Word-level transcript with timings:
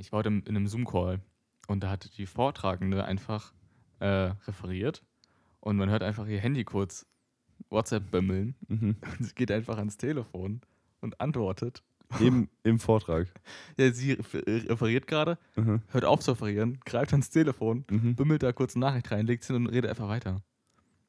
Ich 0.00 0.12
war 0.12 0.18
heute 0.18 0.28
in, 0.30 0.40
in 0.42 0.56
einem 0.56 0.66
Zoom-Call 0.66 1.20
und 1.68 1.82
da 1.82 1.90
hat 1.90 2.16
die 2.16 2.26
Vortragende 2.26 3.04
einfach 3.04 3.52
äh, 4.00 4.06
referiert 4.46 5.02
und 5.60 5.76
man 5.76 5.90
hört 5.90 6.02
einfach 6.02 6.26
ihr 6.26 6.40
Handy 6.40 6.64
kurz 6.64 7.06
WhatsApp 7.68 8.10
bimmeln 8.10 8.54
Mhm. 8.68 8.96
und 9.18 9.24
sie 9.24 9.34
geht 9.34 9.50
einfach 9.50 9.76
ans 9.78 9.96
Telefon 9.96 10.62
und 11.00 11.20
antwortet. 11.20 11.82
Im, 12.18 12.48
Im 12.64 12.78
Vortrag. 12.80 13.28
Ja, 13.76 13.92
sie 13.92 14.14
refer- 14.14 14.44
referiert 14.68 15.06
gerade, 15.06 15.38
Mhm. 15.56 15.82
hört 15.88 16.04
auf 16.04 16.20
zu 16.20 16.32
referieren, 16.32 16.80
greift 16.84 17.12
ans 17.12 17.30
Telefon, 17.30 17.84
Mhm. 17.90 18.16
bimmelt 18.16 18.42
da 18.42 18.52
kurz 18.52 18.74
eine 18.74 18.86
Nachricht 18.86 19.10
rein, 19.12 19.26
legt 19.26 19.44
hin 19.44 19.56
und 19.56 19.66
redet 19.66 19.90
einfach 19.90 20.08
weiter. 20.08 20.42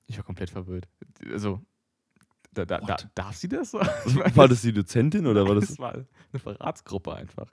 Ich 0.07 0.17
war 0.17 0.23
komplett 0.25 0.49
verwirrt. 0.49 0.89
Also, 1.31 1.61
da, 2.53 2.65
da, 2.65 2.79
da, 2.81 2.97
darf 3.15 3.37
sie 3.37 3.47
das? 3.47 3.73
War 4.35 4.47
das 4.49 4.61
die 4.61 4.73
Dozentin 4.73 5.25
oder 5.25 5.47
war 5.47 5.55
das. 5.55 5.69
Das 5.69 5.79
war 5.79 5.93
eine 5.93 6.05
Verratsgruppe 6.39 7.15
einfach. 7.15 7.47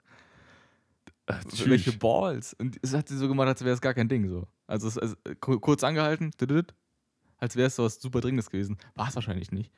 Äh, 1.29 1.69
Welche. 1.69 1.91
Balls. 1.93 2.53
Und 2.55 2.77
es 2.81 2.93
hat 2.93 3.07
sie 3.07 3.17
so 3.17 3.27
gemacht, 3.27 3.47
als 3.47 3.63
wäre 3.63 3.73
es 3.73 3.81
gar 3.81 3.93
kein 3.93 4.09
Ding 4.09 4.27
so. 4.27 4.47
Also, 4.67 4.87
es, 4.87 4.97
also 4.97 5.15
ku- 5.39 5.59
kurz 5.59 5.83
angehalten, 5.83 6.31
als 7.37 7.55
wäre 7.55 7.67
es 7.67 7.75
so 7.75 7.83
was 7.83 8.01
super 8.01 8.19
Dringendes 8.21 8.49
gewesen. 8.49 8.77
War 8.95 9.09
es 9.09 9.15
wahrscheinlich 9.15 9.51
nicht. 9.51 9.71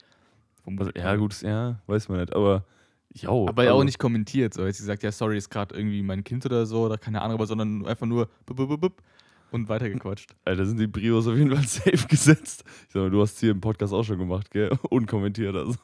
Also, 0.65 0.91
ja, 0.95 1.15
gut, 1.15 1.41
ja, 1.41 1.81
weiß 1.87 2.09
man 2.09 2.19
nicht. 2.21 2.33
Aber. 2.33 2.65
Jo, 3.13 3.45
Aber 3.49 3.63
ja 3.63 3.71
also- 3.71 3.81
auch 3.81 3.83
nicht 3.83 3.99
kommentiert. 3.99 4.53
So, 4.53 4.65
jetzt 4.65 4.77
sie 4.77 4.83
gesagt, 4.83 5.03
ja, 5.03 5.11
sorry, 5.11 5.37
ist 5.37 5.49
gerade 5.49 5.75
irgendwie 5.75 6.01
mein 6.01 6.23
Kind 6.23 6.45
oder 6.45 6.65
so 6.65 6.85
oder 6.85 6.97
keine 6.97 7.21
Ahnung, 7.21 7.35
aber 7.35 7.45
sondern 7.45 7.85
einfach 7.85 8.07
nur 8.07 8.29
bup, 8.45 8.55
bup, 8.55 8.79
bup 8.79 9.03
und 9.51 9.67
weitergequatscht. 9.67 10.33
Alter, 10.45 10.65
sind 10.65 10.79
die 10.79 10.87
Brios 10.87 11.27
auf 11.27 11.35
jeden 11.35 11.53
Fall 11.53 11.63
safe 11.67 12.07
gesetzt. 12.07 12.63
Ich 12.87 12.93
sag 12.93 13.01
mal, 13.01 13.09
du 13.09 13.21
hast 13.21 13.37
hier 13.41 13.51
im 13.51 13.59
Podcast 13.59 13.91
auch 13.93 14.03
schon 14.03 14.17
gemacht, 14.17 14.49
gell? 14.51 14.71
Unkommentiert 14.89 15.53
also. 15.55 15.77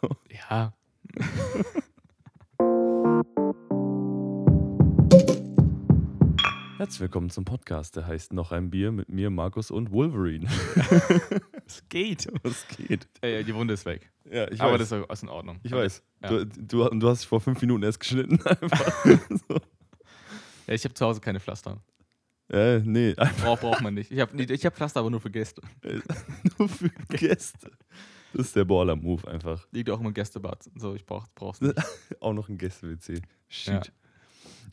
Ja. 0.49 0.73
Herzlich 6.77 6.99
willkommen 6.99 7.31
zum 7.31 7.43
Podcast, 7.43 7.95
der 7.95 8.05
heißt 8.05 8.33
Noch 8.33 8.51
ein 8.51 8.69
Bier 8.69 8.91
mit 8.91 9.09
mir, 9.09 9.31
Markus 9.31 9.71
und 9.71 9.91
Wolverine. 9.91 10.47
Es 11.65 11.83
geht. 11.89 12.27
Was 12.43 12.67
geht? 12.67 13.07
Ey, 13.19 13.43
die 13.43 13.55
Wunde 13.55 13.73
ist 13.73 13.85
weg. 13.87 14.11
Ja, 14.29 14.47
ich 14.51 14.61
aber 14.61 14.73
weiß. 14.79 14.87
das 14.87 15.09
ist 15.09 15.23
in 15.23 15.29
Ordnung. 15.29 15.59
ich 15.63 15.71
weiß. 15.71 16.03
Ja. 16.21 16.29
Du, 16.29 16.45
du, 16.45 16.87
du 16.87 17.09
hast 17.09 17.21
dich 17.21 17.27
vor 17.27 17.41
fünf 17.41 17.59
Minuten 17.61 17.81
erst 17.81 17.99
geschnitten. 17.99 18.39
Einfach. 18.45 19.05
so. 19.27 19.55
Ja, 20.67 20.73
ich 20.75 20.83
habe 20.83 20.93
zu 20.93 21.03
Hause 21.03 21.19
keine 21.19 21.39
Pflaster. 21.39 21.81
äh, 22.49 22.77
nee, 22.79 23.15
einfach 23.17 23.59
Braucht, 23.59 23.81
man 23.81 23.95
nicht. 23.95 24.11
Ich 24.11 24.19
habe 24.19 24.39
ich 24.39 24.65
hab 24.65 24.75
Pflaster, 24.75 24.99
aber 24.99 25.09
nur 25.09 25.19
für 25.19 25.31
Gäste. 25.31 25.63
nur 26.59 26.69
für 26.69 26.89
Gäste. 27.09 27.71
Das 28.33 28.47
ist 28.47 28.55
der 28.55 28.65
Baller-Move 28.65 29.27
einfach. 29.27 29.67
Liegt 29.71 29.89
auch 29.89 29.99
immer 29.99 30.09
im 30.09 30.13
Gästebad. 30.13 30.69
So, 30.75 30.93
ich 30.93 31.07
brauch, 31.07 31.25
brauch's 31.33 31.59
nicht. 31.59 31.73
Auch 32.19 32.33
noch 32.33 32.49
ein 32.49 32.57
Gäste-WC. 32.59 33.23
Shit. 33.49 33.73
Ja. 33.73 33.81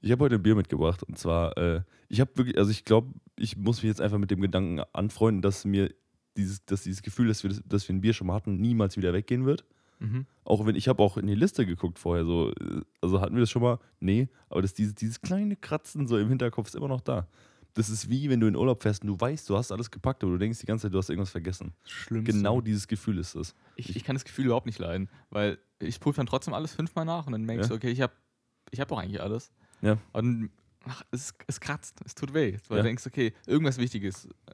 Ich 0.05 0.12
habe 0.12 0.22
heute 0.24 0.34
ein 0.34 0.42
Bier 0.42 0.55
mitgebracht 0.55 1.02
und 1.02 1.16
zwar, 1.16 1.56
äh, 1.56 1.80
ich 2.10 2.20
habe 2.20 2.30
wirklich, 2.34 2.58
also 2.58 2.70
ich 2.70 2.84
glaube, 2.84 3.14
ich 3.36 3.56
muss 3.56 3.83
mich 3.83 3.88
jetzt 3.88 4.02
einfach 4.02 4.19
mit 4.19 4.30
dem 4.30 4.42
Gedanken 4.42 4.80
anfreunden, 4.92 5.41
dass 5.41 5.64
mir 5.64 5.94
dieses, 6.36 6.62
dass 6.66 6.83
dieses 6.83 7.00
Gefühl, 7.00 7.28
dass 7.28 7.42
wir, 7.42 7.48
das, 7.48 7.62
dass 7.64 7.88
wir 7.88 7.94
ein 7.96 8.02
Bier 8.02 8.12
schon 8.12 8.27
mal 8.27 8.34
hatten, 8.34 8.56
niemals 8.61 8.98
wieder 8.98 9.14
weggehen 9.14 9.46
wird. 9.46 9.64
Mhm. 10.00 10.27
Auch 10.44 10.66
wenn 10.66 10.77
ich 10.77 10.88
habe 10.88 11.02
auch 11.02 11.16
in 11.16 11.27
die 11.27 11.34
Liste 11.34 11.64
geguckt 11.64 11.98
vorher, 11.98 12.27
so, 12.27 12.50
äh, 12.50 12.83
also 13.00 13.22
hatten 13.22 13.34
wir 13.34 13.41
das 13.41 13.50
schon 13.50 13.62
mal? 13.62 13.78
Nee, 13.98 14.28
aber 14.50 14.61
das, 14.61 14.74
dieses, 14.74 14.94
dieses 14.94 15.22
kleine 15.22 15.56
Kratzen 15.56 16.06
so 16.06 16.18
im 16.18 16.28
Hinterkopf 16.28 16.68
ist 16.68 16.74
immer 16.74 16.89
noch 16.89 17.00
da. 17.00 17.27
Das 17.72 17.89
ist 17.89 18.11
wie 18.11 18.28
wenn 18.28 18.41
du 18.41 18.46
in 18.46 18.56
Urlaub 18.56 18.83
fährst 18.83 19.05
und 19.05 19.08
du 19.08 19.18
weißt, 19.18 19.48
du 19.48 19.56
hast 19.56 19.72
alles 19.72 19.91
gepackt, 19.91 20.22
aber 20.22 20.33
du 20.33 20.39
denkst 20.39 20.61
die 20.61 20.66
ganze 20.66 20.83
Zeit, 20.83 20.92
du 20.92 20.98
hast 20.98 21.08
irgendwas 21.08 21.30
vergessen. 21.30 21.72
Schlimmste. 21.84 22.34
Genau 22.34 22.61
dieses 22.61 22.89
Gefühl 22.89 23.16
ist 23.16 23.34
es. 23.36 23.55
Ich, 23.77 23.96
ich 23.96 24.05
kann 24.05 24.16
das 24.16 24.27
Gefühl 24.27 24.44
überhaupt 24.44 24.66
nicht 24.66 24.78
leiden, 24.78 25.08
weil 25.30 25.56
ich 25.78 25.98
prüfe 25.98 26.18
dann 26.18 26.27
trotzdem 26.27 26.52
alles 26.52 26.74
fünfmal 26.74 27.06
nach 27.06 27.27
und 27.27 27.33
dann 27.33 27.44
merke 27.44 27.62
ich 27.62 27.64
Ja. 27.64 27.68
so, 27.70 27.74
okay, 27.74 27.91
ich 27.91 28.02
habe 28.02 28.12
ich 28.70 28.80
hab 28.80 28.89
doch 28.89 28.98
eigentlich 28.98 29.22
alles. 29.22 29.50
Ja. 29.83 29.98
Und 30.12 30.50
ach, 30.86 31.03
es, 31.11 31.34
es 31.47 31.61
kratzt, 31.61 32.00
es 32.05 32.14
tut 32.14 32.34
weh. 32.34 32.58
Weil 32.69 32.78
Ja. 32.78 32.83
du 32.83 32.89
denkst, 32.89 33.06
okay, 33.06 33.33
irgendwas 33.47 33.78
Wichtiges, 33.78 34.27
äh, 34.27 34.53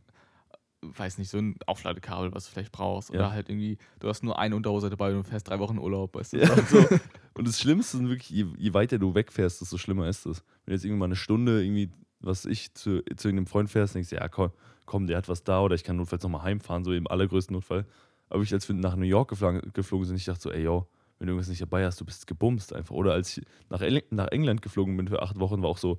weiß 0.82 1.18
nicht, 1.18 1.30
so 1.30 1.38
ein 1.38 1.56
Aufladekabel, 1.66 2.32
was 2.34 2.46
du 2.46 2.52
vielleicht 2.52 2.72
brauchst. 2.72 3.10
Ja. 3.10 3.16
Oder 3.16 3.30
halt 3.32 3.48
irgendwie, 3.48 3.76
du 3.98 4.08
hast 4.08 4.22
nur 4.22 4.38
eine 4.38 4.56
Unterhose 4.56 4.88
dabei 4.90 5.10
und 5.14 5.24
du 5.24 5.28
fährst 5.28 5.48
drei 5.48 5.58
Wochen 5.58 5.78
Urlaub, 5.78 6.14
weißt 6.14 6.32
du? 6.34 6.38
Ja. 6.38 6.52
Und 6.52 6.68
so. 6.68 6.78
Und 7.34 7.46
das 7.46 7.60
Schlimmste 7.60 7.96
ist 7.98 8.02
wirklich, 8.02 8.28
je, 8.28 8.44
je 8.58 8.74
weiter 8.74 8.98
du 8.98 9.14
wegfährst, 9.14 9.60
desto 9.62 9.78
schlimmer 9.78 10.08
ist 10.08 10.26
es. 10.26 10.38
Wenn 10.64 10.72
du 10.72 10.74
jetzt 10.74 10.84
irgendwie 10.84 10.98
mal 10.98 11.04
eine 11.06 11.16
Stunde 11.16 11.62
irgendwie, 11.62 11.90
was 12.18 12.44
ich 12.44 12.74
zu, 12.74 13.02
zu 13.16 13.28
irgendeinem 13.28 13.46
Freund 13.46 13.70
fährst, 13.70 13.94
denkst 13.94 14.10
du, 14.10 14.16
ja 14.16 14.28
komm, 14.28 14.50
komm, 14.84 15.06
der 15.06 15.16
hat 15.16 15.28
was 15.28 15.42
da 15.44 15.60
oder 15.62 15.74
ich 15.76 15.84
kann 15.84 15.96
notfalls 15.96 16.22
nochmal 16.22 16.42
heimfahren, 16.42 16.84
so 16.84 16.92
im 16.92 17.06
allergrößten 17.06 17.54
Notfall. 17.54 17.86
Aber 18.28 18.42
ich, 18.42 18.52
als 18.52 18.68
wir 18.68 18.74
nach 18.74 18.94
New 18.96 19.06
York 19.06 19.30
geflogen, 19.30 19.62
geflogen 19.72 20.06
sind, 20.06 20.16
ich 20.16 20.24
dachte 20.26 20.40
so, 20.42 20.50
ey 20.50 20.64
yo, 20.64 20.86
wenn 21.20 21.26
du 21.28 21.32
irgendwas 21.34 21.48
nicht 21.48 21.60
dabei 21.62 21.84
hast, 21.86 22.00
du 22.00 22.04
bist 22.04 22.26
gebumst 22.26 22.72
einfach. 22.72 22.94
Oder 22.94 23.12
als 23.12 23.36
ich 23.38 23.44
nach, 23.68 23.80
El 23.82 24.02
nach 24.10 24.28
England 24.28 24.62
geflogen 24.62 24.96
bin 24.96 25.06
für 25.06 25.22
acht 25.22 25.38
Wochen, 25.38 25.62
war 25.62 25.68
auch 25.70 25.78
so, 25.78 25.98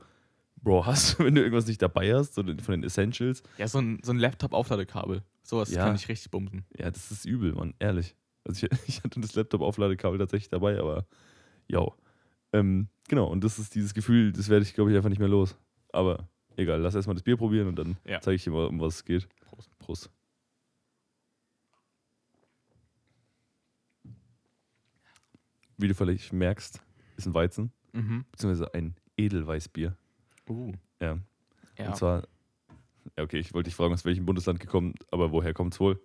Bro, 0.64 0.86
hast 0.88 1.18
du, 1.20 1.24
wenn 1.24 1.36
du 1.36 1.42
irgendwas 1.42 1.68
nicht 1.68 1.82
dabei 1.82 2.14
hast, 2.14 2.34
so 2.36 2.44
von 2.44 2.56
den 2.74 2.84
Essentials, 2.84 3.42
ja, 3.58 3.68
so 3.68 3.80
ein, 3.80 4.00
so 4.04 4.12
ein 4.12 4.18
Laptop-Aufladekabel. 4.20 5.24
Sowas 5.44 5.72
Ja. 5.72 5.86
kann 5.86 5.96
ich 5.96 6.08
richtig 6.10 6.30
bumsen. 6.32 6.66
ja, 6.78 6.92
das 6.92 7.10
ist 7.12 7.26
übel, 7.26 7.54
Mann, 7.54 7.74
ehrlich. 7.80 8.16
Also 8.44 8.66
ich, 8.68 8.72
ich 8.88 9.04
hatte 9.04 9.20
das 9.22 9.36
Laptop-Aufladekabel 9.36 10.20
tatsächlich 10.20 10.50
dabei, 10.50 10.80
aber 10.80 11.06
yo. 11.68 11.96
Ähm, 12.54 12.90
genau, 13.08 13.28
und 13.28 13.44
das 13.44 13.60
ist 13.60 13.76
dieses 13.76 13.94
Gefühl, 13.94 14.32
das 14.34 14.50
werde 14.50 14.64
ich, 14.64 14.74
glaube 14.74 14.92
ich, 14.92 14.98
einfach 14.98 15.10
nicht 15.10 15.20
mehr 15.20 15.28
los. 15.30 15.56
Aber 15.94 16.28
egal, 16.58 16.82
lass 16.82 16.96
erstmal 16.96 17.14
das 17.16 17.24
Bier 17.24 17.38
probieren 17.38 17.68
und 17.68 17.76
dann 17.78 17.98
Ja. 18.06 18.20
zeige 18.22 18.36
ich 18.36 18.44
dir 18.44 18.52
mal, 18.52 18.66
um 18.68 18.80
was 18.80 18.96
es 18.96 19.06
geht. 19.06 19.28
Prost. 19.46 19.70
Prost. 19.80 20.10
Wie 25.82 25.88
du 25.88 25.96
vielleicht 25.96 26.32
merkst, 26.34 26.82
ist 27.18 27.26
ein 27.26 27.34
Weizen, 27.34 27.72
Mhm. 27.94 28.26
beziehungsweise 28.32 28.74
ein 28.74 28.96
Edelweißbier. 29.18 29.96
Uh. 30.48 30.72
Ja. 31.02 31.18
Ja. 31.78 31.88
Und 31.88 31.96
zwar, 31.98 32.24
ja, 33.18 33.24
okay, 33.24 33.40
ich 33.40 33.54
wollte 33.54 33.68
dich 33.70 33.76
fragen, 33.76 33.94
aus 33.94 34.06
welchem 34.06 34.26
Bundesland 34.26 34.60
gekommen, 34.60 34.94
aber 35.12 35.32
woher 35.32 35.54
kommt 35.54 35.74
es 35.74 35.80
wohl? 35.80 36.00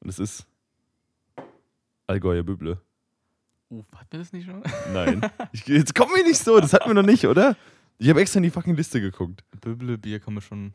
Und 0.00 0.08
es 0.08 0.18
ist 0.18 0.46
Allgäuer 2.06 2.42
Büble. 2.42 2.80
Uh, 3.70 3.84
hatten 3.94 4.10
wir 4.12 4.18
das 4.18 4.32
nicht 4.32 4.46
schon? 4.46 4.62
Nein. 4.92 5.30
ich, 5.52 5.66
jetzt 5.66 5.94
komm 5.94 6.10
mir 6.12 6.24
nicht 6.24 6.38
so, 6.38 6.58
das 6.60 6.72
hatten 6.72 6.90
wir 6.90 6.94
noch 6.94 7.02
nicht, 7.02 7.26
oder? 7.26 7.56
Ich 7.98 8.08
habe 8.08 8.20
extra 8.20 8.38
in 8.38 8.42
die 8.44 8.50
fucking 8.50 8.74
Liste 8.74 9.00
geguckt. 9.00 9.44
Böble 9.60 9.96
Bier 9.98 10.18
kommen 10.20 10.38
wir 10.38 10.42
schon. 10.42 10.72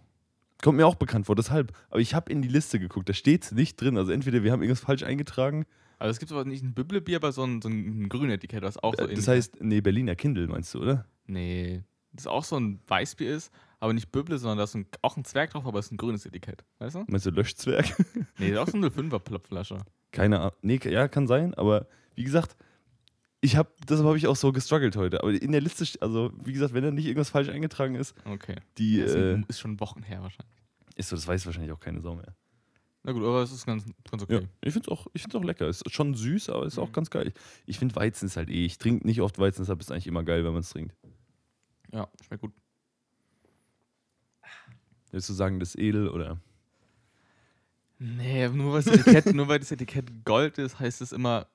Kommt 0.63 0.77
mir 0.77 0.88
auch 0.88 0.95
bekannt 0.95 1.25
vor, 1.25 1.35
deshalb. 1.35 1.73
Aber 1.89 1.99
ich 1.99 2.13
habe 2.13 2.31
in 2.31 2.41
die 2.41 2.47
Liste 2.47 2.79
geguckt, 2.79 3.09
da 3.09 3.13
steht 3.13 3.43
es 3.43 3.51
nicht 3.51 3.79
drin. 3.79 3.97
Also 3.97 4.11
entweder 4.11 4.43
wir 4.43 4.51
haben 4.51 4.61
irgendwas 4.61 4.83
falsch 4.83 5.03
eingetragen. 5.03 5.66
Also 5.99 6.11
es 6.11 6.19
gibt 6.19 6.31
aber 6.31 6.45
nicht 6.45 6.63
ein 6.63 6.73
Böble-Bier, 6.73 7.17
aber 7.17 7.31
so 7.31 7.43
ein, 7.43 7.61
so 7.61 7.69
ein 7.69 8.09
grünes 8.09 8.35
Etikett, 8.35 8.63
was 8.63 8.77
auch 8.77 8.95
so 8.97 9.05
Äh, 9.07 9.13
das 9.13 9.27
heißt, 9.27 9.61
nee, 9.61 9.81
Berliner 9.81 10.16
Kindle 10.16 10.47
meinst 10.47 10.73
du, 10.73 10.81
oder? 10.81 11.05
Nee, 11.27 11.83
das 12.11 12.27
auch 12.27 12.43
so 12.43 12.57
ein 12.57 12.79
Weißbier 12.88 13.33
ist, 13.33 13.51
aber 13.79 13.93
nicht 13.93 14.11
Böble, 14.11 14.38
sondern 14.38 14.57
da 14.57 14.63
ist 14.66 14.75
ein, 14.75 14.88
auch 15.01 15.17
ein 15.17 15.25
Zwerg 15.25 15.51
drauf, 15.51 15.66
aber 15.66 15.79
es 15.79 15.88
ist 15.88 15.91
ein 15.93 15.97
grünes 15.97 16.25
Etikett. 16.25 16.63
Weißt 16.79 16.95
du? 16.95 17.05
Meinst 17.07 17.25
du 17.25 17.31
Löschzwerg? 17.31 17.85
Nee, 18.37 18.51
das 18.51 18.67
ist 18.67 18.67
auch 18.67 18.67
so 18.72 18.77
eine 18.77 18.87
5er 18.87 19.19
Plopflasche. 19.19 19.77
Keine 20.11 20.39
Ahnung. 20.39 20.53
Nee, 20.61 20.79
ja, 20.83 21.07
kann 21.07 21.27
sein, 21.27 21.53
aber 21.53 21.87
wie 22.16 22.23
gesagt, 22.23 22.55
ich 23.45 23.56
habe, 23.56 23.69
deshalb 23.88 24.06
habe 24.07 24.17
ich 24.17 24.28
auch 24.28 24.35
so 24.35 24.51
gestruggelt 24.51 24.95
heute. 24.97 25.22
Aber 25.22 25.31
in 25.33 25.51
der 25.51 25.61
Liste, 25.61 25.83
st- 25.85 26.01
also 26.01 26.31
wie 26.44 26.53
gesagt, 26.53 26.73
wenn 26.73 26.83
da 26.83 26.91
nicht 26.91 27.06
irgendwas 27.06 27.29
falsch 27.29 27.50
eingetragen 27.50 27.95
ist, 27.95 28.13
Okay. 28.25 28.56
die 28.78 29.00
Das 29.00 29.13
äh, 29.16 29.41
ist 29.47 29.59
schon 29.59 29.79
Wochen 29.79 30.03
her 30.03 30.22
wahrscheinlich. 30.22 30.56
ist 30.95 31.09
so, 31.09 31.16
das 31.16 31.28
weiß 31.28 31.45
wahrscheinlich 31.45 31.72
auch 31.72 31.79
keine 31.79 32.01
Sau 32.01 32.16
mehr. 32.16 32.35
Na 33.03 33.11
gut, 33.11 33.22
aber 33.22 33.44
es 33.44 33.51
ist 33.51 33.66
ganz, 33.66 33.85
ganz 34.09 34.23
okay. 34.23 34.34
Ja, 34.41 34.41
ich 34.61 34.73
finde 34.73 34.88
es 34.91 34.97
auch, 34.97 35.05
ich 35.13 35.22
find's 35.22 35.35
auch 35.35 35.44
lecker. 35.44 35.67
Ist 35.67 35.89
schon 35.91 36.16
süß, 36.16 36.50
aber 36.50 36.66
ist 36.66 36.79
auch 36.79 36.88
Mhm. 36.89 36.94
ganz 36.94 37.09
geil. 37.11 37.34
Ich 37.67 37.78
finde 37.78 37.95
Weizen 37.95 38.25
ist 38.25 38.35
halt 38.35 38.50
eh, 38.50 38.66
ich 38.66 38.79
trinke 38.79 39.05
nicht 39.05 39.22
oft 39.22 39.38
Weizen, 39.38 39.61
deshalb 39.61 39.79
ist 39.79 39.88
es 39.88 39.91
eigentlich 39.91 40.07
immer 40.07 40.23
geil, 40.23 40.44
wenn 40.44 40.53
man 40.53 40.61
es 40.61 40.69
trinkt. 40.72 40.95
Ja, 41.94 42.07
schmeckt 42.25 42.41
gut. 42.41 42.51
Willst 45.11 45.29
du 45.29 45.34
sagen, 45.34 45.59
das 45.59 45.69
ist 45.75 45.79
edel 45.81 46.09
oder? 46.09 46.39
Nee, 48.00 48.50
nur 48.50 48.73
weil, 48.73 48.84
das 48.84 48.94
Etikett, 48.94 49.25
nur 49.35 49.47
weil 49.47 49.59
das 49.59 49.72
Etikett 49.72 50.25
Gold 50.25 50.57
ist, 50.57 50.79
heißt 50.79 51.01
es 51.01 51.11
immer. 51.11 51.47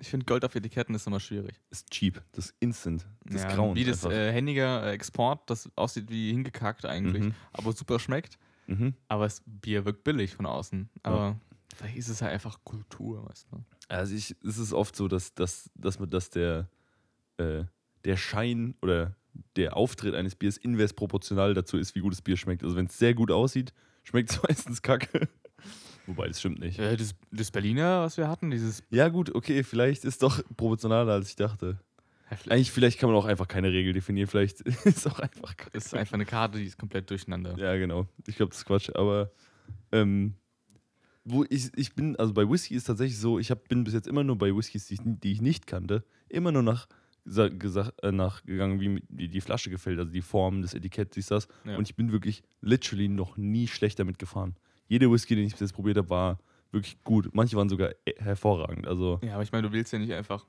Ich 0.00 0.08
finde 0.08 0.26
Gold 0.26 0.44
auf 0.44 0.54
Etiketten 0.54 0.94
ist 0.94 1.06
immer 1.06 1.20
schwierig. 1.20 1.54
Ist 1.70 1.90
cheap, 1.90 2.22
das 2.32 2.46
ist 2.46 2.54
instant, 2.60 3.06
das 3.24 3.42
Ja, 3.42 3.48
ist 3.48 3.54
grauend 3.56 3.76
Wie 3.78 3.84
das 3.84 4.04
äh, 4.04 4.32
Henniger 4.32 4.84
äh, 4.86 4.92
Export, 4.92 5.48
das 5.50 5.68
aussieht 5.76 6.10
wie 6.10 6.30
hingekackt 6.32 6.84
eigentlich, 6.84 7.24
Mhm. 7.24 7.34
aber 7.52 7.72
super 7.72 7.98
schmeckt. 7.98 8.38
Mhm. 8.66 8.94
Aber 9.08 9.24
das 9.24 9.42
Bier 9.46 9.84
wirkt 9.84 10.04
billig 10.04 10.34
von 10.34 10.46
außen. 10.46 10.88
Aber 11.02 11.40
vielleicht 11.74 11.96
ist 11.96 12.08
es 12.08 12.22
halt 12.22 12.32
einfach 12.32 12.58
Kultur, 12.64 13.26
weißt 13.28 13.48
du. 13.50 13.64
Also 13.88 14.14
ich, 14.14 14.36
es 14.44 14.58
ist 14.58 14.72
oft 14.72 14.94
so, 14.94 15.08
dass, 15.08 15.34
dass, 15.34 15.70
dass, 15.74 15.98
man, 15.98 16.10
dass 16.10 16.30
der, 16.30 16.68
äh, 17.38 17.64
der 18.04 18.16
Schein 18.16 18.74
oder 18.82 19.16
der 19.56 19.76
Auftritt 19.76 20.14
eines 20.14 20.34
Biers 20.34 20.56
inverse 20.58 20.94
proportional 20.94 21.54
dazu 21.54 21.78
ist, 21.78 21.94
wie 21.94 22.00
gut 22.00 22.12
das 22.12 22.22
Bier 22.22 22.36
schmeckt. 22.36 22.62
Also 22.62 22.76
wenn 22.76 22.86
es 22.86 22.98
sehr 22.98 23.14
gut 23.14 23.30
aussieht, 23.30 23.72
schmeckt 24.04 24.30
es 24.30 24.42
meistens 24.42 24.82
kacke. 24.82 25.28
Wobei, 26.08 26.26
das 26.26 26.40
stimmt 26.40 26.58
nicht. 26.58 26.78
Äh, 26.78 26.96
das, 26.96 27.14
das 27.30 27.50
Berliner, 27.50 28.00
was 28.02 28.16
wir 28.16 28.28
hatten, 28.28 28.50
dieses. 28.50 28.82
Ja 28.90 29.08
gut, 29.08 29.34
okay, 29.34 29.62
vielleicht 29.62 30.04
ist 30.04 30.22
doch 30.22 30.42
proportionaler, 30.56 31.12
als 31.12 31.28
ich 31.28 31.36
dachte. 31.36 31.78
Ja, 32.30 32.36
vielleicht 32.36 32.50
Eigentlich, 32.50 32.70
vielleicht 32.72 32.98
kann 32.98 33.10
man 33.10 33.18
auch 33.18 33.26
einfach 33.26 33.46
keine 33.46 33.70
Regel 33.70 33.92
definieren. 33.92 34.26
Vielleicht 34.26 34.60
ist 34.62 34.86
es 34.86 35.06
auch 35.06 35.20
einfach 35.20 35.56
kacke. 35.56 35.76
ist 35.76 35.94
einfach 35.94 36.14
eine 36.14 36.24
Karte, 36.24 36.58
die 36.58 36.64
ist 36.64 36.78
komplett 36.78 37.08
durcheinander. 37.10 37.56
Ja, 37.58 37.76
genau. 37.76 38.06
Ich 38.26 38.36
glaube, 38.36 38.50
das 38.50 38.58
ist 38.60 38.64
Quatsch. 38.64 38.90
Aber 38.94 39.30
ähm, 39.92 40.34
wo 41.24 41.44
ich, 41.50 41.70
ich 41.76 41.94
bin, 41.94 42.16
also 42.16 42.32
bei 42.32 42.48
Whisky 42.48 42.74
ist 42.74 42.84
tatsächlich 42.84 43.18
so, 43.18 43.38
ich 43.38 43.50
hab, 43.50 43.68
bin 43.68 43.84
bis 43.84 43.92
jetzt 43.92 44.08
immer 44.08 44.24
nur 44.24 44.36
bei 44.38 44.54
Whiskys, 44.54 44.86
die 44.86 44.94
ich, 44.94 45.00
die 45.04 45.32
ich 45.32 45.42
nicht 45.42 45.66
kannte, 45.66 46.04
immer 46.30 46.52
nur 46.52 46.62
nach 46.62 46.86
gesa- 47.26 47.50
gesa- 47.50 47.92
äh, 48.02 48.12
nachgegangen, 48.12 48.80
wie 48.80 49.02
die, 49.10 49.28
die 49.28 49.40
Flasche 49.42 49.68
gefällt, 49.68 49.98
also 49.98 50.10
die 50.10 50.22
Form, 50.22 50.62
das 50.62 50.72
Etikett, 50.72 51.12
siehst 51.12 51.30
das. 51.30 51.48
Ja. 51.66 51.76
Und 51.76 51.86
ich 51.88 51.96
bin 51.96 52.12
wirklich 52.12 52.42
literally 52.62 53.08
noch 53.08 53.36
nie 53.36 53.66
schlecht 53.68 53.98
damit 53.98 54.18
gefahren. 54.18 54.54
Jeder 54.88 55.10
Whisky, 55.10 55.36
den 55.36 55.46
ich 55.46 55.52
bis 55.52 55.60
jetzt 55.60 55.72
probiert 55.72 55.96
habe, 55.98 56.10
war 56.10 56.38
wirklich 56.70 57.02
gut. 57.04 57.30
Manche 57.32 57.56
waren 57.56 57.68
sogar 57.68 57.90
äh, 58.04 58.14
hervorragend. 58.18 58.86
Also, 58.86 59.20
Ja, 59.22 59.34
aber 59.34 59.42
ich 59.42 59.52
meine, 59.52 59.68
du 59.68 59.72
willst 59.72 59.92
ja 59.92 59.98
nicht 59.98 60.12
einfach. 60.12 60.46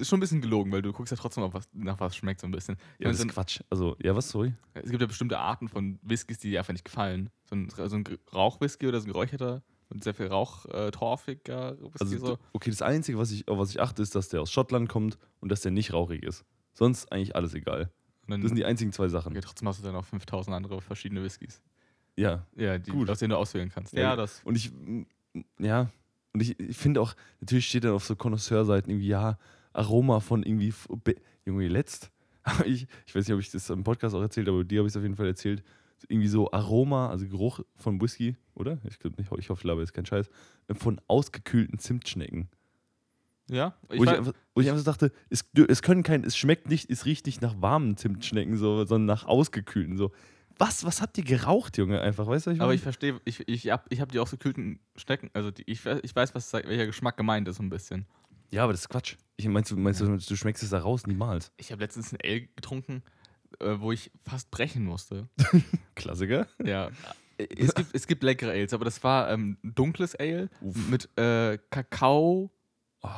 Ist 0.00 0.08
schon 0.08 0.18
ein 0.18 0.20
bisschen 0.20 0.40
gelogen, 0.40 0.72
weil 0.72 0.82
du 0.82 0.92
guckst 0.92 1.12
ja 1.12 1.16
trotzdem, 1.16 1.44
auf 1.44 1.54
was, 1.54 1.68
nach 1.72 2.00
was 2.00 2.16
schmeckt 2.16 2.40
so 2.40 2.46
ein 2.46 2.50
bisschen. 2.50 2.76
Ja, 2.98 3.08
das 3.08 3.20
ist 3.20 3.28
Quatsch. 3.28 3.60
Also, 3.70 3.96
ja, 4.02 4.16
was, 4.16 4.28
sorry? 4.28 4.52
es 4.74 4.90
gibt 4.90 5.00
ja 5.00 5.06
bestimmte 5.06 5.38
Arten 5.38 5.68
von 5.68 5.98
Whiskys, 6.02 6.38
die 6.40 6.50
dir 6.50 6.58
einfach 6.58 6.72
nicht 6.72 6.84
gefallen. 6.84 7.30
So 7.44 7.54
ein, 7.54 7.68
so 7.70 7.82
ein 7.96 8.04
Rauchwhisky 8.34 8.88
oder 8.88 9.00
so 9.00 9.06
ein 9.06 9.12
geräucherter 9.12 9.62
und 9.88 10.02
sehr 10.02 10.14
viel 10.14 10.26
Rauch, 10.26 10.66
äh, 10.66 10.90
torfiger 10.90 11.78
Whisky. 11.80 11.98
Also, 12.00 12.18
so. 12.18 12.38
okay, 12.52 12.70
das 12.70 12.82
Einzige, 12.82 13.18
was 13.18 13.30
ich, 13.30 13.46
auf 13.46 13.58
was 13.58 13.70
ich 13.70 13.80
achte, 13.80 14.02
ist, 14.02 14.14
dass 14.16 14.28
der 14.28 14.42
aus 14.42 14.50
Schottland 14.50 14.88
kommt 14.88 15.18
und 15.38 15.52
dass 15.52 15.60
der 15.60 15.70
nicht 15.70 15.92
rauchig 15.92 16.24
ist. 16.24 16.44
Sonst 16.72 17.12
eigentlich 17.12 17.36
alles 17.36 17.54
egal. 17.54 17.92
Das 18.26 18.40
sind 18.42 18.56
die 18.56 18.64
einzigen 18.64 18.92
zwei 18.92 19.08
Sachen. 19.08 19.32
okay, 19.32 19.40
trotzdem 19.40 19.66
hast 19.66 19.80
du 19.80 19.84
dann 19.84 19.96
auch 19.96 20.04
5000 20.04 20.54
andere 20.54 20.80
verschiedene 20.80 21.22
Whiskys. 21.22 21.60
Ja. 22.20 22.46
Ja, 22.56 22.78
die, 22.78 22.90
Gut. 22.90 23.08
aus 23.08 23.18
denen 23.18 23.30
du 23.30 23.36
auswählen 23.38 23.70
kannst. 23.72 23.94
Ja, 23.94 24.00
Ja, 24.00 24.16
das. 24.16 24.42
Und 24.44 24.56
ich, 24.56 24.72
ja, 25.58 25.90
und 26.32 26.40
ich, 26.40 26.58
ich 26.60 26.76
finde 26.76 27.00
auch, 27.00 27.14
natürlich 27.40 27.66
steht 27.66 27.84
dann 27.84 27.92
auf 27.92 28.04
so 28.04 28.14
Connoisseurseiten 28.14 28.90
irgendwie, 28.90 29.08
ja, 29.08 29.38
Aroma 29.72 30.20
von 30.20 30.42
irgendwie, 30.42 30.72
Junge, 31.44 31.68
letzt. 31.68 32.10
Ich, 32.64 32.86
ich 33.06 33.14
weiß 33.14 33.26
nicht, 33.26 33.34
ob 33.34 33.40
ich 33.40 33.50
das 33.50 33.68
im 33.70 33.84
Podcast 33.84 34.14
auch 34.14 34.22
erzählt 34.22 34.46
habe, 34.48 34.56
aber 34.58 34.64
dir 34.64 34.78
habe 34.78 34.88
ich 34.88 34.92
es 34.92 34.96
auf 34.96 35.02
jeden 35.02 35.14
Fall 35.14 35.26
erzählt. 35.26 35.62
Irgendwie 36.08 36.28
so 36.28 36.50
Aroma, 36.50 37.10
also 37.10 37.28
Geruch 37.28 37.60
von 37.76 38.00
Whisky, 38.00 38.34
oder? 38.54 38.78
Ich 38.88 38.98
glaube 38.98 39.16
nicht, 39.16 39.30
ich 39.38 39.50
hoffe, 39.50 39.60
ich 39.60 39.64
laber 39.64 39.80
jetzt 39.82 39.92
kein 39.92 40.06
Scheiß. 40.06 40.30
äh, 40.68 40.74
Von 40.74 41.00
ausgekühlten 41.06 41.78
Zimtschnecken. 41.78 42.48
Ja, 43.50 43.74
ich 43.90 43.98
wo, 43.98 44.04
ich 44.04 44.10
einfach, 44.10 44.32
wo 44.54 44.60
ich 44.62 44.68
einfach 44.68 44.78
so 44.82 44.90
dachte, 44.90 45.12
es, 45.28 45.44
es 45.68 45.82
können 45.82 46.02
kein, 46.02 46.24
es 46.24 46.36
schmeckt 46.36 46.70
nicht, 46.70 46.90
es 46.90 47.04
riecht 47.04 47.26
nicht 47.26 47.42
nach 47.42 47.60
warmen 47.60 47.96
Zimtschnecken, 47.96 48.56
so, 48.56 48.84
sondern 48.84 49.06
nach 49.06 49.26
ausgekühlten. 49.26 49.98
So. 49.98 50.10
Was, 50.60 50.84
was 50.84 51.00
habt 51.00 51.16
ihr 51.18 51.24
geraucht, 51.24 51.78
Junge? 51.78 52.00
Einfach, 52.02 52.26
weißt 52.26 52.46
du, 52.46 52.50
ich 52.50 52.58
aber 52.60 52.66
meine? 52.68 52.76
ich 52.76 52.82
verstehe, 52.82 53.20
ich, 53.24 53.48
ich 53.48 53.70
habe 53.70 53.82
ich 53.88 54.00
hab 54.00 54.12
die 54.12 54.18
ausgekühlten 54.18 54.78
Stecken, 54.94 55.30
also 55.32 55.50
die, 55.50 55.62
ich, 55.66 55.80
weiß- 55.80 56.00
ich 56.02 56.14
weiß, 56.14 56.34
was, 56.34 56.52
welcher 56.52 56.86
Geschmack 56.86 57.16
gemeint 57.16 57.48
ist, 57.48 57.56
so 57.56 57.62
ein 57.62 57.70
bisschen. 57.70 58.06
Ja, 58.50 58.64
aber 58.64 58.72
das 58.72 58.82
ist 58.82 58.88
Quatsch. 58.90 59.16
Ich 59.36 59.48
meinst 59.48 59.70
du, 59.70 59.76
meinst 59.76 60.00
du, 60.00 60.16
du 60.16 60.36
schmeckst 60.36 60.62
es 60.62 60.70
da 60.70 60.80
raus? 60.80 61.06
Niemals. 61.06 61.50
Ich 61.56 61.72
habe 61.72 61.82
letztens 61.82 62.12
ein 62.12 62.18
Ale 62.22 62.42
getrunken, 62.42 63.02
äh, 63.60 63.76
wo 63.78 63.90
ich 63.92 64.10
fast 64.24 64.50
brechen 64.50 64.84
musste. 64.84 65.28
Klassiker. 65.94 66.46
Ja. 66.62 66.90
es, 67.38 67.74
gibt, 67.74 67.94
es 67.94 68.06
gibt 68.06 68.22
leckere 68.22 68.50
Ales, 68.50 68.74
aber 68.74 68.84
das 68.84 69.02
war 69.02 69.30
ähm, 69.30 69.56
dunkles 69.62 70.14
Ale 70.16 70.50
Uff. 70.60 70.76
mit 70.88 71.08
äh, 71.18 71.58
Kakao 71.70 72.50
Oh, 73.02 73.08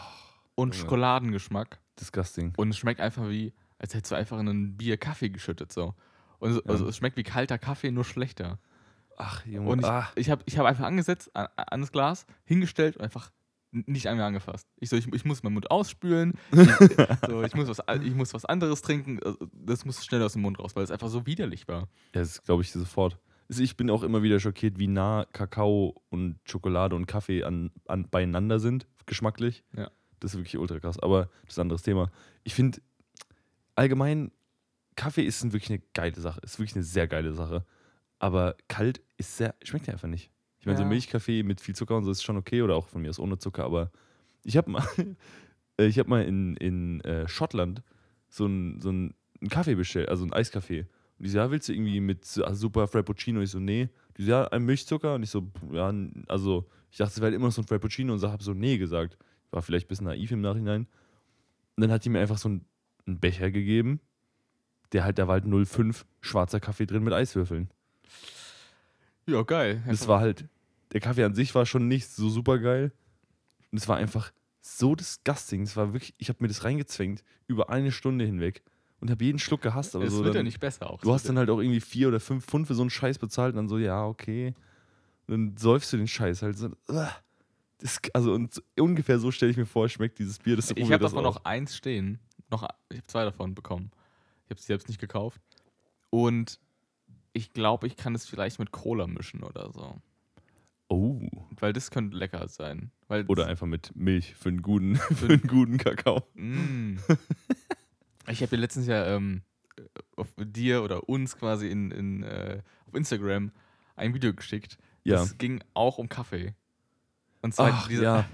und 0.54 0.74
Junge. 0.74 0.82
Schokoladengeschmack. 0.82 1.80
disgusting. 1.98 2.52
Und 2.56 2.68
es 2.70 2.78
schmeckt 2.78 3.00
einfach 3.00 3.28
wie, 3.28 3.52
als 3.78 3.94
hättest 3.94 4.12
du 4.12 4.16
einfach 4.16 4.38
in 4.38 4.46
ein 4.46 4.76
Bier 4.76 4.96
Kaffee 4.96 5.30
geschüttet. 5.30 5.72
So. 5.72 5.94
Und 6.42 6.54
so, 6.54 6.60
Ja. 6.64 6.70
also 6.70 6.88
es 6.88 6.96
schmeckt 6.96 7.16
wie 7.16 7.22
kalter 7.22 7.56
Kaffee, 7.56 7.92
nur 7.92 8.04
schlechter. 8.04 8.58
Ach, 9.16 9.46
Junge. 9.46 9.70
Und 9.70 9.78
ich, 9.78 9.86
ah. 9.86 10.10
ich 10.16 10.28
habe 10.28 10.42
ich 10.44 10.58
hab 10.58 10.66
einfach 10.66 10.84
angesetzt 10.84 11.30
an, 11.36 11.46
an 11.56 11.80
das 11.80 11.92
Glas, 11.92 12.26
hingestellt 12.44 12.96
und 12.96 13.02
einfach 13.04 13.30
nicht 13.70 14.08
einmal 14.08 14.26
angefasst. 14.26 14.66
Ich 14.80 14.90
so, 14.90 14.96
ich, 14.96 15.06
ich 15.14 15.24
muss 15.24 15.44
meinen 15.44 15.54
Mund 15.54 15.70
ausspülen, 15.70 16.34
ich, 16.50 16.58
so, 17.28 17.44
ich, 17.44 17.54
muss 17.54 17.68
was, 17.68 17.80
ich 18.02 18.14
muss 18.16 18.34
was 18.34 18.44
anderes 18.44 18.82
trinken. 18.82 19.20
also 19.22 19.38
Das 19.52 19.84
muss 19.84 20.04
schnell 20.04 20.20
aus 20.20 20.32
dem 20.32 20.42
Mund 20.42 20.58
raus, 20.58 20.74
weil 20.74 20.82
es 20.82 20.90
einfach 20.90 21.08
so 21.08 21.26
widerlich 21.26 21.68
war. 21.68 21.82
Ja, 22.12 22.20
das 22.22 22.42
glaube 22.42 22.62
ich 22.62 22.72
sofort. 22.72 23.20
Ich 23.48 23.76
bin 23.76 23.88
auch 23.88 24.02
immer 24.02 24.24
wieder 24.24 24.40
schockiert, 24.40 24.80
wie 24.80 24.88
nah 24.88 25.26
Kakao 25.32 26.02
und 26.08 26.40
Schokolade 26.42 26.96
und 26.96 27.06
Kaffee 27.06 27.44
an, 27.44 27.70
an, 27.86 28.08
beieinander 28.10 28.58
sind, 28.58 28.88
geschmacklich. 29.06 29.62
Ja. 29.76 29.92
Das 30.18 30.34
ist 30.34 30.40
wirklich 30.40 30.58
ultra 30.58 30.80
krass. 30.80 30.98
Aber 30.98 31.28
das 31.44 31.52
ist 31.52 31.58
ein 31.58 31.62
anderes 31.62 31.82
Thema. 31.82 32.10
Ich 32.42 32.54
finde, 32.54 32.80
allgemein, 33.76 34.32
Kaffee 34.96 35.22
ist 35.22 35.42
wirklich 35.44 35.70
eine 35.70 35.82
geile 35.94 36.18
Sache. 36.20 36.40
Ist 36.42 36.58
wirklich 36.58 36.74
eine 36.76 36.84
sehr 36.84 37.06
geile 37.08 37.32
Sache. 37.34 37.64
Aber 38.18 38.56
kalt 38.68 39.00
ist 39.16 39.36
sehr, 39.36 39.54
schmeckt 39.62 39.86
ja 39.86 39.94
einfach 39.94 40.08
nicht. 40.08 40.30
Ich 40.60 40.66
meine, 40.66 40.78
so 40.78 40.84
Ja. 40.84 40.88
Milchkaffee 40.88 41.42
mit 41.42 41.60
viel 41.60 41.74
Zucker 41.74 41.96
und 41.96 42.04
so 42.04 42.10
ist 42.10 42.22
schon 42.22 42.36
okay 42.36 42.62
oder 42.62 42.76
auch 42.76 42.88
von 42.88 43.02
mir 43.02 43.08
aus 43.10 43.18
ohne 43.18 43.38
Zucker. 43.38 43.64
Aber 43.64 43.90
ich 44.44 44.56
habe 44.56 44.70
mal, 44.70 44.84
äh, 45.78 45.86
ich 45.86 45.98
habe 45.98 46.08
mal 46.08 46.24
in, 46.24 46.56
in 46.56 47.00
äh, 47.00 47.26
Schottland 47.26 47.82
so 48.28 48.44
einen 48.44 48.80
so 48.80 49.48
Kaffee 49.48 49.74
bestellt, 49.74 50.08
also 50.08 50.22
einen 50.24 50.32
Eiskaffee. 50.32 50.86
Und 51.18 51.24
die 51.26 51.30
so, 51.30 51.38
ja, 51.38 51.50
willst 51.50 51.68
du 51.68 51.72
irgendwie 51.72 52.00
mit 52.00 52.24
so- 52.24 52.44
also 52.44 52.60
super 52.60 52.86
Frappuccino? 52.86 53.40
Ich 53.40 53.50
so, 53.50 53.58
nee. 53.58 53.88
Die 54.16 54.22
so, 54.24 54.30
ja, 54.30 54.46
ein 54.48 54.64
Milchzucker. 54.64 55.14
Und 55.16 55.22
ich 55.24 55.30
so, 55.30 55.50
ja, 55.72 55.92
also 56.28 56.68
ich 56.90 56.98
dachte, 56.98 57.10
es 57.12 57.16
wäre 57.16 57.26
halt 57.26 57.34
immer 57.34 57.46
noch 57.46 57.52
so 57.52 57.62
ein 57.62 57.66
Frappuccino 57.66 58.12
und 58.12 58.18
so, 58.20 58.30
habe 58.30 58.42
so, 58.44 58.54
nee 58.54 58.78
gesagt. 58.78 59.16
War 59.50 59.62
vielleicht 59.62 59.86
ein 59.86 59.88
bisschen 59.88 60.06
naiv 60.06 60.30
im 60.30 60.40
Nachhinein. 60.42 60.82
Und 61.76 61.80
dann 61.80 61.90
hat 61.90 62.04
die 62.04 62.08
mir 62.10 62.20
einfach 62.20 62.38
so 62.38 62.48
einen, 62.48 62.64
einen 63.06 63.18
Becher 63.18 63.50
gegeben, 63.50 64.00
der 64.92 65.04
halt, 65.04 65.18
da 65.18 65.26
war 65.26 65.34
halt 65.34 65.44
0,5 65.44 66.04
schwarzer 66.20 66.60
Kaffee 66.60 66.86
drin 66.86 67.02
mit 67.02 67.12
Eiswürfeln. 67.12 67.70
Ja, 69.26 69.42
geil. 69.42 69.82
Das 69.86 70.08
war 70.08 70.20
halt, 70.20 70.46
der 70.92 71.00
Kaffee 71.00 71.24
an 71.24 71.34
sich 71.34 71.54
war 71.54 71.66
schon 71.66 71.88
nicht 71.88 72.08
so 72.08 72.28
super 72.28 72.58
geil. 72.58 72.92
Und 73.70 73.78
es 73.78 73.88
war 73.88 73.96
einfach 73.96 74.32
so 74.60 74.94
disgusting. 74.94 75.62
Es 75.62 75.76
war 75.76 75.92
wirklich, 75.92 76.14
ich 76.18 76.28
habe 76.28 76.38
mir 76.40 76.48
das 76.48 76.64
reingezwängt 76.64 77.24
über 77.46 77.70
eine 77.70 77.90
Stunde 77.90 78.24
hinweg 78.24 78.62
und 79.00 79.10
habe 79.10 79.24
jeden 79.24 79.38
Schluck 79.38 79.62
gehasst. 79.62 79.96
Aber 79.96 80.04
es 80.04 80.12
so 80.12 80.18
wird 80.18 80.34
dann, 80.34 80.40
ja 80.40 80.42
nicht 80.44 80.60
besser 80.60 80.90
auch. 80.90 81.00
Du 81.00 81.12
hast 81.12 81.28
dann 81.28 81.38
halt 81.38 81.50
auch 81.50 81.58
irgendwie 81.58 81.80
vier 81.80 82.08
oder 82.08 82.20
fünf 82.20 82.44
Pfund 82.44 82.66
für 82.66 82.74
so 82.74 82.82
einen 82.82 82.90
Scheiß 82.90 83.18
bezahlt 83.18 83.54
und 83.54 83.56
dann 83.56 83.68
so, 83.68 83.78
ja, 83.78 84.04
okay. 84.04 84.54
Und 85.26 85.32
dann 85.32 85.56
säufst 85.56 85.92
du 85.92 85.96
den 85.96 86.08
Scheiß 86.08 86.42
halt 86.42 86.58
so. 86.58 86.70
uah. 86.88 87.10
Das, 87.78 87.98
also 88.12 88.32
und 88.32 88.62
ungefähr 88.78 89.18
so 89.18 89.32
stelle 89.32 89.50
ich 89.50 89.56
mir 89.56 89.66
vor, 89.66 89.88
schmeckt 89.88 90.20
dieses 90.20 90.38
Bier. 90.38 90.54
Das 90.54 90.70
ich 90.70 90.84
habe 90.84 90.98
das 90.98 91.10
davon 91.10 91.26
auch. 91.26 91.34
noch 91.34 91.44
eins 91.44 91.76
stehen. 91.76 92.20
Noch, 92.48 92.62
ich 92.90 92.98
habe 92.98 93.06
zwei 93.08 93.24
davon 93.24 93.56
bekommen. 93.56 93.90
Ich 94.52 94.54
habe 94.54 94.60
sie 94.60 94.66
selbst 94.66 94.88
nicht 94.88 95.00
gekauft. 95.00 95.40
Und 96.10 96.60
ich 97.32 97.54
glaube, 97.54 97.86
ich 97.86 97.96
kann 97.96 98.14
es 98.14 98.26
vielleicht 98.26 98.58
mit 98.58 98.70
Cola 98.70 99.06
mischen 99.06 99.42
oder 99.44 99.72
so. 99.72 99.96
Oh. 100.88 101.22
Weil 101.58 101.72
das 101.72 101.90
könnte 101.90 102.18
lecker 102.18 102.46
sein. 102.48 102.90
Weil 103.08 103.24
Oder 103.28 103.46
einfach 103.46 103.66
mit 103.66 103.96
Milch 103.96 104.34
für 104.34 104.50
einen 104.50 104.60
guten, 104.60 104.96
für 105.14 105.32
einen 105.32 105.46
guten 105.46 105.78
Kakao. 105.78 106.22
Mm. 106.34 106.98
Ich 108.28 108.42
habe 108.42 108.50
dir 108.50 108.60
letztens 108.60 108.86
ja 108.88 109.06
ähm, 109.06 109.40
auf 110.16 110.28
dir 110.36 110.82
oder 110.82 111.08
uns 111.08 111.38
quasi 111.38 111.68
in, 111.70 111.90
in, 111.90 112.22
äh, 112.22 112.60
auf 112.86 112.94
Instagram 112.94 113.52
ein 113.96 114.12
Video 114.12 114.34
geschickt. 114.34 114.76
Ja. 115.02 115.16
Das 115.16 115.38
ging 115.38 115.64
auch 115.72 115.96
um 115.96 116.10
Kaffee. 116.10 116.54
Und 117.40 117.54
zwar 117.54 117.72
Ach, 117.72 117.88
diese, 117.88 118.04
ja. 118.04 118.28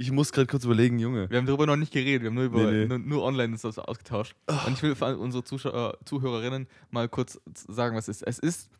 Ich 0.00 0.12
muss 0.12 0.30
gerade 0.30 0.46
kurz 0.46 0.64
überlegen, 0.64 1.00
Junge. 1.00 1.28
Wir 1.28 1.38
haben 1.38 1.46
darüber 1.46 1.66
noch 1.66 1.74
nicht 1.74 1.92
geredet, 1.92 2.22
wir 2.22 2.28
haben 2.28 2.36
nur, 2.36 2.44
über, 2.44 2.70
Nee, 2.70 2.82
nee. 2.82 2.86
Nur, 2.86 2.98
nur 3.00 3.24
online 3.24 3.52
ist 3.52 3.64
das 3.64 3.80
ausgetauscht. 3.80 4.36
Und 4.64 4.74
ich 4.74 4.82
will 4.84 4.94
für 4.94 5.18
unsere 5.18 5.42
Zuschauer, 5.42 5.98
Zuhörerinnen 6.04 6.68
mal 6.92 7.08
kurz 7.08 7.40
sagen, 7.52 7.96
was 7.96 8.06
es 8.06 8.22
ist. 8.22 8.28
Es 8.28 8.38
ist 8.38 8.70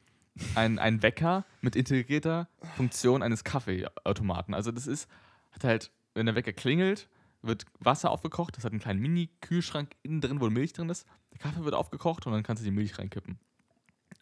ein, 0.55 0.79
ein 0.79 1.03
Wecker 1.03 1.45
mit 1.61 1.75
integrierter 1.75 2.49
Funktion 2.77 3.25
eines 3.25 3.43
Kaffeeautomaten. 3.43 4.55
Also 4.55 4.71
das 4.71 4.87
ist, 4.87 5.09
hat 5.51 5.65
halt, 5.65 5.91
wenn 6.15 6.27
der 6.27 6.37
Wecker 6.37 6.53
klingelt, 6.53 7.09
wird 7.43 7.65
Wasser 7.81 8.13
aufgekocht, 8.13 8.57
das 8.57 8.63
hat 8.63 8.71
einen 8.71 8.81
kleinen 8.81 9.01
Mini-Kühlschrank 9.01 9.97
innen 10.05 10.21
drin, 10.21 10.41
wo 10.41 10.49
Milch 10.49 10.73
drin 10.73 10.89
ist. 10.89 11.05
Der 11.33 11.39
Kaffee 11.39 11.65
wird 11.65 11.75
aufgekocht 11.75 12.27
und 12.27 12.33
dann 12.33 12.45
kannst 12.45 12.63
du 12.63 12.65
die 12.65 12.71
Milch 12.71 12.97
reinkippen. 12.97 13.41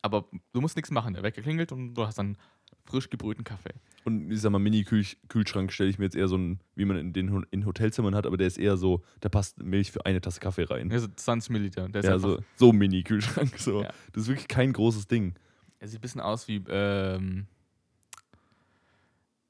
Aber 0.00 0.28
du 0.54 0.62
musst 0.62 0.76
nichts 0.76 0.90
machen. 0.90 1.12
Der 1.12 1.22
Wecker 1.22 1.42
klingelt 1.42 1.72
und 1.72 1.92
du 1.92 2.06
hast 2.06 2.16
dann 2.16 2.38
frisch 2.86 3.10
gebrühten 3.10 3.44
Kaffee. 3.44 3.74
Und 4.04 4.30
ich 4.30 4.40
sag 4.40 4.50
mal, 4.50 4.58
Mini-Kühlschrank 4.60 5.72
stelle 5.72 5.90
ich 5.90 5.98
mir 5.98 6.04
jetzt 6.04 6.14
eher 6.16 6.28
so 6.28 6.36
einen, 6.36 6.60
wie 6.76 6.84
man 6.84 6.96
in 6.96 7.12
den 7.12 7.44
in 7.50 7.66
Hotelzimmern 7.66 8.14
hat, 8.14 8.24
aber 8.26 8.36
der 8.36 8.46
ist 8.46 8.56
eher 8.56 8.76
so, 8.76 9.02
da 9.20 9.28
passt 9.28 9.60
Milch 9.62 9.90
für 9.90 10.06
eine 10.06 10.20
Tasse 10.20 10.38
Kaffee 10.40 10.62
rein. 10.64 10.90
Also 10.92 11.08
20 11.08 11.50
Milliliter. 11.50 11.88
Der 11.88 12.00
ist 12.02 12.06
Ja, 12.08 12.18
so, 12.18 12.40
so 12.54 12.70
ein 12.70 12.76
Mini-Kühlschrank. 12.78 13.58
So. 13.58 13.82
Ja. 13.82 13.92
Das 14.12 14.22
ist 14.22 14.28
wirklich 14.28 14.46
kein 14.48 14.72
großes 14.72 15.06
Ding. 15.08 15.34
Er 15.80 15.88
sieht 15.88 15.98
ein 15.98 16.02
bisschen 16.02 16.20
aus 16.20 16.46
wie, 16.48 16.62
ähm, 16.68 17.46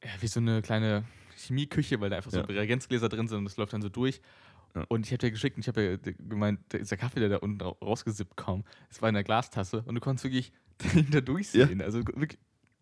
ja, 0.03 0.11
wie 0.21 0.27
so 0.27 0.41
eine 0.41 0.63
kleine 0.63 1.05
Chemieküche, 1.37 2.01
weil 2.01 2.11
da 2.11 2.17
einfach 2.17 2.31
so 2.31 2.39
Ja. 2.39 2.45
Reagenzgläser 2.45 3.09
drin 3.09 3.29
sind 3.29 3.39
und 3.39 3.45
das 3.45 3.57
läuft 3.57 3.73
dann 3.73 3.83
so 3.83 3.89
durch. 3.89 4.21
Ja. 4.75 4.85
Und 4.89 5.07
ich 5.07 5.13
habe 5.13 5.19
dir 5.19 5.31
geschickt 5.31 5.57
und 5.57 5.61
ich 5.63 5.69
habe 5.69 5.83
ja 6.03 6.13
gemeint, 6.29 6.61
der- 6.73 6.81
dieser 6.81 6.97
Kaffee, 6.97 7.21
der 7.21 7.29
da 7.31 7.37
unten 7.39 7.61
ra- 7.61 7.77
rausgesippt 7.83 8.37
kam, 8.37 8.65
es 8.91 9.01
war 9.03 9.09
in 9.09 9.15
der 9.15 9.25
Glastasse 9.25 9.83
und 9.87 9.95
du 9.95 10.01
konntest 10.01 10.25
wirklich 10.25 10.53
dahinter 10.79 11.21
durchsehen. 11.23 11.81
Also 11.81 11.99
wirklich, 12.07 12.39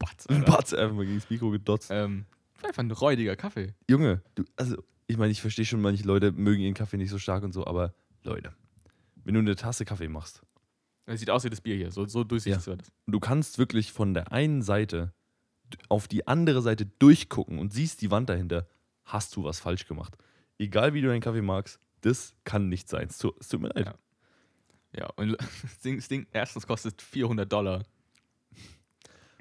batz, 0.06 0.26
Ein 0.26 0.36
Alter. 0.36 0.52
Batz 0.52 0.72
einfach 0.72 0.94
mal 0.96 1.04
gegen 1.04 1.18
das 1.18 1.30
Mikro 1.30 1.50
gedotzt. 1.50 1.88
Ähm, 1.90 2.26
war 2.60 2.68
einfach 2.68 2.82
ein 2.82 2.90
räudiger 2.90 3.36
Kaffee. 3.36 3.74
Junge, 3.88 4.22
du, 4.34 4.44
also, 4.56 4.76
ich 5.06 5.16
meine, 5.16 5.32
ich 5.32 5.40
verstehe 5.40 5.64
schon, 5.64 5.80
manche 5.80 6.04
Leute 6.04 6.32
mögen 6.32 6.62
ihren 6.62 6.74
Kaffee 6.74 6.96
nicht 6.96 7.10
so 7.10 7.18
stark 7.18 7.42
und 7.44 7.52
so, 7.52 7.66
aber 7.66 7.94
Leute, 8.22 8.54
wenn 9.24 9.34
du 9.34 9.40
eine 9.40 9.56
Tasse 9.56 9.84
Kaffee 9.84 10.08
machst 10.08 10.42
Es 11.06 11.20
sieht 11.20 11.30
aus 11.30 11.44
wie 11.44 11.50
das 11.50 11.60
Bier 11.60 11.76
hier, 11.76 11.90
so, 11.90 12.06
so 12.06 12.24
durchsichtig 12.24 12.66
war 12.66 12.76
das. 12.76 12.88
und 13.06 13.12
du 13.12 13.20
kannst 13.20 13.58
wirklich 13.58 13.92
von 13.92 14.14
der 14.14 14.32
einen 14.32 14.62
Seite 14.62 15.12
auf 15.88 16.08
die 16.08 16.26
andere 16.26 16.62
Seite 16.62 16.86
durchgucken 16.86 17.58
und 17.58 17.72
siehst 17.72 18.00
die 18.00 18.10
Wand 18.10 18.28
dahinter, 18.28 18.66
hast 19.04 19.34
du 19.36 19.44
was 19.44 19.60
falsch 19.60 19.86
gemacht. 19.86 20.16
Egal 20.58 20.94
wie 20.94 21.00
du 21.00 21.08
deinen 21.08 21.20
Kaffee 21.20 21.42
magst, 21.42 21.80
das 22.00 22.34
kann 22.44 22.68
nicht 22.68 22.88
sein. 22.88 23.08
Es 23.08 23.18
tut 23.18 23.60
mir 23.60 23.68
leid. 23.68 23.86
Ja. 23.86 23.94
Ja, 24.96 25.10
und 25.16 25.36
das 25.62 25.80
Ding, 25.80 25.96
das 25.96 26.08
Ding 26.08 26.26
erstens 26.32 26.66
kostet 26.66 27.02
400 27.02 27.50
Dollar. 27.52 27.82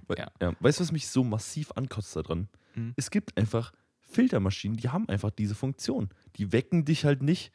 We- 0.07 0.15
Ja. 0.17 0.31
Ja. 0.41 0.53
Weißt 0.59 0.79
du, 0.79 0.83
was 0.83 0.91
mich 0.91 1.07
so 1.07 1.23
massiv 1.23 1.71
ankotzt 1.75 2.15
daran? 2.15 2.47
Mhm. 2.75 2.93
Es 2.95 3.09
gibt 3.11 3.37
einfach 3.37 3.71
Filtermaschinen, 3.99 4.77
die 4.77 4.89
haben 4.89 5.07
einfach 5.09 5.31
diese 5.31 5.55
Funktion. 5.55 6.09
Die 6.35 6.51
wecken 6.51 6.85
dich 6.85 7.05
halt 7.05 7.21
nicht 7.23 7.51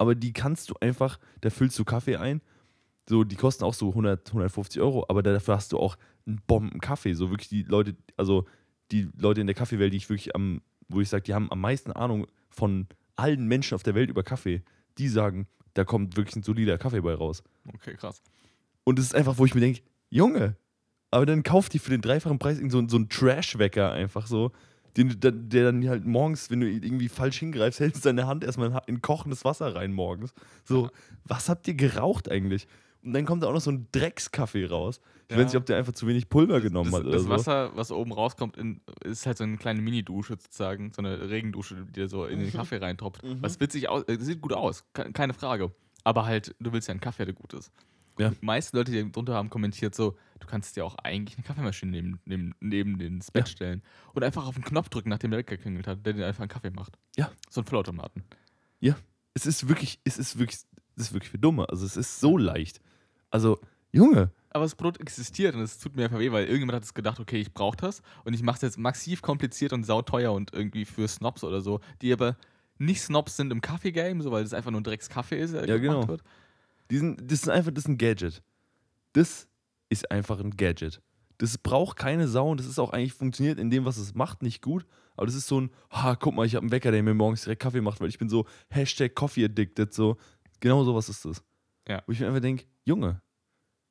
aber 0.00 0.14
die 0.14 0.32
kannst 0.32 0.70
du 0.70 0.74
einfach, 0.80 1.18
da 1.40 1.50
füllst 1.50 1.76
du 1.76 1.84
Kaffee 1.84 2.14
ein. 2.18 2.40
So, 3.08 3.24
die 3.24 3.34
kosten 3.34 3.64
auch 3.64 3.74
so 3.74 3.88
100, 3.88 4.28
150 4.28 4.80
Euro, 4.80 5.04
aber 5.08 5.24
dafür 5.24 5.56
hast 5.56 5.72
du 5.72 5.78
auch 5.80 5.96
einen 6.24 6.40
Bomben-Kaffee. 6.46 7.14
So 7.14 7.30
wirklich 7.30 7.48
die 7.48 7.64
Leute, 7.64 7.96
also 8.16 8.46
die 8.92 9.08
Leute 9.16 9.40
in 9.40 9.48
der 9.48 9.54
Kaffeewelt, 9.56 9.92
die 9.92 9.96
ich 9.96 10.08
wirklich 10.08 10.36
am, 10.36 10.62
wo 10.88 11.00
ich 11.00 11.08
sage, 11.08 11.24
die 11.24 11.34
haben 11.34 11.50
am 11.50 11.60
meisten 11.60 11.90
Ahnung 11.90 12.28
von 12.48 12.86
allen 13.16 13.48
Menschen 13.48 13.74
auf 13.74 13.82
der 13.82 13.96
Welt 13.96 14.08
über 14.08 14.22
Kaffee, 14.22 14.62
die 14.98 15.08
sagen, 15.08 15.48
da 15.74 15.82
kommt 15.84 16.16
wirklich 16.16 16.36
ein 16.36 16.44
solider 16.44 16.78
Kaffee 16.78 17.00
bei 17.00 17.14
raus. 17.14 17.42
Okay, 17.66 17.94
krass. 17.96 18.22
Und 18.84 19.00
es 19.00 19.06
ist 19.06 19.14
einfach, 19.16 19.36
wo 19.38 19.46
ich 19.46 19.54
mir 19.56 19.60
denke, 19.62 19.80
Junge, 20.10 20.54
aber 21.10 21.26
dann 21.26 21.42
kauft 21.42 21.72
die 21.74 21.78
für 21.78 21.90
den 21.90 22.00
dreifachen 22.00 22.38
Preis 22.38 22.56
irgend 22.58 22.72
so, 22.72 22.86
so 22.88 22.96
einen 22.96 23.08
Trash-Wecker 23.08 23.92
einfach 23.92 24.26
so, 24.26 24.52
den, 24.96 25.18
dann- 25.20 25.48
der 25.48 25.64
dann 25.72 25.88
halt 25.88 26.04
morgens, 26.06 26.50
wenn 26.50 26.60
du 26.60 26.68
irgendwie 26.68 27.08
falsch 27.08 27.38
hingreifst, 27.38 27.80
hältst 27.80 28.04
du 28.04 28.08
deine 28.08 28.26
Hand 28.26 28.44
erstmal 28.44 28.80
in- 28.86 29.00
kochendes 29.02 29.44
Wasser 29.44 29.74
rein 29.74 29.92
morgens. 29.92 30.32
So, 30.64 30.90
was 31.24 31.48
habt 31.48 31.68
ihr 31.68 31.74
geraucht 31.74 32.30
eigentlich? 32.30 32.66
Und 33.04 33.12
dann 33.12 33.24
kommt 33.24 33.42
da 33.42 33.46
auch 33.46 33.52
noch 33.52 33.60
so 33.60 33.70
ein 33.70 33.86
Dreckskaffee 33.92 34.66
raus. 34.66 35.00
Ich 35.28 35.36
Ja. 35.36 35.38
weiß 35.42 35.52
nicht, 35.52 35.56
ob 35.60 35.66
der 35.66 35.76
einfach 35.76 35.92
zu 35.92 36.06
wenig 36.08 36.28
Pulver 36.28 36.60
genommen 36.60 36.90
Das, 36.90 36.98
hat 37.00 37.06
oder 37.06 37.14
das 37.16 37.22
so. 37.24 37.28
Wasser, 37.30 37.70
was 37.76 37.92
oben 37.92 38.12
rauskommt, 38.12 38.56
in, 38.56 38.80
ist 39.04 39.24
halt 39.24 39.38
so 39.38 39.44
eine 39.44 39.56
kleine 39.56 39.80
Mini-Dusche 39.82 40.32
sozusagen, 40.40 40.90
so 40.92 41.00
eine 41.02 41.30
Regendusche, 41.30 41.76
die 41.86 41.92
dir 41.92 42.08
so 42.08 42.24
in 42.24 42.40
den 42.40 42.52
Kaffee 42.52 42.78
reintropft. 42.78 43.22
Mhm. 43.22 43.38
Was 43.40 43.60
witzig 43.60 43.88
aus, 43.88 44.02
äh, 44.08 44.18
sieht 44.18 44.40
gut 44.40 44.52
aus, 44.52 44.84
ke- 44.94 45.12
keine 45.12 45.32
Frage. 45.32 45.70
Aber 46.02 46.26
halt, 46.26 46.54
du 46.58 46.72
willst 46.72 46.88
ja 46.88 46.92
einen 46.92 47.00
Kaffee, 47.00 47.24
der 47.24 47.34
gut 47.34 47.52
ist. 47.52 47.70
Ja. 48.18 48.30
Die 48.30 48.44
meisten 48.44 48.76
Leute, 48.76 48.90
die 48.92 49.10
drunter 49.12 49.34
haben, 49.34 49.48
kommentiert 49.50 49.94
so, 49.94 50.16
du 50.40 50.46
kannst 50.46 50.76
dir 50.76 50.84
auch 50.84 50.96
eigentlich 50.96 51.36
eine 51.38 51.46
Kaffeemaschine 51.46 51.92
neben, 51.92 52.20
neben, 52.24 52.54
neben 52.60 53.00
ins 53.00 53.30
Bett 53.30 53.48
Ja. 53.48 53.52
stellen 53.52 53.82
und 54.14 54.22
einfach 54.24 54.46
auf 54.46 54.54
den 54.54 54.64
Knopf 54.64 54.88
drücken, 54.88 55.08
nachdem 55.08 55.30
der 55.30 55.38
Wecker 55.38 55.56
geklingelt 55.56 55.86
hat, 55.86 56.04
der 56.04 56.12
dir 56.14 56.26
einfach 56.26 56.40
einen 56.42 56.48
Kaffee 56.48 56.70
macht. 56.70 56.98
Ja. 57.16 57.30
So 57.48 57.60
ein 57.60 57.64
Vollautomaten. 57.66 58.24
Es 59.34 59.46
ist 59.46 59.68
wirklich, 59.68 60.00
es 60.02 60.18
ist 60.18 60.36
wirklich, 60.38 60.58
es 60.96 61.04
ist 61.04 61.12
wirklich 61.12 61.30
für 61.30 61.38
Dumme. 61.38 61.68
Also 61.68 61.86
es 61.86 61.96
ist 61.96 62.18
so 62.18 62.36
leicht. 62.36 62.80
Also, 63.30 63.60
Junge, 63.92 64.32
Aber 64.50 64.64
das 64.64 64.74
Produkt 64.74 65.00
existiert 65.00 65.54
und 65.54 65.60
es 65.60 65.78
tut 65.78 65.94
mir 65.94 66.04
einfach 66.04 66.18
weh, 66.18 66.32
weil 66.32 66.44
irgendjemand 66.46 66.74
hat 66.76 66.82
es 66.82 66.92
gedacht, 66.92 67.20
okay, 67.20 67.38
ich 67.40 67.54
brauche 67.54 67.76
das 67.76 68.02
und 68.24 68.34
ich 68.34 68.42
mache 68.42 68.56
es 68.56 68.62
jetzt 68.62 68.78
massiv 68.78 69.22
kompliziert 69.22 69.72
und 69.72 69.84
sauteuer 69.84 70.32
und 70.32 70.52
irgendwie 70.52 70.84
für 70.84 71.06
Snobs 71.06 71.44
oder 71.44 71.60
so, 71.60 71.78
die 72.02 72.12
aber 72.12 72.36
nicht 72.78 73.00
Snobs 73.00 73.36
sind 73.36 73.52
im 73.52 73.60
Kaffee-Game, 73.60 74.20
so 74.22 74.32
weil 74.32 74.42
es 74.42 74.52
einfach 74.52 74.72
nur 74.72 74.80
ein 74.80 74.84
Dreckskaffee 74.84 75.38
ist, 75.40 75.54
der 75.54 75.68
Ja, 75.68 75.78
gemacht 75.78 76.00
genau. 76.00 76.08
wird. 76.08 76.22
Die 76.90 76.98
sind, 76.98 77.30
das 77.30 77.40
ist 77.40 77.48
einfach, 77.48 77.72
das 77.72 77.84
ist 77.84 77.88
ein 77.88 77.98
Gadget. 77.98 78.42
Das 79.12 79.48
ist 79.88 80.10
einfach 80.10 80.40
ein 80.40 80.56
Gadget. 80.56 81.00
Das 81.38 81.56
braucht 81.56 81.96
keine 81.96 82.26
Sau 82.28 82.50
und 82.50 82.58
das 82.58 82.66
ist 82.66 82.78
auch 82.78 82.90
eigentlich 82.90 83.12
funktioniert 83.12 83.58
in 83.58 83.70
dem, 83.70 83.84
was 83.84 83.96
es 83.96 84.14
macht, 84.14 84.42
nicht 84.42 84.62
gut. 84.62 84.86
Aber 85.16 85.26
das 85.26 85.34
ist 85.34 85.46
so 85.46 85.60
ein, 85.60 85.70
ha, 85.90 86.16
guck 86.16 86.34
mal, 86.34 86.46
ich 86.46 86.54
habe 86.54 86.64
einen 86.64 86.72
Wecker, 86.72 86.90
der 86.90 87.02
mir 87.02 87.14
morgens 87.14 87.44
direkt 87.44 87.62
Kaffee 87.62 87.80
macht, 87.80 88.00
weil 88.00 88.08
ich 88.08 88.18
bin 88.18 88.28
so 88.28 88.46
Hashtag 88.70 89.14
Coffee 89.14 89.44
addicted, 89.44 89.92
so. 89.92 90.16
Genau 90.60 90.84
sowas 90.84 91.08
ist 91.08 91.24
das. 91.24 91.44
Ja. 91.86 92.02
Wo 92.06 92.12
ich 92.12 92.20
mir 92.20 92.26
einfach 92.26 92.40
denke, 92.40 92.64
Junge, 92.84 93.22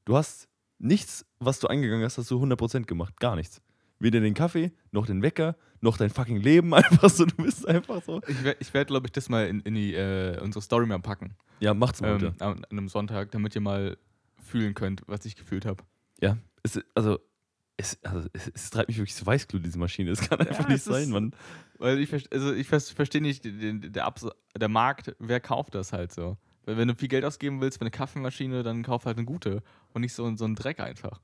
du 0.05 0.15
hast 0.15 0.49
nichts, 0.77 1.25
was 1.39 1.59
du 1.59 1.67
eingegangen 1.67 2.03
hast, 2.03 2.17
hast 2.17 2.31
du 2.31 2.41
100% 2.41 2.83
gemacht. 2.83 3.19
Gar 3.19 3.35
nichts. 3.35 3.61
Weder 3.99 4.19
den 4.19 4.33
Kaffee, 4.33 4.71
noch 4.91 5.05
den 5.05 5.21
Wecker, 5.21 5.55
noch 5.81 5.97
dein 5.97 6.09
fucking 6.09 6.37
Leben. 6.37 6.73
Einfach 6.73 7.09
so, 7.09 7.25
du 7.25 7.35
bist 7.35 7.67
einfach 7.67 8.01
so. 8.03 8.21
Ich 8.27 8.43
werde, 8.43 8.57
ich 8.61 8.73
werd, 8.73 8.87
glaube 8.87 9.07
ich, 9.07 9.11
das 9.11 9.29
mal 9.29 9.47
in, 9.47 9.61
in 9.61 9.75
die, 9.75 9.93
äh, 9.93 10.39
unsere 10.41 10.61
Story 10.61 10.85
mal 10.85 10.99
packen. 10.99 11.35
Ja, 11.59 11.73
macht's 11.73 12.01
mal, 12.01 12.11
Ähm, 12.11 12.17
bitte. 12.19 12.45
an, 12.45 12.53
an 12.53 12.65
einem 12.71 12.87
Sonntag, 12.89 13.31
damit 13.31 13.55
ihr 13.55 13.61
mal 13.61 13.97
fühlen 14.43 14.73
könnt, 14.73 15.01
was 15.07 15.25
ich 15.25 15.35
gefühlt 15.35 15.65
habe. 15.65 15.83
Ja, 16.21 16.37
es, 16.63 16.79
also, 16.95 17.19
es, 17.77 17.97
also 18.03 18.27
es, 18.33 18.47
es 18.53 18.69
treibt 18.69 18.87
mich 18.89 18.97
wirklich 18.97 19.15
so 19.15 19.25
Weißglut, 19.25 19.63
diese 19.65 19.77
Maschine. 19.77 20.11
Es 20.11 20.21
kann 20.21 20.39
einfach 20.39 20.63
Ja, 20.63 20.67
nicht 20.69 20.77
es 20.77 20.87
ist- 20.87 20.93
sein, 20.93 21.09
Mann. 21.09 21.31
Weil 21.79 21.99
ich, 21.99 22.11
also 22.33 22.53
ich 22.53 22.67
vers- 22.67 22.89
verstehe 22.89 23.21
nicht, 23.21 23.45
den, 23.45 23.91
der, 23.93 24.05
Abs 24.05 24.25
der 24.57 24.69
Markt, 24.69 25.15
wer 25.19 25.39
kauft 25.39 25.75
das 25.75 25.93
halt 25.93 26.11
so? 26.11 26.37
Weil 26.65 26.77
wenn 26.77 26.87
du 26.87 26.95
viel 26.95 27.07
Geld 27.07 27.23
ausgeben 27.23 27.61
willst 27.61 27.77
für 27.77 27.81
eine 27.81 27.91
Kaffeemaschine, 27.91 28.63
dann 28.63 28.83
kauf 28.83 29.05
halt 29.05 29.17
eine 29.17 29.25
gute 29.25 29.61
und 29.93 30.01
nicht 30.01 30.13
so, 30.13 30.35
so 30.35 30.45
einen 30.45 30.55
Dreck 30.55 30.79
einfach. 30.79 31.21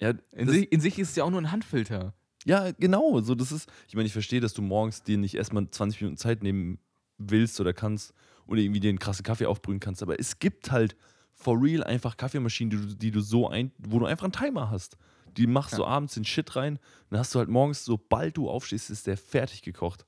Ja, 0.00 0.12
In, 0.32 0.48
sich, 0.48 0.70
in 0.72 0.80
sich 0.80 0.98
ist 0.98 1.10
es 1.10 1.16
ja 1.16 1.24
auch 1.24 1.30
nur 1.30 1.40
ein 1.40 1.50
Handfilter. 1.52 2.14
Ja, 2.44 2.70
genau. 2.72 3.20
So, 3.20 3.34
das 3.34 3.52
ist, 3.52 3.70
ich 3.88 3.94
meine, 3.94 4.06
ich 4.06 4.12
verstehe, 4.12 4.40
dass 4.40 4.52
du 4.54 4.62
morgens 4.62 5.02
dir 5.02 5.18
nicht 5.18 5.34
erstmal 5.34 5.68
20 5.68 6.00
Minuten 6.00 6.16
Zeit 6.16 6.42
nehmen 6.42 6.78
willst 7.18 7.60
oder 7.60 7.72
kannst 7.72 8.12
oder 8.46 8.60
irgendwie 8.60 8.80
dir 8.80 8.88
einen 8.90 8.98
krassen 8.98 9.24
Kaffee 9.24 9.46
aufbrühen 9.46 9.80
kannst, 9.80 10.02
aber 10.02 10.18
es 10.20 10.38
gibt 10.38 10.70
halt 10.70 10.96
for 11.32 11.60
real 11.60 11.82
einfach 11.82 12.16
Kaffeemaschinen, 12.16 12.70
die 12.70 12.86
du, 12.86 12.94
die 12.96 13.10
du 13.10 13.20
so 13.20 13.48
ein, 13.48 13.72
wo 13.78 13.98
du 13.98 14.06
einfach 14.06 14.24
einen 14.24 14.32
Timer 14.32 14.70
hast. 14.70 14.96
Die 15.36 15.46
machst 15.46 15.76
du 15.78 15.82
Ja. 15.82 15.88
abends 15.88 16.14
den 16.14 16.24
Shit 16.24 16.54
rein, 16.54 16.78
dann 17.10 17.18
hast 17.18 17.34
du 17.34 17.38
halt 17.40 17.48
morgens, 17.48 17.84
sobald 17.84 18.36
du 18.36 18.48
aufstehst, 18.48 18.90
ist 18.90 19.06
der 19.06 19.16
fertig 19.16 19.62
gekocht. 19.62 20.04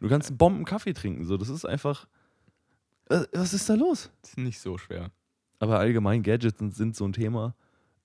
Du 0.00 0.08
kannst 0.08 0.28
einen 0.30 0.38
Bomben 0.38 0.64
Kaffee 0.64 0.92
trinken, 0.92 1.24
so, 1.24 1.36
das 1.36 1.48
ist 1.48 1.64
einfach. 1.64 2.06
Äh, 3.08 3.24
Was 3.32 3.52
ist 3.54 3.68
da 3.68 3.74
los? 3.74 4.10
Das 4.22 4.30
ist 4.30 4.38
nicht 4.38 4.60
so 4.60 4.76
schwer. 4.78 5.10
Aber 5.58 5.78
allgemein 5.78 6.22
Gadgets 6.22 6.58
sind, 6.58 6.74
sind 6.74 6.96
so 6.96 7.04
ein 7.06 7.12
Thema, 7.12 7.54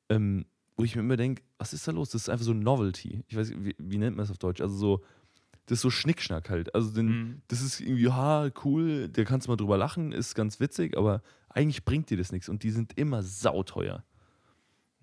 ähm, 0.09 0.45
wo 0.75 0.83
ich 0.83 0.95
mir 0.95 1.01
immer 1.01 1.17
denke, 1.17 1.41
was 1.57 1.73
ist 1.73 1.87
da 1.87 1.91
los? 1.91 2.09
Das 2.09 2.23
ist 2.23 2.29
einfach 2.29 2.45
so 2.45 2.51
ein 2.51 2.59
Novelty. 2.59 3.23
Ich 3.27 3.35
weiß, 3.35 3.49
nicht, 3.49 3.63
wie, 3.63 3.75
wie 3.77 3.97
nennt 3.97 4.15
man 4.17 4.23
das 4.23 4.31
auf 4.31 4.37
Deutsch? 4.37 4.61
Also 4.61 4.75
so, 4.75 5.03
das 5.67 5.77
ist 5.77 5.81
so 5.81 5.89
Schnickschnack 5.89 6.49
halt. 6.49 6.73
Also 6.75 6.91
den, 6.91 7.05
Mhm. 7.07 7.41
das 7.47 7.61
ist 7.61 7.79
irgendwie, 7.79 8.09
ha, 8.09 8.49
cool, 8.63 9.07
da 9.09 9.23
kannst 9.23 9.47
du 9.47 9.51
mal 9.51 9.55
drüber 9.57 9.77
lachen, 9.77 10.11
ist 10.11 10.35
ganz 10.35 10.59
witzig, 10.59 10.97
aber 10.97 11.21
eigentlich 11.49 11.85
bringt 11.85 12.09
dir 12.09 12.17
das 12.17 12.31
nichts 12.31 12.49
und 12.49 12.63
die 12.63 12.71
sind 12.71 12.97
immer 12.97 13.23
sauteuer. 13.23 14.03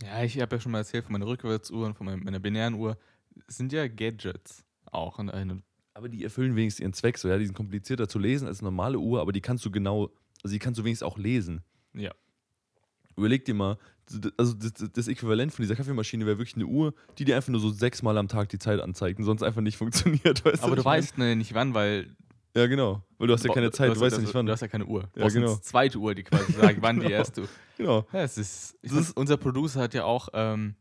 Ja, 0.02 0.22
ich 0.24 0.40
habe 0.40 0.56
ja 0.56 0.60
schon 0.60 0.72
mal 0.72 0.78
erzählt 0.78 1.04
von 1.04 1.12
meiner 1.12 1.26
Rückwärtsuhr 1.26 1.86
und 1.86 1.94
von 1.94 2.06
meiner, 2.06 2.22
meiner 2.22 2.38
binären 2.40 2.74
Uhr. 2.74 2.98
Es 3.46 3.56
sind 3.56 3.72
ja 3.72 3.86
Gadgets 3.88 4.64
auch. 4.90 5.18
Und 5.18 5.30
eine, 5.30 5.62
Aber 5.94 6.08
die 6.08 6.22
erfüllen 6.24 6.54
wenigstens 6.56 6.80
ihren 6.82 6.92
Zweck 6.92 7.18
so, 7.18 7.28
ja, 7.28 7.38
die 7.38 7.46
sind 7.46 7.54
komplizierter 7.54 8.08
zu 8.08 8.18
lesen 8.18 8.46
als 8.46 8.58
eine 8.60 8.66
normale 8.66 8.98
Uhr, 8.98 9.20
aber 9.20 9.32
die 9.32 9.40
kannst 9.40 9.64
du 9.64 9.70
genau, 9.70 10.10
also 10.42 10.52
die 10.52 10.58
kannst 10.58 10.78
du 10.78 10.84
wenigstens 10.84 11.06
auch 11.06 11.16
lesen. 11.18 11.62
ja. 11.94 12.12
Überleg 13.16 13.44
dir 13.44 13.52
mal, 13.54 13.76
also 14.36 14.54
das, 14.54 14.72
das 14.92 15.08
Äquivalent 15.08 15.52
von 15.52 15.62
dieser 15.62 15.76
Kaffeemaschine 15.76 16.26
wäre 16.26 16.38
wirklich 16.38 16.56
eine 16.56 16.66
Uhr, 16.66 16.94
die 17.18 17.24
dir 17.24 17.36
einfach 17.36 17.50
nur 17.50 17.60
so 17.60 17.70
sechsmal 17.70 18.18
am 18.18 18.28
Tag 18.28 18.48
die 18.48 18.58
Zeit 18.58 18.80
anzeigt 18.80 19.18
und 19.18 19.24
sonst 19.24 19.42
einfach 19.42 19.60
nicht 19.60 19.76
funktioniert. 19.78 20.44
Weißt 20.44 20.62
Aber 20.62 20.76
du 20.76 20.84
weißt 20.84 21.18
ne, 21.18 21.36
nicht 21.36 21.54
wann, 21.54 21.74
weil. 21.74 22.14
Ja, 22.54 22.66
genau. 22.66 23.02
Weil 23.18 23.28
du 23.28 23.32
hast 23.34 23.44
ja 23.44 23.52
keine 23.54 23.70
Zeit, 23.70 23.96
du, 23.96 24.00
weißt 24.00 24.16
ja 24.16 24.22
nicht 24.22 24.34
wann. 24.34 24.44
Du 24.46 24.52
hast 24.52 24.60
ja 24.60 24.68
keine 24.68 24.84
Uhr. 24.84 25.08
Du 25.14 25.20
Ja, 25.20 25.26
hast 25.26 25.32
genau. 25.32 25.52
eine 25.52 25.60
zweite 25.62 25.98
Uhr, 25.98 26.14
die 26.14 26.22
quasi 26.22 26.52
sagt, 26.52 26.82
wann 26.82 26.96
die 26.96 27.02
Genau. 27.06 27.14
erste. 27.16 27.48
Genau. 27.78 28.06
Ja, 28.12 28.20
es 28.22 28.36
ist, 28.36 28.76
weiß, 28.82 29.12
unser 29.12 29.38
Producer 29.38 29.80
hat 29.80 29.94
ja 29.94 30.04
auch 30.04 30.28
ähm, 30.34 30.74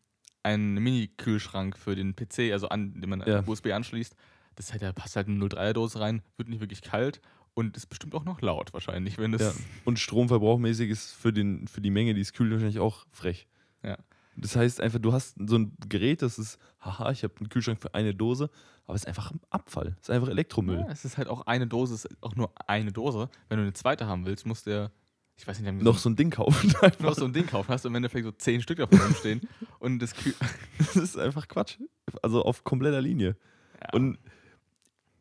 einen 0.44 0.74
Mini-Kühlschrank 0.76 1.78
für 1.78 1.96
den 1.96 2.14
PC, 2.16 2.52
also 2.52 2.68
an, 2.70 3.00
den 3.00 3.10
man 3.10 3.24
Ja. 3.26 3.40
an 3.40 3.48
USB 3.48 3.68
anschließt. 3.72 4.16
Das 4.56 4.74
halt, 4.74 4.82
da 4.82 4.92
passt 4.92 5.16
halt 5.16 5.28
eine 5.30 5.44
03er-Dose 5.46 6.00
rein, 6.02 6.22
wird 6.36 6.50
nicht 6.50 6.60
wirklich 6.60 6.82
kalt 6.82 7.22
und 7.54 7.76
ist 7.76 7.88
bestimmt 7.88 8.16
auch 8.16 8.24
noch 8.24 8.42
laut 8.42 8.74
wahrscheinlich, 8.74 9.18
wenn 9.18 9.32
das. 9.32 9.42
Ja. 9.42 9.54
Und 9.86 10.00
stromverbrauchmäßig 10.00 10.90
ist 10.90 11.12
für, 11.12 11.34
den, 11.34 11.68
für 11.68 11.82
die 11.82 11.90
Menge, 11.90 12.14
die 12.14 12.22
es 12.22 12.34
kühlt, 12.34 12.52
wahrscheinlich 12.52 12.80
auch 12.80 13.06
frech. 13.12 13.48
Ja. 13.84 13.98
Das 14.38 14.56
heißt 14.56 14.80
einfach, 14.80 15.00
du 15.00 15.12
hast 15.12 15.36
so 15.46 15.58
ein 15.58 15.76
Gerät, 15.90 16.22
das 16.22 16.40
ist, 16.40 16.58
haha, 16.80 17.12
ich 17.12 17.24
habe 17.24 17.34
einen 17.38 17.50
Kühlschrank 17.50 17.82
für 17.82 17.94
eine 17.94 18.16
Dose, 18.16 18.50
aber 18.86 18.96
es 18.96 19.02
ist 19.02 19.08
einfach 19.08 19.32
Abfall. 19.50 19.96
Es 20.02 20.08
ist 20.08 20.10
einfach 20.10 20.30
Elektromüll. 20.30 20.80
Ja, 20.80 20.88
es 20.90 21.06
ist 21.06 21.18
halt 21.18 21.28
auch 21.28 21.46
eine 21.48 21.68
Dose, 21.68 21.94
es 21.94 22.06
ist 22.06 22.18
auch 22.22 22.36
nur 22.36 22.52
eine 22.68 22.92
Dose. 22.92 23.30
Wenn 23.50 23.58
du 23.58 23.64
eine 23.64 23.74
zweite 23.74 24.08
haben 24.08 24.26
willst, 24.26 24.46
musst 24.46 24.68
du 24.68 24.72
ja, 24.72 24.92
ich 25.38 25.46
weiß 25.46 25.60
nicht, 25.60 25.68
haben 25.68 25.78
Noch 25.80 25.98
so, 25.98 26.10
ein 26.10 26.16
Ding 26.16 26.30
kaufen. 26.30 26.70
noch 26.74 26.82
Einfach. 26.82 27.16
so 27.16 27.26
ein 27.26 27.34
Ding 27.34 27.46
kaufen, 27.46 27.70
hast 27.70 27.84
du 27.84 27.90
im 27.90 27.96
Endeffekt 27.96 28.26
so 28.26 28.32
zehn 28.32 28.62
Stück 28.62 28.78
davon 28.78 29.00
rumstehen 29.00 29.42
und 29.80 30.00
das 30.00 30.16
Kühl. 30.16 30.34
Das 30.78 30.96
ist 30.96 31.18
einfach 31.18 31.48
Quatsch. 31.48 31.78
Also 32.22 32.44
auf 32.44 32.64
kompletter 32.64 33.02
Linie. 33.02 33.36
Ja. 33.82 33.90
Und 33.94 34.18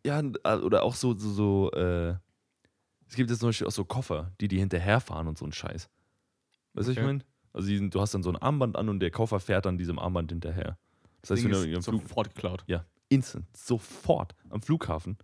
ja, 0.04 0.20
oder 0.58 0.82
auch 0.82 0.94
so, 0.94 1.16
so, 1.16 1.30
so 1.30 1.70
äh, 1.72 2.14
es 3.08 3.16
gibt 3.16 3.30
jetzt 3.30 3.40
zum 3.40 3.48
Beispiel 3.48 3.66
auch 3.66 3.72
so 3.72 3.84
Koffer, 3.84 4.32
die 4.40 4.48
die 4.48 4.58
hinterherfahren 4.58 5.26
und 5.28 5.36
so 5.38 5.44
ein 5.44 5.52
Scheiß. 5.52 5.88
Weißt 5.88 5.88
du, 5.88 5.90
was 6.74 6.88
ich 6.88 6.96
Okay. 6.98 7.06
meine? 7.06 7.24
Also 7.52 7.66
sind, 7.66 7.94
du 7.94 8.00
hast 8.00 8.14
dann 8.14 8.22
so 8.22 8.30
ein 8.30 8.36
Armband 8.36 8.76
an 8.76 8.88
und 8.88 9.00
der 9.00 9.10
Koffer 9.10 9.40
fährt 9.40 9.66
dann 9.66 9.76
diesem 9.76 9.98
Armband 9.98 10.30
hinterher. 10.30 10.78
Das 11.20 11.30
heißt, 11.30 11.42
Ding 11.42 11.50
wenn 11.52 11.58
du 11.62 11.68
ist 11.68 11.76
am 11.76 11.82
Flug, 11.82 12.02
sofort 12.02 12.34
geklaut. 12.34 12.62
ja, 12.68 12.84
instant, 13.08 13.46
sofort 13.56 14.34
am 14.50 14.62
Flughafen. 14.62 15.18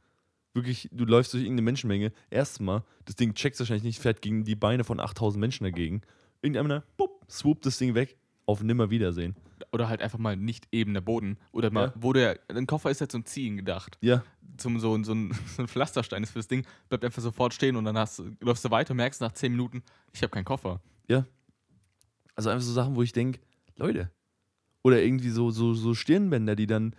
Wirklich, 0.54 0.88
du 0.90 1.04
läufst 1.04 1.32
durch 1.34 1.42
irgendeine 1.44 1.66
Menschenmenge. 1.66 2.12
Erstmal, 2.30 2.82
das 3.04 3.14
Ding 3.14 3.34
checkt 3.34 3.58
wahrscheinlich 3.58 3.84
nicht, 3.84 4.00
fährt 4.00 4.22
gegen 4.22 4.44
die 4.44 4.56
Beine 4.56 4.84
von 4.84 4.98
8000 5.00 5.38
Menschen 5.40 5.64
dagegen. 5.64 6.00
Irgendeiner, 6.42 6.82
bupp, 6.96 7.24
swoopt 7.30 7.64
das 7.66 7.78
Ding 7.78 7.94
weg, 7.94 8.16
auf 8.46 8.62
Nimmerwiedersehen. 8.62 9.34
Oder 9.72 9.88
halt 9.88 10.00
einfach 10.00 10.18
mal 10.18 10.36
nicht 10.36 10.68
eben 10.72 10.94
der 10.94 11.00
Boden. 11.00 11.38
Oder 11.52 11.70
mal, 11.70 11.86
Ja. 11.88 11.92
wo 11.96 12.12
der, 12.12 12.38
ein 12.48 12.66
Koffer 12.66 12.90
ist 12.90 13.00
halt 13.00 13.10
zum 13.12 13.24
Ziehen 13.24 13.56
gedacht. 13.56 13.98
Ja, 14.00 14.22
Zum, 14.56 14.78
so, 14.78 15.02
so, 15.02 15.12
ein, 15.12 15.32
so 15.56 15.62
ein 15.62 15.68
Pflasterstein 15.68 16.22
ist 16.22 16.30
fürs 16.30 16.46
Ding, 16.48 16.64
bleibt 16.88 17.04
einfach 17.04 17.20
sofort 17.22 17.52
stehen 17.54 17.76
und 17.76 17.84
dann 17.84 17.98
hast, 17.98 18.22
läufst 18.40 18.64
du 18.64 18.70
weiter 18.70 18.92
und 18.92 18.98
merkst 18.98 19.20
nach 19.20 19.32
10 19.32 19.52
Minuten, 19.52 19.82
ich 20.12 20.22
habe 20.22 20.30
keinen 20.30 20.44
Koffer. 20.44 20.80
Also 22.34 22.50
einfach 22.50 22.64
so 22.66 22.72
Sachen, 22.72 22.96
wo 22.96 23.02
ich 23.02 23.12
denke, 23.12 23.40
Leute. 23.76 24.10
Oder 24.82 25.02
irgendwie 25.02 25.30
so, 25.30 25.50
so, 25.50 25.72
so 25.72 25.94
Stirnbänder, 25.94 26.54
die 26.54 26.66
dann 26.66 26.94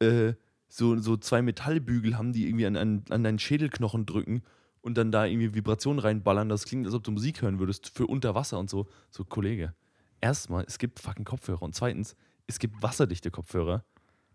äh, 0.00 0.32
so, 0.68 0.98
so 0.98 1.16
zwei 1.16 1.42
Metallbügel 1.42 2.18
haben, 2.18 2.32
die 2.32 2.48
irgendwie 2.48 2.66
an, 2.66 2.76
an, 2.76 3.04
an 3.08 3.22
deinen 3.22 3.38
Schädelknochen 3.38 4.04
drücken 4.04 4.42
und 4.80 4.98
dann 4.98 5.12
da 5.12 5.26
irgendwie 5.26 5.54
Vibrationen 5.54 6.00
reinballern. 6.00 6.48
Das 6.48 6.64
klingt, 6.64 6.86
als 6.86 6.94
ob 6.96 7.04
du 7.04 7.12
Musik 7.12 7.40
hören 7.42 7.60
würdest 7.60 7.88
für 7.96 8.06
unter 8.06 8.34
Wasser 8.34 8.58
und 8.58 8.68
so. 8.68 8.88
So, 9.10 9.24
Kollege, 9.24 9.74
erstmal, 10.20 10.64
es 10.64 10.78
gibt 10.78 11.00
fucking 11.00 11.24
Kopfhörer. 11.24 11.62
Und 11.62 11.74
zweitens, 11.74 12.16
es 12.46 12.58
gibt 12.58 12.82
wasserdichte 12.82 13.30
Kopfhörer, 13.30 13.84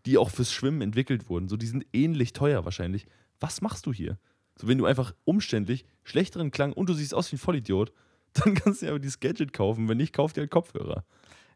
die 0.05 0.17
auch 0.17 0.29
fürs 0.29 0.51
Schwimmen 0.51 0.81
entwickelt 0.81 1.29
wurden. 1.29 1.47
So, 1.47 1.57
die 1.57 1.67
sind 1.67 1.85
ähnlich 1.93 2.33
teuer 2.33 2.65
wahrscheinlich. 2.65 3.07
Was 3.39 3.61
machst 3.61 3.85
du 3.85 3.93
hier? 3.93 4.17
So, 4.57 4.67
wenn 4.67 4.77
du 4.77 4.85
einfach 4.85 5.13
umständlich 5.25 5.85
schlechteren 6.03 6.51
Klang 6.51 6.73
und 6.73 6.89
du 6.89 6.93
siehst 6.93 7.13
aus 7.13 7.31
wie 7.31 7.35
ein 7.35 7.39
Vollidiot, 7.39 7.91
dann 8.33 8.53
kannst 8.53 8.81
du 8.81 8.87
ja 8.87 8.91
aber 8.91 8.99
dieses 8.99 9.19
Gadget 9.19 9.53
kaufen. 9.53 9.87
Wenn 9.87 9.97
nicht, 9.97 10.13
kauf 10.13 10.33
dir 10.33 10.41
halt 10.41 10.51
Kopfhörer. 10.51 11.05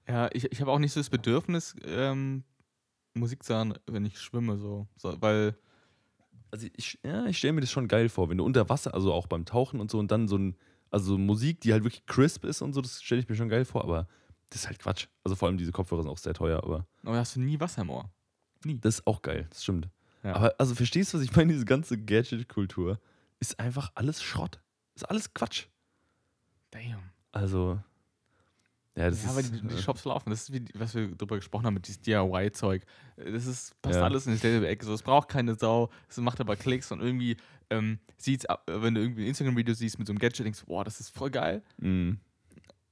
Ja, 0.08 0.30
ich, 0.34 0.52
ich 0.52 0.62
habe 0.62 0.72
auch 0.72 0.80
nicht 0.80 0.92
so 0.94 1.00
das 1.00 1.10
Bedürfnis, 1.10 1.76
ähm, 1.86 2.44
Musik 3.14 3.44
zu 3.44 3.54
hören, 3.54 3.76
wenn 3.86 4.06
ich 4.06 4.20
schwimme, 4.20 4.58
so. 4.58 4.88
so 4.96 5.16
weil, 5.22 5.56
Also 6.52 6.68
ich, 6.76 7.00
ja, 7.04 7.26
ich 7.26 7.38
stelle 7.38 7.54
mir 7.54 7.62
das 7.62 7.72
schon 7.72 7.88
geil 7.88 8.10
vor, 8.10 8.30
wenn 8.30 8.38
du 8.38 8.46
unter 8.46 8.70
Wasser, 8.70 8.94
also 8.94 9.14
auch 9.14 9.28
beim 9.28 9.46
Tauchen 9.46 9.80
und 9.80 9.92
so, 9.92 10.00
und 10.00 10.10
dann 10.12 10.28
so 10.28 10.38
ein, 10.38 10.56
also 10.90 11.18
Musik, 11.18 11.62
die 11.62 11.74
halt 11.74 11.84
wirklich 11.84 12.06
crisp 12.06 12.46
ist 12.46 12.62
und 12.62 12.74
so, 12.74 12.82
das 12.82 13.04
stelle 13.04 13.22
ich 13.22 13.30
mir 13.30 13.36
schon 13.36 13.50
geil 13.50 13.66
vor, 13.66 13.84
aber 13.84 14.08
das 14.50 14.62
ist 14.62 14.68
halt 14.68 14.80
Quatsch. 14.80 15.08
Also 15.24 15.36
vor 15.36 15.48
allem 15.48 15.58
diese 15.58 15.72
Kopfhörer 15.72 16.02
sind 16.04 16.12
auch 16.12 16.18
sehr 16.18 16.34
teuer, 16.34 16.64
aber 16.64 16.86
aber 17.04 17.18
hast 17.18 17.36
du 17.36 17.40
nie 17.42 17.60
Wasser 17.60 17.82
im 17.84 17.90
Ohr. 17.90 18.10
das 18.64 18.96
ist 19.00 19.08
auch 19.08 19.22
geil, 19.22 19.48
das 19.50 19.64
stimmt. 19.64 19.90
Ja. 20.24 20.36
Aber 20.36 20.54
also 20.58 20.76
verstehst 20.76 21.14
du, 21.14 21.18
was 21.18 21.24
ich 21.24 21.36
meine? 21.36 21.54
Diese 21.54 21.66
ganze 21.66 21.98
Gadget-Kultur 21.98 23.00
ist 23.40 23.60
einfach 23.60 23.92
alles 23.96 24.22
Schrott. 24.22 24.60
Ist 24.96 25.10
alles 25.10 25.34
Quatsch. 25.34 25.68
Damn. 26.72 27.00
Also, 27.32 27.80
ja, 28.96 29.10
das 29.10 29.24
ja, 29.24 29.30
aber 29.30 29.40
ist. 29.40 29.54
die, 29.54 29.62
die 29.66 29.76
äh, 29.76 29.82
Shops 29.82 30.04
laufen. 30.04 30.30
Das 30.30 30.42
ist 30.42 30.54
wie, 30.54 30.66
was 30.74 30.94
wir 30.94 31.08
drüber 31.16 31.38
gesprochen 31.38 31.66
haben 31.66 31.76
mit 31.76 31.88
diesem 31.88 32.02
DIY-Zeug. 32.04 32.84
Das 33.16 33.46
ist, 33.46 33.80
passt 33.82 33.96
Ja. 33.96 34.04
alles 34.04 34.26
in 34.28 34.34
dieselbe 34.34 34.68
Ecke. 34.68 34.86
So, 34.86 34.94
es 34.94 35.04
braucht 35.04 35.30
keine 35.30 35.56
Sau. 35.56 35.90
Es 36.10 36.18
macht 36.18 36.42
aber 36.42 36.56
Klicks 36.58 36.92
und 36.92 37.00
irgendwie 37.02 37.38
ähm, 37.70 38.00
sieht's, 38.18 38.46
ab- 38.46 38.64
wenn 38.68 38.96
du 38.96 39.02
irgendwie 39.02 39.24
ein 39.24 39.28
Instagram-Video 39.28 39.74
siehst 39.74 40.00
mit 40.00 40.08
so 40.08 40.12
einem 40.12 40.20
Gadget, 40.20 40.46
denkst 40.46 40.60
du, 40.62 40.66
boah, 40.66 40.84
das 40.84 41.00
ist 41.00 41.16
voll 41.16 41.30
geil. 41.30 41.64
mh. 41.78 42.18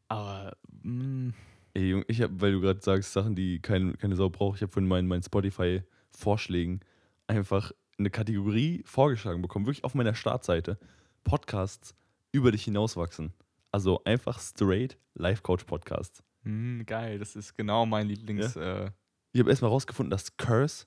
Aber, 0.07 0.55
mm, 0.83 1.29
Ey, 1.73 1.89
Junge, 1.89 2.05
ich 2.07 2.21
habe, 2.23 2.41
weil 2.41 2.53
du 2.53 2.61
gerade 2.61 2.81
sagst, 2.81 3.13
Sachen, 3.13 3.35
die 3.35 3.59
kein, 3.59 3.97
keine 3.99 4.15
Sau 4.15 4.29
braucht, 4.29 4.55
ich 4.55 4.61
habe 4.63 4.71
von 4.71 4.87
meinen, 4.87 5.07
meinen 5.07 5.21
Spotify-Vorschlägen 5.21 6.79
einfach 7.27 7.71
eine 7.99 8.09
Kategorie 8.09 8.81
vorgeschlagen 8.85 9.41
bekommen, 9.41 9.65
wirklich 9.67 9.83
auf 9.83 9.93
meiner 9.93 10.15
Startseite. 10.15 10.79
Podcasts 11.23 11.93
über 12.31 12.51
dich 12.51 12.63
hinauswachsen. 12.63 13.33
Also 13.71 14.01
einfach 14.05 14.39
straight 14.39 14.97
Life-Coach-Podcasts. 15.15 16.23
mm, 16.43 16.81
geil. 16.85 17.19
Das 17.19 17.35
ist 17.35 17.55
genau 17.55 17.85
mein 17.85 18.07
Lieblings. 18.07 18.55
Äh, 18.55 18.91
Ich 19.33 19.39
habe 19.39 19.49
erstmal 19.51 19.69
rausgefunden, 19.69 20.09
dass 20.09 20.35
Curse, 20.37 20.85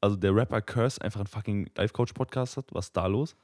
also 0.00 0.16
der 0.16 0.34
Rapper 0.34 0.62
Curse, 0.62 1.00
einfach 1.00 1.20
einen 1.20 1.26
fucking 1.28 1.70
Life-Coach-Podcast 1.76 2.56
hat. 2.56 2.66
Was 2.72 2.86
ist 2.86 2.96
da 2.96 3.06
los? 3.06 3.36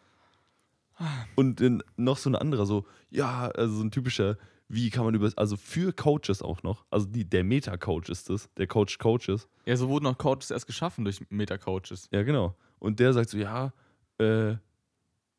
Und 1.37 1.61
dann 1.61 1.83
noch 1.97 2.17
so 2.19 2.29
ein 2.31 2.37
anderer, 2.37 2.67
so, 2.67 2.87
ja, 3.11 3.49
also 3.49 3.77
so 3.77 3.85
ein 3.85 3.91
typischer, 3.91 4.37
wie 4.73 4.89
kann 4.89 5.05
man 5.05 5.15
über, 5.15 5.31
also 5.35 5.57
für 5.57 5.93
Coaches 5.93 6.43
auch 6.43 6.63
noch, 6.63 6.85
also 6.91 7.07
die, 7.07 7.29
der 7.29 7.43
Meta-Coach 7.43 8.09
ist 8.09 8.31
das, 8.31 8.49
der 8.57 8.69
Coach 8.69 8.99
Coaches. 8.99 9.49
ja, 9.67 9.77
so 9.77 9.89
wurden 9.89 10.07
auch 10.07 10.17
Coaches 10.17 10.53
erst 10.53 10.69
geschaffen 10.69 11.05
durch 11.05 11.21
Meta-Coaches. 11.29 12.09
Ja, 12.13 12.23
genau. 12.23 12.55
Und 12.79 13.01
der 13.01 13.13
sagt 13.13 13.31
so, 13.31 13.37
ja, 13.37 13.73
äh, 14.19 14.53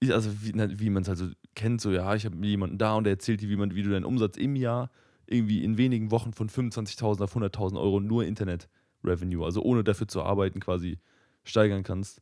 ich, 0.02 0.14
also 0.14 0.30
wie, 0.44 0.54
wie 0.80 0.90
man 0.90 1.04
es 1.04 1.08
halt 1.08 1.18
so 1.18 1.30
kennt, 1.56 1.80
so, 1.80 1.92
ja, 1.92 2.14
ich 2.14 2.26
habe 2.26 2.36
jemanden 2.46 2.78
da 2.78 2.96
und 2.96 3.06
der 3.06 3.14
erzählt 3.14 3.40
dir, 3.40 3.50
wie, 3.50 3.56
man, 3.56 3.74
wie 3.74 3.84
du 3.84 3.90
deinen 3.90 4.04
Umsatz 4.04 4.36
im 4.36 4.58
Jahr 4.58 4.92
irgendwie 5.28 5.64
in 5.64 5.78
wenigen 5.78 6.12
Wochen 6.12 6.34
von 6.34 6.50
25.000 6.50 7.24
auf 7.24 7.36
100.000 7.38 7.80
Euro 7.80 8.02
nur 8.02 8.26
Internet-Revenue, 8.26 9.46
also 9.46 9.62
ohne 9.62 9.86
dafür 9.86 10.10
zu 10.10 10.24
arbeiten, 10.24 10.60
quasi 10.60 11.00
steigern 11.46 11.84
kannst. 11.84 12.22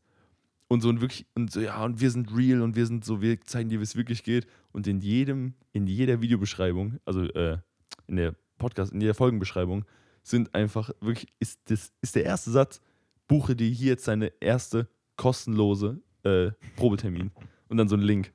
Und 0.70 0.82
so 0.82 0.90
und 0.90 1.02
wirklich, 1.02 1.26
und 1.34 1.52
so, 1.52 1.60
ja, 1.60 1.84
und 1.84 2.00
wir 2.00 2.12
sind 2.12 2.32
real 2.36 2.62
und 2.62 2.76
wir 2.76 2.86
sind 2.86 3.04
so, 3.04 3.22
wir 3.22 3.42
zeigen 3.42 3.70
dir, 3.70 3.80
wie 3.80 3.84
es 3.84 3.96
wirklich 3.96 4.24
geht. 4.24 4.46
Und 4.72 4.86
in 4.86 5.02
jedem, 5.02 5.56
in 5.74 5.88
jeder 5.88 6.22
Videobeschreibung, 6.22 7.00
also 7.06 7.24
äh, 7.24 7.58
in 8.06 8.18
der 8.18 8.36
Podcast, 8.60 8.94
in 8.94 9.02
jeder 9.02 9.16
Folgenbeschreibung, 9.16 9.84
sind 10.22 10.54
einfach 10.54 10.92
wirklich, 11.02 11.34
ist, 11.40 11.60
das, 11.66 11.92
ist 12.02 12.16
der 12.16 12.24
erste 12.24 12.52
Satz, 12.52 12.82
buche 13.28 13.56
dir 13.56 13.68
hier 13.68 13.90
jetzt 13.90 14.08
deine 14.08 14.32
erste 14.40 14.88
kostenlose 15.16 16.02
äh, 16.24 16.52
Probetermin. 16.76 17.32
Und 17.68 17.78
dann 17.78 17.90
so 17.90 17.96
ein 17.96 18.02
Link. 18.02 18.32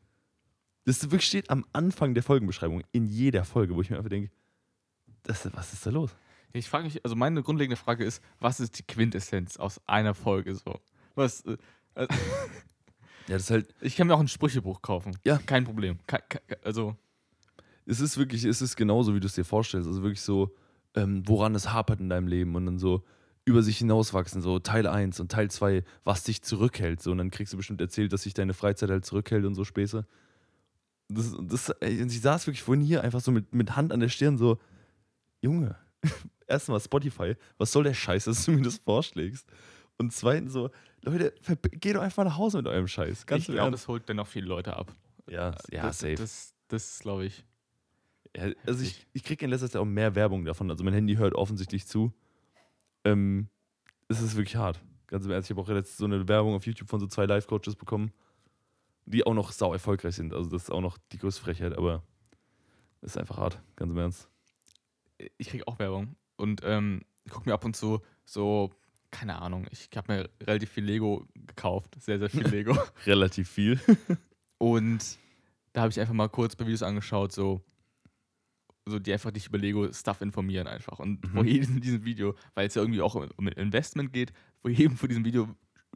Das 0.87 1.03
wirklich 1.05 1.27
steht 1.27 1.51
am 1.51 1.65
Anfang 1.73 2.15
der 2.15 2.25
Folgenbeschreibung, 2.25 2.83
in 2.91 3.07
jeder 3.07 3.45
Folge, 3.45 3.77
wo 3.77 3.81
ich 3.81 3.91
mir 3.91 3.97
einfach 3.97 4.11
denke, 4.11 4.31
das, 5.23 5.49
was 5.55 5.73
ist 5.73 5.87
da 5.87 5.91
los? 5.91 6.11
Ich 6.53 6.69
frage 6.69 6.85
mich, 6.85 7.05
also 7.05 7.17
meine 7.17 7.43
grundlegende 7.43 7.77
Frage 7.77 8.05
ist, 8.05 8.23
was 8.39 8.61
ist 8.61 8.79
die 8.79 8.83
Quintessenz 8.83 9.57
aus 9.57 9.81
einer 9.87 10.15
Folge 10.15 10.55
so? 10.55 10.81
Was, 11.15 11.43
äh, 11.95 12.07
Ja, 13.27 13.35
das 13.35 13.45
ist 13.45 13.51
halt, 13.51 13.75
ich 13.81 13.97
kann 13.97 14.07
mir 14.07 14.15
auch 14.15 14.21
ein 14.21 14.29
Sprüchebuch 14.29 14.83
kaufen. 14.83 15.17
Ja. 15.25 15.39
Kein 15.39 15.65
Problem. 15.65 15.99
Ke 16.07 16.19
ke 16.29 16.41
also, 16.63 16.97
es 17.87 18.01
ist 18.01 18.19
wirklich, 18.19 18.45
es 18.45 18.61
ist 18.61 18.77
genauso, 18.77 19.15
wie 19.15 19.21
du 19.21 19.27
es 19.27 19.35
dir 19.35 19.45
vorstellst. 19.45 19.89
Also 19.89 20.03
wirklich 20.03 20.21
so, 20.21 20.55
ähm, 20.95 21.23
woran 21.27 21.55
es 21.55 21.73
hapert 21.73 22.01
in 22.01 22.09
deinem 22.09 22.27
Leben 22.27 22.55
und 22.55 22.67
dann 22.67 22.79
so 22.79 23.03
über 23.47 23.63
sich 23.63 23.79
hinauswachsen, 23.79 24.41
so 24.43 24.59
Teil 24.59 24.87
1 24.87 25.21
und 25.21 25.31
Teil 25.31 25.51
2, 25.51 25.85
was 26.03 26.25
dich 26.25 26.43
zurückhält. 26.43 27.03
So, 27.03 27.13
und 27.13 27.19
dann 27.19 27.31
kriegst 27.31 27.53
du 27.53 27.57
bestimmt 27.57 27.81
erzählt, 27.81 28.13
dass 28.13 28.23
sich 28.23 28.35
deine 28.35 28.55
Freizeit 28.55 28.91
halt 28.91 29.05
zurückhält 29.05 29.45
und 29.45 29.55
so 29.55 29.65
Späße. 29.65 30.07
Das, 31.09 31.37
das, 31.41 31.69
ey, 31.81 32.03
und 32.03 32.11
ich 32.11 32.21
saß 32.21 32.47
wirklich 32.47 32.63
vorhin 32.63 32.85
hier 32.85 33.03
einfach 33.05 33.21
so 33.21 33.31
mit, 33.31 33.55
mit 33.55 33.77
Hand 33.77 33.93
an 33.93 34.01
der 34.01 34.09
Stirn, 34.09 34.39
so, 34.39 34.59
Junge, 35.43 35.77
erstmal 36.47 36.81
Spotify, 36.81 37.37
was 37.59 37.73
soll 37.73 37.85
der 37.85 37.93
Scheiß, 37.93 38.25
dass 38.25 38.47
du 38.47 38.53
mir 38.53 38.63
das 38.63 38.79
vorschlägst? 38.79 39.47
Und 39.99 40.13
zweitens 40.13 40.55
so, 40.55 40.71
Leute, 41.05 41.35
geh 41.73 41.93
doch 41.93 42.01
einfach 42.01 42.25
nach 42.25 42.39
Hause 42.39 42.59
mit 42.59 42.67
eurem 42.67 42.89
Scheiß. 42.89 43.27
Ganz 43.27 43.49
ich 43.49 43.55
glaube, 43.55 43.71
das 43.71 43.89
holt 43.89 44.09
dennoch 44.09 44.27
viele 44.27 44.47
Leute 44.47 44.77
ab. 44.77 44.95
Ja, 45.29 45.55
ja, 45.71 45.83
das, 45.83 45.99
safe. 45.99 46.15
Das, 46.15 46.55
das 46.69 46.99
glaube 47.01 47.27
ich. 47.27 47.45
Ja, 48.37 48.51
also 48.67 48.83
ich, 48.83 49.07
ich 49.13 49.23
kriege 49.23 49.45
in 49.45 49.51
letzter 49.51 49.71
Zeit 49.71 49.81
auch 49.81 49.87
mehr 49.87 50.15
Werbung 50.15 50.45
davon. 50.45 50.71
Also 50.71 50.83
mein 50.83 50.95
Handy 50.95 51.17
hört 51.17 51.35
offensichtlich 51.35 51.87
zu. 51.87 52.13
Ähm, 53.05 53.49
es 54.09 54.21
ist 54.21 54.37
wirklich 54.37 54.57
hart. 54.57 54.81
Ganz 55.07 55.27
im 55.27 55.31
Ernst, 55.31 55.51
ich 55.51 55.57
habe 55.57 55.61
auch 55.61 55.69
letztens 55.69 55.99
so 55.99 56.05
eine 56.07 56.27
Werbung 56.27 56.55
auf 56.55 56.67
YouTube 56.67 56.89
von 56.89 57.01
so 57.01 57.07
zwei 57.07 57.27
Live-Coaches 57.27 57.77
bekommen, 57.77 58.13
die 59.05 59.25
auch 59.25 59.35
noch 59.35 59.53
sau 59.53 59.73
erfolgreich 59.73 60.17
sind. 60.17 60.33
Also 60.33 60.51
das 60.51 60.65
ist 60.65 60.71
auch 60.71 60.81
noch 60.81 60.99
die 61.13 61.19
größte 61.19 61.43
Frechheit, 61.43 61.77
aber 61.77 62.03
es 63.03 63.13
ist 63.13 63.19
einfach 63.19 63.37
hart, 63.37 63.63
ganz 63.77 63.93
im 63.93 63.99
Ernst. 63.99 64.29
Ich 65.37 65.49
kriege 65.49 65.69
auch 65.69 65.79
Werbung. 65.79 66.17
Und 66.37 66.63
ähm, 66.65 67.03
ich 67.25 67.33
gucke 67.33 67.49
mir 67.49 67.55
ab 67.55 67.65
und 67.65 67.77
zu 67.77 68.01
so, 68.25 68.71
keine 69.15 69.41
Ahnung, 69.41 69.67
ich 69.71 69.89
habe 69.97 70.13
mir 70.13 70.31
relativ 70.43 70.71
viel 70.71 70.85
Lego 70.85 71.27
gekauft. 71.35 71.95
Sehr, 72.01 72.19
sehr 72.19 72.29
viel 72.29 72.47
Lego. 72.49 72.77
Relativ 73.07 73.49
viel. 73.49 73.81
Und 74.59 75.19
da 75.73 75.83
habe 75.83 75.91
ich 75.91 76.01
einfach 76.01 76.15
mal 76.15 76.29
kurz 76.29 76.57
bei 76.57 76.65
Videos 76.65 76.83
angeschaut, 76.83 77.33
so, 77.33 77.63
so 78.87 78.99
die 78.99 79.13
einfach 79.13 79.31
dich 79.31 79.47
über 79.47 79.59
Lego-Stuff 79.59 80.21
informieren 80.21 80.67
einfach. 80.67 80.99
Und 80.99 81.23
Mhm. 81.25 81.29
vor 81.31 81.45
jedem 81.45 81.81
diesem 81.81 82.05
Video, 82.05 82.35
weil 82.55 82.67
es 82.67 82.75
ja 82.75 82.83
irgendwie 82.83 83.01
auch 83.01 83.15
um 83.15 83.49
Investment 83.49 84.13
geht, 84.13 84.33
vor 84.63 84.71
jedem 84.71 84.97
von 84.97 85.09
diesem 85.09 85.25
Video 85.25 85.49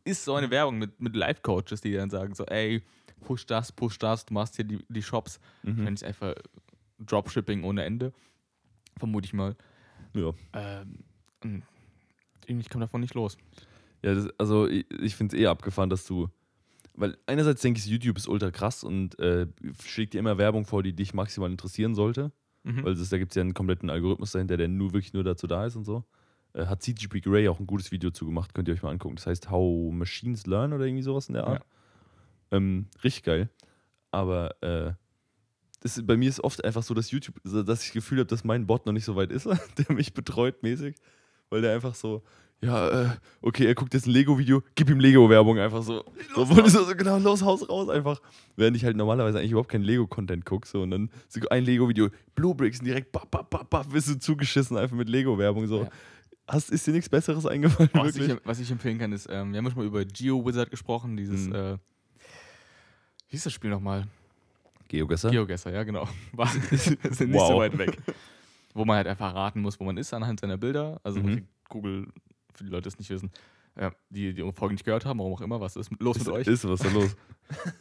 ist 0.05 0.25
so 0.25 0.35
eine 0.37 0.51
Werbung 0.51 0.79
mit, 0.79 1.01
mit 1.01 1.17
Life-Coaches, 1.17 1.81
die 1.81 1.93
dann 1.93 2.11
sagen 2.11 2.35
so, 2.35 2.45
ey, 2.47 2.83
push 3.21 3.47
das, 3.47 3.73
push 3.73 3.99
das, 3.99 4.25
du 4.27 4.35
machst 4.35 4.57
hier 4.57 4.65
die, 4.65 4.79
die 4.89 5.03
Shops. 5.03 5.41
Mhm. 5.65 5.79
Wahrscheinlich 5.79 6.05
einfach 6.07 6.35
Dropshipping 7.01 7.65
ohne 7.65 7.85
Ende. 7.85 8.13
Vermute 8.97 9.27
ich 9.27 9.33
mal. 9.33 9.57
Ja. 10.15 10.33
Ähm, 10.55 11.63
irgendwie 12.49 12.69
kam 12.69 12.81
davon 12.81 13.01
nicht 13.01 13.15
los. 13.15 13.37
Ja, 14.03 14.15
das, 14.15 14.29
also 14.39 14.69
ich, 14.69 14.91
ich 14.91 15.17
finde 15.17 15.37
es 15.37 15.41
eher 15.41 15.51
abgefahren, 15.51 15.91
dass 15.91 16.07
du. 16.07 16.29
Weil 16.95 17.17
einerseits 17.27 17.63
denke 17.63 17.79
ich, 17.79 17.87
YouTube 17.87 18.17
ist 18.17 18.29
ultra 18.29 18.51
krass 18.51 18.83
und 18.83 19.19
äh, 19.21 19.47
schlägt 19.85 20.15
dir 20.15 20.19
immer 20.19 20.37
Werbung 20.37 20.65
vor, 20.65 20.83
die 20.83 20.93
dich 20.93 21.15
maximal 21.15 21.51
interessieren 21.51 21.95
sollte. 21.95 22.33
Mhm. 22.65 22.85
Weil 22.85 22.95
das, 22.97 23.09
da 23.09 23.19
gibt 23.19 23.33
es 23.33 23.37
ja 23.37 23.43
einen 23.43 23.55
kompletten 23.55 23.89
Algorithmus 23.89 24.33
dahinter, 24.33 24.57
der 24.57 24.69
nur 24.69 24.93
wirklich 24.93 25.13
nur 25.13 25.23
dazu 25.23 25.47
da 25.47 25.65
ist 25.67 25.77
und 25.77 25.85
so. 25.85 26.05
Äh, 26.55 26.67
hat 26.67 26.83
CGP 26.83 27.21
Grey 27.21 27.49
auch 27.49 27.61
ein 27.61 27.67
gutes 27.67 27.93
Video 27.93 28.11
zugemacht, 28.11 28.55
könnt 28.55 28.69
ihr 28.69 28.75
euch 28.75 28.83
mal 28.83 28.91
angucken. 28.91 29.17
Das 29.17 29.27
heißt 29.27 29.51
How 29.51 29.93
Machines 29.93 30.47
Learn 30.47 30.73
oder 30.73 30.87
irgendwie 30.87 31.03
sowas 31.03 31.29
in 31.29 31.35
der 31.35 31.47
Art. 31.47 31.65
Ähm, 32.51 32.87
richtig 33.05 33.23
geil. 33.23 33.49
Aber 34.11 34.61
äh, 34.63 34.93
das, 35.81 36.05
bei 36.05 36.17
mir 36.17 36.29
ist 36.29 36.41
oft 36.41 36.65
einfach 36.65 36.83
so, 36.83 36.95
dass 36.95 37.11
YouTube, 37.11 37.37
dass 37.45 37.55
ich 37.55 37.67
das 37.67 37.93
Gefühl 37.93 38.19
habe, 38.19 38.27
dass 38.27 38.45
mein 38.45 38.67
Bot 38.67 38.87
noch 38.87 38.93
nicht 38.93 39.05
so 39.05 39.17
weit 39.17 39.31
ist, 39.31 39.47
der 39.79 39.95
mich 39.95 40.15
betreut 40.15 40.63
mäßig. 40.63 40.97
Weil 41.51 41.63
der 41.63 41.75
einfach 41.75 41.95
so, 41.95 42.23
ja, 42.61 42.89
äh, 43.05 43.09
okay, 43.41 43.67
er 43.67 43.75
guckt 43.75 43.95
jetzt 43.95 44.07
ein 44.07 44.11
Lego-Video, 44.11 44.63
gib 44.75 44.91
ihm 44.91 44.99
Lego-Werbung 45.01 45.59
einfach 45.59 45.83
so. 45.83 46.05
So, 46.35 46.45
so, 46.45 46.67
so, 46.85 46.97
genau, 46.97 47.19
los, 47.19 47.43
Haus 47.43 47.69
raus 47.69 47.89
einfach. 47.89 48.21
Während 48.57 48.77
ich 48.77 48.85
halt 48.85 48.97
normalerweise 48.97 49.39
eigentlich 49.39 49.53
überhaupt 49.53 49.71
keinen 49.71 49.85
Lego-Content 49.85 50.45
gucke. 50.45 50.67
So, 50.67 50.83
und 50.83 50.91
dann 50.91 51.11
so 51.29 51.41
ein 51.49 51.65
Lego-Video, 51.65 52.09
Blue 52.35 52.55
Bricks, 52.55 52.81
und 52.81 52.87
direkt, 52.87 53.13
bap, 53.13 53.31
bap, 53.31 53.49
bap, 53.49 53.71
bap, 53.71 53.91
bist 53.93 54.09
du 54.09 54.19
zugeschissen 54.19 54.77
einfach 54.77 54.97
mit 54.97 55.09
Lego-Werbung. 55.09 55.67
So. 55.69 55.83
Ja. 55.85 55.91
Hast, 56.49 56.71
ist 56.71 56.87
dir 56.87 56.93
nichts 56.93 57.09
Besseres 57.09 57.45
eingefallen, 57.47 57.91
Was 57.93 58.15
wirklich? 58.15 58.33
ich, 58.37 58.41
was 58.47 58.59
ich 58.59 58.71
empfehlen 58.71 58.99
kann, 58.99 59.13
ist, 59.13 59.29
ähm, 59.31 59.53
wir 59.53 59.59
haben 59.59 59.67
schon 59.71 59.79
mal 59.79 59.87
über 59.87 60.05
GeoWizard 60.05 60.71
gesprochen, 60.71 61.17
dieses, 61.17 61.47
Mhm. 61.47 61.55
äh, 61.55 61.73
wie 61.75 61.79
hieß 63.33 63.45
das 63.45 63.53
Spiel 63.53 63.71
nochmal? 63.71 64.07
Geogesser? 64.89 65.31
GeoGuessr, 65.31 65.71
ja 65.71 65.83
genau. 65.85 66.09
War, 66.33 66.47
sind 66.71 67.03
nicht 67.05 67.19
so 67.21 67.53
Wow. 67.55 67.59
weit 67.61 67.77
weg. 67.79 67.99
Wo 68.75 68.85
man 68.85 68.97
halt 68.97 69.07
einfach 69.07 69.35
raten 69.35 69.61
muss, 69.61 69.79
wo 69.81 69.85
man 69.85 69.97
ist 69.97 70.13
anhand 70.15 70.41
seiner 70.41 70.57
Bilder. 70.59 71.01
Also 71.03 71.21
Mhm. 71.21 71.47
Google, 71.69 72.07
für 72.55 72.65
die 72.65 72.71
Leute, 72.71 72.83
die 72.83 72.89
es 72.89 72.99
nicht 72.99 73.11
wissen, 73.11 73.31
ja, 73.81 73.93
die 74.11 74.35
die 74.35 74.53
Folge 74.53 74.75
nicht 74.75 74.85
gehört 74.85 75.05
haben, 75.07 75.19
warum 75.21 75.33
auch 75.35 75.41
immer, 75.41 75.61
was 75.61 75.77
ist 75.77 75.91
los 76.01 76.19
mit 76.19 76.27
ist, 76.27 76.33
euch? 76.33 76.47
ist 76.47 76.69
was 76.69 76.81
da 76.81 76.91
los? 76.91 77.17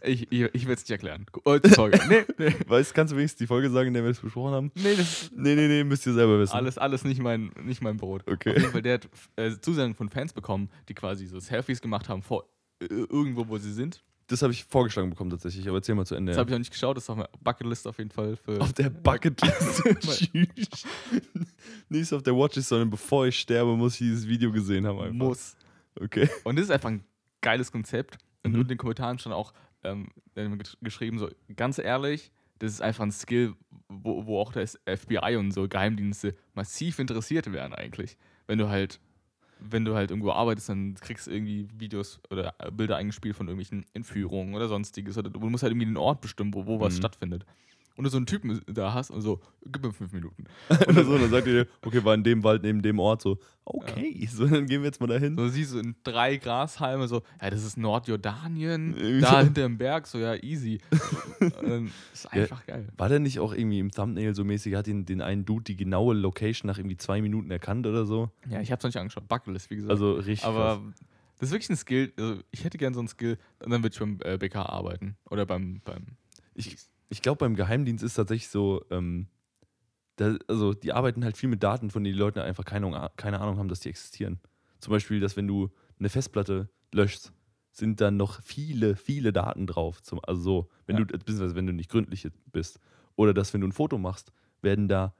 Ich, 0.01 0.31
ich, 0.31 0.43
ich 0.53 0.65
will 0.65 0.75
es 0.75 0.79
nicht 0.81 0.91
erklären. 0.91 1.25
Oh, 1.43 1.57
die 1.57 1.67
Folge. 1.71 1.99
Nee, 2.07 2.23
nee. 2.37 2.55
Weißt 2.67 2.93
kannst 2.93 3.11
du 3.11 3.17
wenigstens 3.17 3.39
die 3.39 3.47
Folge 3.47 3.69
sagen, 3.69 3.89
in 3.89 3.95
der 3.95 4.03
wir 4.03 4.11
das 4.11 4.19
besprochen 4.21 4.53
haben? 4.53 4.71
Nee, 4.75 4.95
das 4.95 5.23
ist 5.23 5.31
Nee, 5.35 5.55
nee, 5.55 5.67
nee, 5.67 5.83
müsst 5.83 6.05
ihr 6.07 6.13
selber 6.13 6.39
wissen. 6.39 6.53
alles, 6.53 6.77
alles 6.77 7.03
nicht 7.03 7.19
mein, 7.19 7.51
nicht 7.63 7.81
mein 7.81 7.97
Brot. 7.97 8.23
Okay. 8.31 8.51
Auf 8.51 8.57
jeden 8.59 8.71
Fall, 8.71 8.81
der 8.81 8.93
hat 8.93 9.09
äh, 9.35 9.51
Zusendungen 9.59 9.95
von 9.95 10.07
Fans 10.07 10.31
bekommen, 10.31 10.69
die 10.87 10.93
quasi 10.93 11.25
so 11.25 11.39
Selfies 11.41 11.81
gemacht 11.81 12.07
haben 12.07 12.21
vor 12.21 12.45
äh, 12.81 12.85
irgendwo, 12.85 13.49
wo 13.49 13.57
sie 13.57 13.73
sind. 13.73 14.05
Das 14.27 14.41
habe 14.41 14.53
ich 14.53 14.63
vorgeschlagen 14.65 15.09
bekommen 15.09 15.29
tatsächlich, 15.29 15.67
aber 15.67 15.77
erzähl 15.77 15.95
mal 15.95 16.05
zu 16.05 16.15
Ende. 16.15 16.31
Das 16.31 16.39
habe 16.39 16.49
ich 16.49 16.51
noch 16.51 16.59
nicht 16.59 16.71
geschaut, 16.71 16.97
das 16.97 17.03
ist 17.05 17.09
auf 17.09 17.17
meiner 17.17 17.29
Bucketlist 17.41 17.87
auf 17.87 17.97
jeden 17.97 18.11
Fall. 18.11 18.35
Für 18.35 18.59
auf 18.61 18.73
der 18.73 18.89
Bucketlist. 18.89 19.83
Tschüss. 20.01 20.85
Nicht 21.89 22.13
auf 22.13 22.23
der 22.23 22.35
Watchlist, 22.35 22.69
sondern 22.69 22.89
bevor 22.89 23.27
ich 23.27 23.39
sterbe, 23.39 23.75
muss 23.75 23.93
ich 23.93 23.99
dieses 23.99 24.27
Video 24.27 24.51
gesehen 24.51 24.85
haben. 24.85 24.99
Einfach. 24.99 25.13
muss. 25.13 25.55
Okay. 25.99 26.29
Und 26.43 26.57
das 26.57 26.65
ist 26.65 26.71
einfach 26.71 26.89
ein 26.89 27.03
geiles 27.41 27.71
Konzept. 27.71 28.17
Und 28.43 28.53
Mhm. 28.53 28.61
in 28.61 28.67
den 28.67 28.77
Kommentaren 28.77 29.17
stand 29.19 29.35
auch 29.35 29.53
ähm, 29.83 30.09
geschrieben, 30.81 31.17
so 31.19 31.29
ganz 31.55 31.79
ehrlich, 31.79 32.31
das 32.59 32.73
ist 32.73 32.81
einfach 32.81 33.03
ein 33.03 33.11
Skill, 33.11 33.53
wo, 33.87 34.25
wo 34.25 34.39
auch 34.39 34.51
das 34.51 34.79
FBI 34.85 35.35
und 35.37 35.51
so 35.51 35.67
Geheimdienste 35.67 36.35
massiv 36.53 36.99
interessiert 36.99 37.51
wären 37.51 37.73
eigentlich. 37.73 38.17
Wenn 38.47 38.57
du 38.57 38.67
halt, 38.69 38.99
wenn 39.59 39.85
du 39.85 39.95
halt 39.95 40.11
irgendwo 40.11 40.31
arbeitest, 40.31 40.69
dann 40.69 40.95
kriegst 40.95 41.27
du 41.27 41.31
irgendwie 41.31 41.67
Videos 41.77 42.19
oder 42.29 42.53
äh, 42.59 42.71
Bilder 42.71 42.97
eingespielt 42.97 43.35
von 43.35 43.47
irgendwelchen 43.47 43.85
Entführungen 43.93 44.55
oder 44.55 44.67
sonstiges. 44.67 45.17
Oder 45.17 45.29
du 45.29 45.39
musst 45.39 45.63
halt 45.63 45.71
irgendwie 45.71 45.87
den 45.87 45.97
Ort 45.97 46.21
bestimmen, 46.21 46.53
wo, 46.53 46.65
wo 46.65 46.79
was 46.79 46.93
Mhm. 46.93 46.97
stattfindet. 46.97 47.45
Und 47.97 48.03
du 48.03 48.09
so 48.11 48.17
einen 48.17 48.27
Typen 48.27 48.61
da 48.67 48.93
hast 48.93 49.09
und 49.09 49.21
so, 49.21 49.41
gib 49.65 49.83
mir 49.83 49.91
fünf 49.91 50.13
Minuten. 50.13 50.45
Oder 50.87 51.03
so, 51.03 51.17
dann 51.17 51.31
sagt 51.31 51.47
ihr, 51.47 51.67
okay, 51.83 52.03
war 52.05 52.13
in 52.13 52.23
dem 52.23 52.43
Wald 52.43 52.61
neben 52.61 52.81
dem 52.83 52.99
Ort 52.99 53.23
so, 53.23 53.39
okay, 53.65 54.27
so, 54.31 54.45
dann 54.47 54.67
gehen 54.67 54.81
wir 54.81 54.85
jetzt 54.87 55.01
mal 55.01 55.07
dahin. 55.07 55.35
So 55.35 55.47
siehst 55.47 55.73
du 55.73 55.79
in 55.79 55.95
drei 56.03 56.37
Grashalme 56.37 57.07
so, 57.07 57.23
ja, 57.41 57.49
das 57.49 57.63
ist 57.63 57.75
Nordjordanien, 57.75 58.95
Irgendwie 58.95 59.21
da 59.21 59.31
so. 59.31 59.37
hinter 59.39 59.61
dem 59.63 59.77
Berg, 59.79 60.05
so 60.07 60.19
ja, 60.19 60.35
easy. 60.35 60.79
Dann 61.39 61.91
ist 62.13 62.25
Ja. 62.25 62.29
einfach 62.43 62.65
geil. 62.65 62.87
War 62.97 63.09
der 63.09 63.19
nicht 63.19 63.39
auch 63.39 63.53
irgendwie 63.53 63.79
im 63.79 63.91
Thumbnail 63.91 64.35
so 64.35 64.43
mäßig, 64.43 64.75
hat 64.75 64.87
ihn 64.87 65.05
den 65.05 65.21
einen 65.21 65.45
Dude 65.45 65.63
die 65.63 65.75
genaue 65.75 66.13
Location 66.13 66.67
nach 66.67 66.77
irgendwie 66.77 66.97
zwei 66.97 67.21
Minuten 67.21 67.49
erkannt 67.51 67.87
oder 67.87 68.05
so? 68.05 68.29
Ja, 68.49 68.61
ich 68.61 68.71
hab's 68.71 68.83
noch 68.83 68.89
nicht 68.89 68.97
angeschaut. 68.97 69.27
Bucketlist, 69.27 69.69
wie 69.71 69.75
gesagt. 69.75 69.91
Also 69.91 70.13
richtig 70.13 70.45
Aber 70.45 70.77
krass. 70.77 71.05
das 71.39 71.49
ist 71.49 71.53
wirklich 71.53 71.69
ein 71.71 71.77
Skill. 71.77 72.13
Also 72.17 72.41
ich 72.51 72.63
hätte 72.63 72.77
gern 72.77 72.93
so 72.93 72.99
ein 73.01 73.07
Skill, 73.07 73.37
und 73.63 73.71
dann 73.71 73.81
würde 73.83 73.93
ich 73.93 73.99
beim 73.99 74.19
äh, 74.23 74.37
BK 74.37 74.57
arbeiten. 74.61 75.17
Oder 75.29 75.45
beim. 75.47 75.81
beim 75.83 76.05
Ich, 76.53 76.75
ich 77.09 77.21
glaube, 77.21 77.39
beim 77.39 77.55
Geheimdienst 77.55 78.03
ist 78.03 78.15
tatsächlich 78.15 78.49
so, 78.49 78.83
ähm, 78.91 79.27
da, 80.17 80.35
also 80.47 80.73
die 80.73 80.93
arbeiten 80.93 81.23
halt 81.23 81.37
viel 81.37 81.49
mit 81.49 81.63
Daten, 81.63 81.89
von 81.91 82.03
denen 82.03 82.15
die 82.15 82.19
Leute 82.19 82.43
einfach 82.43 82.65
keine, 82.65 83.11
keine 83.15 83.39
Ahnung 83.39 83.57
haben, 83.57 83.69
dass 83.69 83.79
die 83.81 83.89
existieren. 83.89 84.39
Zum 84.79 84.91
Beispiel, 84.91 85.19
dass 85.19 85.37
wenn 85.37 85.47
du 85.47 85.69
eine 85.99 86.09
Festplatte 86.09 86.69
löschst, 86.93 87.33
sind 87.71 88.01
dann 88.01 88.17
noch 88.17 88.41
viele, 88.41 88.95
viele 88.95 89.31
Daten 89.31 89.67
drauf. 89.67 90.01
Zum, 90.01 90.19
also 90.23 90.41
so, 90.41 90.69
wenn 90.87 90.97
Ja. 90.97 91.05
du, 91.05 91.17
beziehungsweise 91.17 91.55
wenn 91.55 91.67
du 91.67 91.73
nicht 91.73 91.89
gründlich 91.89 92.27
bist. 92.51 92.79
Oder 93.15 93.33
dass, 93.33 93.53
wenn 93.53 93.61
du 93.61 93.67
ein 93.67 93.71
Foto 93.73 93.97
machst, 93.97 94.31
werden 94.61 94.87
da 94.87 95.13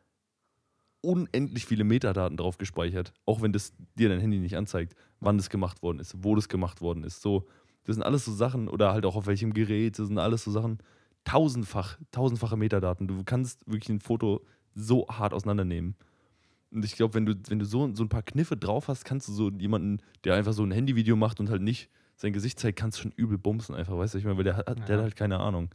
unendlich 1.02 1.66
viele 1.66 1.84
Metadaten 1.84 2.38
drauf 2.38 2.58
gespeichert, 2.58 3.14
auch 3.26 3.42
wenn 3.42 3.54
das 3.54 3.74
dir 3.96 4.10
dein 4.10 4.20
Handy 4.20 4.40
nicht 4.40 4.58
anzeigt, 4.58 4.96
wann 5.20 5.38
das 5.38 5.50
gemacht 5.50 5.82
worden 5.84 6.00
ist, 6.00 6.16
wo 6.24 6.36
das 6.36 6.50
gemacht 6.50 6.82
worden 6.82 7.04
ist. 7.04 7.22
So, 7.22 7.48
das 7.86 7.96
sind 7.96 8.04
alles 8.04 8.26
so 8.26 8.34
Sachen, 8.34 8.68
oder 8.68 8.94
halt 8.94 9.06
auch 9.06 9.16
auf 9.16 9.28
welchem 9.28 9.54
Gerät, 9.54 10.00
das 10.00 10.08
sind 10.08 10.18
alles 10.18 10.44
so 10.44 10.52
Sachen, 10.52 10.80
tausendfach, 11.28 11.98
tausendfache 12.12 12.58
Metadaten. 12.58 13.08
Du 13.08 13.24
kannst 13.24 13.66
wirklich 13.70 13.90
ein 13.90 14.00
Foto 14.00 14.46
so 14.74 15.08
hart 15.10 15.34
auseinandernehmen. 15.34 15.96
Und 16.72 16.84
ich 16.86 16.96
glaube, 16.96 17.14
wenn 17.14 17.26
du, 17.26 17.36
wenn 17.48 17.60
du 17.60 17.66
so, 17.66 17.94
so 17.96 18.04
ein 18.04 18.10
paar 18.10 18.24
Kniffe 18.24 18.58
drauf 18.58 18.88
hast, 18.88 19.06
kannst 19.06 19.28
du 19.28 19.32
so 19.34 19.50
jemanden, 19.52 20.00
der 20.24 20.36
einfach 20.36 20.54
so 20.54 20.64
ein 20.64 20.72
Handyvideo 20.72 21.16
macht 21.16 21.40
und 21.40 21.50
halt 21.50 21.62
nicht 21.62 21.90
sein 22.16 22.34
Gesicht 22.34 22.60
zeigt, 22.60 22.78
kannst 22.80 22.98
du 22.98 23.04
schon 23.04 23.12
übel 23.12 23.38
bumsen 23.38 23.76
einfach, 23.76 23.98
weißt 23.98 24.14
du? 24.16 24.18
Ich 24.18 24.26
meine, 24.26 24.38
weil 24.38 24.44
der 24.44 24.58
hat, 24.58 24.68
der 24.68 24.76
Ja. 24.88 24.94
hat 24.96 25.02
halt 25.04 25.16
keine 25.16 25.40
Ahnung. 25.40 25.70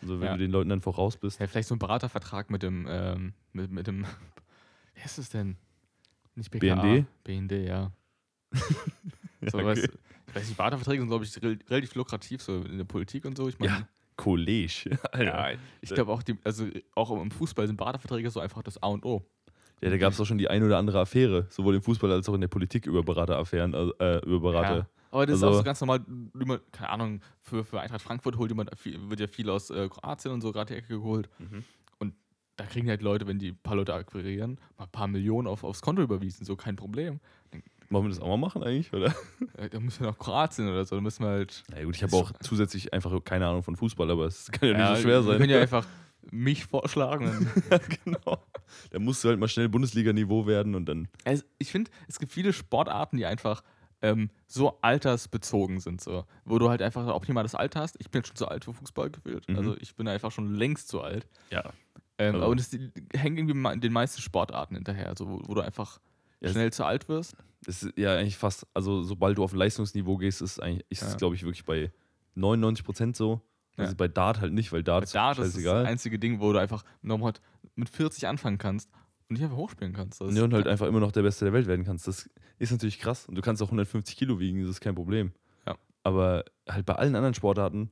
Also 0.00 0.18
wenn 0.20 0.26
Ja. 0.26 0.32
du 0.32 0.38
den 0.38 0.50
Leuten 0.50 0.68
dann 0.70 0.80
voraus 0.80 1.16
bist. 1.16 1.38
ja, 1.40 1.46
vielleicht 1.46 1.68
so 1.68 1.74
ein 1.76 1.78
Beratervertrag 1.78 2.50
mit 2.50 2.62
dem. 2.62 2.86
Ähm, 2.88 3.34
mit, 3.52 3.70
mit 3.70 3.86
dem. 3.86 4.04
Wie 4.94 5.00
heißt 5.00 5.18
es 5.18 5.28
denn? 5.30 5.56
Nicht 6.34 6.50
BKA. 6.50 6.74
BND? 6.82 7.06
BND, 7.24 7.52
ja. 7.68 7.92
so, 8.52 9.58
okay. 9.58 9.64
weißt, 9.66 9.84
ich 10.28 10.34
weiß 10.34 10.46
nicht, 10.48 10.56
Beraterverträge 10.56 11.00
sind, 11.02 11.08
glaube 11.08 11.24
ich, 11.24 11.36
rel- 11.42 11.58
relativ 11.68 11.94
lukrativ, 11.94 12.42
so 12.42 12.62
in 12.62 12.78
der 12.78 12.84
Politik 12.84 13.24
und 13.24 13.36
so. 13.36 13.48
Ich 13.48 13.58
meine, 13.58 13.72
Ja, 13.72 13.88
College. 14.16 14.98
Alter. 15.12 15.24
ja, 15.24 15.58
ich 15.80 15.90
glaube 15.90 16.12
auch, 16.12 16.22
die, 16.22 16.36
also 16.44 16.66
auch 16.94 17.10
im 17.20 17.30
Fußball 17.30 17.66
sind 17.66 17.76
Beraterverträge 17.76 18.30
so 18.30 18.40
einfach 18.40 18.62
das 18.62 18.82
A 18.82 18.88
und 18.88 19.04
O. 19.04 19.24
Ja, 19.82 19.90
da 19.90 19.96
gab 19.96 20.12
es 20.12 20.20
auch 20.20 20.26
schon 20.26 20.38
die 20.38 20.48
ein 20.48 20.62
oder 20.62 20.78
andere 20.78 21.00
Affäre, 21.00 21.46
sowohl 21.50 21.74
im 21.74 21.82
Fußball 21.82 22.10
als 22.12 22.28
auch 22.28 22.34
in 22.34 22.40
der 22.40 22.48
Politik 22.48 22.86
über 22.86 23.02
Berateraffären, 23.02 23.74
also, 23.74 23.92
äh, 23.98 24.18
über 24.24 24.40
Berater. 24.40 24.76
Ja. 24.76 24.86
Aber 25.10 25.26
das 25.26 25.36
ist 25.36 25.42
Also- 25.42 25.54
auch 25.56 25.58
so 25.58 25.64
ganz 25.64 25.80
normal, 25.80 26.00
jemand, 26.38 26.62
keine 26.72 26.90
Ahnung, 26.90 27.20
für, 27.40 27.64
für 27.64 27.80
Eintracht 27.80 28.00
Frankfurt 28.02 28.36
holt 28.38 28.50
jemand, 28.50 28.70
wird 28.84 29.20
ja 29.20 29.26
viel 29.26 29.50
aus 29.50 29.70
äh, 29.70 29.88
Kroatien 29.88 30.32
und 30.32 30.40
so 30.40 30.52
gerade 30.52 30.72
die 30.72 30.78
Ecke 30.78 30.88
geholt. 30.88 31.28
Mhm. 31.38 31.64
Und 31.98 32.14
da 32.56 32.64
kriegen 32.64 32.88
halt 32.88 33.02
Leute, 33.02 33.26
wenn 33.26 33.38
die 33.38 33.48
ein 33.48 33.58
paar 33.62 33.74
Leute 33.76 33.92
akquirieren, 33.92 34.58
mal 34.78 34.84
ein 34.84 34.90
paar 34.90 35.08
Millionen 35.08 35.48
auf, 35.48 35.64
aufs 35.64 35.82
Konto 35.82 36.00
überwiesen, 36.00 36.46
so 36.46 36.54
kein 36.56 36.76
Problem. 36.76 37.18
Wollen 37.92 38.04
wir 38.04 38.08
das 38.10 38.20
auch 38.20 38.28
mal 38.28 38.36
machen 38.38 38.62
eigentlich, 38.62 38.92
oder? 38.92 39.14
Äh, 39.58 39.68
Da 39.68 39.80
müssen 39.80 40.00
wir 40.00 40.08
nach 40.10 40.18
Kroatien 40.18 40.68
oder 40.68 40.84
so, 40.84 40.96
da 40.96 41.02
müssen 41.02 41.22
wir 41.24 41.30
halt. 41.30 41.62
Na 41.70 41.82
gut, 41.84 41.94
ich 41.96 42.02
habe 42.02 42.16
auch 42.16 42.32
zusätzlich 42.40 42.92
einfach 42.92 43.12
keine 43.24 43.46
Ahnung 43.46 43.62
von 43.62 43.76
Fußball, 43.76 44.10
aber 44.10 44.26
es 44.26 44.50
kann 44.50 44.68
ja 44.70 44.76
nicht 44.78 44.96
so 44.96 45.02
schwer 45.02 45.18
Wir 45.20 45.22
sein. 45.24 45.38
können 45.38 45.50
ja 45.50 45.60
einfach 45.60 45.86
mich 46.30 46.64
vorschlagen. 46.64 47.28
Und 47.28 47.48
genau. 48.04 48.38
Da 48.90 48.98
musst 48.98 49.22
du 49.24 49.28
halt 49.28 49.38
mal 49.38 49.48
schnell 49.48 49.68
Bundesliga-Niveau 49.68 50.46
werden 50.46 50.74
und 50.74 50.86
dann. 50.86 51.08
es, 51.24 51.44
ich 51.58 51.70
finde, 51.70 51.90
es 52.08 52.18
gibt 52.18 52.32
viele 52.32 52.52
Sportarten, 52.52 53.16
die 53.16 53.26
einfach 53.26 53.62
ähm, 54.00 54.30
so 54.46 54.78
altersbezogen 54.80 55.80
sind, 55.80 56.00
so, 56.00 56.24
wo 56.44 56.58
du 56.58 56.68
halt 56.70 56.82
einfach 56.82 57.06
optimales 57.08 57.54
Alter 57.54 57.80
hast. 57.80 57.96
Ich 58.00 58.10
bin 58.10 58.24
schon 58.24 58.36
zu 58.36 58.48
alt 58.48 58.64
für 58.64 58.72
Fußball 58.72 59.10
gefühlt. 59.10 59.48
Mhm. 59.48 59.56
Also 59.56 59.76
ich 59.78 59.94
bin 59.96 60.08
einfach 60.08 60.32
schon 60.32 60.54
längst 60.54 60.88
zu 60.88 61.02
alt. 61.02 61.26
Ja. 61.50 61.72
Ähm, 62.18 62.34
Also- 62.36 62.46
aber 62.46 62.56
das 62.56 62.70
hängen 63.16 63.36
irgendwie 63.48 63.80
den 63.80 63.92
meisten 63.92 64.20
Sportarten 64.22 64.74
hinterher, 64.76 65.08
also 65.08 65.28
wo, 65.28 65.40
wo 65.44 65.54
du 65.54 65.60
einfach 65.60 65.96
Ja, 65.96 66.00
schnell 66.44 66.72
zu 66.72 66.84
alt 66.84 67.08
wirst. 67.08 67.36
Das 67.64 67.82
ist 67.82 67.96
ja 67.96 68.16
eigentlich 68.16 68.36
fast, 68.36 68.66
also 68.74 69.02
sobald 69.02 69.38
du 69.38 69.44
auf 69.44 69.52
ein 69.52 69.58
Leistungsniveau 69.58 70.16
gehst, 70.16 70.42
ist 70.42 70.60
eigentlich, 70.60 70.84
ist 70.88 71.02
es, 71.02 71.16
glaube 71.16 71.36
ich, 71.36 71.44
wirklich 71.44 71.64
bei 71.64 71.92
99 72.34 72.84
Prozent 72.84 73.16
so. 73.16 73.40
Also 73.76 73.96
bei 73.96 74.08
Dart 74.08 74.40
halt 74.40 74.52
nicht, 74.52 74.72
weil 74.72 74.82
Dart 74.82 75.04
ist 75.04 75.14
Da, 75.14 75.32
das 75.34 75.56
ist 75.56 75.64
das 75.64 75.86
einzige 75.86 76.18
Ding, 76.18 76.40
wo 76.40 76.52
du 76.52 76.58
einfach 76.58 76.84
nochmal 77.00 77.32
mit 77.74 77.88
40 77.88 78.26
anfangen 78.26 78.58
kannst 78.58 78.90
und 79.28 79.34
nicht 79.34 79.42
einfach 79.42 79.56
hochspielen 79.56 79.94
kannst. 79.94 80.20
Das 80.20 80.34
Ja, 80.34 80.44
und 80.44 80.52
halt 80.52 80.66
einfach 80.66 80.86
immer 80.86 81.00
noch 81.00 81.12
der 81.12 81.22
Beste 81.22 81.46
der 81.46 81.54
Welt 81.54 81.66
werden 81.66 81.84
kannst. 81.84 82.06
Das 82.06 82.28
ist 82.58 82.70
natürlich 82.70 82.98
krass. 82.98 83.26
Und 83.26 83.34
du 83.34 83.40
kannst 83.42 83.62
auch 83.62 83.68
150 83.68 84.16
Kilo 84.16 84.38
wiegen, 84.38 84.60
das 84.60 84.70
ist 84.70 84.80
kein 84.80 84.94
Problem. 84.94 85.32
Ja. 85.66 85.76
Aber 86.02 86.44
halt 86.68 86.84
bei 86.84 86.94
allen 86.94 87.16
anderen 87.16 87.34
Sportarten, 87.34 87.90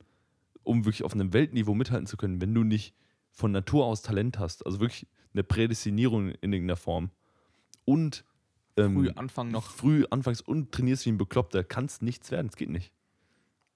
um 0.63 0.85
wirklich 0.85 1.03
auf 1.03 1.13
einem 1.13 1.33
Weltniveau 1.33 1.73
mithalten 1.73 2.05
zu 2.05 2.15
können, 2.15 2.41
wenn 2.41 2.53
du 2.53 2.63
nicht 2.63 2.93
von 3.31 3.51
Natur 3.51 3.85
aus 3.85 4.01
Talent 4.01 4.37
hast, 4.37 4.65
also 4.65 4.79
wirklich 4.79 5.07
eine 5.33 5.43
Prädestinierung 5.43 6.29
in 6.29 6.53
irgendeiner 6.53 6.77
Form 6.77 7.09
und 7.85 8.23
ähm, 8.77 8.93
früh 8.95 9.09
anfangen 9.11 9.51
noch. 9.51 9.69
früh 9.71 10.05
anfängst 10.09 10.47
und 10.47 10.71
trainierst 10.71 11.05
wie 11.05 11.11
ein 11.11 11.17
Bekloppter, 11.17 11.63
kannst 11.63 12.01
nichts 12.01 12.31
werden. 12.31 12.47
Das 12.47 12.55
geht 12.55 12.69
nicht. 12.69 12.91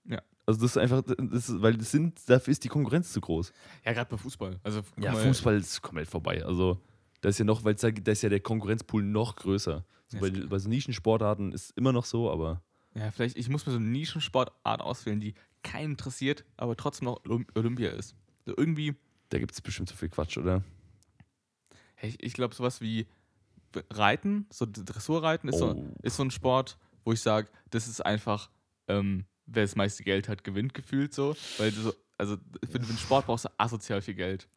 Ja. 0.06 0.22
Also 0.46 0.62
das 0.62 0.72
ist 0.72 0.78
einfach, 0.78 1.02
das 1.02 1.50
ist, 1.50 1.62
weil 1.62 1.76
das 1.78 1.92
sind, 1.92 2.20
dafür 2.30 2.52
ist 2.52 2.64
die 2.64 2.70
Konkurrenz 2.70 3.12
zu 3.12 3.20
groß. 3.22 3.52
Ja, 3.84 3.94
gerade 3.94 4.10
bei 4.10 4.18
Fußball. 4.18 4.60
Also 4.64 4.82
Ja, 5.00 5.12
mal, 5.14 5.24
Fußball 5.26 5.56
ist 5.58 5.82
komplett 5.82 6.08
vorbei. 6.08 6.46
Also 6.46 6.80
da 7.22 7.30
ist 7.30 7.40
ja 7.40 7.46
noch, 7.46 7.64
weil 7.64 7.74
da, 7.76 7.90
da 7.90 8.12
ist 8.12 8.22
ja 8.22 8.30
der 8.30 8.40
Konkurrenzpool 8.40 9.04
noch 9.04 9.36
größer. 9.36 9.84
So 10.08 10.20
bei, 10.20 10.30
bei 10.30 10.60
so 10.60 10.70
Nischensportarten 10.70 11.52
ist 11.52 11.72
immer 11.72 11.92
noch 11.92 12.06
so, 12.06 12.30
aber 12.30 12.62
Ja, 12.94 13.10
vielleicht, 13.10 13.38
ich 13.38 13.50
muss 13.50 13.66
mir 13.66 13.72
so 13.72 13.80
eine 13.80 13.88
Nischensportart 13.88 14.82
auswählen, 14.82 15.20
die 15.20 15.34
keinen 15.64 15.92
interessiert, 15.92 16.46
aber 16.58 16.76
trotzdem 16.76 17.06
noch 17.06 17.24
Olymp 17.26 17.52
Olympia 17.58 17.90
ist. 17.90 18.16
So 18.46 18.54
irgendwie, 18.56 18.94
da 19.30 19.40
gibt 19.40 19.54
es 19.54 19.62
bestimmt 19.62 19.90
so 19.90 19.96
viel 19.96 20.10
Quatsch, 20.10 20.38
oder? 20.38 20.64
ich, 22.02 22.22
ich 22.22 22.34
glaube, 22.34 22.54
sowas 22.54 22.82
wie 22.82 23.08
Reiten, 23.92 24.46
so 24.52 24.66
Dressurreiten 24.70 25.48
ist, 25.50 25.60
so, 25.60 25.72
Oh. 25.76 25.94
ist 26.04 26.16
so 26.18 26.24
ein 26.24 26.32
Sport, 26.32 26.78
wo 27.04 27.12
ich 27.14 27.22
sage, 27.22 27.50
das 27.70 27.88
ist 27.88 28.06
einfach, 28.06 28.50
ähm, 28.88 29.26
wer 29.46 29.64
das 29.64 29.76
meiste 29.76 30.04
Geld 30.04 30.28
hat, 30.30 30.44
gewinnt 30.44 30.74
gefühlt 30.74 31.14
so. 31.14 31.36
Weil 31.58 31.72
du 31.72 31.82
so, 31.82 31.94
also 32.18 32.38
für 32.70 32.80
den 32.80 32.98
Sport 32.98 33.26
brauchst 33.28 33.46
du 33.46 33.50
asozial 33.58 34.02
viel 34.02 34.16
Geld. 34.16 34.48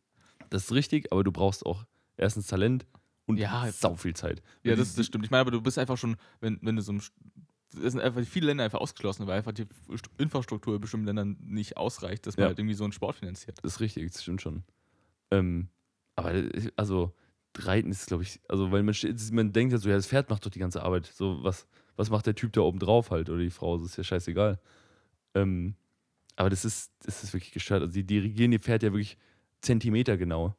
Das 0.50 0.64
ist 0.64 0.72
richtig, 0.72 1.12
aber 1.12 1.24
du 1.24 1.32
brauchst 1.32 1.66
auch 1.66 1.84
erstens 2.16 2.46
Talent 2.46 2.86
und 3.26 3.36
Ja, 3.36 3.70
sau 3.72 3.94
viel 3.96 4.14
Zeit. 4.14 4.42
Ja, 4.62 4.74
das, 4.76 4.94
das 4.94 5.04
stimmt. 5.06 5.24
Ich 5.24 5.30
meine, 5.30 5.42
aber 5.42 5.50
du 5.50 5.60
bist 5.60 5.78
einfach 5.78 5.98
schon, 5.98 6.16
wenn, 6.40 6.58
wenn 6.62 6.76
du 6.76 6.82
so 6.82 6.92
ein. 6.92 7.02
Es 7.84 7.92
sind 7.92 8.00
einfach 8.00 8.22
viele 8.24 8.46
Länder 8.46 8.64
einfach 8.64 8.80
ausgeschlossen, 8.80 9.26
weil 9.26 9.36
einfach 9.36 9.52
die 9.52 9.66
St- 9.66 10.08
Infrastruktur 10.16 10.76
in 10.76 10.80
bestimmten 10.80 11.04
Ländern 11.06 11.36
nicht 11.40 11.76
ausreicht, 11.76 12.26
dass 12.26 12.36
man 12.38 12.44
Ja. 12.44 12.48
halt 12.48 12.58
irgendwie 12.58 12.74
so 12.74 12.84
einen 12.84 12.94
Sport 12.94 13.16
finanziert. 13.16 13.58
Das 13.62 13.74
ist 13.74 13.80
richtig, 13.80 14.10
das 14.10 14.22
stimmt 14.22 14.40
schon. 14.40 14.62
Ähm, 15.30 15.68
aber 16.16 16.32
also 16.76 17.12
Reiten 17.66 17.90
ist, 17.90 18.06
glaube 18.06 18.22
ich, 18.22 18.40
also 18.48 18.70
weil 18.70 18.82
man, 18.82 18.94
man 19.32 19.52
denkt 19.52 19.72
ja 19.72 19.78
so, 19.78 19.88
ja, 19.88 19.96
das 19.96 20.06
Pferd 20.06 20.30
macht 20.30 20.44
doch 20.44 20.50
die 20.50 20.58
ganze 20.58 20.82
Arbeit. 20.82 21.06
So, 21.06 21.42
was, 21.42 21.66
was 21.96 22.10
macht 22.10 22.26
der 22.26 22.34
Typ 22.34 22.52
da 22.52 22.60
oben 22.60 22.78
drauf 22.78 23.10
halt 23.10 23.28
oder 23.28 23.40
die 23.40 23.50
Frau? 23.50 23.76
Das 23.76 23.86
ist 23.86 23.96
ja 23.96 24.04
scheißegal. 24.04 24.58
Ähm, 25.34 25.74
aber 26.36 26.50
das 26.50 26.64
ist, 26.64 26.92
das 27.04 27.24
ist 27.24 27.32
wirklich 27.32 27.52
gestört. 27.52 27.82
Also 27.82 27.92
die 27.92 28.04
dirigieren 28.04 28.52
ihr 28.52 28.60
Pferd 28.60 28.82
ja 28.82 28.92
wirklich 28.92 29.18
Zentimeter 29.60 30.16
genau. 30.16 30.56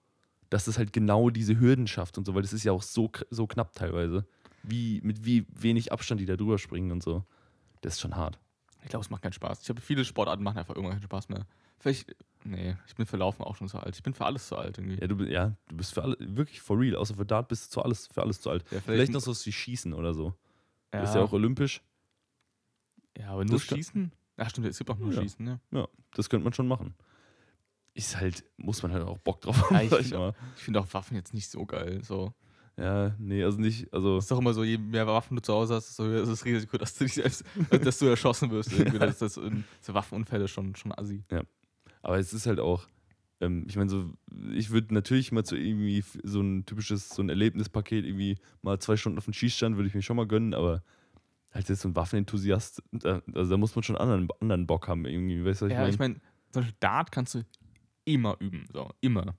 Dass 0.50 0.66
das 0.66 0.78
halt 0.78 0.94
genau 0.94 1.30
diese 1.30 1.60
Hürden 1.60 1.88
schafft 1.88 2.18
und 2.18 2.26
so, 2.26 2.36
weil 2.36 2.42
das 2.42 2.54
ist 2.54 2.64
ja 2.64 2.72
auch 2.72 2.82
so, 2.82 3.12
so 3.30 3.48
knapp 3.48 3.74
teilweise. 3.74 4.26
Wie, 4.64 5.00
mit 5.04 5.26
wie 5.26 5.46
wenig 5.50 5.92
Abstand 5.92 6.20
die 6.20 6.26
da 6.26 6.36
drüber 6.36 6.58
springen 6.58 6.92
und 6.92 7.02
so. 7.02 7.24
Das 7.82 7.94
ist 7.94 8.02
schon 8.02 8.16
hart. 8.16 8.40
Ich 8.84 8.90
glaube, 8.90 9.04
es 9.04 9.10
macht 9.10 9.22
keinen 9.22 9.34
Spaß. 9.34 9.62
Ich 9.62 9.70
habe 9.70 9.80
viele 9.80 10.04
Sportarten 10.04 10.44
machen 10.44 10.58
einfach 10.58 10.76
irgendwann 10.76 10.98
keinen 10.98 11.04
Spaß 11.04 11.30
mehr. 11.30 11.46
Vielleicht, 11.80 12.16
nee, 12.44 12.76
ich 12.88 12.96
bin 12.96 13.06
für 13.06 13.18
Laufen 13.18 13.44
auch 13.44 13.56
schon 13.56 13.68
zu 13.68 13.78
alt. 13.80 13.96
Ich 13.96 14.04
bin 14.04 14.14
für 14.14 14.26
alles 14.26 14.48
zu 14.48 14.56
alt 14.58 14.78
irgendwie. 14.78 15.00
Ja, 15.00 15.08
du, 15.08 15.24
ja, 15.26 15.56
du 15.68 15.76
bist 15.78 15.94
für 15.94 16.04
alle, 16.04 16.16
wirklich 16.20 16.62
for 16.62 16.80
real. 16.80 16.96
Außer 16.96 17.16
für 17.16 17.26
Dart 17.26 17.48
bist 17.48 17.68
du 17.68 17.70
zu 17.76 17.82
alles, 17.84 18.08
für 18.08 18.22
alles 18.22 18.42
zu 18.42 18.50
alt. 18.50 18.64
Ja, 18.72 18.80
Vielleicht 18.82 19.12
noch 19.12 19.22
so 19.22 19.34
wie 19.46 19.52
Schießen 19.52 19.94
oder 19.94 20.14
so. 20.14 20.34
ja, 20.94 21.04
Ist 21.04 21.16
ja 21.16 21.22
auch 21.22 21.32
olympisch. 21.34 21.82
ja, 23.18 23.30
aber 23.32 23.46
nur 23.46 23.54
das 23.56 23.64
schießen? 23.64 24.12
Ach 24.38 24.50
stimmt, 24.50 24.68
es 24.68 24.78
gibt 24.78 24.90
auch 24.90 24.98
nur 24.98 25.12
Ja. 25.12 25.22
Schießen, 25.22 25.44
ne? 25.44 25.60
Ja, 25.72 25.88
das 26.14 26.30
könnte 26.30 26.44
man 26.46 26.54
schon 26.54 26.68
machen. 26.68 26.96
Ist 27.94 28.16
halt, 28.18 28.46
muss 28.58 28.82
man 28.84 28.94
halt 28.94 29.04
auch 29.04 29.18
Bock 29.18 29.42
drauf 29.42 29.62
haben, 29.70 29.76
Ja, 29.76 29.82
ich 29.82 29.92
ich 29.92 30.08
find 30.08 30.36
finde 30.56 30.80
auch 30.80 30.94
Waffen 30.94 31.16
jetzt 31.16 31.34
nicht 31.34 31.50
so 31.50 31.66
geil. 31.66 32.02
So. 32.04 32.34
Ja, 32.78 33.14
nee, 33.20 33.44
also 33.44 33.60
nicht, 33.60 33.94
also, 33.94 34.20
ist 34.20 34.32
doch 34.32 34.40
immer 34.40 34.54
so, 34.54 34.64
je 34.64 34.78
mehr 34.78 35.06
Waffen 35.06 35.36
du 35.36 35.42
zu 35.42 35.52
Hause 35.54 35.76
hast, 35.76 35.90
desto 35.90 36.06
höher 36.06 36.24
ist 36.24 36.30
das 36.30 36.46
Risiko, 36.46 36.78
dass 36.78 36.96
du 36.96 37.04
dich 37.04 37.16
selbst, 37.16 37.44
dass 37.84 38.00
du 38.00 38.06
erschossen 38.06 38.50
wirst. 38.52 38.72
Irgendwie. 38.72 39.00
Das, 39.00 39.18
das, 39.18 39.34
so 39.34 39.94
Waffenunfälle 39.94 40.48
schon, 40.48 40.74
schon 40.76 40.94
assi. 40.98 41.22
Aber 42.02 42.18
es 42.18 42.34
ist 42.34 42.46
halt 42.46 42.60
auch, 42.60 42.88
ähm, 43.42 43.66
ich 43.68 43.76
meine, 43.76 43.90
so, 43.90 44.14
ich 44.54 44.70
würde 44.72 44.94
natürlich 44.94 45.32
mal 45.32 45.44
zu 45.44 45.56
irgendwie 45.56 46.04
so 46.24 46.42
ein 46.42 46.66
typisches, 46.66 47.10
so 47.10 47.22
ein 47.22 47.30
Erlebnispaket, 47.30 48.06
irgendwie 48.06 48.38
mal 48.62 48.80
zwei 48.80 48.98
Stunden 48.98 49.18
auf 49.18 49.26
den 49.26 49.34
Schießstand, 49.34 49.76
würde 49.76 49.88
ich 49.88 49.96
mir 49.96 50.02
schon 50.02 50.18
mal 50.18 50.28
gönnen, 50.28 50.54
aber 50.54 50.84
halt 51.52 51.70
jetzt 51.70 51.82
so 51.82 51.90
ein 51.90 51.96
Waffenenthusiast, 51.96 52.84
da, 52.92 53.22
also 53.34 53.52
da 53.52 53.58
muss 53.58 53.76
man 53.76 53.84
schon 53.84 53.98
anderen, 53.98 54.28
anderen 54.40 54.68
Bock 54.68 54.88
haben, 54.88 55.06
irgendwie, 55.06 55.44
weißt 55.44 55.62
du, 55.62 55.66
was 55.66 55.74
ja, 55.74 55.88
ich 55.88 55.94
ich 55.94 56.00
meine? 56.00 56.16
meine, 56.16 56.22
zum 56.52 56.62
Beispiel 56.62 56.78
Dart 56.80 57.12
kannst 57.12 57.36
du 57.36 57.44
immer 58.06 58.36
üben. 58.40 58.66
So, 58.72 58.90
immer. 59.02 59.36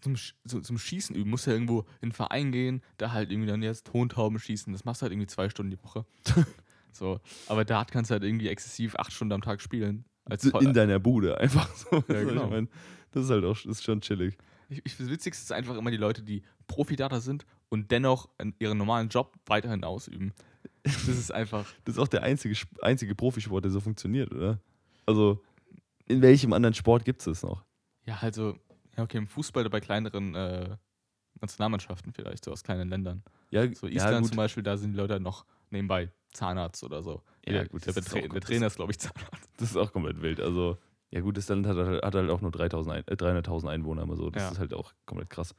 Zum, 0.00 0.16
so, 0.44 0.60
zum 0.60 0.78
Schießen 0.78 1.16
üben 1.16 1.30
musst 1.30 1.46
du 1.46 1.50
ja 1.50 1.56
irgendwo 1.56 1.80
in 1.80 1.86
einen 2.02 2.12
Verein 2.12 2.52
gehen, 2.52 2.82
da 2.98 3.12
halt 3.12 3.30
irgendwie 3.30 3.48
dann 3.48 3.62
jetzt 3.62 3.86
Tontauben 3.86 4.38
schießen. 4.38 4.72
Das 4.72 4.84
machst 4.84 5.00
du 5.00 5.04
halt 5.04 5.12
irgendwie 5.12 5.28
zwei 5.28 5.48
Stunden 5.48 5.70
die 5.70 5.82
Woche. 5.82 6.04
so. 6.92 7.20
Aber 7.46 7.64
Dart 7.64 7.90
kannst 7.90 8.10
du 8.10 8.12
halt 8.12 8.22
irgendwie 8.22 8.48
exzessiv 8.48 8.96
acht 8.96 9.12
Stunden 9.12 9.32
am 9.32 9.40
Tag 9.40 9.62
spielen. 9.62 10.04
Als 10.24 10.44
in 10.44 10.72
deiner 10.72 10.98
Bude, 10.98 11.38
einfach 11.38 11.72
so. 11.74 11.90
du, 11.90 11.96
was 11.96 12.06
genau. 12.26 12.44
ich 12.44 12.50
mein? 12.50 12.68
Das 13.12 13.24
ist 13.24 13.30
halt 13.30 13.44
auch, 13.44 13.62
ist 13.64 13.84
schon 13.84 14.00
chillig. 14.00 14.36
Ich, 14.68 14.80
ich, 14.84 14.96
das 14.96 15.08
Witzigste 15.08 15.42
ist 15.44 15.52
einfach 15.52 15.76
immer 15.76 15.90
die 15.90 15.98
Leute, 15.98 16.22
die 16.22 16.42
Profidater 16.66 17.20
sind 17.20 17.44
und 17.68 17.90
dennoch 17.90 18.28
ihren 18.58 18.78
normalen 18.78 19.08
Job 19.08 19.34
weiterhin 19.46 19.84
ausüben. 19.84 20.32
Das 20.82 21.08
ist 21.08 21.32
einfach. 21.32 21.66
Das 21.84 21.96
ist 21.96 21.98
auch 22.00 22.08
der 22.08 22.22
einzige, 22.22 22.56
einzige 22.80 23.14
Profisport, 23.14 23.64
der 23.64 23.70
so 23.70 23.80
funktioniert, 23.80 24.32
oder? 24.32 24.58
Also, 25.06 25.42
in 26.06 26.22
welchem 26.22 26.52
anderen 26.52 26.74
Sport 26.74 27.04
gibt 27.04 27.20
es 27.20 27.26
das 27.26 27.42
noch? 27.42 27.64
Ja, 28.06 28.18
also, 28.20 28.56
ja, 28.96 29.02
okay, 29.02 29.18
im 29.18 29.26
Fußball 29.26 29.62
oder 29.62 29.70
bei 29.70 29.80
kleineren 29.80 30.34
äh, 30.34 30.76
Nationalmannschaften 31.40 32.12
vielleicht, 32.12 32.44
so 32.44 32.52
aus 32.52 32.62
kleinen 32.62 32.88
Ländern. 32.88 33.22
Ja, 33.50 33.72
So 33.74 33.86
ja, 33.86 33.96
Island 33.96 34.22
gut. 34.22 34.28
zum 34.28 34.36
Beispiel, 34.36 34.62
da 34.62 34.76
sind 34.76 34.92
die 34.92 34.98
Leute 34.98 35.20
noch 35.20 35.44
nebenbei 35.70 36.10
Zahnarzt 36.34 36.84
oder 36.84 37.02
so. 37.02 37.22
Ja, 37.46 37.52
der, 37.54 37.68
gut, 37.68 37.86
Der, 37.86 37.92
das 37.94 38.04
der 38.06 38.28
das- 38.28 38.44
Trainer 38.44 38.66
ist, 38.66 38.76
glaube 38.76 38.92
ich, 38.92 38.98
Zahnarzt. 39.00 39.50
Das 39.56 39.70
ist 39.70 39.76
auch 39.76 39.92
komplett 39.92 40.20
wild. 40.20 40.40
Also, 40.40 40.76
ja 41.10 41.20
gut, 41.20 41.36
das 41.36 41.48
Land 41.48 41.66
hat, 41.66 41.76
halt- 41.76 42.04
hat 42.04 42.14
halt 42.14 42.30
auch 42.30 42.40
nur 42.40 42.50
3000 42.50 42.96
ein, 42.96 43.04
äh, 43.08 43.16
300.000 43.16 43.68
Einwohner, 43.70 44.02
aber 44.02 44.16
so. 44.16 44.30
Das 44.30 44.42
Ja. 44.42 44.50
ist 44.50 44.58
halt 44.58 44.74
auch 44.74 44.92
komplett 45.06 45.30
krass. 45.30 45.54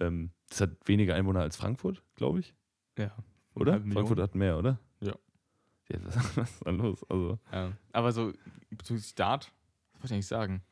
Ähm, 0.00 0.30
das 0.48 0.60
hat 0.62 0.70
weniger 0.86 1.14
Einwohner 1.14 1.40
als 1.40 1.56
Frankfurt, 1.56 2.02
glaube 2.16 2.40
ich. 2.40 2.54
Ja. 2.98 3.12
Oder? 3.54 3.72
Million. 3.78 3.92
Frankfurt 3.92 4.18
hat 4.20 4.34
mehr, 4.34 4.58
oder? 4.58 4.78
Ja. 5.00 5.14
ja 5.90 5.98
was, 6.04 6.14
was 6.36 6.50
ist 6.50 6.66
da 6.66 6.70
los? 6.70 7.04
Also, 7.08 7.38
Ja. 7.52 7.72
Aber 7.92 8.12
so 8.12 8.32
bezüglich 8.70 9.14
Dart, 9.14 9.52
was 9.92 10.02
wollte 10.02 10.06
ich 10.06 10.12
eigentlich 10.14 10.26
sagen? 10.26 10.62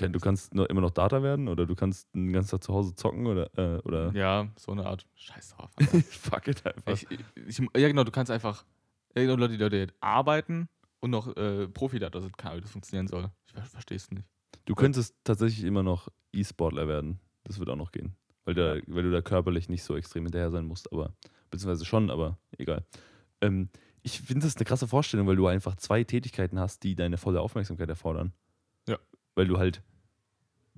Ja, 0.00 0.06
du 0.08 0.20
kannst 0.20 0.54
noch, 0.54 0.66
immer 0.66 0.82
noch 0.82 0.90
Data 0.90 1.22
werden 1.22 1.48
oder 1.48 1.64
du 1.64 1.74
kannst 1.74 2.14
den 2.14 2.30
ganzen 2.30 2.50
Tag 2.50 2.62
zu 2.62 2.74
Hause 2.74 2.94
zocken 2.94 3.26
oder. 3.26 3.48
Äh, 3.56 3.78
oder 3.80 4.12
ja, 4.12 4.46
so 4.56 4.72
eine 4.72 4.84
Art. 4.84 5.06
Scheiß 5.14 5.56
drauf. 5.56 5.70
Fuck 6.10 6.48
it 6.48 6.66
einfach. 6.66 6.92
Ich, 6.92 7.10
ich, 7.10 7.20
ich, 7.34 7.58
ja, 7.74 7.88
genau, 7.88 8.04
du 8.04 8.10
kannst 8.10 8.30
einfach. 8.30 8.66
Leute, 9.14 9.48
die 9.48 9.56
Leute 9.56 9.86
die 9.86 9.92
arbeiten 10.00 10.68
und 11.00 11.10
noch 11.10 11.36
äh, 11.36 11.68
Profi-Data 11.68 12.20
sind, 12.20 12.36
keine 12.36 12.52
Ahnung, 12.52 12.60
wie 12.60 12.62
das 12.62 12.72
funktionieren 12.72 13.08
soll. 13.08 13.30
Ich 13.46 13.52
ver 13.52 13.62
verstehe 13.62 13.96
es 13.96 14.10
nicht. 14.10 14.26
Du 14.64 14.74
könntest 14.74 15.16
tatsächlich 15.24 15.64
immer 15.64 15.82
noch 15.82 16.08
E-Sportler 16.32 16.88
werden. 16.88 17.20
Das 17.44 17.58
wird 17.58 17.70
auch 17.70 17.76
noch 17.76 17.92
gehen. 17.92 18.14
Weil, 18.44 18.54
da, 18.54 18.76
weil 18.86 19.02
du 19.02 19.10
da 19.10 19.20
körperlich 19.20 19.68
nicht 19.68 19.82
so 19.82 19.96
extrem 19.96 20.24
hinterher 20.24 20.50
sein 20.50 20.64
musst, 20.64 20.92
aber 20.92 21.14
beziehungsweise 21.50 21.84
schon, 21.84 22.10
aber 22.10 22.38
egal. 22.56 22.84
Ähm, 23.40 23.68
ich 24.02 24.20
finde 24.20 24.46
das 24.46 24.56
eine 24.56 24.64
krasse 24.64 24.88
Vorstellung, 24.88 25.26
weil 25.26 25.36
du 25.36 25.46
einfach 25.46 25.76
zwei 25.76 26.04
Tätigkeiten 26.04 26.58
hast, 26.58 26.82
die 26.82 26.94
deine 26.94 27.18
volle 27.18 27.40
Aufmerksamkeit 27.40 27.88
erfordern. 27.88 28.32
Ja. 28.86 28.98
Weil 29.34 29.46
du 29.46 29.58
halt 29.58 29.82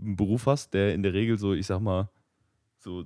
einen 0.01 0.17
Beruf 0.17 0.47
hast, 0.47 0.75
der 0.75 0.95
in 0.95 1.03
der 1.03 1.13
Regel 1.13 1.39
so, 1.39 1.53
ich 1.53 1.67
sag 1.67 1.81
mal, 1.81 2.11
so 2.79 3.05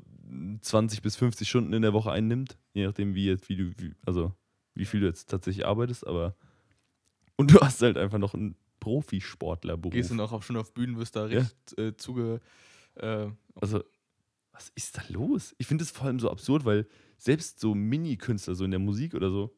20 0.60 1.02
bis 1.02 1.16
50 1.16 1.48
Stunden 1.48 1.72
in 1.72 1.82
der 1.82 1.92
Woche 1.92 2.12
einnimmt, 2.12 2.56
je 2.72 2.86
nachdem, 2.86 3.14
wie 3.14 3.26
jetzt, 3.26 3.48
wie 3.48 3.56
du, 3.56 3.72
wie, 3.76 3.94
also 4.06 4.32
wie 4.74 4.84
viel 4.84 5.00
du 5.00 5.06
jetzt 5.06 5.28
tatsächlich 5.30 5.66
arbeitest, 5.66 6.06
aber 6.06 6.36
und 7.36 7.52
du 7.52 7.60
hast 7.60 7.82
halt 7.82 7.96
einfach 7.98 8.18
noch 8.18 8.34
einen 8.34 8.56
Profisportlerberuf. 8.80 9.92
Gehst 9.92 10.10
du 10.10 10.14
noch 10.14 10.32
auf, 10.32 10.44
schon 10.44 10.56
auf 10.56 10.72
Bühnen, 10.72 10.96
wirst 10.98 11.16
da 11.16 11.26
Ja. 11.26 11.40
recht 11.40 11.78
äh, 11.78 11.96
zuge. 11.96 12.40
Äh, 12.94 13.28
Also, 13.60 13.82
was 14.52 14.70
ist 14.76 14.96
da 14.98 15.02
los? 15.08 15.54
Ich 15.58 15.66
finde 15.66 15.82
es 15.84 15.90
vor 15.90 16.06
allem 16.06 16.20
so 16.20 16.30
absurd, 16.30 16.64
weil 16.64 16.86
selbst 17.18 17.58
so 17.60 17.74
Mini-Künstler, 17.74 18.54
so 18.54 18.64
in 18.64 18.70
der 18.70 18.80
Musik 18.80 19.14
oder 19.14 19.30
so, 19.30 19.56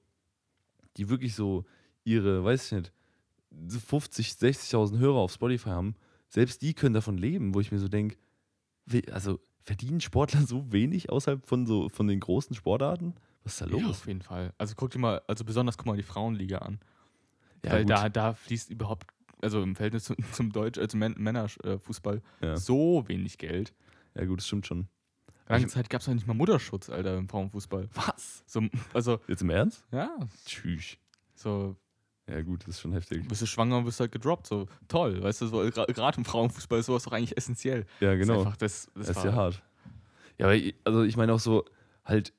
die 0.97 1.09
wirklich 1.09 1.35
so 1.35 1.65
ihre, 2.05 2.45
weiß 2.45 2.67
ich 2.67 2.73
nicht, 2.73 2.93
so 3.69 3.79
50, 3.79 4.31
60.000 4.31 4.99
Hörer 4.99 5.17
auf 5.17 5.33
Spotify 5.33 5.71
haben, 5.71 5.97
selbst 6.29 6.63
die 6.63 6.73
können 6.75 6.95
davon 6.95 7.19
leben, 7.19 7.55
wo 7.55 7.61
ich 7.61 7.73
mir 7.73 7.79
so 7.79 7.89
denke, 7.89 8.17
also 9.11 9.41
verdienen 9.65 10.01
Sportler 10.01 10.43
so 10.47 10.73
wenig 10.73 11.11
außerhalb 11.11 11.45
von 11.47 11.67
so 11.67 11.89
von 11.89 12.07
den 12.07 12.21
großen 12.21 12.55
Sportarten? 12.55 13.15
Was 13.47 13.55
ist 13.55 13.61
da 13.63 13.67
ja, 13.67 13.83
los? 13.87 14.01
auf 14.01 14.07
jeden 14.07 14.23
Fall. 14.23 14.53
Also 14.59 14.75
guck 14.77 14.91
dir 14.91 14.99
mal, 14.99 15.23
also 15.27 15.45
besonders 15.45 15.79
guck 15.79 15.87
mal 15.87 15.97
die 15.97 16.03
Frauenliga 16.03 16.59
an. 16.59 16.81
Ja, 17.65 17.73
Weil 17.73 17.83
gut. 17.85 17.91
da, 17.91 18.09
da 18.09 18.35
fließt 18.35 18.71
überhaupt, 18.71 19.07
also 19.41 19.63
im 19.63 19.75
Verhältnis 19.77 20.05
zum, 20.05 20.17
zum 20.33 20.53
Deutsch, 20.53 20.79
äh, 20.79 20.87
zum 20.89 21.01
Män 21.01 21.15
Männerfußball, 21.17 22.23
Ja. 22.43 22.57
so 22.57 23.05
wenig 23.07 23.39
Geld. 23.39 23.73
ja, 24.15 24.25
gut, 24.25 24.41
das 24.41 24.47
stimmt 24.47 24.67
schon. 24.67 24.89
Lange 25.49 25.69
Zeit 25.69 25.89
gab 25.91 26.01
es 26.01 26.09
nicht 26.09 26.27
mal 26.27 26.35
Mutterschutz, 26.35 26.91
Alter, 26.91 27.17
im 27.17 27.29
Frauenfußball. 27.29 27.89
Was? 27.95 28.43
So, 28.47 28.63
also, 28.93 29.21
Jetzt 29.29 29.43
im 29.43 29.51
Ernst? 29.51 29.85
ja, 29.93 30.11
Tschüss. 30.45 30.97
so, 31.37 31.77
Ja, 32.29 32.43
gut, 32.43 32.63
das 32.63 32.71
ist 32.71 32.81
schon 32.81 32.93
heftig. 32.93 33.29
bist 33.29 33.43
du 33.43 33.47
schwanger 33.47 33.79
und 33.79 33.87
wirst 33.87 34.01
halt 34.01 34.11
gedroppt. 34.11 34.49
So, 34.49 34.67
toll, 34.89 35.23
weißt 35.23 35.43
du, 35.43 35.47
so, 35.47 35.59
gerade 35.71 36.19
im 36.19 36.25
Frauenfußball 36.25 36.81
ist 36.81 36.87
sowas 36.87 37.05
doch 37.05 37.13
eigentlich 37.13 37.37
essentiell. 37.37 37.87
Ja, 38.01 38.11
Das 38.11 38.21
ist 38.23 38.27
genau. 38.27 38.41
einfach, 38.41 38.57
das, 38.57 38.91
das, 38.97 39.07
Das 39.07 39.17
ist 39.19 39.25
ja 39.25 39.35
hart. 39.35 39.63
Ja, 40.39 40.47
aber 40.47 40.57
ich- 40.57 40.75
also 40.83 41.05
ich 41.05 41.17
meine 41.17 41.33
auch 41.33 41.39
so, 41.39 41.65
halt, 42.05 42.33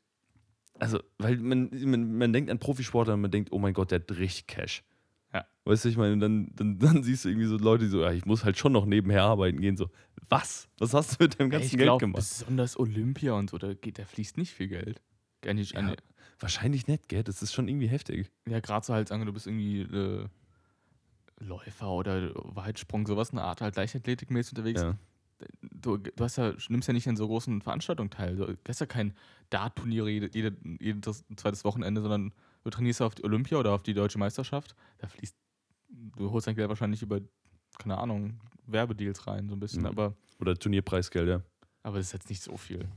also, 0.80 1.00
weil 1.18 1.38
man, 1.38 1.70
man, 1.86 2.18
man 2.18 2.34
denkt 2.34 2.50
an 2.52 2.60
Profisportler 2.60 3.16
und 3.16 3.22
man 3.22 3.32
denkt, 3.32 3.52
oh 3.52 3.60
mein 3.60 3.74
Gott, 3.74 3.92
der 3.92 4.00
hat 4.00 4.12
richtig 4.12 4.48
Cash. 4.48 4.84
Ja. 5.34 5.46
Weißt 5.66 5.86
du, 5.86 5.90
ich 5.90 5.98
meine, 5.98 6.18
dann, 6.18 6.52
dann, 6.56 6.80
dann 6.80 7.04
siehst 7.04 7.26
du 7.26 7.30
irgendwie 7.30 7.48
so 7.48 7.58
Leute, 7.58 7.86
die 7.86 7.90
so, 7.90 8.02
ja, 8.02 8.12
ich 8.12 8.26
muss 8.26 8.44
halt 8.46 8.58
schon 8.58 8.72
noch 8.72 8.86
nebenher 8.86 9.24
arbeiten 9.24 9.60
gehen, 9.60 9.78
so, 9.78 9.90
was? 10.30 10.68
Was 10.80 10.94
hast 10.94 11.20
du 11.20 11.24
mit 11.24 11.40
deinem 11.40 11.50
ganzen 11.50 11.66
ich 11.66 11.72
Geld 11.72 11.84
glaube, 11.84 12.02
gemacht? 12.02 12.18
besonders 12.18 12.78
Olympia 12.80 13.34
und 13.34 13.50
so, 13.50 13.58
da, 13.58 13.74
geht, 13.74 13.98
da 14.00 14.06
fließt 14.06 14.38
nicht 14.38 14.54
viel 14.54 14.68
Geld. 14.68 15.02
Nicht, 15.46 15.74
Ja. 15.74 15.80
an, 15.80 15.96
Wahrscheinlich 16.40 16.86
nicht, 16.88 17.08
gell? 17.10 17.24
Das 17.24 17.42
ist 17.42 17.52
schon 17.54 17.68
irgendwie 17.68 17.88
heftig. 17.88 18.30
Ja, 18.48 18.60
gerade 18.60 18.86
so 18.86 18.94
halt 18.94 19.08
sagen, 19.08 19.26
du 19.26 19.34
bist 19.34 19.48
irgendwie 19.48 19.82
äh, 19.82 20.26
Läufer 21.40 21.90
oder 21.90 22.32
Weitsprung, 22.36 23.08
sowas, 23.08 23.32
eine 23.32 23.42
Art 23.42 23.62
halt 23.62 23.76
Leichtathletikmäßig 23.76 24.56
unterwegs. 24.58 24.82
Ja. 24.82 24.98
Du, 25.62 25.98
du 25.98 26.24
hast 26.24 26.38
ja, 26.38 26.54
nimmst 26.70 26.88
ja 26.88 26.94
nicht 26.94 27.08
an 27.08 27.16
so 27.16 27.28
großen 27.28 27.62
Veranstaltungen 27.62 28.10
teil. 28.10 28.36
Du 28.36 28.58
hast 28.68 28.80
ja 28.80 28.86
kein 28.88 29.14
Dart-Turnier 29.52 30.08
jede, 30.08 30.30
jede, 30.34 30.58
jedes 30.80 31.24
zweites 31.36 31.64
Wochenende, 31.64 32.02
sondern 32.02 32.34
du 32.64 32.70
trainierst 32.72 33.02
auf 33.02 33.14
die 33.16 33.24
Olympia 33.24 33.58
oder 33.60 33.72
auf 33.74 33.84
die 33.84 33.94
deutsche 33.94 34.18
Meisterschaft. 34.18 34.76
Da 34.98 35.08
fließt, 35.08 35.36
du 35.90 36.32
holst 36.32 36.48
dein 36.48 36.56
Geld 36.56 36.70
wahrscheinlich 36.70 37.02
über, 37.04 37.22
keine 37.78 37.98
Ahnung, 37.98 38.40
Werbedeals 38.66 39.28
rein, 39.28 39.48
so 39.48 39.56
ein 39.56 39.60
bisschen, 39.60 39.82
Mhm. 39.82 39.88
aber, 39.88 40.16
Oder 40.40 40.56
Turnierpreisgeld, 40.56 41.30
ja. 41.30 41.42
aber 41.84 41.98
das 41.98 42.08
ist 42.08 42.14
jetzt 42.14 42.30
nicht 42.30 42.42
so 42.42 42.58
viel. 42.58 42.88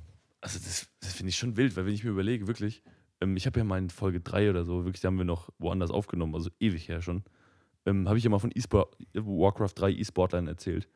Also 0.41 0.59
das, 0.59 0.89
das 1.01 1.13
finde 1.13 1.29
ich 1.31 1.37
schon 1.37 1.57
wild, 1.57 1.77
weil 1.77 1.85
wenn 1.87 1.93
ich 1.93 2.03
mir 2.03 2.11
überlege, 2.11 2.47
wirklich, 2.47 2.83
ähm, 3.21 3.37
ich 3.37 3.47
habe 3.47 3.61
ja 3.61 3.65
mal 3.65 3.79
in 3.79 3.91
Folge 3.91 4.21
3 4.21 4.49
oder 4.51 4.65
so, 4.65 4.85
wirklich, 4.87 5.03
da 5.03 5.09
haben 5.09 5.19
wir 5.19 5.25
noch 5.27 5.51
woanders 5.59 5.91
aufgenommen, 5.91 6.35
also 6.35 6.51
ewig 6.59 6.89
her 6.89 7.03
schon, 7.03 7.23
ähm, 7.85 8.09
habe 8.09 8.17
ich 8.19 8.25
ja 8.25 8.31
mal 8.31 8.39
von 8.39 8.51
E-Sport, 8.55 8.97
Warcraft 9.13 9.75
3 9.77 9.91
E-Sportlern 9.93 10.47
erzählt. 10.49 10.89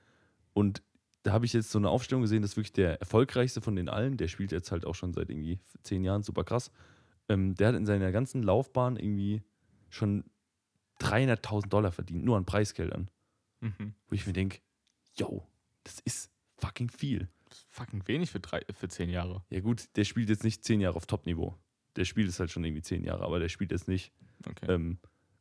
Und 0.54 0.82
da 1.24 1.32
habe 1.32 1.46
ich 1.46 1.54
jetzt 1.54 1.70
so 1.70 1.78
eine 1.78 1.88
Aufstellung 1.88 2.22
gesehen, 2.22 2.42
das 2.42 2.52
ist 2.52 2.56
wirklich 2.56 2.74
der 2.74 3.00
erfolgreichste 3.00 3.62
von 3.62 3.74
den 3.74 3.88
allen, 3.88 4.18
der 4.18 4.28
spielt 4.28 4.52
jetzt 4.52 4.70
halt 4.70 4.84
auch 4.84 4.94
schon 4.94 5.14
seit 5.14 5.30
irgendwie 5.30 5.58
zehn 5.82 6.04
Jahren, 6.04 6.22
super 6.22 6.44
krass. 6.44 6.70
Ähm, 7.30 7.54
der 7.54 7.68
hat 7.68 7.74
in 7.74 7.86
seiner 7.86 8.12
ganzen 8.12 8.42
Laufbahn 8.42 8.96
irgendwie 8.96 9.42
schon 9.88 10.24
300.000 11.00 11.68
Dollar 11.68 11.92
verdient, 11.92 12.24
nur 12.24 12.36
an 12.36 12.44
Preisgeldern. 12.44 13.10
Mhm. 13.60 13.94
Wo 14.06 14.14
ich 14.14 14.26
mir 14.26 14.34
denke, 14.34 14.58
yo, 15.14 15.46
das 15.82 16.00
ist 16.00 16.30
fucking 16.58 16.90
viel. 16.90 17.28
Das 17.48 17.58
ist 17.58 17.66
fucking 17.70 18.06
wenig 18.06 18.30
für, 18.30 18.40
drei, 18.40 18.60
für 18.74 18.88
zehn 18.88 19.08
Jahre. 19.08 19.42
Ja, 19.48 19.60
gut, 19.60 19.88
der 19.96 20.04
spielt 20.04 20.28
jetzt 20.28 20.44
nicht 20.44 20.62
zehn 20.62 20.80
Jahre 20.80 20.96
auf 20.96 21.06
Top-Niveau. 21.06 21.56
Der 21.96 22.04
spielt 22.04 22.28
es 22.28 22.38
halt 22.38 22.50
schon 22.50 22.64
irgendwie 22.64 22.82
zehn 22.82 23.02
Jahre, 23.02 23.24
aber 23.24 23.38
der 23.38 23.48
spielt 23.48 23.72
jetzt 23.72 23.88
nicht. 23.88 24.12
Okay. 24.46 24.70
Ähm, 24.70 24.98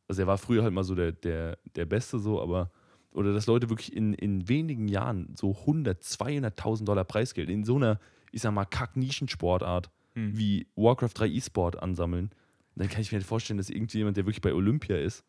also, 0.08 0.22
er 0.22 0.26
war 0.26 0.38
früher 0.38 0.62
halt 0.62 0.72
mal 0.72 0.84
so 0.84 0.94
der, 0.94 1.12
der, 1.12 1.58
der 1.74 1.84
Beste, 1.84 2.18
so, 2.18 2.40
aber. 2.40 2.70
Oder 3.14 3.32
dass 3.32 3.46
Leute 3.46 3.70
wirklich 3.70 3.96
in, 3.96 4.12
in 4.12 4.48
wenigen 4.48 4.88
Jahren 4.88 5.34
so 5.36 5.56
100, 5.60 6.02
200.000 6.02 6.84
Dollar 6.84 7.04
Preisgeld 7.04 7.48
in 7.48 7.64
so 7.64 7.76
einer, 7.76 7.98
ich 8.32 8.42
sag 8.42 8.52
mal, 8.52 8.64
Kack-Nischensportart 8.66 9.90
Hm. 10.16 10.36
wie 10.38 10.68
Warcraft 10.76 11.10
3 11.14 11.26
E-Sport 11.28 11.82
ansammeln. 11.82 12.30
dann 12.76 12.88
kann 12.88 13.00
ich 13.00 13.10
mir 13.10 13.18
nicht 13.18 13.26
vorstellen, 13.26 13.56
dass 13.58 13.68
irgendjemand, 13.70 14.16
der 14.16 14.26
wirklich 14.26 14.40
bei 14.42 14.52
Olympia 14.54 14.96
ist, 14.96 15.24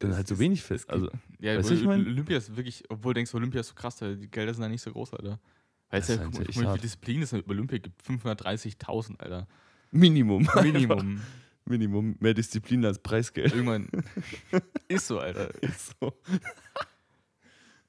dann 0.00 0.10
Das 0.10 0.16
halt 0.16 0.26
so 0.28 0.38
wenig 0.40 0.58
es 0.60 0.66
fest. 0.66 0.90
Also, 0.90 1.08
Ja, 1.38 1.56
Weißt 1.56 1.70
du, 1.70 1.74
ich 1.74 1.84
mein- 1.84 2.04
Olympia 2.06 2.36
ist 2.38 2.56
wirklich, 2.56 2.82
obwohl 2.88 3.14
du 3.14 3.18
denkst, 3.18 3.32
Olympia 3.34 3.60
ist 3.60 3.68
so 3.68 3.74
krass, 3.74 3.96
die 3.98 4.28
Gelder 4.28 4.54
sind 4.54 4.62
da 4.62 4.68
nicht 4.68 4.82
so 4.82 4.90
groß, 4.92 5.14
Alter. 5.14 5.38
Weil 5.90 6.00
es 6.00 6.06
Das 6.08 6.16
ja, 6.16 6.22
ist 6.22 6.30
guck, 6.32 6.34
mal, 6.34 6.48
wie 6.48 6.66
hart. 6.66 6.76
viele 6.78 6.82
Disziplinen 6.82 7.22
es 7.22 7.30
bei 7.30 7.42
Olympia 7.48 7.78
gibt. 7.78 8.02
530.000, 8.02 9.20
Alter. 9.20 9.46
Minimum. 9.92 10.48
Minimum. 10.62 11.20
Minimum. 11.64 12.16
Mehr 12.18 12.34
Disziplin 12.34 12.84
als 12.84 12.98
Preisgeld. 12.98 13.52
Irgendwann 13.54 13.88
ist 14.88 15.06
so, 15.06 15.18
Alter. 15.20 15.50
Ist 15.62 15.94
so. 16.00 16.12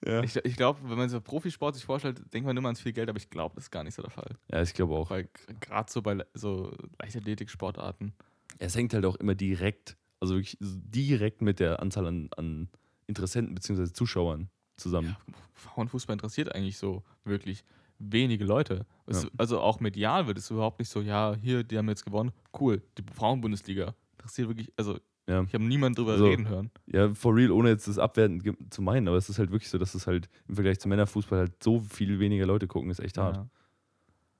Ja. 0.06 0.24
Ich, 0.24 0.36
ich 0.36 0.56
glaube, 0.56 0.80
wenn 0.84 0.98
man 0.98 1.10
so 1.10 1.20
Profisport 1.20 1.76
sich 1.76 1.84
vorstellt, 1.84 2.22
denkt 2.34 2.46
man 2.46 2.56
immer 2.56 2.70
ans 2.70 2.82
viel 2.82 2.94
Geld, 2.94 3.10
aber 3.10 3.18
ich 3.18 3.30
glaube, 3.30 3.56
das 3.56 3.66
ist 3.66 3.72
gar 3.72 3.84
nicht 3.84 3.96
so 3.96 4.02
der 4.02 4.12
Fall. 4.12 4.38
ja, 4.52 4.62
ich 4.62 4.74
glaube 4.74 4.96
auch. 4.96 5.10
Weil 5.10 5.30
gerade 5.60 5.92
so 5.92 6.02
bei 6.02 6.26
so 6.34 6.72
Leichtathletik-Sportarten. 7.00 8.14
Es 8.58 8.76
hängt 8.76 8.94
halt 8.94 9.06
auch 9.06 9.16
immer 9.18 9.36
direkt, 9.36 9.98
also 10.20 10.36
wirklich 10.36 10.58
direkt 10.62 11.42
mit 11.42 11.60
der 11.60 11.82
Anzahl 11.82 12.08
an, 12.08 12.30
an 12.38 12.70
Interessenten 13.08 13.56
bzw. 13.56 13.92
Zuschauern 13.92 14.50
zusammen. 14.78 15.18
Frauenfußball 15.54 16.14
interessiert 16.14 16.54
eigentlich 16.56 16.78
so 16.78 17.04
wirklich 17.26 17.64
wenige 18.00 18.46
Leute. 18.46 18.86
Es, 19.06 19.24
Ja. 19.24 19.30
Also 19.38 19.60
auch 19.60 19.80
medial 19.80 20.28
wird 20.28 20.38
es 20.38 20.50
überhaupt 20.50 20.80
nicht 20.80 20.90
so, 20.90 21.02
ja, 21.02 21.36
hier, 21.36 21.64
die 21.64 21.78
haben 21.78 21.90
jetzt 21.90 22.06
gewonnen, 22.06 22.32
cool, 22.60 22.82
die 22.98 23.04
Frauenbundesliga. 23.14 23.94
Interessiert 24.14 24.48
wirklich, 24.48 24.72
also 24.78 25.00
Ja. 25.30 25.44
ich 25.44 25.54
habe 25.54 25.64
niemanden 25.64 25.96
drüber 25.96 26.14
Also- 26.14 26.26
reden 26.26 26.50
hören. 26.50 26.72
Ja, 26.88 27.14
for 27.14 27.36
real, 27.36 27.52
ohne 27.52 27.70
jetzt 27.70 27.88
das 27.88 28.00
abwertend 28.00 28.44
zu 28.72 28.82
meinen, 28.82 29.08
aber 29.08 29.18
es 29.18 29.30
ist 29.30 29.38
halt 29.40 29.52
wirklich 29.52 29.70
so, 29.70 29.78
dass 29.78 29.94
es 29.96 30.08
halt 30.08 30.28
im 30.48 30.56
Vergleich 30.56 30.80
zum 30.80 30.90
Männerfußball 30.90 31.40
halt 31.40 31.64
so 31.64 31.80
viel 31.80 32.20
weniger 32.20 32.46
Leute 32.46 32.68
gucken, 32.68 32.90
ist 32.90 33.00
echt 33.00 33.18
hart. 33.18 33.38
Ja. 33.38 33.50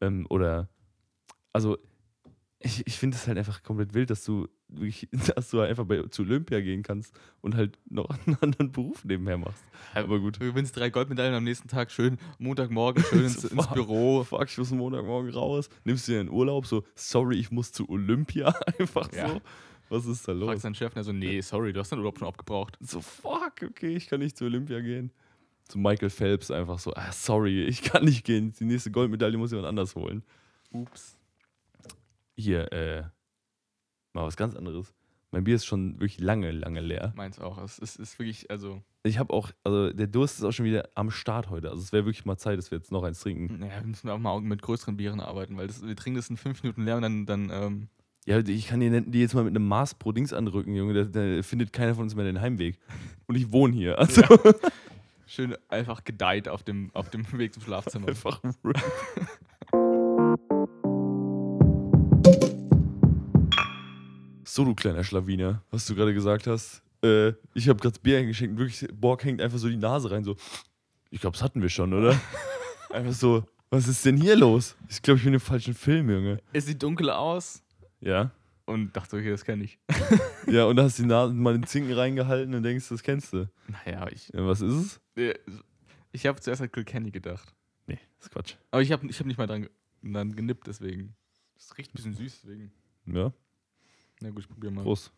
Ähm, 0.02 0.26
oder, 0.30 0.68
also, 1.54 1.78
ich, 2.62 2.86
ich 2.88 2.98
finde 2.98 3.16
es 3.16 3.26
halt 3.28 3.38
einfach 3.38 3.64
komplett 3.64 3.94
wild, 3.94 4.10
dass 4.10 4.26
du 4.26 4.48
wirklich, 4.68 5.08
dass 5.36 5.50
du 5.50 5.62
einfach 5.62 5.86
bei, 5.86 6.02
zu 6.10 6.24
Olympia 6.24 6.60
gehen 6.60 6.84
kannst 6.84 7.18
und 7.42 7.56
halt 7.56 7.78
noch 7.90 8.10
einen 8.26 8.38
anderen 8.42 8.72
Beruf 8.72 9.06
nebenher 9.06 9.38
machst. 9.38 9.64
Aber 9.94 10.20
gut. 10.20 10.36
Du 10.42 10.46
gewinnst 10.46 10.76
drei 10.76 10.90
Goldmedaillen 10.90 11.36
am 11.36 11.44
nächsten 11.44 11.68
Tag 11.70 11.90
schön, 11.92 12.18
Montagmorgen 12.38 13.04
schön 13.04 13.24
ins, 13.24 13.44
ins. 13.46 13.68
Büro. 13.68 14.24
Fuck, 14.24 14.46
ich 14.50 14.58
muss 14.58 14.72
Montagmorgen 14.72 15.32
raus. 15.32 15.70
Nimmst 15.86 16.08
du 16.08 16.12
dir 16.14 16.20
einen 16.20 16.30
Urlaub, 16.30 16.66
so, 16.66 16.84
sorry, 16.96 17.38
ich 17.38 17.50
muss 17.52 17.72
zu 17.72 17.88
Olympia. 17.90 18.48
Einfach 18.80 19.12
Ja. 19.14 19.30
so. 19.30 19.42
Was 19.90 20.06
ist 20.06 20.28
da 20.28 20.32
los? 20.32 20.50
Fragst 20.50 20.66
deinen 20.66 20.76
Chef, 20.76 20.92
und 20.94 20.98
er 20.98 21.04
so, 21.04 21.12
nee, 21.12 21.42
sorry, 21.42 21.74
du 21.74 21.80
hast 21.80 21.92
deinen 21.92 22.00
Urlaub 22.00 22.20
schon 22.20 22.28
abgebraucht. 22.28 22.78
So, 22.80 23.02
fuck, 23.02 23.54
okay, 23.64 23.96
ich 23.96 24.08
kann 24.08 24.20
nicht 24.20 24.38
zu 24.38 24.46
Olympia 24.46 24.80
gehen. 24.82 25.12
Zu 25.66 25.78
Michael 25.80 26.10
Phelps 26.10 26.52
einfach 26.52 26.80
so, 26.80 26.94
ah, 26.94 27.12
sorry, 27.12 27.64
ich 27.64 27.82
kann 27.82 28.06
nicht 28.06 28.24
gehen. 28.24 28.54
Die 28.60 28.66
nächste 28.66 28.92
Goldmedaille 28.92 29.38
muss 29.38 29.52
jemand 29.52 29.68
anders 29.68 29.96
holen. 29.96 30.24
Ups. 30.72 31.18
Hier, 32.36 32.72
äh, 32.72 33.04
mal 34.14 34.26
was 34.26 34.38
ganz 34.38 34.56
anderes. 34.56 34.94
Mein 35.32 35.44
Bier 35.44 35.56
ist 35.56 35.66
schon 35.66 35.94
wirklich 36.00 36.20
lange, 36.20 36.52
lange 36.52 36.82
leer. 36.82 37.14
Meins 37.16 37.40
auch. 37.40 37.60
Es 37.60 37.78
ist, 37.78 37.98
ist 37.98 38.18
wirklich, 38.18 38.50
also, 38.50 38.82
Ich 39.04 39.20
habe 39.20 39.32
auch, 39.32 39.52
also 39.64 39.94
der 39.94 40.08
Durst 40.08 40.40
ist 40.40 40.44
auch 40.44 40.52
schon 40.52 40.66
wieder 40.66 40.90
am 40.96 41.12
Start 41.12 41.50
heute. 41.52 41.70
Also 41.70 41.84
es 41.84 41.92
wäre 41.92 42.06
wirklich 42.06 42.26
mal 42.26 42.38
Zeit, 42.38 42.58
dass 42.58 42.72
wir 42.72 42.80
jetzt 42.80 42.92
noch 42.92 43.04
eins 43.04 43.20
trinken. 43.20 43.60
naja, 43.60 43.80
wir 43.82 43.88
müssen 43.88 44.10
auch 44.10 44.18
mal 44.18 44.42
mit 44.42 44.62
größeren 44.64 44.98
Bieren 44.98 45.20
arbeiten, 45.20 45.56
weil 45.58 45.68
das, 45.68 45.86
wir 45.86 45.96
trinken 45.96 46.18
das 46.18 46.30
in 46.32 46.38
fünf 46.38 46.64
Minuten 46.64 46.84
leer 46.84 46.96
und 46.96 47.04
dann, 47.04 47.26
dann 47.28 47.50
ähm, 47.52 47.90
Ja, 48.26 48.40
ich 48.40 48.68
kann 48.68 48.80
dir 48.80 49.02
die 49.02 49.22
jetzt 49.22 49.34
mal 49.34 49.44
mit 49.44 49.56
einem 49.56 49.68
Maß 49.68 49.96
pro 49.96 50.12
Dings 50.12 50.34
anrücken, 50.34 50.76
Junge. 50.76 50.94
Da, 50.94 51.04
da 51.06 51.42
findet 51.42 51.74
keiner 51.74 51.96
von 51.96 52.04
uns 52.04 52.16
mehr 52.16 52.26
den 52.26 52.42
Heimweg. 52.42 52.78
Und 53.28 53.36
ich 53.36 53.52
wohne 53.52 53.74
hier. 53.74 53.98
Also 53.98 54.22
schön 55.26 55.56
einfach 55.70 56.04
gedeiht 56.04 56.48
auf 56.48 56.64
dem, 56.64 56.92
auf 56.94 57.10
dem 57.10 57.26
Weg 57.38 57.54
zum 57.54 57.64
Schlafzimmer. 57.64 58.10
einfach. 58.10 58.42
So, 64.52 64.66
du 64.66 64.74
kleiner 64.74 65.04
Schlawiner, 65.04 65.62
was 65.70 65.86
du 65.86 65.94
gerade 65.94 66.12
gesagt 66.12 66.48
hast. 66.48 66.82
Äh, 67.04 67.34
ich 67.54 67.70
habe 67.70 67.80
gerade 67.80 68.00
Bier 68.00 68.18
eingeschenkt 68.18 68.58
wirklich, 68.58 68.90
Borg 68.92 69.24
hängt 69.24 69.42
einfach 69.42 69.60
so 69.60 69.70
die 69.70 69.78
Nase 69.78 70.10
rein, 70.10 70.24
so. 70.24 70.36
Ich 71.12 71.22
glaube, 71.22 71.36
das 71.38 71.44
hatten 71.44 71.62
wir 71.62 71.70
schon, 71.70 71.94
oder? 71.94 72.20
einfach 72.90 73.14
so, 73.14 73.44
was 73.70 73.88
ist 73.88 74.04
denn 74.06 74.18
hier 74.18 74.36
los? 74.36 74.76
Ich 74.90 75.04
glaube, 75.04 75.20
ich 75.20 75.24
bin 75.24 75.36
im 75.36 75.40
falschen 75.40 75.76
Film, 75.76 76.10
Junge. 76.10 76.40
Es 76.52 76.66
sieht 76.66 76.82
dunkel 76.82 77.12
aus 77.12 77.62
Ja. 78.02 78.32
und 78.66 78.96
dachte, 78.96 79.18
okay, 79.18 79.30
das 79.32 79.44
kenne 79.46 79.64
ich. 79.64 79.80
Ja, 80.48 80.66
und 80.66 80.78
da 80.78 80.84
hast 80.84 80.98
du 80.98 81.04
die 81.04 81.10
Nase 81.10 81.32
mal 81.34 81.54
in 81.54 81.62
den 81.62 81.68
Zinken 81.68 81.94
reingehalten 81.94 82.56
und 82.56 82.64
denkst, 82.64 82.90
das 82.90 83.04
kennst 83.04 83.34
du. 83.34 83.48
Naja, 83.68 84.08
ich, 84.10 84.30
Ja, 84.30 84.48
was 84.48 84.62
ist 84.62 85.00
es? 85.16 85.32
ich 86.12 86.26
habe 86.26 86.40
zuerst 86.42 86.62
an 86.62 86.72
Kilkenny 86.72 87.12
gedacht. 87.12 87.54
Nee, 87.86 88.00
das 88.18 88.26
ist 88.28 88.32
Quatsch. 88.32 88.56
Aber 88.72 88.82
ich 88.82 88.92
habe 88.92 89.06
ich 89.08 89.20
hab 89.20 89.28
nicht 89.28 89.38
mal 89.38 89.46
dran, 89.46 89.70
dran 90.02 90.36
genippt, 90.36 90.66
deswegen. 90.66 91.16
Das 91.56 91.78
riecht 91.78 91.92
ein 91.92 91.96
bisschen 91.98 92.14
süß, 92.16 92.42
deswegen. 92.42 92.72
Ja, 93.06 93.32
Na 94.22 94.30
gut, 94.32 94.40
ich 94.40 94.50
probiere 94.50 94.72
mal. 94.74 94.84
Prost. 94.84 95.12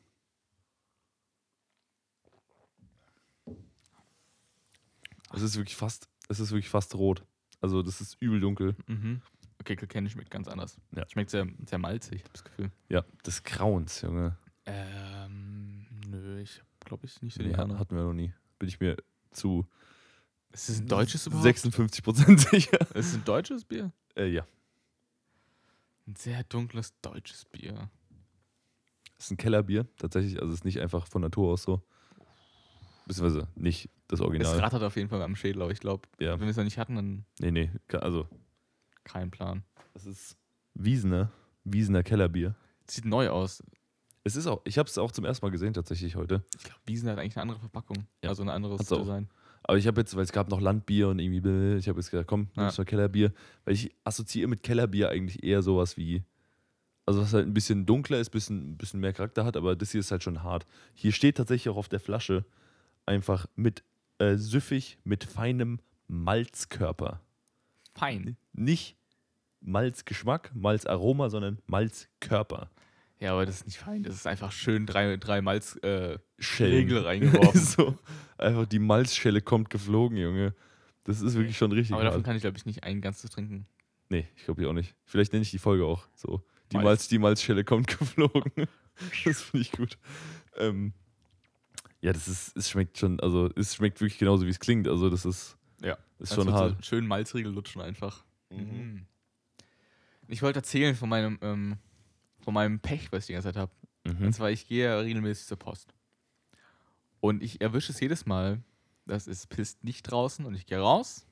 Es 5.33 5.41
ist 5.41 5.55
wirklich 5.55 5.75
fast, 5.77 6.09
es 6.27 6.39
ist 6.39 6.51
wirklich 6.51 6.69
fast 6.69 6.93
rot. 6.95 7.23
Also 7.61 7.81
das 7.83 8.01
ist 8.01 8.17
übel 8.19 8.39
dunkel. 8.39 8.75
Mhm. 8.87 9.21
Okay, 9.61 9.75
Kilkenny 9.75 10.09
schmeckt 10.09 10.31
ganz 10.31 10.47
anders. 10.47 10.77
Ja. 10.95 11.07
Schmeckt 11.07 11.29
sehr, 11.29 11.47
sehr 11.67 11.77
malzig, 11.77 12.23
hab 12.23 12.33
das 12.33 12.43
Gefühl. 12.43 12.71
Ja, 12.89 13.05
des 13.25 13.43
Grauens, 13.43 14.01
Junge. 14.01 14.35
Ähm, 14.65 15.85
nö, 16.07 16.39
ich 16.41 16.61
glaube 16.83 17.05
ich 17.05 17.21
nicht 17.21 17.35
so 17.35 17.43
die 17.43 17.49
Nee, 17.49 17.55
Ahnung. 17.55 17.77
hatten 17.79 17.95
wir 17.95 18.03
noch 18.03 18.13
nie. 18.13 18.33
Bin 18.57 18.67
ich 18.67 18.79
mir 18.79 18.97
zu 19.31 19.67
Ist 20.51 20.69
es 20.69 20.79
ein 20.81 20.87
deutsches 20.87 21.27
überhaupt? 21.27 21.45
56% 21.47 22.49
sicher. 22.49 22.81
Ist 22.95 23.07
es 23.09 23.13
ein 23.15 23.23
deutsches 23.23 23.63
Bier? 23.65 23.91
Äh, 24.15 24.27
ja. 24.29 24.45
Ein 26.07 26.15
sehr 26.15 26.43
dunkles 26.45 26.93
deutsches 27.01 27.45
Bier. 27.45 27.89
Das 29.17 29.25
ist 29.27 29.31
ein 29.31 29.37
Kellerbier, 29.37 29.85
tatsächlich. 29.97 30.41
Also 30.41 30.51
es 30.53 30.59
ist 30.61 30.65
nicht 30.65 30.79
einfach 30.81 31.05
von 31.05 31.21
Natur 31.21 31.51
aus 31.53 31.61
so. 31.63 31.83
Beziehungsweise 33.05 33.47
nicht 33.55 33.89
das 34.07 34.19
Es 34.19 34.25
Original. 34.25 34.59
rattert 34.59 34.81
auf 34.83 34.95
jeden 34.95 35.09
Fall 35.09 35.21
am 35.21 35.35
Schädel, 35.35 35.61
aber 35.61 35.71
ich 35.71 35.79
glaube, 35.79 36.07
Ja. 36.19 36.33
wenn 36.33 36.41
wir 36.41 36.49
es 36.49 36.57
noch 36.57 36.63
nicht 36.63 36.79
hatten, 36.79 36.95
dann 36.95 37.25
Nee, 37.39 37.51
nee. 37.51 37.71
Also, 37.99 38.27
kein 39.03 39.31
Plan. 39.31 39.63
das 39.93 40.05
ist 40.05 40.37
Wiesener. 40.73 41.31
Wiesener 41.63 42.03
Kellerbier. 42.03 42.55
Sieht 42.89 43.05
neu 43.05 43.29
aus. 43.29 43.63
Es 44.23 44.35
ist 44.35 44.47
auch, 44.47 44.61
ich 44.65 44.77
habe 44.77 44.87
es 44.87 44.97
auch 44.97 45.11
zum 45.11 45.25
ersten 45.25 45.45
Mal 45.45 45.51
gesehen, 45.51 45.73
tatsächlich 45.73 46.15
heute. 46.15 46.43
Ich 46.57 46.63
glaube, 46.63 46.79
Wiesen 46.85 47.09
hat 47.09 47.17
eigentlich 47.19 47.35
eine 47.37 47.43
andere 47.43 47.59
Verpackung. 47.59 48.05
Ja, 48.23 48.29
Also 48.29 48.43
ein 48.43 48.49
anderes 48.49 48.79
hat's 48.79 48.91
auch. 48.91 48.99
Design. 48.99 49.29
Aber 49.63 49.77
ich 49.77 49.85
habe 49.87 50.01
jetzt, 50.01 50.15
weil 50.15 50.23
es 50.23 50.31
gab 50.31 50.49
noch 50.49 50.59
Landbier 50.61 51.09
und 51.09 51.19
irgendwie, 51.19 51.77
ich 51.77 51.87
habe 51.87 51.99
jetzt 51.99 52.09
gedacht, 52.11 52.27
komm, 52.27 52.47
Ja. 52.55 52.63
nimmst 52.63 52.77
mal 52.77 52.85
Kellerbier. 52.85 53.31
Weil 53.65 53.73
ich 53.75 53.91
assoziiere 54.03 54.47
mit 54.47 54.63
Kellerbier 54.63 55.09
eigentlich 55.09 55.43
eher 55.43 55.61
sowas 55.61 55.97
wie, 55.97 56.23
also 57.05 57.21
was 57.21 57.33
halt 57.33 57.47
ein 57.47 57.53
bisschen 57.53 57.85
dunkler 57.85 58.19
ist, 58.19 58.29
ein 58.29 58.31
bisschen, 58.31 58.77
bisschen 58.77 58.99
mehr 58.99 59.13
Charakter 59.13 59.43
hat, 59.45 59.57
aber 59.57 59.75
das 59.75 59.91
hier 59.91 59.99
ist 59.99 60.11
halt 60.11 60.23
schon 60.23 60.43
hart. 60.43 60.65
Hier 60.93 61.11
steht 61.11 61.37
tatsächlich 61.37 61.69
auch 61.71 61.77
auf 61.77 61.89
der 61.89 61.99
Flasche 61.99 62.45
einfach 63.05 63.45
mit 63.55 63.83
äh, 64.19 64.35
süffig, 64.35 64.97
mit 65.03 65.23
feinem 65.23 65.79
Malzkörper. 66.07 67.21
Fein. 67.93 68.37
Nicht 68.53 68.97
Malzgeschmack, 69.61 70.51
Malzaroma, 70.55 71.29
sondern 71.29 71.59
Malzkörper. 71.67 72.69
Ja, 73.19 73.33
aber 73.33 73.45
das 73.45 73.57
ist 73.57 73.65
nicht 73.67 73.77
fein. 73.77 74.01
Das 74.01 74.15
ist 74.15 74.25
einfach 74.25 74.51
schön 74.51 74.87
drei, 74.87 75.15
drei 75.17 75.41
Malz 75.41 75.75
äh, 75.83 76.17
reingeworfen. 76.39 77.61
so, 77.61 77.97
einfach 78.37 78.65
die 78.65 78.79
Malzschelle 78.79 79.41
kommt 79.41 79.69
geflogen, 79.69 80.17
Junge. 80.17 80.55
Das 81.03 81.21
ist 81.21 81.35
wirklich 81.35 81.57
schon 81.57 81.71
richtig 81.71 81.93
aber 81.93 82.03
davon 82.03 82.17
hart. 82.17 82.25
kann 82.25 82.35
ich, 82.35 82.41
glaube 82.41 82.57
ich, 82.57 82.65
nicht 82.65 82.83
ein 82.83 82.99
ganzes 82.99 83.29
trinken. 83.29 83.67
Nee, 84.09 84.27
ich 84.35 84.45
glaube 84.45 84.61
ich 84.61 84.67
auch 84.67 84.73
nicht. 84.73 84.95
Vielleicht 85.05 85.33
nenne 85.33 85.43
ich 85.43 85.51
die 85.51 85.59
Folge 85.59 85.85
auch 85.85 86.07
so. 86.15 86.43
Die 86.71 86.77
Malz. 86.77 86.85
Malz, 86.85 87.07
die 87.09 87.19
Malzschelle 87.19 87.63
kommt 87.63 87.87
geflogen. 87.99 88.51
das 89.23 89.41
finde 89.41 89.61
ich 89.61 89.71
gut. 89.71 89.97
Ähm, 90.57 90.93
ja, 92.01 92.13
das 92.13 92.27
ist, 92.27 92.57
es 92.57 92.69
schmeckt 92.69 92.97
schon, 92.97 93.19
also 93.19 93.49
es 93.55 93.75
schmeckt 93.75 94.01
wirklich 94.01 94.17
genauso, 94.17 94.45
wie 94.47 94.49
es 94.49 94.59
klingt. 94.59 94.87
Also 94.87 95.09
das 95.09 95.25
ist, 95.25 95.57
Ja. 95.81 95.93
ist 96.19 96.31
Das 96.31 96.35
schon 96.35 96.51
hart. 96.51 96.77
So 96.77 96.83
schön 96.83 97.07
Malzriegel 97.07 97.51
lutschen 97.51 97.81
einfach. 97.81 98.23
Mhm. 98.49 99.05
Ich 100.27 100.41
wollte 100.41 100.59
erzählen 100.59 100.95
von 100.95 101.09
meinem, 101.09 101.37
ähm, 101.41 101.77
von 102.39 102.53
meinem 102.53 102.79
Pech, 102.79 103.11
was 103.11 103.23
ich 103.23 103.27
die 103.27 103.33
ganze 103.33 103.49
Zeit 103.49 103.57
habe. 103.57 103.71
Mhm. 104.05 104.27
Und 104.27 104.33
zwar, 104.33 104.51
ich 104.51 104.67
gehe 104.67 104.85
ja 104.85 104.99
regelmäßig 104.99 105.47
zur 105.47 105.57
Post. 105.57 105.93
Und 107.19 107.43
ich 107.43 107.61
erwische 107.61 107.91
es 107.91 107.99
jedes 107.99 108.25
Mal, 108.25 108.63
dass 109.05 109.27
es 109.27 109.47
pisst 109.47 109.83
nicht 109.83 110.03
draußen 110.03 110.45
und 110.45 110.55
ich 110.55 110.65
gehe 110.65 110.79
raus. 110.79 111.25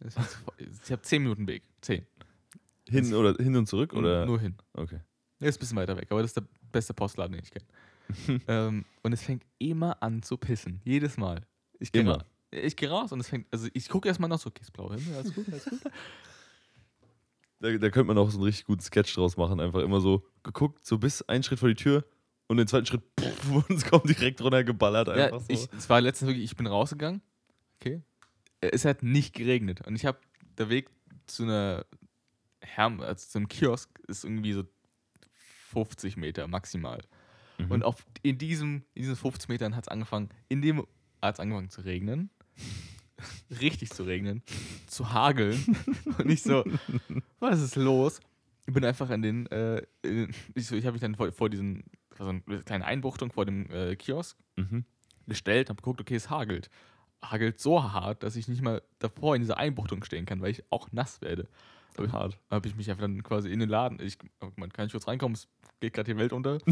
Ich 0.00 0.90
habe 0.90 1.02
10 1.02 1.22
Minuten 1.22 1.46
Weg. 1.46 1.62
10. 1.82 2.06
Hin, 2.88 3.14
oder, 3.14 3.34
hin 3.42 3.54
und 3.56 3.66
zurück? 3.66 3.92
Oder? 3.92 4.26
Nur 4.26 4.40
hin. 4.40 4.56
Okay. 4.72 5.00
Der 5.40 5.48
ist 5.48 5.56
ein 5.56 5.60
bisschen 5.60 5.76
weiter 5.76 5.96
weg, 5.96 6.08
aber 6.10 6.22
das 6.22 6.30
ist 6.30 6.36
der 6.36 6.46
beste 6.72 6.94
Postladen, 6.94 7.32
den 7.32 7.44
ich 7.44 7.50
kenne. 7.50 8.40
ähm, 8.48 8.84
und 9.02 9.12
es 9.12 9.22
fängt 9.22 9.44
immer 9.58 10.02
an 10.02 10.22
zu 10.22 10.36
pissen. 10.36 10.80
Jedes 10.84 11.16
Mal. 11.16 11.42
Ich 11.78 11.92
gehe 11.92 12.02
Immer. 12.02 12.18
ra 12.18 12.24
ich 12.50 12.76
gehe 12.76 12.90
raus 12.90 13.12
und 13.12 13.20
es 13.20 13.28
fängt, 13.28 13.46
also 13.52 13.68
ich 13.72 13.88
gucke 13.88 14.08
erstmal 14.08 14.28
noch 14.28 14.38
so, 14.38 14.48
okay, 14.48 14.62
ist 14.62 14.72
blau 14.72 14.92
Himmel, 14.92 15.14
alles 15.14 15.34
gut, 15.34 15.46
alles 15.48 15.64
gut. 15.64 15.80
Da, 17.62 17.70
da 17.76 17.90
könnte 17.90 18.04
man 18.04 18.16
auch 18.16 18.30
so 18.30 18.38
einen 18.38 18.44
richtig 18.44 18.64
guten 18.64 18.80
Sketch 18.80 19.14
draus 19.14 19.36
machen. 19.36 19.60
Einfach 19.60 19.80
immer 19.80 20.00
so 20.00 20.26
geguckt, 20.42 20.82
so 20.86 20.96
bis 20.96 21.20
einen 21.20 21.42
Schritt 21.42 21.58
vor 21.58 21.68
die 21.68 21.74
Tür 21.74 22.06
und 22.46 22.56
den 22.56 22.66
zweiten 22.66 22.86
Schritt 22.86 23.02
puff, 23.14 23.50
und 23.68 23.70
es 23.70 23.84
kommt 23.84 24.08
direkt 24.08 24.40
runtergeballert. 24.40 25.08
ja, 25.08 25.26
Einfach 25.26 25.40
so. 25.40 25.46
ich, 25.48 25.68
es 25.76 25.90
war 25.90 26.00
letztens 26.00 26.28
wirklich, 26.30 26.44
ich 26.44 26.56
bin 26.56 26.66
rausgegangen, 26.66 27.20
okay. 27.78 28.00
Es 28.62 28.86
hat 28.86 29.02
nicht 29.02 29.34
geregnet 29.34 29.86
und 29.86 29.94
ich 29.94 30.06
habe, 30.06 30.18
der 30.56 30.70
Weg 30.70 30.88
zu 31.26 31.42
einer 31.42 31.84
Herm, 32.60 33.00
also 33.00 33.28
zum 33.28 33.46
Kiosk 33.46 33.90
ist 34.08 34.24
irgendwie 34.24 34.54
so 34.54 34.64
50 35.70 36.16
Meter 36.16 36.48
maximal. 36.48 37.02
Mhm. 37.58 37.70
Und 37.70 37.84
auf, 37.84 38.06
in, 38.22 38.38
diesem, 38.38 38.84
in 38.94 39.02
diesen 39.02 39.16
50 39.16 39.48
Metern 39.48 39.76
hat 39.76 39.84
es 39.84 39.88
angefangen, 39.88 40.30
in 40.48 40.62
dem 40.62 40.86
hat 41.22 41.34
es 41.34 41.40
angefangen 41.40 41.70
zu 41.70 41.82
regnen. 41.82 42.30
Richtig 43.60 43.90
zu 43.90 44.04
regnen. 44.04 44.42
Zu 44.86 45.12
hageln. 45.12 45.62
Und 46.18 46.30
ich 46.30 46.42
so, 46.42 46.64
was 47.38 47.60
ist 47.60 47.76
los? 47.76 48.20
Ich 48.66 48.72
bin 48.74 48.84
einfach 48.84 49.10
in 49.10 49.22
den, 49.22 49.46
äh, 49.46 49.82
in, 50.02 50.32
ich, 50.54 50.66
so, 50.66 50.76
ich 50.76 50.84
habe 50.84 50.92
mich 50.92 51.00
dann 51.00 51.14
vor, 51.16 51.32
vor 51.32 51.50
diesen, 51.50 51.84
vor 52.12 52.26
so 52.26 52.30
eine 52.30 52.62
kleine 52.62 52.84
Einbuchtung 52.84 53.32
vor 53.32 53.44
dem 53.44 53.70
äh, 53.70 53.96
Kiosk 53.96 54.36
Mhm. 54.56 54.84
gestellt, 55.26 55.68
habe 55.70 55.76
geguckt, 55.76 56.00
okay, 56.00 56.14
es 56.14 56.30
hagelt. 56.30 56.70
Hagelt 57.22 57.60
so 57.60 57.82
hart, 57.82 58.22
dass 58.22 58.36
ich 58.36 58.48
nicht 58.48 58.62
mal 58.62 58.82
davor 58.98 59.34
in 59.36 59.42
dieser 59.42 59.58
Einbuchtung 59.58 60.02
stehen 60.04 60.24
kann, 60.26 60.40
weil 60.40 60.50
ich 60.52 60.62
auch 60.70 60.90
nass 60.92 61.20
werde. 61.20 61.48
Hab 61.98 62.06
ich- 62.06 62.12
Hart. 62.12 62.38
habe 62.50 62.68
ich 62.68 62.76
mich 62.76 62.88
einfach 62.90 63.02
dann 63.02 63.22
quasi 63.22 63.50
in 63.50 63.58
den 63.58 63.68
Laden, 63.68 63.98
ich, 64.00 64.16
man 64.56 64.72
kann 64.72 64.86
ich 64.86 64.92
kurz 64.92 65.06
reinkommen, 65.08 65.34
es 65.34 65.48
geht 65.80 65.92
gerade 65.94 66.12
die 66.12 66.18
Welt 66.18 66.32
unter. 66.32 66.58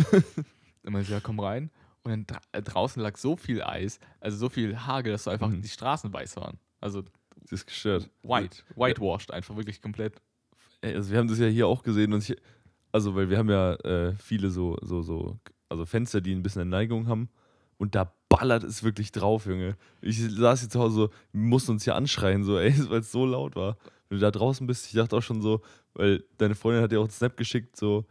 dann 0.82 0.92
meinte 0.92 1.02
ich, 1.02 1.08
ja, 1.10 1.20
komm 1.20 1.40
rein. 1.40 1.70
Und 2.04 2.30
dann 2.30 2.38
äh, 2.52 2.62
draußen 2.62 3.02
lag 3.02 3.16
so 3.16 3.36
viel 3.36 3.62
Eis, 3.62 3.98
also 4.20 4.36
so 4.36 4.48
viel 4.48 4.76
Hagel, 4.86 5.12
dass 5.12 5.24
so 5.24 5.30
einfach 5.30 5.48
Mhm. 5.48 5.62
die 5.62 5.68
Straßen 5.68 6.12
weiß 6.12 6.36
waren. 6.36 6.58
Also 6.80 7.02
Das 7.42 7.52
ist 7.60 7.66
gestört. 7.66 8.08
white, 8.22 8.62
whitewashed, 8.76 9.30
einfach 9.32 9.56
wirklich 9.56 9.80
komplett. 9.82 10.20
Also 10.82 11.10
wir 11.10 11.18
haben 11.18 11.28
das 11.28 11.38
ja 11.38 11.46
hier 11.46 11.66
auch 11.66 11.82
gesehen 11.82 12.12
und 12.12 12.28
ich, 12.28 12.36
also 12.92 13.14
weil 13.14 13.28
wir 13.30 13.38
haben 13.38 13.50
ja 13.50 13.74
äh, 13.74 14.14
viele 14.16 14.50
so, 14.50 14.76
so, 14.82 15.02
so, 15.02 15.38
also 15.68 15.84
Fenster, 15.86 16.20
die 16.20 16.32
ein 16.34 16.42
bisschen 16.42 16.62
eine 16.62 16.70
Neigung 16.70 17.08
haben 17.08 17.28
und 17.78 17.94
da 17.94 18.12
ballert 18.28 18.62
es 18.64 18.82
wirklich 18.84 19.10
drauf, 19.10 19.46
Junge. 19.46 19.76
Ich 20.00 20.20
saß 20.22 20.60
hier 20.60 20.68
zu 20.68 20.78
Hause 20.78 20.94
so, 20.94 21.08
wir 21.32 21.40
mussten 21.48 21.72
uns 21.72 21.84
hier 21.84 21.96
anschreien, 21.96 22.44
so, 22.44 22.58
ey, 22.58 22.72
weil 22.90 23.00
es 23.00 23.10
so 23.10 23.26
laut 23.26 23.56
war. 23.56 23.76
Wenn 24.08 24.18
du 24.18 24.22
da 24.22 24.30
draußen 24.30 24.66
bist, 24.66 24.86
ich 24.86 24.92
dachte 24.92 25.16
auch 25.16 25.22
schon 25.22 25.42
so, 25.42 25.62
weil 25.94 26.24
deine 26.38 26.54
Freundin 26.54 26.82
hat 26.82 26.92
dir 26.92 27.00
auch 27.00 27.04
einen 27.04 27.10
Snap 27.10 27.36
geschickt, 27.36 27.76
so, 27.76 28.06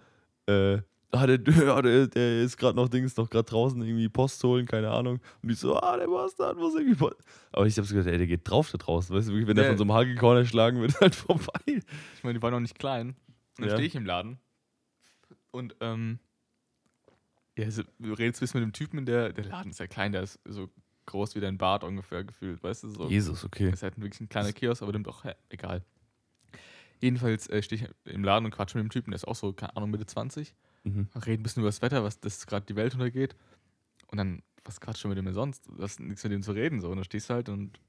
äh, 0.48 0.80
ah, 1.12 1.26
der, 1.28 1.40
ja, 1.42 1.82
der, 1.82 2.08
der 2.08 2.42
ist 2.44 2.58
gerade 2.58 2.76
noch 2.76 2.90
Dings, 2.90 3.16
noch 3.18 3.30
gerade 3.30 3.46
draußen 3.50 3.82
irgendwie 3.82 4.10
Post 4.10 4.44
holen, 4.44 4.66
keine 4.66 4.92
Ahnung. 4.92 5.20
Und 5.42 5.50
ich 5.50 5.60
so, 5.60 5.78
ah, 5.78 5.98
der 5.98 6.08
Bastard 6.08 6.58
muss 6.58 6.76
irgendwie 6.76 6.96
Post. 6.96 7.18
Aber 7.52 7.66
ich 7.66 7.78
hab's 7.78 7.90
gesagt, 7.90 8.08
ey, 8.08 8.18
der 8.18 8.28
geht 8.28 8.50
drauf 8.50 8.72
da 8.72 8.78
draußen, 8.78 9.16
weißt 9.16 9.28
du, 9.30 9.32
wirklich, 9.34 9.48
wenn 9.48 9.56
der 9.56 9.66
Ja. 9.66 9.72
von 9.72 9.78
so 9.78 9.84
einem 9.84 9.94
Hagelkorn 9.94 10.38
erschlagen 10.38 10.82
wird, 10.82 11.00
halt 11.02 11.16
vorbei. 11.16 11.62
Ich 11.68 12.24
meine, 12.24 12.38
die 12.38 12.42
war 12.42 12.52
noch 12.52 12.60
nicht 12.60 12.78
klein. 12.80 13.10
Und 13.10 13.16
dann 13.60 13.70
Ja. 13.70 13.76
stehe 13.76 13.88
ich 13.88 13.96
im 13.96 14.06
Laden. 14.06 14.40
Und, 15.52 15.76
ähm, 15.82 16.20
ja, 17.58 17.72
so, 17.72 17.82
du 17.98 18.14
redest 18.14 18.40
bis 18.40 18.54
mit 18.54 18.62
dem 18.62 18.74
Typen, 18.74 19.06
der, 19.06 19.34
der 19.34 19.46
Laden 19.46 19.72
ist 19.72 19.80
ja 19.80 19.88
klein, 19.88 20.12
der 20.12 20.22
ist 20.24 20.40
so 20.46 20.70
groß 21.08 21.36
wie 21.36 21.40
dein 21.40 21.58
Bart 21.58 21.84
ungefähr 21.84 22.24
gefühlt, 22.24 22.62
weißt 22.62 22.84
du, 22.84 22.90
so. 22.90 23.08
Jesus, 23.08 23.44
okay. 23.46 23.72
ist 23.72 23.82
halt 23.82 24.00
wirklich 24.00 24.22
ein 24.22 24.30
kleiner 24.30 24.52
Kiosk, 24.52 24.84
aber 24.84 24.92
nimmt 24.92 25.08
auch, 25.08 25.24
hä, 25.24 25.34
egal. 25.50 25.84
Jedenfalls 27.00 27.48
äh, 27.50 27.62
stehe 27.64 27.82
ich 28.06 28.12
im 28.14 28.24
Laden 28.24 28.46
und 28.46 28.52
quatsche 28.52 28.78
mit 28.78 28.86
dem 28.86 28.92
Typen, 28.92 29.12
der 29.12 29.16
ist 29.16 29.28
auch 29.28 29.36
so, 29.36 29.54
keine 29.54 29.76
Ahnung, 29.76 29.90
Mitte 29.92 30.06
20. 30.06 30.54
Mhm. 30.88 31.08
Reden 31.26 31.42
ein 31.42 31.44
bisschen 31.44 31.62
über 31.62 31.70
das 31.70 31.82
Wetter, 31.82 32.04
was 32.04 32.20
das 32.20 32.46
gerade 32.48 32.66
die 32.66 32.76
Welt 32.76 32.94
untergeht. 32.94 33.36
Und 34.08 34.18
dann, 34.18 34.42
was 34.64 34.80
quatscht 34.82 35.04
du 35.04 35.08
mit 35.10 35.18
dem 35.18 35.32
sonst? 35.34 35.68
Du 35.68 35.82
hast 35.82 36.00
nichts 36.00 36.24
mit 36.24 36.32
dem 36.34 36.42
zu 36.44 36.52
reden, 36.54 36.82
so. 36.82 36.90
Und 36.90 36.98
dann 36.98 37.04
stehst 37.06 37.30
du 37.30 37.34
halt 37.36 37.50
und. 37.50 37.80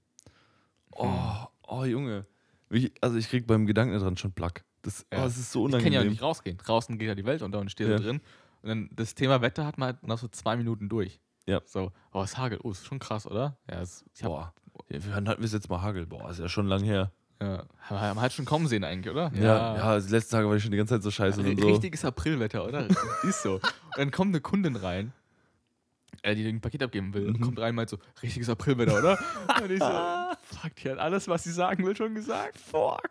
Oh, 0.92 1.46
oh 1.66 1.84
Junge. 1.84 2.26
Ich, 2.70 2.92
also 3.00 3.16
ich 3.16 3.28
krieg 3.28 3.46
beim 3.46 3.66
Gedanken 3.66 3.94
daran 3.98 4.16
schon 4.16 4.32
Plack. 4.32 4.64
Das, 4.82 5.06
Ja. 5.12 5.20
oh, 5.20 5.22
das 5.24 5.38
ist 5.38 5.52
so 5.52 5.66
Ich 5.66 5.72
kann 5.72 5.80
unangenehm. 5.80 6.04
ja 6.04 6.10
nicht 6.10 6.22
rausgehen. 6.22 6.58
Draußen 6.58 6.98
geht 6.98 7.08
ja 7.08 7.14
die 7.14 7.24
Welt 7.24 7.42
unter 7.42 7.60
und 7.60 7.70
stehe 7.70 7.88
Ja. 7.90 7.96
da 7.96 8.02
drin. 8.02 8.20
Und 8.62 8.68
dann 8.68 8.90
das 8.92 9.14
Thema 9.14 9.40
Wetter 9.40 9.64
hat 9.66 9.78
man 9.78 9.94
halt 9.94 10.06
nach 10.06 10.18
so 10.18 10.28
zwei 10.28 10.56
Minuten 10.56 10.88
durch. 10.88 11.20
Ja. 11.46 11.62
So, 11.64 11.92
oh, 12.12 12.22
es 12.22 12.36
hagelt. 12.36 12.60
Oh, 12.64 12.70
ist 12.70 12.84
schon 12.86 12.98
krass, 12.98 13.26
oder? 13.26 13.56
Ja, 13.70 13.80
es, 13.80 14.04
ich 14.14 14.22
hab, 14.22 14.30
Boah. 14.30 14.54
Ja, 14.90 14.98
wann 15.10 15.28
hatten 15.28 15.40
wir 15.40 15.46
es 15.46 15.52
jetzt 15.52 15.68
mal 15.68 15.80
Hagel? 15.82 16.06
Boah, 16.06 16.30
ist 16.30 16.38
ja 16.40 16.48
schon 16.48 16.66
lang 16.66 16.82
her. 16.84 17.10
Ja, 17.40 17.64
haben 17.80 18.16
wir 18.16 18.20
halt 18.20 18.32
schon 18.32 18.44
kommen 18.44 18.66
sehen 18.66 18.82
eigentlich, 18.84 19.12
oder? 19.12 19.30
Ja, 19.34 19.76
ja, 19.76 20.00
die 20.00 20.08
letzten 20.10 20.32
Tage 20.32 20.48
war 20.48 20.56
ich 20.56 20.62
schon 20.62 20.72
die 20.72 20.76
ganze 20.76 20.94
Zeit 20.94 21.02
so 21.02 21.10
scheiße. 21.10 21.40
R- 21.42 21.48
und 21.50 21.60
so. 21.60 21.66
Richtiges 21.66 22.04
Aprilwetter, 22.04 22.66
oder? 22.66 22.86
ist 23.22 23.42
so. 23.42 23.54
Und 23.54 23.62
dann 23.96 24.10
kommt 24.10 24.30
eine 24.34 24.40
Kundin 24.40 24.74
rein, 24.76 25.12
äh, 26.22 26.34
die 26.34 26.46
ein 26.48 26.60
Paket 26.60 26.82
abgeben 26.82 27.14
will, 27.14 27.28
und 27.28 27.38
Mhm. 27.38 27.44
kommt 27.44 27.58
rein 27.60 27.70
und 27.70 27.76
meint 27.76 27.90
so, 27.90 27.98
richtiges 28.22 28.48
Aprilwetter, 28.48 28.98
oder? 28.98 29.18
und 29.62 29.70
ich 29.70 29.78
so, 29.78 29.86
fuck, 30.56 30.74
die 30.82 30.90
hat 30.90 30.98
alles, 30.98 31.28
was 31.28 31.44
sie 31.44 31.52
sagen 31.52 31.86
will, 31.86 31.94
schon 31.96 32.14
gesagt. 32.14 32.58
Fuck. 32.58 33.10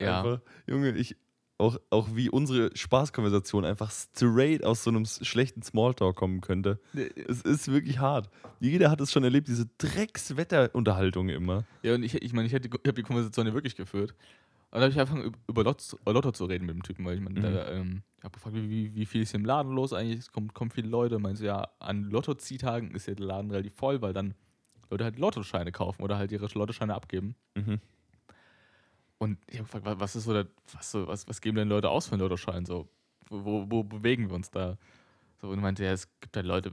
Ja. 0.00 0.20
Einfach, 0.22 0.40
Junge, 0.66 0.90
ich, 0.92 1.16
auch, 1.58 1.76
auch 1.90 2.08
wie 2.14 2.30
unsere 2.30 2.70
Spaßkonversation 2.76 3.64
einfach 3.64 3.90
straight 3.90 4.64
aus 4.64 4.84
so 4.84 4.90
einem 4.90 5.04
schlechten 5.04 5.62
Smalltalk 5.62 6.16
kommen 6.16 6.40
könnte. 6.40 6.78
Es 7.26 7.42
ist 7.42 7.68
wirklich 7.70 7.98
hart. 7.98 8.30
Jeder 8.60 8.90
hat 8.90 9.00
es 9.00 9.10
schon 9.12 9.24
erlebt, 9.24 9.48
diese 9.48 9.66
Dreckswetterunterhaltung 9.78 11.28
immer. 11.28 11.64
Ja, 11.82 11.94
und 11.94 12.02
ich, 12.02 12.32
meine, 12.32 12.46
ich, 12.46 12.52
hätte- 12.52 12.68
ich 12.68 12.74
habe 12.88 12.94
die 12.94 13.02
Konversation 13.02 13.46
ja 13.46 13.54
wirklich 13.54 13.76
geführt. 13.76 14.12
Und 14.70 14.80
dann 14.80 14.82
habe 14.82 14.92
ich 14.92 14.98
angefangen, 14.98 15.24
üb- 15.32 15.38
über 15.48 15.64
Lotto, 15.64 15.78
zu- 15.78 15.98
Lotto 16.06 16.30
zu 16.32 16.44
reden 16.44 16.66
mit 16.66 16.74
dem 16.74 16.82
Typen, 16.82 17.04
weil 17.04 17.16
ich 17.16 17.20
meine, 17.22 17.38
Mhm. 17.38 17.42
der, 17.42 17.72
ähm, 17.72 18.02
ich 18.18 18.24
habe 18.24 18.34
gefragt, 18.34 18.54
wie, 18.56 18.94
wie, 18.94 19.06
viel 19.06 19.22
ist 19.22 19.30
hier 19.30 19.40
im 19.40 19.46
Laden 19.46 19.72
los 19.72 19.92
eigentlich? 19.92 20.18
Es 20.18 20.30
kommen, 20.32 20.52
kommen 20.52 20.70
viele 20.70 20.88
Leute. 20.88 21.18
Meinst 21.18 21.40
du, 21.40 21.46
ja, 21.46 21.68
an 21.78 22.04
Lotto-Ziehtagen 22.04 22.90
ist 22.92 23.06
ja 23.08 23.14
der 23.14 23.26
Laden 23.26 23.50
relativ 23.50 23.74
voll, 23.74 24.02
weil 24.02 24.12
dann 24.12 24.34
Leute 24.90 25.04
halt 25.04 25.18
Lottoscheine 25.18 25.72
kaufen 25.72 26.02
oder 26.02 26.18
halt 26.18 26.32
ihre 26.32 26.46
Lottoscheine 26.52 26.94
abgeben. 26.94 27.34
Mhm. 27.54 27.78
Und 29.18 29.38
ich 29.48 29.56
habe 29.58 29.64
gefragt, 29.64 29.84
wa- 29.84 29.96
was 29.98 30.14
ist 30.16 30.24
so, 30.24 30.32
der, 30.32 30.46
was, 30.72 30.90
so 30.90 31.06
was, 31.06 31.26
was 31.28 31.40
geben 31.40 31.56
denn 31.56 31.68
Leute 31.68 31.90
aus 31.90 32.06
für 32.06 32.12
einen 32.12 32.20
Lottoschein? 32.22 32.64
So, 32.66 32.88
wo, 33.28 33.66
wo, 33.68 33.82
bewegen 33.82 34.28
wir 34.28 34.36
uns 34.36 34.50
da? 34.50 34.78
So, 35.40 35.48
und 35.48 35.60
meinte, 35.60 35.84
ja, 35.84 35.92
es 35.92 36.08
gibt 36.20 36.36
halt 36.36 36.46
Leute. 36.46 36.72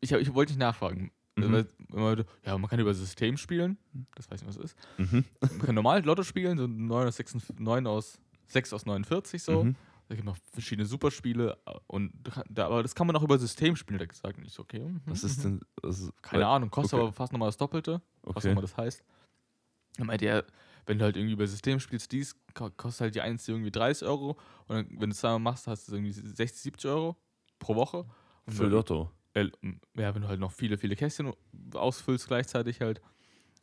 Ich, 0.00 0.12
hab, 0.12 0.20
ich 0.20 0.32
wollte 0.34 0.52
nicht 0.52 0.60
nachfragen. 0.60 1.10
Mhm. 1.36 1.66
Ja, 2.44 2.56
man 2.56 2.70
kann 2.70 2.78
über 2.80 2.94
System 2.94 3.36
spielen. 3.36 3.76
Das 4.14 4.30
weiß 4.30 4.40
ich 4.40 4.46
nicht, 4.46 4.58
was 4.58 4.64
es 4.64 4.72
ist. 4.72 4.76
Mhm. 5.12 5.24
Man 5.40 5.58
kann 5.60 5.74
normal 5.74 6.02
Lotto 6.04 6.22
spielen, 6.22 6.56
so 6.56 6.66
9 6.66 7.06
aus, 7.08 7.16
6, 7.16 7.36
9 7.58 7.86
aus, 7.86 8.18
6 8.46 8.72
aus 8.72 8.86
49 8.86 9.42
so. 9.42 9.64
Mhm. 9.64 9.76
Da 10.08 10.14
gibt 10.14 10.24
noch 10.24 10.36
verschiedene 10.52 10.86
Superspiele. 10.86 11.58
Und 11.88 12.12
da, 12.48 12.66
aber 12.66 12.82
das 12.82 12.94
kann 12.94 13.06
man 13.08 13.16
auch 13.16 13.22
über 13.22 13.38
System 13.38 13.74
spielen, 13.76 13.96
hat 13.98 14.04
er 14.04 14.08
gesagt. 14.08 14.38
Und 14.38 14.44
ich 14.46 14.52
so, 14.52 14.62
okay. 14.62 14.78
mhm, 14.80 15.00
Was 15.06 15.24
ist 15.24 15.44
denn. 15.44 15.60
Was 15.82 15.98
ist, 16.00 16.22
Keine 16.22 16.46
Ahnung, 16.46 16.70
kostet 16.70 16.94
okay. 16.94 17.02
aber 17.02 17.12
fast 17.12 17.32
nochmal 17.32 17.48
das 17.48 17.56
Doppelte, 17.56 18.00
was 18.22 18.36
auch 18.36 18.36
Okay. 18.38 18.52
immer 18.52 18.60
das 18.62 18.76
heißt. 18.76 19.02
Dann 19.98 20.06
meinte 20.06 20.26
er, 20.26 20.44
wenn 20.86 20.98
du 20.98 21.04
halt 21.04 21.16
irgendwie 21.16 21.34
über 21.34 21.46
System 21.46 21.80
spielst, 21.80 22.12
dies 22.12 22.36
ko- 22.54 22.70
kostet 22.70 23.00
halt 23.02 23.14
die 23.14 23.20
Einzel 23.20 23.52
irgendwie 23.54 23.70
30 23.70 24.06
Euro. 24.06 24.38
Und 24.68 24.76
dann, 24.76 24.86
wenn 24.92 25.10
du 25.10 25.14
es 25.14 25.18
zweimal 25.18 25.40
machst, 25.40 25.66
hast 25.66 25.88
du 25.88 25.94
irgendwie 25.94 26.12
60, 26.12 26.62
70 26.62 26.90
Euro 26.90 27.16
pro 27.58 27.74
Woche. 27.74 28.06
Und 28.46 28.52
Für 28.54 28.66
Lotto. 28.66 29.10
äh, 29.34 29.50
ja, 29.96 30.14
wenn 30.14 30.22
du 30.22 30.28
halt 30.28 30.40
noch 30.40 30.52
viele, 30.52 30.78
viele 30.78 30.96
Kästchen 30.96 31.32
ausfüllst 31.74 32.28
gleichzeitig 32.28 32.80
halt, 32.80 33.00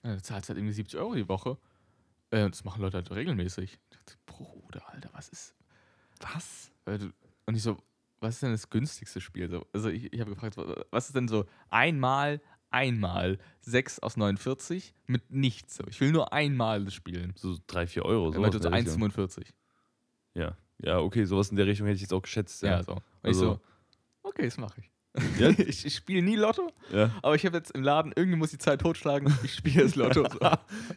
dann 0.01 0.21
zahlst 0.21 0.49
du 0.49 0.51
halt 0.51 0.59
irgendwie 0.59 0.73
70 0.73 0.99
Euro 0.99 1.15
die 1.15 1.29
Woche. 1.29 1.57
Äh, 2.31 2.49
das 2.49 2.63
machen 2.65 2.81
Leute 2.81 2.97
halt 2.97 3.11
regelmäßig. 3.11 3.73
Ich 3.73 3.97
dachte, 3.97 4.15
Bruder, 4.25 4.83
Alter, 4.89 5.09
was 5.13 5.29
ist. 5.29 5.55
Was? 6.19 6.71
Und 7.45 7.55
ich 7.55 7.63
so, 7.63 7.77
was 8.19 8.35
ist 8.35 8.43
denn 8.43 8.51
das 8.51 8.69
günstigste 8.69 9.21
Spiel? 9.21 9.49
So, 9.49 9.65
also 9.73 9.89
ich, 9.89 10.11
ich 10.11 10.19
habe 10.19 10.31
gefragt, 10.31 10.57
wa- 10.57 10.83
was 10.91 11.07
ist 11.07 11.15
denn 11.15 11.27
so 11.27 11.45
einmal, 11.69 12.41
einmal 12.73 13.37
6 13.61 13.99
aus 13.99 14.17
49 14.17 14.93
mit 15.07 15.31
nichts? 15.31 15.79
Ich 15.89 15.99
will 16.01 16.11
nur 16.11 16.33
einmal 16.33 16.83
das 16.85 16.93
spielen. 16.93 17.33
So 17.37 17.57
3, 17.67 17.87
4 17.87 18.05
Euro. 18.05 18.31
So 18.31 18.41
Richtung. 18.41 19.03
1,45. 19.03 19.45
Ja. 20.33 20.57
Ja, 20.79 20.99
okay, 20.99 21.25
sowas 21.25 21.49
in 21.49 21.55
der 21.55 21.67
Richtung 21.67 21.87
hätte 21.87 21.95
ich 21.95 22.01
jetzt 22.01 22.13
auch 22.13 22.21
geschätzt. 22.21 22.61
Ja. 22.63 22.71
Ja. 22.71 22.83
so. 22.83 22.93
Und 22.93 23.01
Also- 23.21 23.53
ich 23.53 23.57
so, 23.57 23.61
okay, 24.23 24.45
das 24.45 24.57
mache 24.57 24.81
ich. 24.81 24.89
Ja? 25.37 25.49
ich 25.57 25.85
ich 25.85 25.95
spiele 25.95 26.23
nie 26.23 26.35
Lotto, 26.35 26.71
ja. 26.91 27.11
aber 27.21 27.35
ich 27.35 27.45
habe 27.45 27.57
jetzt 27.57 27.71
im 27.71 27.83
Laden, 27.83 28.13
irgendwie 28.15 28.37
muss 28.37 28.49
die 28.49 28.57
Zeit 28.57 28.81
totschlagen, 28.81 29.31
ich 29.43 29.53
spiele 29.53 29.83
das 29.83 29.95
Lotto. 29.95 30.27
So. 30.27 30.49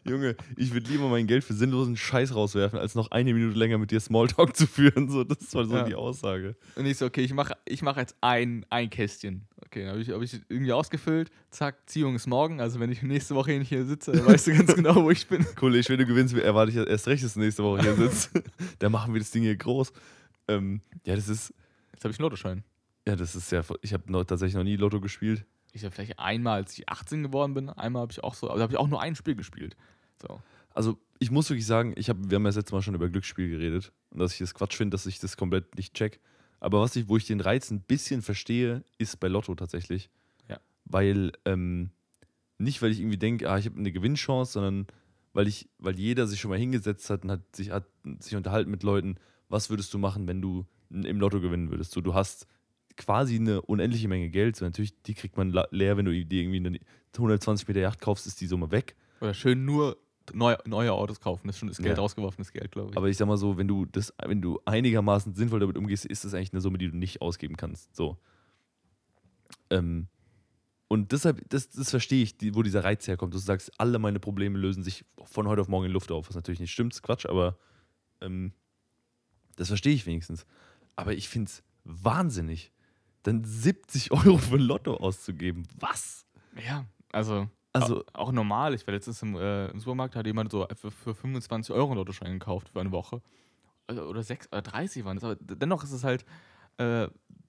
Junge, 0.11 0.37
ich 0.57 0.73
würde 0.73 0.91
lieber 0.91 1.09
mein 1.09 1.27
Geld 1.27 1.45
für 1.45 1.53
sinnlosen 1.53 1.97
Scheiß 1.97 2.35
rauswerfen, 2.35 2.79
als 2.79 2.95
noch 2.95 3.11
eine 3.11 3.35
Minute 3.35 3.59
länger 3.59 3.77
mit 3.79 3.91
dir 3.91 4.01
Smalltalk 4.01 4.57
zu 4.57 4.67
führen. 4.67 5.11
So, 5.11 5.23
das 5.25 5.55
war 5.55 5.67
so 5.67 5.77
Ja. 5.77 5.83
die 5.85 5.95
Aussage. 5.95 6.57
Und 6.77 6.87
ich 6.87 6.97
so, 6.97 7.05
okay, 7.07 7.23
ich 7.23 7.35
mache 7.35 7.55
ich 7.67 7.83
mach 7.83 7.97
jetzt 7.99 8.17
ein, 8.23 8.65
ein 8.71 8.89
Kästchen. 8.89 9.47
Okay, 9.67 9.81
dann 9.83 9.91
habe 9.93 10.01
ich, 10.01 10.09
hab 10.11 10.23
ich 10.23 10.41
irgendwie 10.49 10.73
ausgefüllt. 10.73 11.31
Zack, 11.51 11.77
Ziehung 11.87 12.15
ist 12.15 12.27
morgen. 12.27 12.61
Also 12.61 12.81
wenn 12.81 12.91
ich 12.91 13.03
nächste 13.03 13.35
Woche 13.35 13.51
hier 13.51 13.59
nicht 13.59 13.69
hier 13.69 13.85
sitze, 13.85 14.13
dann 14.13 14.25
weißt 14.27 14.47
du 14.47 14.55
ganz 14.57 14.75
genau, 14.77 14.95
wo 14.95 15.11
ich 15.11 15.27
bin. 15.27 15.45
Cool, 15.61 15.75
ich 15.77 15.89
wenn 15.91 15.99
du 15.99 16.07
gewinnst, 16.07 16.35
erwarte 16.35 16.71
ich 16.71 16.77
erst 16.79 17.07
recht, 17.09 17.23
dass 17.23 17.35
du 17.35 17.41
nächste 17.41 17.63
Woche 17.65 17.83
hier 17.83 17.95
sitzt. 17.97 18.31
da 18.79 18.89
machen 18.89 19.13
wir 19.13 19.21
das 19.21 19.31
Ding 19.31 19.43
hier 19.43 19.57
groß. 19.57 19.93
Ähm, 20.49 20.81
ja, 21.05 21.15
das 21.17 21.29
ist, 21.29 21.53
Jetzt 21.93 22.05
habe 22.05 22.13
ich 22.13 22.19
einen 22.19 22.25
Lottoschein. 22.25 22.63
Ja, 23.07 23.17
das 23.17 23.35
ist 23.35 23.53
ja, 23.53 23.63
ich 23.83 23.93
habe 23.93 24.11
noch, 24.11 24.25
tatsächlich 24.25 24.57
noch 24.57 24.65
nie 24.65 24.77
Lotto 24.77 25.01
gespielt. 25.01 25.45
Ich 25.73 25.85
habe 25.85 25.95
vielleicht 25.95 26.19
einmal, 26.19 26.63
als 26.63 26.77
ich 26.79 26.89
18 26.89 27.23
geworden 27.23 27.55
bin, 27.55 27.69
einmal 27.69 28.03
habe 28.03 28.13
ich 28.13 28.25
auch 28.25 28.35
so, 28.35 28.49
aber 28.49 28.59
da 28.59 28.63
habe 28.65 28.73
ich 28.73 28.79
auch 28.79 28.89
nur 28.89 29.01
ein 29.01 29.15
Spiel 29.15 29.37
gespielt. 29.37 29.77
So. 30.21 30.41
Also, 30.75 30.99
ich 31.19 31.31
muss 31.31 31.49
wirklich 31.49 31.67
sagen, 31.67 31.95
ich 31.97 32.11
hab, 32.11 32.17
wir 32.19 32.37
haben 32.37 32.43
ja 32.45 32.49
das 32.49 32.57
letzte 32.57 32.75
Mal 32.75 32.83
schon 32.83 32.95
über 32.95 33.09
Glücksspiel 33.09 33.49
geredet 33.49 33.93
und 34.11 34.19
dass 34.19 34.33
ich 34.33 34.39
das 34.39 34.55
Quatsch 34.55 34.75
finde, 34.75 34.95
dass 34.95 35.07
ich 35.07 35.19
das 35.19 35.37
komplett 35.37 35.77
nicht 35.77 35.95
check. 35.95 36.21
Aber 36.61 36.81
was 36.81 36.97
ich, 36.97 37.09
wo 37.09 37.17
ich 37.17 37.27
den 37.27 37.41
Reiz 37.41 37.71
ein 37.71 37.81
bisschen 37.81 38.23
verstehe, 38.23 38.85
ist 38.99 39.21
bei 39.21 39.29
Lotto 39.29 39.55
tatsächlich. 39.55 40.11
Ja. 40.49 40.59
Weil, 40.85 41.33
ähm, 41.45 41.91
nicht 42.59 42.83
weil 42.83 42.91
ich 42.91 43.01
irgendwie 43.01 43.19
denke, 43.19 43.49
ah, 43.51 43.59
ich 43.59 43.67
habe 43.67 43.79
eine 43.79 43.93
Gewinnchance, 43.93 44.53
sondern 44.53 44.87
weil 45.33 45.47
ich, 45.49 45.69
weil 45.79 45.99
jeder 45.99 46.27
sich 46.27 46.41
schon 46.41 46.51
mal 46.51 46.59
hingesetzt 46.59 47.11
hat 47.11 47.25
und 47.25 47.31
hat 47.31 47.55
sich, 47.55 47.71
hat 47.71 47.87
sich 48.21 48.35
unterhalten 48.37 48.71
mit 48.71 48.83
Leuten, 48.83 49.17
was 49.49 49.71
würdest 49.71 49.93
du 49.93 49.99
machen, 49.99 50.27
wenn 50.27 50.41
du 50.41 50.67
im 50.91 51.21
Lotto 51.21 51.41
gewinnen 51.41 51.71
würdest? 51.71 51.93
So, 51.93 52.01
du 52.01 52.15
hast 52.15 52.47
quasi 52.97 53.37
eine 53.37 53.63
unendliche 53.63 54.09
Menge 54.09 54.31
Geld. 54.31 54.57
So, 54.57 54.65
natürlich, 54.65 55.01
die 55.03 55.15
kriegt 55.15 55.37
man 55.37 55.53
leer, 55.71 55.97
wenn 55.97 56.05
du 56.05 56.25
dir 56.25 56.41
irgendwie 56.43 56.59
eine 56.67 56.79
120 57.15 57.67
Meter 57.69 57.81
Yacht 57.81 58.01
kaufst, 58.01 58.27
ist 58.27 58.41
die 58.41 58.47
Summe 58.47 58.71
weg. 58.71 58.97
Oder 59.21 59.35
schön 59.35 59.65
nur 59.65 59.97
neu, 60.33 60.57
neue 60.67 60.93
Autos 60.93 61.21
kaufen. 61.21 61.47
Das 61.47 61.57
ist 61.57 61.61
schon 61.61 61.69
das 61.69 61.79
Geld 61.79 61.97
Ja. 61.97 62.03
rausgeworfenes 62.03 62.53
Geld, 62.53 62.73
glaube 62.73 62.91
ich. 62.91 62.97
Aber 62.97 63.09
ich 63.09 63.17
sag 63.17 63.27
mal 63.27 63.37
so, 63.37 63.57
wenn 63.57 63.69
du 63.69 63.85
das, 63.87 64.13
wenn 64.25 64.43
du 64.43 64.61
einigermaßen 64.65 65.35
sinnvoll 65.35 65.61
damit 65.61 65.77
umgehst, 65.79 66.05
ist 66.05 66.25
das 66.25 66.35
eigentlich 66.35 66.53
eine 66.53 66.61
Summe, 66.61 66.79
die 66.79 66.91
du 66.91 66.97
nicht 66.97 67.21
ausgeben 67.23 67.57
kannst. 67.57 67.95
So. 67.95 68.19
Ähm, 69.71 70.09
und 70.89 71.13
deshalb, 71.13 71.49
das, 71.49 71.69
das 71.71 71.91
verstehe 71.91 72.23
ich, 72.23 72.39
die, 72.39 72.55
wo 72.55 72.63
dieser 72.63 72.85
Reiz 72.85 73.07
herkommt. 73.09 73.35
Du 73.35 73.39
sagst, 73.39 73.73
alle 73.79 73.99
meine 73.99 74.21
Probleme 74.21 74.59
lösen 74.59 74.85
sich 74.85 75.05
von 75.25 75.49
heute 75.49 75.61
auf 75.63 75.69
morgen 75.69 75.87
in 75.87 75.93
Luft 75.93 76.13
auf, 76.13 76.29
was 76.29 76.37
natürlich 76.37 76.61
nicht 76.61 76.73
stimmt, 76.73 76.93
ist 76.95 77.03
Quatsch, 77.03 77.27
aber 77.27 77.59
ähm, 78.21 78.53
Das 79.57 79.69
verstehe 79.69 79.95
ich 79.95 80.07
wenigstens. 80.07 80.47
Aber 80.95 81.13
ich 81.15 81.29
finde 81.29 81.49
es 81.51 81.63
wahnsinnig, 81.85 82.73
dann 83.27 83.45
70 83.45 84.13
Euro 84.13 84.39
für 84.39 84.57
Lotto 84.57 84.95
auszugeben. 84.97 85.65
Was? 85.79 86.27
Ja, 86.67 86.85
also, 87.13 87.49
Also- 87.73 88.05
auch, 88.13 88.27
auch 88.29 88.33
normal. 88.33 88.75
Ich 88.75 88.87
war 88.87 88.95
letztens 88.95 89.21
im, 89.23 89.37
äh, 89.37 89.69
im 89.69 89.81
Supermarkt, 89.81 90.17
hat 90.17 90.27
jemand 90.27 90.51
so 90.53 90.67
für, 90.77 90.91
für 90.91 91.15
25 91.15 91.75
Euro 91.75 91.89
einen 91.89 91.97
Lottoschein 91.99 92.33
gekauft 92.39 92.69
für 92.71 92.81
eine 92.81 92.93
Woche. 92.93 93.21
Also, 93.87 94.03
oder 94.05 94.23
6 94.23 94.49
oder 94.53 94.63
30 94.63 95.05
waren 95.05 95.17
das. 95.17 95.25
Aber 95.25 95.37
dennoch 95.37 95.85
ist 95.85 95.93
es 95.93 96.03
halt 96.05 96.25
äh, 96.79 97.09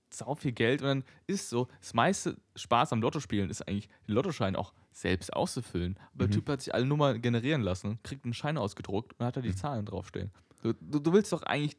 sau 0.09 0.35
viel 0.35 0.53
Geld 0.53 0.81
und 0.81 0.87
dann 0.87 1.03
ist 1.27 1.49
so, 1.49 1.67
das 1.81 1.93
meiste 1.93 2.37
Spaß 2.55 2.93
am 2.93 3.01
Lottospielen 3.01 3.49
ist 3.49 3.67
eigentlich, 3.67 3.89
den 4.07 4.15
Lottoschein 4.15 4.55
auch 4.55 4.73
selbst 4.91 5.33
auszufüllen. 5.33 5.97
Aber 6.13 6.25
Mhm. 6.25 6.29
der 6.29 6.29
Typ 6.31 6.49
hat 6.49 6.61
sich 6.61 6.73
alle 6.73 6.85
Nummern 6.85 7.21
generieren 7.21 7.61
lassen, 7.61 7.99
kriegt 8.03 8.23
einen 8.23 8.33
Schein 8.33 8.57
ausgedruckt 8.57 9.13
und 9.19 9.25
hat 9.25 9.35
da 9.37 9.41
die 9.41 9.53
Zahlen 9.55 9.85
draufstehen. 9.85 10.31
Du, 10.63 10.73
du, 10.79 10.99
du 10.99 11.11
willst 11.13 11.31
doch 11.33 11.43
eigentlich 11.43 11.75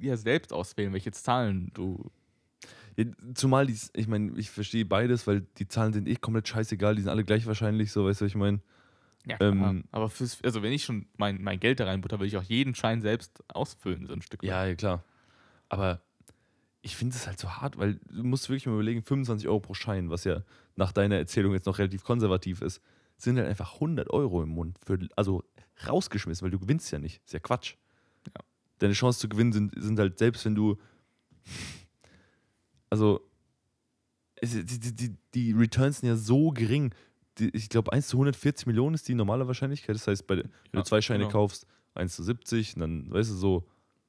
ja 0.00 0.16
selbst 0.16 0.52
auswählen, 0.52 0.92
welche 0.92 1.12
Zahlen 1.12 1.70
du. 1.74 2.10
Zumal 3.34 3.66
die, 3.66 3.78
ich 3.94 4.08
meine, 4.08 4.36
ich 4.36 4.50
verstehe 4.50 4.84
beides, 4.84 5.26
weil 5.26 5.42
die 5.58 5.68
Zahlen 5.68 5.92
sind 5.92 6.08
eh 6.08 6.16
komplett 6.16 6.48
scheißegal, 6.48 6.96
die 6.96 7.02
sind 7.02 7.10
alle 7.10 7.24
gleich 7.24 7.46
wahrscheinlich, 7.46 7.92
so, 7.92 8.06
weißt 8.06 8.20
du, 8.20 8.24
was 8.24 8.30
ich 8.30 8.36
meine? 8.36 8.60
Ja, 9.26 9.36
Ähm, 9.40 9.84
aber 9.92 10.08
fürs, 10.08 10.42
also 10.42 10.62
wenn 10.62 10.72
ich 10.72 10.84
schon 10.84 11.06
mein, 11.16 11.42
mein 11.42 11.60
Geld 11.60 11.80
da 11.80 11.84
reinbutter, 11.84 12.18
will 12.18 12.26
ich 12.26 12.36
auch 12.36 12.42
jeden 12.42 12.74
Schein 12.74 13.02
selbst 13.02 13.44
ausfüllen, 13.48 14.06
so 14.06 14.14
ein 14.14 14.22
Stück. 14.22 14.42
weit. 14.42 14.48
Ja, 14.48 14.64
ja, 14.66 14.74
klar. 14.74 15.04
Aber 15.68 16.00
ich 16.82 16.96
finde 16.96 17.14
es 17.14 17.26
halt 17.26 17.38
so 17.38 17.50
hart, 17.50 17.78
weil 17.78 18.00
du 18.08 18.24
musst 18.24 18.48
wirklich 18.48 18.66
mal 18.66 18.74
überlegen, 18.74 19.02
25 19.02 19.46
Euro 19.48 19.60
pro 19.60 19.74
Schein, 19.74 20.10
was 20.10 20.24
ja 20.24 20.42
nach 20.76 20.92
deiner 20.92 21.16
Erzählung 21.16 21.52
jetzt 21.52 21.66
noch 21.66 21.78
relativ 21.78 22.04
konservativ 22.04 22.62
ist, 22.62 22.80
sind 23.16 23.36
halt 23.36 23.48
einfach 23.48 23.74
100 23.74 24.10
Euro 24.10 24.42
im 24.42 24.50
Mund. 24.50 24.78
Für, 24.84 24.98
also 25.16 25.44
rausgeschmissen, 25.86 26.44
weil 26.44 26.50
du 26.50 26.58
gewinnst 26.58 26.90
ja 26.90 26.98
nicht. 26.98 27.20
Ist 27.24 27.32
ja 27.32 27.40
Quatsch. 27.40 27.74
Ja. 28.26 28.42
Deine 28.78 28.94
Chancen 28.94 29.20
zu 29.20 29.28
gewinnen 29.28 29.52
sind, 29.52 29.72
sind 29.76 29.98
halt 29.98 30.18
selbst, 30.18 30.44
wenn 30.44 30.54
du. 30.54 30.78
Also. 32.90 33.20
Die, 34.42 34.64
die, 34.94 35.16
die, 35.34 35.52
Returns 35.52 35.98
sind 36.00 36.08
ja 36.08 36.16
so 36.16 36.50
gering. 36.50 36.94
Die, 37.38 37.48
ich 37.56 37.68
glaube, 37.68 37.92
1 37.92 38.06
zu 38.08 38.16
140 38.18 38.66
Millionen 38.66 38.94
ist 38.94 39.08
die 39.08 39.14
normale 39.14 39.46
Wahrscheinlichkeit. 39.48 39.96
Das 39.96 40.06
heißt, 40.06 40.26
bei, 40.28 40.36
wenn 40.36 40.44
Ja, 40.72 40.80
du 40.80 40.82
zwei 40.82 41.00
Scheine 41.00 41.24
genau. 41.24 41.32
kaufst, 41.32 41.66
1 41.94 42.14
zu 42.14 42.22
70, 42.22 42.76
und 42.76 42.80
dann, 42.80 43.10
weißt 43.10 43.30
du, 43.30 43.34
so, 43.34 43.68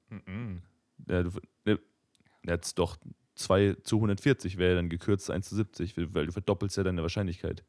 Mhm. 0.09 0.61
ja, 1.07 1.23
du, 1.23 1.31
ne, 1.65 1.79
jetzt 2.43 2.77
doch 2.77 2.97
2 3.35 3.75
zu 3.83 3.97
140 3.97 4.57
wäre 4.57 4.75
dann 4.75 4.89
gekürzt 4.89 5.31
1 5.31 5.49
zu 5.49 5.55
70, 5.55 5.95
weil 6.13 6.27
du 6.27 6.31
verdoppelst 6.31 6.77
ja 6.77 6.83
deine 6.83 7.01
Wahrscheinlichkeit. 7.01 7.63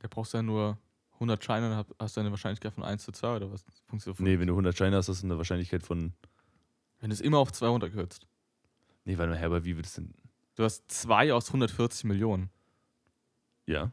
Da 0.00 0.08
brauchst 0.08 0.34
du 0.34 0.38
ja 0.38 0.42
nur 0.42 0.78
100 1.14 1.42
Scheine, 1.42 1.70
dann 1.70 1.84
hast 1.98 2.16
du 2.16 2.20
eine 2.20 2.30
Wahrscheinlichkeit 2.30 2.74
von 2.74 2.84
1 2.84 3.02
zu 3.04 3.12
2 3.12 3.36
oder 3.36 3.50
was? 3.50 3.64
Nee, 4.18 4.38
wenn 4.38 4.46
du 4.48 4.54
100 4.54 4.76
Scheine 4.76 4.96
hast, 4.96 5.08
hast 5.08 5.22
du 5.22 5.26
eine 5.26 5.38
Wahrscheinlichkeit 5.38 5.82
von. 5.82 6.12
wenn 7.00 7.10
du 7.10 7.14
es 7.14 7.20
immer 7.20 7.38
auf 7.38 7.52
2 7.52 7.68
runterkürzt. 7.68 8.26
Nee, 9.04 9.18
warte 9.18 9.30
mal, 9.30 9.38
her, 9.38 9.46
aber 9.46 9.64
wie 9.64 9.76
wird 9.76 9.86
es 9.86 9.94
denn? 9.94 10.14
Du 10.54 10.64
hast 10.64 10.90
2 10.90 11.32
aus 11.32 11.48
140 11.48 12.04
Millionen. 12.04 12.50
Ja. 13.66 13.90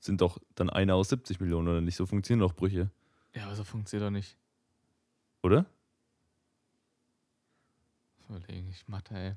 Sind 0.00 0.20
doch 0.20 0.38
dann 0.54 0.68
einer 0.70 0.94
aus 0.96 1.08
70 1.10 1.40
Millionen 1.40 1.68
oder 1.68 1.80
nicht? 1.80 1.96
So 1.96 2.04
funktionieren 2.06 2.46
doch 2.46 2.54
Brüche, 2.54 2.90
Ja, 3.34 3.44
aber 3.46 3.54
so 3.56 3.64
funktioniert 3.64 4.06
doch 4.06 4.10
nicht. 4.12 4.36
oder? 5.42 5.66
Überlegen, 8.28 8.68
ich 8.70 8.86
Mathe, 8.88 9.14
ey. 9.14 9.34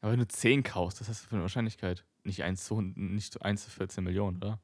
Aber 0.00 0.12
wenn 0.12 0.18
du 0.18 0.26
10 0.28 0.62
kaufst, 0.62 1.00
das 1.00 1.08
hast 1.08 1.22
du 1.24 1.28
für 1.28 1.34
eine 1.36 1.42
Wahrscheinlichkeit. 1.42 2.04
Nicht 2.24 2.42
1 2.42 2.64
zu, 2.64 2.74
100 2.74 2.96
nicht 2.96 3.42
1 3.42 3.64
zu 3.64 3.70
14 3.70 4.02
Millionen, 4.04 4.36
oder? 4.38 4.58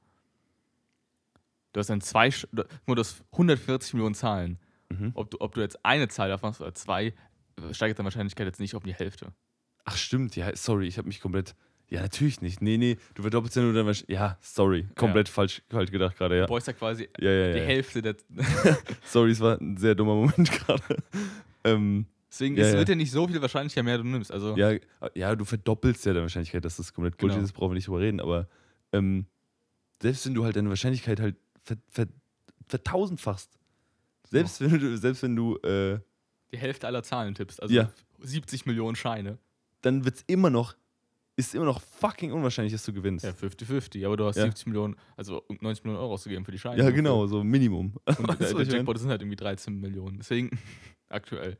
Du 1.72 1.80
hast 1.80 1.90
dann 1.90 2.00
zwei, 2.00 2.30
du 2.52 2.64
hast 2.96 3.22
140 3.32 3.94
Millionen 3.94 4.14
Zahlen. 4.14 4.58
Mhm. 4.88 5.12
Ob 5.14 5.30
du, 5.30 5.40
ob 5.40 5.54
du 5.54 5.60
jetzt 5.60 5.84
eine 5.84 6.08
Zahl 6.08 6.28
davon 6.30 6.50
hast 6.50 6.60
oder 6.60 6.74
zwei, 6.74 7.14
steigert 7.72 7.98
deine 7.98 8.06
Wahrscheinlichkeit 8.06 8.46
jetzt 8.46 8.60
nicht 8.60 8.74
um 8.74 8.82
die 8.82 8.94
Hälfte. 8.94 9.32
Ach, 9.84 9.96
stimmt, 9.96 10.36
ja, 10.36 10.54
sorry, 10.54 10.86
ich 10.86 10.98
habe 10.98 11.08
mich 11.08 11.20
komplett. 11.20 11.54
Ja, 11.90 12.02
natürlich 12.02 12.42
nicht. 12.42 12.60
Nee, 12.60 12.76
nee, 12.76 12.98
du 13.14 13.22
verdoppelst 13.22 13.56
ja 13.56 13.62
nur 13.62 13.72
deine 13.72 13.86
Wahrscheinlichkeit. 13.86 14.14
Ja, 14.32 14.38
sorry, 14.42 14.86
komplett 14.94 15.28
falsch, 15.30 15.62
falsch 15.70 15.90
gedacht 15.90 16.18
gerade, 16.18 16.36
ja. 16.36 16.42
Du 16.46 16.52
brauchst 16.52 16.66
ja 16.66 16.74
quasi 16.74 17.08
Ja, 17.18 17.30
ja, 17.30 17.52
die 17.54 17.58
ja. 17.60 17.64
Hälfte 17.64 18.02
der. 18.02 18.16
Sorry, 19.04 19.30
es 19.30 19.40
war 19.40 19.58
ein 19.58 19.76
sehr 19.78 19.94
dummer 19.94 20.14
Moment 20.14 20.50
gerade. 20.66 20.82
ähm, 21.64 22.04
Deswegen 22.30 22.56
Ja, 22.58 22.64
es 22.64 22.72
ja. 22.72 22.78
wird 22.78 22.90
ja 22.90 22.94
nicht 22.94 23.10
so 23.10 23.26
viel 23.26 23.40
wahrscheinlich, 23.40 23.74
je 23.74 23.82
mehr 23.82 23.96
du 23.96 24.04
nimmst. 24.04 24.30
Also, 24.30 24.54
Ja, 24.54 24.74
ja, 25.14 25.34
du 25.34 25.46
verdoppelst 25.46 26.04
ja 26.04 26.12
deine 26.12 26.24
Wahrscheinlichkeit, 26.24 26.62
dass 26.62 26.76
das 26.76 26.92
komplett 26.92 27.16
Bullshit 27.16 27.36
Genau. 27.36 27.44
ist, 27.46 27.52
brauchen 27.54 27.70
wir 27.70 27.76
nicht 27.76 27.86
drüber 27.88 28.00
reden, 28.00 28.20
aber 28.20 28.48
ähm, 28.92 29.24
selbst 30.02 30.26
wenn 30.26 30.34
du 30.34 30.44
halt 30.44 30.56
deine 30.56 30.68
Wahrscheinlichkeit 30.68 31.20
halt 31.20 31.36
ver, 31.64 31.76
ver, 31.88 32.06
vertausendfachst, 32.68 33.58
selbst 34.28 34.60
wenn 34.60 34.78
du, 34.78 34.96
selbst 34.98 35.22
wenn 35.22 35.34
du, 35.36 35.56
äh, 35.62 36.00
die 36.52 36.58
Hälfte 36.58 36.86
aller 36.86 37.02
Zahlen 37.02 37.34
tippst. 37.34 37.60
Also 37.62 37.74
Ja. 37.74 37.90
70 38.20 38.66
Millionen 38.66 38.96
Scheine. 38.96 39.38
dann 39.82 40.04
wird 40.04 40.16
es 40.16 40.22
immer 40.26 40.50
noch, 40.50 40.74
ist 41.36 41.54
immer 41.54 41.66
noch 41.66 41.80
fucking 41.80 42.32
unwahrscheinlich, 42.32 42.72
dass 42.72 42.84
du 42.84 42.92
gewinnst. 42.92 43.24
Ja, 43.24 43.30
Ja, 43.30 43.36
50-50. 43.36 44.04
Aber 44.06 44.16
du 44.16 44.24
hast 44.26 44.36
Ja. 44.36 44.44
70 44.44 44.66
Millionen, 44.66 44.96
also 45.16 45.44
90 45.60 45.84
Millionen 45.84 46.02
Euro 46.02 46.14
ausgegeben 46.14 46.44
für 46.44 46.50
die 46.52 46.58
Scheine. 46.58 46.92
genau, 46.92 47.26
so 47.28 47.44
Minimum. 47.44 47.94
Und 48.06 48.40
der, 48.40 48.54
der? 48.54 48.62
Jackpot 48.64 48.98
sind 48.98 49.08
halt 49.10 49.22
irgendwie 49.22 49.36
13 49.36 49.78
Millionen. 49.78 50.18
Deswegen 50.18 50.50
aktuell. 51.08 51.56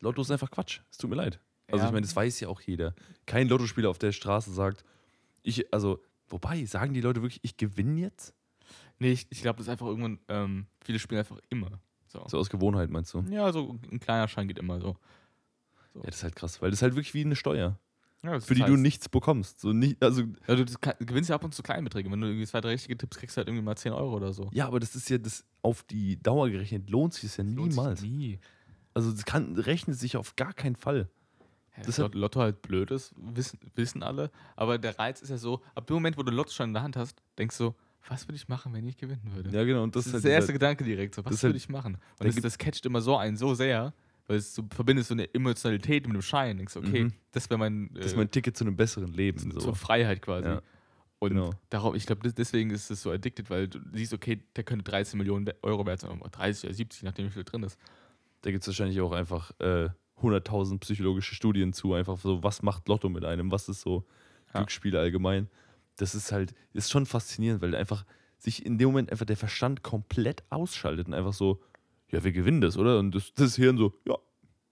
Lotto 0.00 0.22
ist 0.22 0.30
einfach 0.32 0.50
Quatsch. 0.50 0.80
Es 0.90 0.98
tut 0.98 1.10
mir 1.10 1.16
leid. 1.16 1.38
Also 1.68 1.82
Ja. 1.84 1.86
ich 1.88 1.92
meine, 1.92 2.04
das 2.06 2.16
weiß 2.16 2.40
ja 2.40 2.48
auch 2.48 2.60
jeder. 2.60 2.94
Kein 3.26 3.48
Lottospieler 3.48 3.88
auf 3.88 3.98
der 3.98 4.10
Straße 4.12 4.52
sagt, 4.52 4.84
ich, 5.44 5.72
also, 5.72 6.02
wobei, 6.28 6.64
sagen 6.64 6.92
die 6.92 7.00
Leute 7.00 7.22
wirklich, 7.22 7.40
ich 7.44 7.56
gewinne 7.56 8.00
jetzt? 8.00 8.34
Nee, 8.98 9.12
ich, 9.12 9.26
ich 9.30 9.42
glaube, 9.42 9.58
das 9.58 9.66
ist 9.66 9.70
einfach 9.70 9.86
irgendwann, 9.86 10.18
ähm, 10.28 10.66
viele 10.84 10.98
spielen 10.98 11.20
einfach 11.20 11.38
immer. 11.50 11.80
So. 12.12 12.22
So 12.28 12.38
aus 12.38 12.50
Gewohnheit, 12.50 12.90
meinst 12.90 13.12
du? 13.14 13.20
Ja, 13.30 13.50
so 13.52 13.78
ein 13.90 13.98
kleiner 14.00 14.28
Schein 14.28 14.46
geht 14.48 14.58
immer 14.58 14.80
so. 14.80 14.96
Ja, 15.94 16.02
das 16.04 16.16
ist 16.16 16.22
halt 16.24 16.36
krass, 16.36 16.60
weil 16.62 16.70
das 16.70 16.78
ist 16.78 16.82
halt 16.82 16.94
wirklich 16.94 17.14
wie 17.14 17.24
eine 17.24 17.36
Steuer, 17.36 17.78
Ja, 18.22 18.32
das 18.34 18.44
für 18.46 18.54
die 18.54 18.60
ist 18.60 18.68
du 18.68 18.72
halt- 18.72 18.82
nichts 18.82 19.08
bekommst. 19.08 19.60
So 19.60 19.72
nicht, 19.72 20.02
also 20.02 20.22
Ja, 20.46 20.54
du, 20.56 20.64
du 20.64 20.74
gewinnst 21.06 21.30
ja 21.30 21.36
ab 21.36 21.44
und 21.44 21.54
zu 21.54 21.62
Kleinbeträge. 21.62 22.10
Wenn 22.10 22.20
du 22.20 22.26
irgendwie 22.28 22.46
zwei, 22.46 22.60
drei 22.60 22.70
richtige 22.70 22.96
Tipps 22.96 23.16
kriegst, 23.18 23.36
halt 23.36 23.48
irgendwie 23.48 23.64
mal 23.64 23.76
10 23.76 23.92
Euro 23.92 24.14
oder 24.16 24.32
so. 24.32 24.50
Ja, 24.52 24.66
aber 24.66 24.78
das 24.80 24.94
ist 24.94 25.08
ja 25.10 25.18
das 25.18 25.44
auf 25.62 25.82
die 25.84 26.22
Dauer 26.22 26.50
gerechnet 26.50 26.88
lohnt 26.90 27.14
sich 27.14 27.22
das 27.24 27.36
ja 27.38 27.44
sich 27.44 27.54
niemals. 27.54 28.02
Nie. 28.02 28.38
Also 28.94 29.10
das 29.10 29.24
kann 29.24 29.56
rechnet 29.56 29.98
sich 29.98 30.16
auf 30.16 30.36
gar 30.36 30.52
keinen 30.52 30.76
Fall. 30.76 31.08
Ja, 31.76 31.84
Das 31.84 31.96
das 31.96 31.98
hat- 32.04 32.14
Lotto 32.14 32.40
halt 32.40 32.60
blöd 32.62 32.90
ist, 32.90 33.14
wissen, 33.16 33.58
wissen 33.74 34.02
alle. 34.02 34.30
Aber 34.56 34.76
der 34.78 34.98
Reiz 34.98 35.22
ist 35.22 35.30
ja 35.30 35.38
so, 35.38 35.62
ab 35.74 35.86
dem 35.86 35.94
Moment, 35.94 36.18
wo 36.18 36.22
du 36.22 36.28
einen 36.28 36.36
Lottoschein 36.36 36.68
in 36.68 36.74
der 36.74 36.82
Hand 36.82 36.96
hast, 36.96 37.22
denkst 37.38 37.56
du, 37.56 37.74
was 38.08 38.26
würde 38.28 38.36
ich 38.36 38.48
machen, 38.48 38.72
wenn 38.72 38.86
ich 38.86 38.96
gewinnen 38.96 39.30
würde? 39.34 39.50
Ja, 39.50 39.64
genau. 39.64 39.82
Und 39.82 39.94
das, 39.96 40.04
das, 40.04 40.08
ist 40.08 40.14
halt 40.14 40.24
der 40.24 40.32
erste 40.32 40.52
Gedanke 40.52 40.84
direkt. 40.84 41.14
So, 41.14 41.24
was 41.24 41.34
ist 41.34 41.42
halt- 41.42 41.50
würde 41.50 41.58
ich 41.58 41.68
machen? 41.68 41.94
Und 41.94 42.02
da 42.20 42.24
das, 42.26 42.36
das 42.36 42.58
catcht 42.58 42.84
immer 42.86 43.00
so 43.00 43.16
einen 43.16 43.36
so 43.36 43.54
sehr, 43.54 43.94
weil 44.26 44.36
es 44.38 44.54
so 44.54 44.64
verbindest 44.74 45.08
so 45.08 45.14
eine 45.14 45.32
Emotionalität 45.34 46.06
mit 46.06 46.14
dem 46.14 46.22
Schein. 46.22 46.56
Denkst 46.58 46.76
okay, 46.76 47.04
Mhm. 47.04 47.12
das 47.32 47.48
wäre 47.50 47.58
mein, 47.58 47.90
das 47.94 48.06
ist 48.06 48.12
äh, 48.14 48.16
mein 48.16 48.30
Ticket 48.30 48.56
zu 48.56 48.64
einem 48.64 48.76
besseren 48.76 49.12
Leben. 49.12 49.38
zu- 49.38 49.50
So. 49.52 49.60
zur 49.60 49.74
Freiheit 49.76 50.20
quasi. 50.22 50.48
Ja, 50.48 50.62
Und 51.20 51.30
genau. 51.30 51.50
darauf, 51.70 51.94
ich 51.94 52.06
glaube, 52.06 52.32
deswegen 52.32 52.70
ist 52.70 52.90
es 52.90 53.02
so 53.02 53.10
addicted, 53.12 53.48
weil 53.50 53.68
du 53.68 53.78
siehst, 53.92 54.12
okay, 54.12 54.42
der 54.56 54.64
könnte 54.64 54.84
13 54.84 55.16
Millionen 55.18 55.48
Euro 55.62 55.86
wert 55.86 56.00
sein, 56.00 56.10
oder 56.20 56.30
30 56.30 56.64
oder 56.64 56.74
70, 56.74 57.02
nachdem 57.04 57.26
wie 57.26 57.30
viel 57.30 57.44
drin 57.44 57.62
ist. 57.62 57.78
Da 58.42 58.50
gibt 58.50 58.62
es 58.62 58.66
wahrscheinlich 58.68 59.00
auch 59.00 59.12
einfach 59.12 59.52
äh, 59.60 59.88
100.000 60.20 60.78
psychologische 60.80 61.34
Studien 61.34 61.72
zu. 61.72 61.94
Einfach 61.94 62.16
so, 62.18 62.42
was 62.42 62.62
macht 62.62 62.88
Lotto 62.88 63.08
mit 63.08 63.24
einem? 63.24 63.50
Was 63.52 63.68
ist 63.68 63.80
so 63.82 64.04
Ja. 64.52 64.60
Glücksspiel 64.60 64.96
allgemein? 64.96 65.48
Das 65.96 66.14
ist 66.14 66.32
halt, 66.32 66.54
ist 66.72 66.90
schon 66.90 67.06
faszinierend, 67.06 67.60
weil 67.62 67.74
einfach 67.74 68.04
sich 68.38 68.64
in 68.66 68.78
dem 68.78 68.88
Moment 68.88 69.10
einfach 69.10 69.26
der 69.26 69.36
Verstand 69.36 69.82
komplett 69.82 70.42
ausschaltet 70.50 71.06
und 71.06 71.14
einfach 71.14 71.32
so, 71.32 71.62
ja, 72.10 72.24
wir 72.24 72.32
gewinnen 72.32 72.60
das, 72.60 72.76
oder? 72.76 72.98
Und 72.98 73.14
das, 73.14 73.32
das 73.34 73.56
Hirn 73.56 73.76
so, 73.78 73.94
ja, 74.06 74.16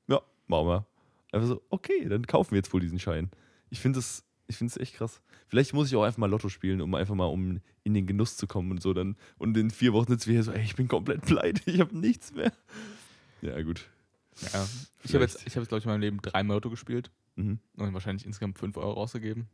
ja, 0.08 0.20
machen 0.46 0.66
wir. 0.66 0.86
Einfach 1.32 1.48
so, 1.48 1.62
okay, 1.70 2.08
dann 2.08 2.26
kaufen 2.26 2.52
wir 2.52 2.56
jetzt 2.58 2.72
wohl 2.72 2.80
diesen 2.80 2.98
Schein. 2.98 3.30
Ich 3.70 3.80
finde 3.80 3.98
es 4.00 4.24
ich 4.48 4.56
find's 4.56 4.76
echt 4.76 4.96
krass. 4.96 5.20
Vielleicht 5.46 5.72
muss 5.74 5.86
ich 5.86 5.94
auch 5.96 6.02
einfach 6.02 6.18
mal 6.18 6.28
Lotto 6.28 6.48
spielen, 6.48 6.80
um 6.80 6.96
einfach 6.96 7.14
mal 7.14 7.26
um 7.26 7.60
in 7.84 7.94
den 7.94 8.08
Genuss 8.08 8.36
zu 8.36 8.48
kommen 8.48 8.72
und 8.72 8.82
so. 8.82 8.92
Dann, 8.92 9.16
und 9.38 9.56
in 9.56 9.70
vier 9.70 9.92
Wochen 9.92 10.08
sitzen 10.10 10.26
wir 10.26 10.34
hier 10.34 10.42
so, 10.42 10.50
ey, 10.50 10.64
ich 10.64 10.74
bin 10.74 10.88
komplett 10.88 11.22
pleite, 11.22 11.62
ich 11.70 11.78
habe 11.78 11.96
nichts 11.96 12.34
mehr. 12.34 12.52
Ja, 13.42 13.62
gut. 13.62 13.88
Ja. 14.52 14.66
Ich 15.04 15.14
habe 15.14 15.22
jetzt, 15.22 15.46
ich 15.46 15.54
hab 15.54 15.62
jetzt 15.62 15.68
glaube 15.68 15.78
ich, 15.78 15.84
in 15.84 15.90
meinem 15.92 16.00
Leben 16.00 16.20
dreimal 16.20 16.56
Lotto 16.56 16.68
gespielt 16.70 17.12
Mhm. 17.36 17.60
und 17.76 17.94
wahrscheinlich 17.94 18.26
insgesamt 18.26 18.58
5 18.58 18.76
Euro 18.76 18.94
rausgegeben. 18.94 19.46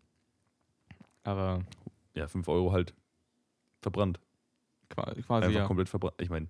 Aber 1.26 1.64
Ja, 2.14 2.28
5 2.28 2.48
Euro 2.48 2.72
halt 2.72 2.94
verbrannt. 3.82 4.20
qua- 4.88 5.12
quasi, 5.14 5.46
Einfach 5.46 5.60
ja. 5.60 5.66
komplett 5.66 5.88
verbrannt. 5.88 6.14
Ich 6.20 6.30
meine, 6.30 6.48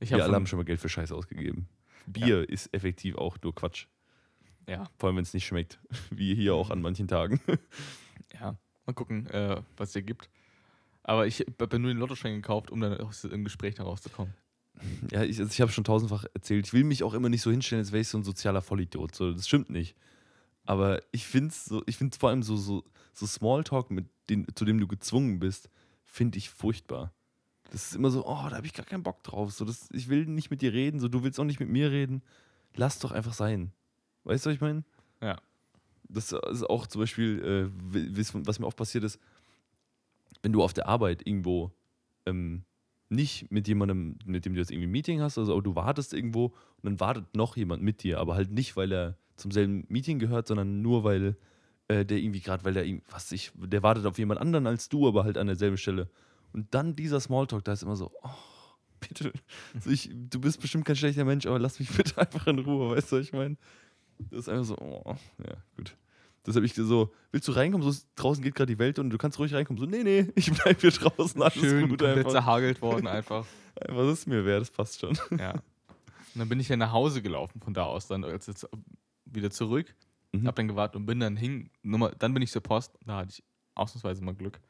wir 0.00 0.22
alle 0.22 0.34
haben 0.34 0.46
schon 0.46 0.58
mal 0.58 0.64
Geld 0.64 0.80
für 0.80 0.88
Scheiße 0.88 1.14
ausgegeben. 1.14 1.68
Bier 2.06 2.48
ist 2.48 2.72
effektiv 2.74 3.16
auch 3.16 3.36
nur 3.42 3.54
Quatsch. 3.54 3.86
ja, 4.68 4.84
Vor 4.98 5.08
allem, 5.08 5.16
wenn 5.16 5.22
es 5.22 5.34
nicht 5.34 5.46
schmeckt. 5.46 5.78
Wie 6.10 6.34
hier 6.34 6.54
auch 6.54 6.70
an 6.70 6.82
manchen 6.82 7.08
Tagen. 7.08 7.40
ja, 8.34 8.56
mal 8.86 8.92
gucken, 8.92 9.26
äh, 9.28 9.60
was 9.76 9.88
es 9.90 9.92
dir 9.94 10.02
gibt. 10.02 10.28
Aber 11.04 11.26
ich 11.26 11.40
habe 11.60 11.78
nur 11.80 11.90
den 11.92 11.98
Lottoschein 11.98 12.34
gekauft, 12.34 12.70
um 12.70 12.80
dann 12.80 12.98
aus 13.00 13.22
dem 13.22 13.44
Gespräch 13.44 13.74
da 13.76 13.82
rauszukommen. 13.84 14.34
Ja, 15.10 15.22
ich, 15.22 15.38
also 15.38 15.50
ich 15.50 15.60
habe 15.60 15.70
schon 15.72 15.84
tausendfach 15.84 16.24
erzählt. 16.34 16.66
Ich 16.66 16.72
will 16.72 16.84
mich 16.84 17.02
auch 17.02 17.14
immer 17.14 17.28
nicht 17.28 17.42
so 17.42 17.50
hinstellen, 17.50 17.80
als 17.82 17.92
wäre 17.92 18.00
ich 18.02 18.08
so 18.08 18.18
ein 18.18 18.24
sozialer 18.24 18.62
Vollidiot. 18.62 19.14
So, 19.14 19.32
das 19.32 19.46
stimmt 19.48 19.70
nicht. 19.70 19.96
Aber 20.64 21.02
ich 21.10 21.26
finde 21.26 21.48
es 21.48 21.64
so, 21.64 21.82
ich 21.86 21.96
finde 21.96 22.16
vor 22.16 22.30
allem 22.30 22.42
so, 22.42 22.56
so, 22.56 22.84
so 23.12 23.26
Smalltalk, 23.26 23.90
mit 23.90 24.06
den, 24.30 24.46
zu 24.54 24.64
dem 24.64 24.78
du 24.78 24.86
gezwungen 24.86 25.38
bist, 25.38 25.68
finde 26.04 26.38
ich 26.38 26.50
furchtbar. 26.50 27.12
Das 27.70 27.86
ist 27.86 27.96
immer 27.96 28.10
so, 28.10 28.26
oh, 28.26 28.48
da 28.48 28.56
habe 28.56 28.66
ich 28.66 28.74
gar 28.74 28.86
keinen 28.86 29.02
Bock 29.02 29.22
drauf. 29.22 29.52
So, 29.52 29.64
das, 29.64 29.88
ich 29.92 30.08
will 30.08 30.26
nicht 30.26 30.50
mit 30.50 30.62
dir 30.62 30.72
reden, 30.72 31.00
so 31.00 31.08
du 31.08 31.22
willst 31.22 31.40
auch 31.40 31.44
nicht 31.44 31.60
mit 31.60 31.68
mir 31.68 31.90
reden. 31.90 32.22
lass 32.74 32.98
doch 32.98 33.12
einfach 33.12 33.32
sein. 33.32 33.72
Weißt 34.24 34.44
du, 34.46 34.50
was 34.50 34.54
ich 34.54 34.60
meine? 34.60 34.84
Ja. 35.20 35.40
Das 36.08 36.32
ist 36.32 36.68
auch 36.68 36.86
zum 36.86 37.00
Beispiel, 37.00 37.42
äh, 37.42 38.20
was 38.34 38.58
mir 38.58 38.66
oft 38.66 38.76
passiert 38.76 39.04
ist, 39.04 39.18
wenn 40.42 40.52
du 40.52 40.62
auf 40.62 40.74
der 40.74 40.86
Arbeit 40.86 41.26
irgendwo 41.26 41.72
ähm, 42.26 42.64
nicht 43.08 43.50
mit 43.50 43.68
jemandem, 43.68 44.18
mit 44.24 44.44
dem 44.44 44.54
du 44.54 44.60
jetzt 44.60 44.70
irgendwie 44.70 44.88
ein 44.88 44.92
Meeting 44.92 45.20
hast, 45.20 45.38
also 45.38 45.60
du 45.60 45.74
wartest 45.74 46.12
irgendwo 46.12 46.46
und 46.46 46.84
dann 46.84 47.00
wartet 47.00 47.34
noch 47.34 47.56
jemand 47.56 47.82
mit 47.82 48.02
dir, 48.02 48.18
aber 48.18 48.34
halt 48.34 48.50
nicht, 48.50 48.76
weil 48.76 48.92
er 48.92 49.16
zum 49.36 49.50
selben 49.50 49.84
Meeting 49.88 50.18
gehört, 50.18 50.46
sondern 50.46 50.82
nur, 50.82 51.04
weil 51.04 51.36
äh, 51.88 52.04
der 52.04 52.18
irgendwie 52.18 52.40
gerade, 52.40 52.64
weil 52.64 52.74
der 52.74 52.86
was 53.10 53.32
ich, 53.32 53.52
der 53.54 53.82
wartet 53.82 54.06
auf 54.06 54.18
jemand 54.18 54.40
anderen 54.40 54.66
als 54.66 54.88
du, 54.88 55.06
aber 55.08 55.24
halt 55.24 55.36
an 55.36 55.46
derselben 55.46 55.76
Stelle. 55.76 56.08
Und 56.52 56.74
dann 56.74 56.96
dieser 56.96 57.20
Smalltalk, 57.20 57.64
da 57.64 57.72
ist 57.72 57.82
immer 57.82 57.96
so, 57.96 58.10
oh, 58.22 58.30
bitte, 59.00 59.32
also 59.74 59.90
ich, 59.90 60.10
du 60.12 60.40
bist 60.40 60.60
bestimmt 60.60 60.84
kein 60.84 60.96
schlechter 60.96 61.24
Mensch, 61.24 61.46
aber 61.46 61.58
lass 61.58 61.78
mich 61.78 61.90
bitte 61.90 62.18
einfach 62.20 62.46
in 62.46 62.58
Ruhe, 62.60 62.94
weißt 62.94 63.12
du, 63.12 63.16
was 63.16 63.26
ich 63.26 63.32
meine? 63.32 63.56
Das 64.30 64.40
ist 64.40 64.48
einfach 64.48 64.64
so, 64.64 64.76
oh, 64.78 65.16
ja, 65.38 65.56
gut. 65.76 65.96
Das 66.44 66.56
habe 66.56 66.66
ich 66.66 66.74
so, 66.74 67.12
willst 67.30 67.46
du 67.46 67.52
reinkommen? 67.52 67.88
So, 67.88 67.96
draußen 68.16 68.42
geht 68.42 68.56
gerade 68.56 68.72
die 68.72 68.78
Welt 68.78 68.98
und 68.98 69.10
du 69.10 69.18
kannst 69.18 69.38
ruhig 69.38 69.54
reinkommen. 69.54 69.80
So, 69.80 69.86
nee, 69.88 70.02
nee, 70.02 70.28
ich 70.34 70.52
bleib 70.52 70.80
hier 70.80 70.90
draußen, 70.90 71.40
alles 71.40 71.54
Schön 71.54 71.88
gut 71.88 72.00
komplett 72.00 72.18
einfach. 72.18 72.30
zerhagelt 72.32 72.82
worden 72.82 73.06
einfach. 73.06 73.46
einfach. 73.80 74.04
Das 74.04 74.18
ist 74.18 74.26
mir 74.26 74.44
wert, 74.44 74.62
das 74.62 74.70
passt 74.70 75.00
schon. 75.00 75.16
Ja. 75.38 75.52
Und 75.52 76.38
dann 76.38 76.48
bin 76.48 76.58
ich 76.58 76.68
ja 76.68 76.76
nach 76.76 76.92
Hause 76.92 77.22
gelaufen 77.22 77.60
von 77.60 77.74
da 77.74 77.84
aus, 77.84 78.08
dann 78.08 78.24
als 78.24 78.46
jetzt 78.46 78.68
wieder 79.34 79.50
zurück, 79.50 79.94
Mhm. 80.32 80.46
hab 80.46 80.56
dann 80.56 80.68
gewartet 80.68 80.96
und 80.96 81.06
bin 81.06 81.20
dann 81.20 81.36
hin, 81.36 81.68
Nummer, 81.82 82.10
dann 82.12 82.32
bin 82.32 82.42
ich 82.42 82.50
zur 82.50 82.62
Post, 82.62 82.98
da 83.04 83.18
hatte 83.18 83.30
ich 83.30 83.44
ausnahmsweise 83.74 84.24
mal 84.24 84.34
Glück. 84.34 84.60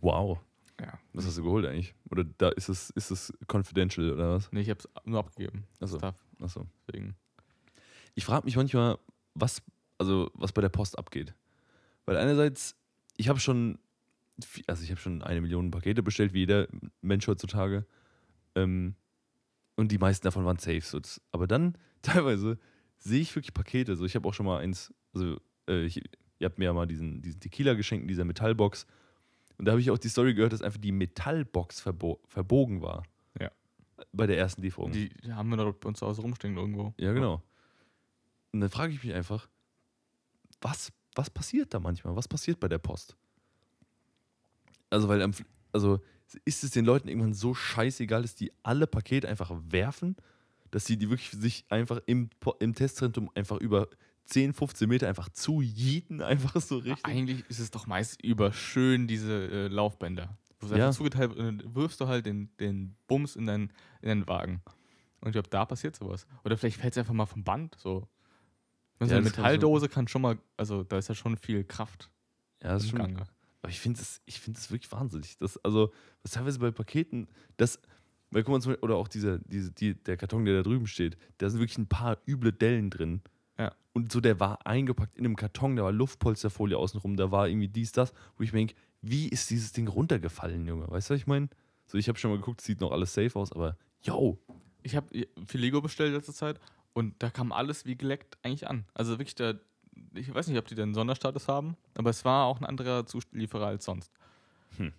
Wow. 0.00 0.40
Ja. 0.80 0.98
Was 1.12 1.24
hast 1.24 1.38
du 1.38 1.42
geholt 1.44 1.64
eigentlich? 1.66 1.94
Oder 2.10 2.24
da 2.24 2.48
ist 2.50 2.68
es, 2.68 2.90
ist 2.90 3.10
es 3.10 3.32
confidential 3.46 4.12
oder 4.12 4.34
was? 4.34 4.50
Nee, 4.52 4.60
ich 4.60 4.70
hab's 4.70 4.88
nur 5.04 5.20
abgegeben. 5.20 5.64
Achso. 5.80 5.98
Achso. 6.40 6.66
deswegen. 6.86 7.14
Ich 8.14 8.24
frage 8.24 8.44
mich 8.44 8.56
manchmal, 8.56 8.98
was, 9.34 9.62
also, 9.98 10.30
was 10.34 10.52
bei 10.52 10.60
der 10.62 10.68
Post 10.68 10.98
abgeht. 10.98 11.34
Weil 12.04 12.16
einerseits, 12.16 12.76
ich 13.16 13.28
habe 13.28 13.40
schon, 13.40 13.78
also 14.66 14.82
ich 14.82 14.90
habe 14.90 15.00
schon 15.00 15.22
eine 15.22 15.40
Million 15.40 15.70
Pakete 15.70 16.02
bestellt, 16.02 16.32
wie 16.34 16.40
jeder 16.40 16.66
Mensch 17.00 17.26
heutzutage. 17.26 17.86
Ähm, 18.54 18.96
und 19.76 19.92
die 19.92 19.98
meisten 19.98 20.24
davon 20.26 20.44
waren 20.44 20.58
safe. 20.58 21.00
Aber 21.32 21.46
dann 21.46 21.78
teilweise 22.02 22.58
sehe 22.98 23.20
ich 23.20 23.34
wirklich 23.34 23.54
Pakete. 23.54 23.96
So, 23.96 24.04
ich 24.04 24.14
habe 24.14 24.28
auch 24.28 24.34
schon 24.34 24.46
mal 24.46 24.60
eins, 24.60 24.92
also 25.14 25.38
äh, 25.68 25.84
ich, 25.84 26.02
ihr 26.38 26.44
habt 26.44 26.58
mir 26.58 26.66
ja 26.66 26.72
mal 26.72 26.86
diesen, 26.86 27.22
diesen 27.22 27.40
Tequila 27.40 27.74
geschenkt 27.74 28.02
in 28.02 28.08
dieser 28.08 28.24
Metallbox. 28.24 28.86
Und 29.58 29.64
da 29.64 29.72
habe 29.72 29.80
ich 29.80 29.90
auch 29.90 29.98
die 29.98 30.08
Story 30.08 30.34
gehört, 30.34 30.52
dass 30.52 30.62
einfach 30.62 30.80
die 30.80 30.92
Metallbox 30.92 31.80
verbo 31.80 32.20
verbogen 32.28 32.82
war. 32.82 33.04
Ja. 33.40 33.50
Bei 34.12 34.26
der 34.26 34.36
ersten 34.38 34.62
Lieferung. 34.62 34.92
Die 34.92 35.10
haben 35.30 35.48
wir 35.48 35.56
doch 35.56 35.74
bei 35.74 35.88
uns 35.88 35.98
zu 35.98 36.06
Hause 36.06 36.22
rumstehen 36.22 36.56
irgendwo. 36.56 36.94
Ja, 36.98 37.12
genau. 37.12 37.42
Und 38.52 38.60
dann 38.60 38.70
frage 38.70 38.92
ich 38.92 39.02
mich 39.02 39.14
einfach, 39.14 39.48
was, 40.60 40.92
was 41.14 41.30
passiert 41.30 41.72
da 41.72 41.80
manchmal? 41.80 42.16
Was 42.16 42.28
passiert 42.28 42.60
bei 42.60 42.68
der 42.68 42.78
Post? 42.78 43.16
Also, 44.90 45.08
weil 45.08 45.26
also 45.72 46.00
ist 46.44 46.64
es 46.64 46.70
den 46.70 46.84
Leuten 46.84 47.08
irgendwann 47.08 47.34
so 47.34 47.54
scheißegal, 47.54 48.22
dass 48.22 48.34
die 48.34 48.52
alle 48.62 48.86
Pakete 48.86 49.28
einfach 49.28 49.52
werfen, 49.68 50.16
dass 50.70 50.84
sie 50.86 50.96
die 50.96 51.10
wirklich 51.10 51.30
sich 51.30 51.64
einfach 51.68 52.00
im, 52.06 52.30
im 52.60 52.74
Testzentrum 52.74 53.30
einfach 53.34 53.58
über 53.58 53.88
10, 54.26 54.52
15 54.52 54.88
Meter 54.88 55.08
einfach 55.08 55.28
zu 55.28 55.60
jieten, 55.62 56.20
einfach 56.22 56.60
so 56.60 56.78
richtig. 56.78 57.04
Eigentlich 57.04 57.48
ist 57.48 57.58
es 57.58 57.70
doch 57.70 57.86
meist 57.86 58.22
über 58.22 58.52
schön 58.52 59.06
diese 59.06 59.32
äh, 59.50 59.68
Laufbänder. 59.68 60.36
Wo 60.60 60.66
es 60.66 60.78
Ja. 60.78 60.90
zugeteilt 60.90 61.38
dann 61.38 61.62
wirfst 61.74 62.00
du 62.00 62.08
halt 62.08 62.26
den, 62.26 62.50
den 62.58 62.96
Bums 63.06 63.36
in 63.36 63.46
deinen, 63.46 63.72
in 64.00 64.08
deinen 64.08 64.26
Wagen. 64.26 64.62
Und 65.20 65.28
ich 65.28 65.32
glaube, 65.32 65.48
da 65.48 65.64
passiert 65.64 65.96
sowas. 65.96 66.26
Oder 66.44 66.56
vielleicht 66.56 66.78
fällt 66.78 66.92
es 66.94 66.98
einfach 66.98 67.12
mal 67.14 67.26
vom 67.26 67.44
Band. 67.44 67.76
So. 67.78 68.08
Wenn 68.98 69.08
so 69.08 69.12
Ja, 69.14 69.18
eine 69.18 69.24
Metalldose 69.24 69.88
kann 69.88 70.08
schon 70.08 70.22
mal, 70.22 70.38
also 70.56 70.82
da 70.82 70.98
ist 70.98 71.08
ja 71.08 71.14
schon 71.14 71.36
viel 71.36 71.64
Kraft 71.64 72.10
Ja, 72.62 72.72
das 72.74 72.84
ist 72.84 72.90
schon, 72.90 73.00
Gange. 73.00 73.26
Aber 73.62 73.70
ich 73.70 73.80
finde 73.80 74.00
es 74.00 74.22
find 74.28 74.70
wirklich 74.70 74.90
wahnsinnig. 74.92 75.36
Das, 75.38 75.56
also, 75.64 75.92
was 76.22 76.32
teilweise 76.32 76.58
bei 76.58 76.70
Paketen, 76.70 77.28
das, 77.56 77.80
weil 78.30 78.42
guck 78.42 78.52
mal, 78.52 78.60
zum 78.60 78.72
Beispiel, 78.72 78.84
oder 78.84 78.96
auch 78.96 79.08
dieser, 79.08 79.38
diese, 79.38 79.72
die, 79.72 79.94
der 79.94 80.16
Karton, 80.16 80.44
der 80.44 80.56
da 80.56 80.62
drüben 80.62 80.86
steht, 80.86 81.16
da 81.38 81.48
sind 81.48 81.60
wirklich 81.60 81.78
ein 81.78 81.86
paar 81.86 82.18
üble 82.26 82.52
Dellen 82.52 82.90
drin. 82.90 83.22
Ja. 83.58 83.72
Und 83.92 84.12
so, 84.12 84.20
der 84.20 84.40
war 84.40 84.66
eingepackt 84.66 85.16
in 85.16 85.24
einem 85.24 85.36
Karton, 85.36 85.76
da 85.76 85.84
war 85.84 85.92
Luftpolsterfolie 85.92 86.76
außenrum, 86.76 87.16
da 87.16 87.30
war 87.30 87.48
irgendwie 87.48 87.68
dies, 87.68 87.92
das, 87.92 88.12
wo 88.36 88.42
ich 88.42 88.52
mir 88.52 88.60
denke, 88.60 88.74
wie 89.02 89.28
ist 89.28 89.50
dieses 89.50 89.72
Ding 89.72 89.88
runtergefallen, 89.88 90.66
Junge? 90.66 90.90
Weißt 90.90 91.10
du, 91.10 91.14
was 91.14 91.20
ich 91.20 91.26
meine? 91.26 91.48
So, 91.86 91.98
ich 91.98 92.08
habe 92.08 92.18
schon 92.18 92.30
mal 92.30 92.38
geguckt, 92.38 92.60
sieht 92.60 92.80
noch 92.80 92.90
alles 92.90 93.14
safe 93.14 93.38
aus, 93.38 93.52
aber 93.52 93.76
yo, 94.02 94.38
Ich 94.82 94.96
habe 94.96 95.08
viel 95.46 95.60
Lego 95.60 95.80
bestellt 95.80 96.12
letzte 96.12 96.32
Zeit 96.32 96.60
und 96.92 97.14
da 97.20 97.30
kam 97.30 97.52
alles 97.52 97.86
wie 97.86 97.96
geleckt 97.96 98.38
eigentlich 98.42 98.68
an. 98.68 98.84
Also 98.94 99.18
wirklich, 99.18 99.34
da, 99.34 99.54
ich 100.14 100.32
weiß 100.34 100.48
nicht, 100.48 100.58
ob 100.58 100.66
die 100.66 100.74
da 100.74 100.82
einen 100.82 100.94
Sonderstatus 100.94 101.48
haben, 101.48 101.76
aber 101.94 102.10
es 102.10 102.24
war 102.24 102.46
auch 102.46 102.60
ein 102.60 102.66
anderer 102.66 103.06
Zulieferer 103.06 103.66
als 103.66 103.84
sonst. 103.84 104.12
Hm. 104.76 104.92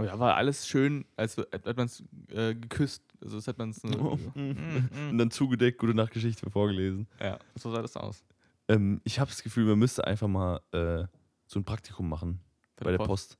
Aber 0.00 0.12
da 0.12 0.18
war 0.18 0.36
alles 0.36 0.66
schön, 0.66 1.04
als 1.16 1.36
hätte 1.36 1.74
man 1.74 1.86
es 1.86 2.02
äh, 2.28 2.54
geküsst. 2.54 3.02
Also 3.20 3.36
das 3.36 3.46
hat 3.48 3.58
man 3.58 3.70
es. 3.70 3.84
Oh. 3.84 4.18
Mm, 4.34 4.88
und 5.10 5.18
dann 5.18 5.30
zugedeckt, 5.30 5.78
gute 5.78 5.94
Nachtgeschichte 5.94 6.48
vorgelesen. 6.50 7.06
Ja, 7.20 7.38
so 7.54 7.70
sah 7.70 7.82
das 7.82 7.96
aus. 7.96 8.24
Ähm, 8.68 9.00
ich 9.04 9.20
habe 9.20 9.30
das 9.30 9.42
Gefühl, 9.42 9.66
man 9.66 9.78
müsste 9.78 10.06
einfach 10.06 10.28
mal 10.28 10.60
äh, 10.72 11.04
so 11.46 11.60
ein 11.60 11.64
Praktikum 11.64 12.08
machen. 12.08 12.40
bei 12.76 12.92
der 12.92 12.98
Post. 12.98 13.36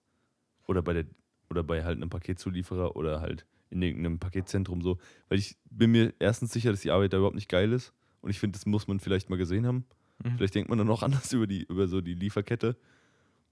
Oder 0.67 0.83
bei 0.83 0.93
der 0.93 1.07
oder 1.49 1.65
bei 1.65 1.83
halt 1.83 1.97
einem 1.97 2.11
Paketzulieferer 2.11 2.95
oder 2.95 3.21
halt 3.21 3.45
in 3.71 3.83
irgendeinem 3.83 4.19
Paketzentrum 4.19 4.83
so. 4.83 4.99
Weil 5.29 5.39
ich 5.39 5.57
bin 5.71 5.91
mir 5.91 6.15
erstens 6.19 6.53
sicher, 6.53 6.71
dass 6.71 6.81
die 6.81 6.91
Arbeit 6.91 7.13
da 7.13 7.17
überhaupt 7.17 7.35
nicht 7.35 7.49
geil 7.49 7.73
ist. 7.73 7.93
Und 8.21 8.31
ich 8.31 8.39
finde, 8.39 8.59
das 8.59 8.67
muss 8.67 8.87
man 8.87 9.01
vielleicht 9.01 9.31
mal 9.31 9.37
gesehen 9.37 9.67
haben. 9.67 9.87
Mhm. 10.23 10.37
Vielleicht 10.37 10.55
denkt 10.55 10.69
man 10.69 10.79
dann 10.79 10.91
auch 10.91 11.03
anders 11.05 11.33
über 11.33 11.47
die, 11.47 11.65
über 11.65 11.89
so 11.89 12.01
die 12.01 12.15
Lieferkette. 12.15 12.77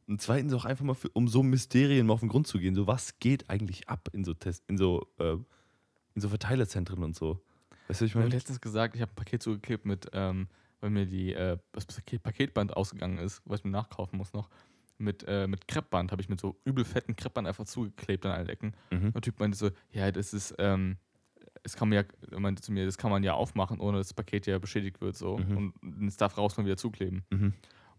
Und 0.08 0.22
zweitens 0.22 0.54
auch 0.54 0.64
einfach 0.64 0.84
mal, 0.84 0.94
für, 0.94 1.10
um 1.10 1.28
so 1.28 1.42
Mysterien 1.42 2.06
mal 2.06 2.14
auf 2.14 2.20
den 2.20 2.30
Grund 2.30 2.46
zu 2.46 2.58
gehen. 2.58 2.74
So, 2.74 2.86
was 2.86 3.18
geht 3.18 3.48
eigentlich 3.50 3.88
ab 3.88 4.08
in 4.12 4.24
so 4.24 4.32
Test, 4.34 4.64
in 4.66 4.78
so, 4.78 5.06
äh, 5.18 5.34
in 6.14 6.20
so 6.20 6.28
Verteilerzentren 6.30 7.04
und 7.04 7.14
so. 7.14 7.40
Weißt 7.88 8.00
du, 8.00 8.04
ich 8.06 8.10
Ich 8.10 8.14
habe 8.14 8.24
meine? 8.24 8.34
letztens 8.34 8.60
gesagt, 8.60 8.96
ich 8.96 9.02
habe 9.02 9.12
ein 9.12 9.14
Paket 9.14 9.42
zugeklebt 9.42 9.84
mit, 9.84 10.08
ähm, 10.14 10.48
weil 10.80 10.90
mir 10.90 11.06
die, 11.06 11.34
äh, 11.34 11.58
das 11.72 11.84
Paket, 11.86 12.22
Paketband 12.22 12.76
ausgegangen 12.76 13.18
ist, 13.18 13.42
was 13.44 13.60
ich 13.60 13.64
mir 13.64 13.70
nachkaufen 13.70 14.16
muss 14.16 14.32
noch. 14.32 14.48
Mit, 14.96 15.24
äh, 15.28 15.46
mit 15.46 15.68
Kreppband 15.68 16.10
habe 16.10 16.22
ich 16.22 16.28
mit 16.28 16.40
so 16.40 16.58
übel 16.64 16.84
fetten 16.84 17.14
Kreppband 17.14 17.46
einfach 17.46 17.66
zugeklebt 17.66 18.24
an 18.26 18.32
allen 18.32 18.48
Ecken. 18.48 18.74
Mhm. 18.90 19.06
Und 19.06 19.14
der 19.14 19.22
Typ 19.22 19.38
meinte 19.38 19.56
so, 19.56 19.70
ja, 19.92 20.10
das 20.10 20.32
ist, 20.32 20.54
ähm, 20.58 20.96
es 21.62 21.76
kann 21.76 21.88
man 21.88 22.04
ja, 22.30 22.38
meinte 22.38 22.62
zu 22.62 22.72
mir, 22.72 22.84
das 22.86 22.98
kann 22.98 23.10
man 23.10 23.22
ja 23.22 23.34
aufmachen, 23.34 23.78
ohne 23.78 23.98
dass 23.98 24.08
das 24.08 24.14
Paket 24.14 24.46
ja 24.46 24.58
beschädigt 24.58 25.00
wird 25.00 25.16
so. 25.16 25.38
Mhm. 25.38 25.72
Und 25.82 26.08
es 26.08 26.16
darf 26.16 26.36
raus 26.38 26.56
mal 26.56 26.64
wieder 26.64 26.76
zukleben. 26.78 27.24
Mhm. 27.30 27.52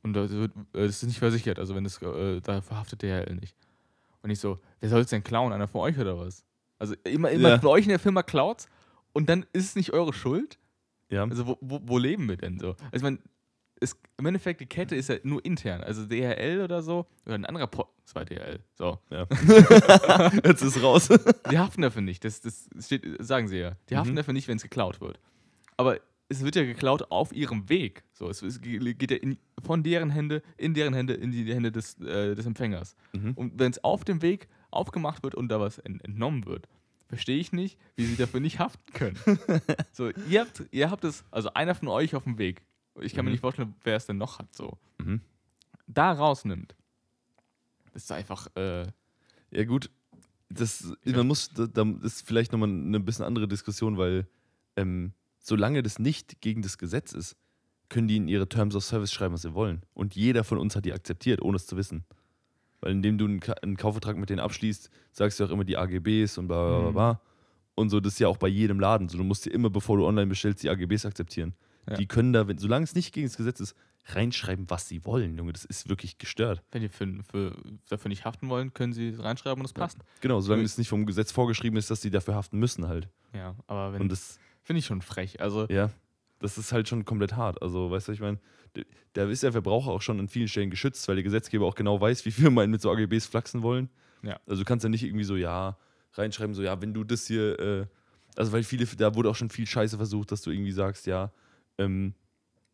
Und 0.03 0.13
das, 0.13 0.31
wird, 0.31 0.51
äh, 0.73 0.85
das 0.87 0.97
ist 1.01 1.03
nicht 1.03 1.19
versichert, 1.19 1.59
also 1.59 1.75
wenn 1.75 1.83
das, 1.83 2.01
äh, 2.01 2.39
da 2.41 2.61
verhaftet 2.61 3.01
der 3.01 3.25
DHL 3.25 3.35
nicht. 3.35 3.55
Und 4.21 4.29
ich 4.29 4.39
so, 4.39 4.59
wer 4.79 4.89
soll 4.89 5.01
es 5.01 5.07
denn 5.09 5.23
klauen? 5.23 5.53
Einer 5.53 5.67
von 5.67 5.81
euch 5.81 5.97
oder 5.97 6.17
was? 6.17 6.43
Also 6.77 6.95
immer, 7.03 7.29
immer 7.31 7.49
Ja. 7.49 7.57
bei 7.57 7.67
euch 7.69 7.83
in 7.83 7.89
der 7.89 7.99
Firma 7.99 8.23
klaut 8.23 8.65
und 9.13 9.27
dann 9.29 9.45
ist 9.53 9.65
es 9.65 9.75
nicht 9.75 9.91
eure 9.93 10.13
Schuld? 10.13 10.57
Ja. 11.09 11.23
Also 11.23 11.47
wo, 11.47 11.57
wo, 11.61 11.79
wo 11.83 11.97
leben 11.97 12.27
wir 12.29 12.37
denn 12.37 12.59
so? 12.59 12.71
Also 12.71 12.87
ich 12.93 13.01
meine, 13.01 13.19
es, 13.81 13.97
im 14.17 14.25
Endeffekt, 14.25 14.59
die 14.61 14.65
Kette 14.65 14.95
ist 14.95 15.07
ja 15.09 15.15
nur 15.23 15.43
intern. 15.45 15.81
Also 15.81 16.05
DHL 16.05 16.61
oder 16.63 16.81
so, 16.81 17.05
oder 17.25 17.35
ein 17.35 17.45
anderer 17.45 17.67
Po 17.67 17.87
das 18.03 18.15
war 18.15 18.25
DHL. 18.25 18.59
So. 18.75 18.99
ja. 19.09 19.27
Jetzt 20.43 20.61
ist 20.63 20.81
raus. 20.81 21.09
Die 21.51 21.57
haften 21.59 21.81
dafür 21.83 22.01
nicht. 22.01 22.23
Das, 22.25 22.41
das 22.41 22.67
steht, 22.79 23.05
sagen 23.19 23.47
sie 23.47 23.57
ja. 23.57 23.73
Die 23.89 23.97
haften 23.97 24.13
Mhm. 24.13 24.17
dafür 24.17 24.33
nicht, 24.33 24.47
wenn 24.47 24.57
es 24.57 24.63
geklaut 24.63 24.99
wird. 25.01 25.19
Aber 25.77 25.99
es 26.29 26.43
wird 26.43 26.55
ja 26.55 26.63
geklaut 26.63 27.11
auf 27.11 27.33
ihrem 27.33 27.67
Weg. 27.69 28.03
So, 28.13 28.29
es, 28.29 28.41
es 28.41 28.61
ge- 28.61 28.93
geht 28.93 29.11
ja 29.11 29.17
in, 29.17 29.37
von 29.63 29.83
deren 29.83 30.09
Hände 30.11 30.41
in 30.57 30.73
deren 30.73 30.93
Hände 30.93 31.13
in 31.15 31.31
die 31.31 31.51
Hände 31.53 31.71
des, 31.71 31.99
äh, 31.99 32.35
des 32.35 32.45
Empfängers. 32.45 32.95
Mhm. 33.13 33.33
Und 33.33 33.59
wenn 33.59 33.71
es 33.71 33.83
auf 33.83 34.05
dem 34.05 34.21
Weg 34.21 34.47
aufgemacht 34.71 35.23
wird 35.23 35.35
und 35.35 35.49
da 35.49 35.59
was 35.59 35.79
ent 35.79 36.03
entnommen 36.05 36.45
wird, 36.45 36.67
verstehe 37.07 37.37
ich 37.39 37.51
nicht, 37.51 37.79
wie 37.95 38.05
sie 38.05 38.15
dafür 38.15 38.39
nicht 38.39 38.59
haften 38.59 38.93
können. 38.93 39.17
so, 39.91 40.09
ihr 40.29 40.41
habt, 40.41 40.63
ihr 40.71 40.91
habt 40.91 41.03
es, 41.03 41.23
also 41.31 41.51
einer 41.53 41.73
von 41.73 41.87
euch 41.87 42.13
auf 42.15 42.23
dem 42.25 42.37
Weg. 42.37 42.61
Ich 43.01 43.13
kann 43.15 43.25
mir 43.25 43.29
Mhm. 43.29 43.33
nicht 43.33 43.41
vorstellen, 43.41 43.73
wer 43.83 43.95
es 43.95 44.05
denn 44.05 44.17
noch 44.17 44.37
hat. 44.39 44.53
So, 44.53 44.77
Mhm. 44.99 45.21
da 45.87 46.11
rausnimmt. 46.11 46.75
Das 47.93 48.03
ist 48.03 48.11
einfach. 48.11 48.47
Äh, 48.55 48.85
Ja, 49.51 49.63
gut. 49.65 49.89
Das, 50.49 50.91
man 51.05 51.27
muss, 51.27 51.49
da, 51.49 51.65
da 51.67 51.83
ist 52.03 52.25
vielleicht 52.27 52.51
nochmal 52.51 52.69
eine 52.69 52.99
bisschen 52.99 53.25
andere 53.25 53.47
Diskussion, 53.47 53.97
weil 53.97 54.27
ähm, 54.75 55.13
solange 55.49 55.83
das 55.83 55.99
nicht 55.99 56.39
gegen 56.41 56.61
das 56.61 56.77
Gesetz 56.77 57.11
ist, 57.13 57.35
können 57.89 58.07
die 58.07 58.17
in 58.17 58.27
ihre 58.27 58.47
Terms 58.47 58.75
of 58.75 58.83
Service 58.83 59.11
schreiben, 59.11 59.33
was 59.33 59.41
sie 59.41 59.53
wollen. 59.53 59.81
Und 59.93 60.15
jeder 60.15 60.43
von 60.43 60.57
uns 60.59 60.75
hat 60.75 60.85
die 60.85 60.93
akzeptiert, 60.93 61.41
ohne 61.41 61.55
es 61.57 61.65
zu 61.65 61.75
wissen. 61.75 62.05
Weil 62.81 62.91
indem 62.93 63.17
du 63.17 63.25
einen, 63.25 63.39
Ka 63.41 63.53
einen 63.61 63.75
Kaufvertrag 63.77 64.15
mit 64.15 64.29
denen 64.29 64.39
abschließt, 64.39 64.89
sagst 65.11 65.39
du 65.39 65.43
auch 65.45 65.49
immer 65.49 65.65
die 65.65 65.75
AGBs 65.75 66.37
und 66.37 66.47
bla 66.47 66.65
bla 66.67 66.79
bla. 66.79 66.89
Mhm. 66.89 66.93
bla. 66.93 67.21
Und 67.75 67.89
so, 67.89 67.99
das 67.99 68.13
ist 68.13 68.19
ja 68.19 68.27
auch 68.27 68.37
bei 68.37 68.47
jedem 68.47 68.79
Laden. 68.79 69.09
So, 69.09 69.17
du 69.17 69.23
musst 69.23 69.45
dir 69.45 69.51
immer, 69.51 69.69
bevor 69.69 69.97
du 69.97 70.05
online 70.05 70.27
bestellst, 70.27 70.63
die 70.63 70.69
AGBs 70.69 71.05
akzeptieren. 71.05 71.55
Ja. 71.89 71.95
Die 71.95 72.05
können 72.07 72.31
da, 72.33 72.47
wenn, 72.47 72.57
solange 72.57 72.83
es 72.83 72.93
nicht 72.93 73.13
gegen 73.13 73.27
das 73.27 73.37
Gesetz 73.37 73.59
ist, 73.59 73.75
reinschreiben, 74.05 74.69
was 74.69 74.87
sie 74.87 75.05
wollen, 75.05 75.37
Junge. 75.37 75.53
Das 75.53 75.65
ist 75.65 75.89
wirklich 75.89 76.17
gestört. 76.17 76.61
wenn 76.71 76.81
die 76.81 76.89
für, 76.89 77.07
für, 77.29 77.55
dafür 77.89 78.09
nicht 78.09 78.25
haften 78.25 78.49
wollen, 78.49 78.73
können 78.73 78.93
sie 78.93 79.09
reinschreiben 79.17 79.59
und 79.61 79.65
es 79.65 79.71
Ja. 79.71 79.79
passt. 79.83 79.97
Genau, 80.21 80.39
solange 80.41 80.63
es 80.63 80.77
nicht 80.77 80.89
vom 80.89 81.05
Gesetz 81.05 81.31
vorgeschrieben 81.31 81.77
ist, 81.77 81.89
dass 81.91 82.01
sie 82.01 82.09
dafür 82.11 82.35
haften 82.35 82.59
müssen 82.59 82.87
halt. 82.87 83.07
Ja, 83.33 83.55
aber 83.67 83.87
Und 83.93 83.99
wenn. 83.99 84.09
das, 84.09 84.39
Finde 84.61 84.79
ich 84.79 84.85
schon 84.85 85.01
frech. 85.01 85.41
Also, 85.41 85.67
ja, 85.69 85.89
das 86.39 86.57
ist 86.57 86.71
halt 86.71 86.87
schon 86.87 87.05
komplett 87.05 87.35
hart. 87.35 87.61
Also, 87.61 87.91
weißt 87.91 88.07
du, 88.07 88.11
ich 88.13 88.19
meine, 88.19 88.39
da 89.13 89.29
ist 89.29 89.43
der 89.43 89.51
Verbraucher 89.51 89.91
auch 89.91 90.01
schon 90.01 90.19
an 90.19 90.27
vielen 90.27 90.47
Stellen 90.47 90.69
geschützt, 90.69 91.07
weil 91.07 91.15
der 91.15 91.23
Gesetzgeber 91.23 91.65
auch 91.65 91.75
genau 91.75 91.99
weiß, 91.99 92.25
wie 92.25 92.31
viel 92.31 92.49
man 92.49 92.69
mit 92.69 92.81
so 92.81 92.91
AGBs 92.91 93.25
flachsen 93.25 93.61
wollen. 93.61 93.89
Ja. 94.23 94.39
Also 94.45 94.63
du 94.63 94.65
kannst 94.65 94.83
ja 94.83 94.89
nicht 94.89 95.03
irgendwie 95.03 95.23
so, 95.23 95.35
ja, 95.35 95.77
reinschreiben, 96.13 96.53
so, 96.53 96.61
ja, 96.61 96.81
wenn 96.81 96.93
du 96.93 97.03
das 97.03 97.27
hier, 97.27 97.59
äh, 97.59 97.85
also 98.35 98.51
weil 98.51 98.63
viele, 98.63 98.85
da 98.85 99.15
wurde 99.15 99.29
auch 99.29 99.35
schon 99.35 99.49
viel 99.49 99.65
Scheiße 99.65 99.97
versucht, 99.97 100.31
dass 100.31 100.41
du 100.41 100.51
irgendwie 100.51 100.71
sagst, 100.71 101.07
ja, 101.07 101.31
ähm, 101.77 102.13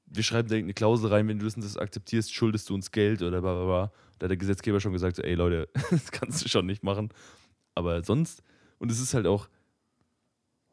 wir 0.08 0.24
schreiben 0.24 0.48
da 0.48 0.56
irgendeine 0.56 0.74
Klausel 0.74 1.10
rein, 1.10 1.28
wenn 1.28 1.40
du 1.40 1.46
das 1.46 1.56
und 1.56 1.64
das 1.64 1.78
akzeptierst, 1.78 2.34
schuldest 2.34 2.70
du 2.70 2.76
uns 2.76 2.92
Geld 2.92 3.22
oder 3.22 3.42
bla 3.42 3.54
bla 3.54 3.66
bla. 3.66 3.92
Da 4.20 4.26
hat 4.26 4.30
der 4.30 4.38
Gesetzgeber 4.38 4.80
schon 4.80 4.94
gesagt, 4.94 5.16
so, 5.16 5.24
ey 5.24 5.36
Leute, 5.36 5.68
das 5.90 6.12
kannst 6.12 6.44
du 6.44 6.50
schon 6.50 6.66
nicht 6.66 6.84
machen. 6.84 7.10
Aber 7.74 8.04
sonst, 8.04 8.44
und 8.78 8.92
es 8.92 9.00
ist 9.00 9.14
halt 9.14 9.28
auch, 9.28 9.50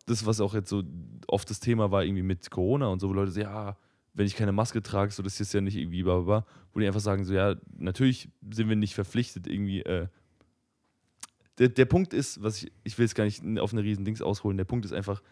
das, 0.04 0.26
was 0.26 0.40
auch 0.40 0.54
jetzt 0.54 0.68
so 0.68 0.82
oft 1.28 1.48
das 1.48 1.60
Thema 1.60 1.90
war, 1.90 2.04
irgendwie 2.04 2.22
mit 2.22 2.50
Corona 2.50 2.88
und 2.88 3.00
so, 3.00 3.08
wo 3.08 3.12
Leute 3.12 3.30
so, 3.30 3.40
ja, 3.40 3.76
wenn 4.14 4.26
ich 4.26 4.36
keine 4.36 4.52
Maske 4.52 4.82
trage, 4.82 5.12
so 5.12 5.22
das 5.22 5.40
ist 5.40 5.54
ja 5.54 5.60
nicht 5.60 5.76
irgendwie 5.76 6.02
bla 6.02 6.20
bla 6.20 6.40
bla, 6.40 6.46
wo 6.72 6.80
die 6.80 6.86
einfach 6.86 7.00
sagen, 7.00 7.24
so, 7.24 7.32
ja, 7.32 7.56
natürlich 7.76 8.28
sind 8.50 8.68
wir 8.68 8.76
nicht 8.76 8.94
verpflichtet, 8.94 9.46
irgendwie, 9.46 9.82
äh, 9.82 10.08
der, 11.58 11.68
der 11.68 11.84
Punkt 11.84 12.14
ist, 12.14 12.42
was 12.42 12.62
ich, 12.62 12.72
ich 12.84 12.98
will 12.98 13.04
jetzt 13.04 13.14
gar 13.14 13.24
nicht 13.24 13.42
auf 13.58 13.72
eine 13.72 13.82
riesen 13.82 14.04
Dings 14.04 14.22
ausholen, 14.22 14.56
der 14.56 14.64
Punkt 14.64 14.84
ist 14.84 14.92
einfach, 14.92 15.22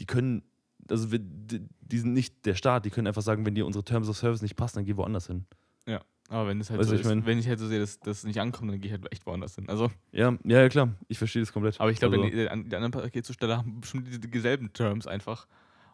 die 0.00 0.06
können, 0.06 0.42
also 0.88 1.12
wir, 1.12 1.18
die, 1.18 1.60
die 1.80 1.98
sind 1.98 2.12
nicht 2.12 2.46
der 2.46 2.54
Staat, 2.54 2.84
die 2.84 2.90
können 2.90 3.06
einfach 3.06 3.22
sagen, 3.22 3.44
wenn 3.46 3.54
dir 3.54 3.66
unsere 3.66 3.84
Terms 3.84 4.08
of 4.08 4.16
Service 4.16 4.42
nicht 4.42 4.56
passen, 4.56 4.78
dann 4.78 4.84
geh 4.84 4.96
woanders 4.96 5.26
hin. 5.26 5.44
Ja. 5.86 6.00
Aber 6.32 6.48
wenn 6.48 6.60
es 6.60 6.70
halt 6.70 6.80
Weißt 6.80 6.88
so 6.88 6.94
ich 6.94 7.02
ist, 7.02 7.06
mein- 7.06 7.26
wenn 7.26 7.38
ich 7.38 7.46
halt 7.46 7.58
so 7.58 7.66
sehe, 7.68 7.78
dass 7.78 8.00
das 8.00 8.24
nicht 8.24 8.40
ankommt, 8.40 8.70
dann 8.72 8.80
gehe 8.80 8.88
ich 8.90 8.92
halt 8.98 9.12
echt 9.12 9.26
woanders 9.26 9.54
hin. 9.54 9.68
Also, 9.68 9.90
Ja, 10.12 10.36
ja, 10.44 10.68
klar, 10.70 10.94
ich 11.08 11.18
verstehe 11.18 11.42
das 11.42 11.52
komplett. 11.52 11.78
aber 11.80 11.90
ich 11.90 11.98
glaube, 11.98 12.16
also, 12.16 12.26
die, 12.28 12.34
die 12.36 12.48
anderen 12.76 12.90
Paketzusteller 12.90 13.58
haben 13.58 13.80
bestimmt 13.80 14.08
die, 14.12 14.18
dieselben 14.30 14.72
Terms 14.72 15.06
einfach. 15.06 15.46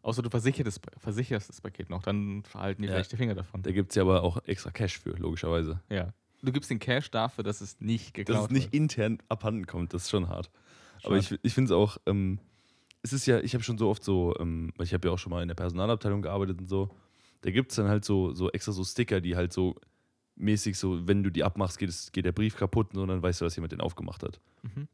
Außer 0.02 0.22
du 0.22 0.30
versicherst, 0.30 0.80
versicherst 0.98 1.48
das 1.48 1.60
Paket 1.60 1.90
noch, 1.90 2.02
dann 2.02 2.44
verhalten 2.44 2.82
die 2.82 2.88
Ja. 2.88 2.94
vielleicht 2.94 3.10
die 3.12 3.16
Finger 3.16 3.34
davon. 3.34 3.62
da 3.62 3.72
gibt 3.72 3.90
es 3.90 3.96
ja 3.96 4.02
aber 4.04 4.22
auch 4.22 4.38
extra 4.44 4.70
Cash 4.70 5.00
für, 5.00 5.10
logischerweise. 5.10 5.80
Ja. 5.90 6.12
Du 6.40 6.52
gibst 6.52 6.70
den 6.70 6.78
Cash 6.78 7.10
dafür, 7.10 7.42
dass 7.42 7.60
es 7.60 7.80
nicht 7.80 8.14
geklaut 8.14 8.36
Dass 8.38 8.44
es 8.44 8.50
nicht 8.52 8.66
wird. 8.66 8.74
intern 8.74 9.18
abhanden 9.28 9.66
kommt, 9.66 9.92
das 9.92 10.04
ist 10.04 10.10
schon 10.10 10.28
hart. 10.28 10.50
Schon. 11.02 11.10
Aber 11.10 11.18
ich, 11.18 11.36
ich 11.42 11.52
finde 11.52 11.72
es 11.72 11.76
auch, 11.76 11.96
ähm, 12.06 12.38
es 13.02 13.12
ist 13.12 13.26
ja, 13.26 13.40
ich 13.40 13.54
habe 13.54 13.64
schon 13.64 13.76
so 13.76 13.88
oft 13.90 14.04
so, 14.04 14.36
ähm, 14.38 14.72
ich 14.80 14.94
habe 14.94 15.08
ja 15.08 15.12
auch 15.14 15.18
schon 15.18 15.30
mal 15.30 15.42
in 15.42 15.48
der 15.48 15.56
Personalabteilung 15.56 16.22
gearbeitet 16.22 16.60
und 16.60 16.68
so, 16.68 16.90
da 17.40 17.50
gibt 17.50 17.70
es 17.72 17.76
dann 17.76 17.88
halt 17.88 18.04
so, 18.04 18.32
so 18.34 18.50
extra 18.52 18.70
so 18.70 18.84
Sticker, 18.84 19.20
die 19.20 19.34
halt 19.34 19.52
so 19.52 19.74
mäßig 20.38 20.78
so, 20.78 21.06
wenn 21.06 21.22
du 21.22 21.30
die 21.30 21.44
abmachst, 21.44 21.78
geht, 21.78 21.88
es, 21.88 22.12
geht 22.12 22.24
der 22.24 22.32
Brief 22.32 22.56
kaputt 22.56 22.96
und 22.96 23.08
dann 23.08 23.22
weißt 23.22 23.40
du, 23.40 23.44
dass 23.44 23.56
jemand 23.56 23.72
den 23.72 23.80
aufgemacht 23.80 24.22
hat. 24.22 24.40
Mhm. 24.62 24.88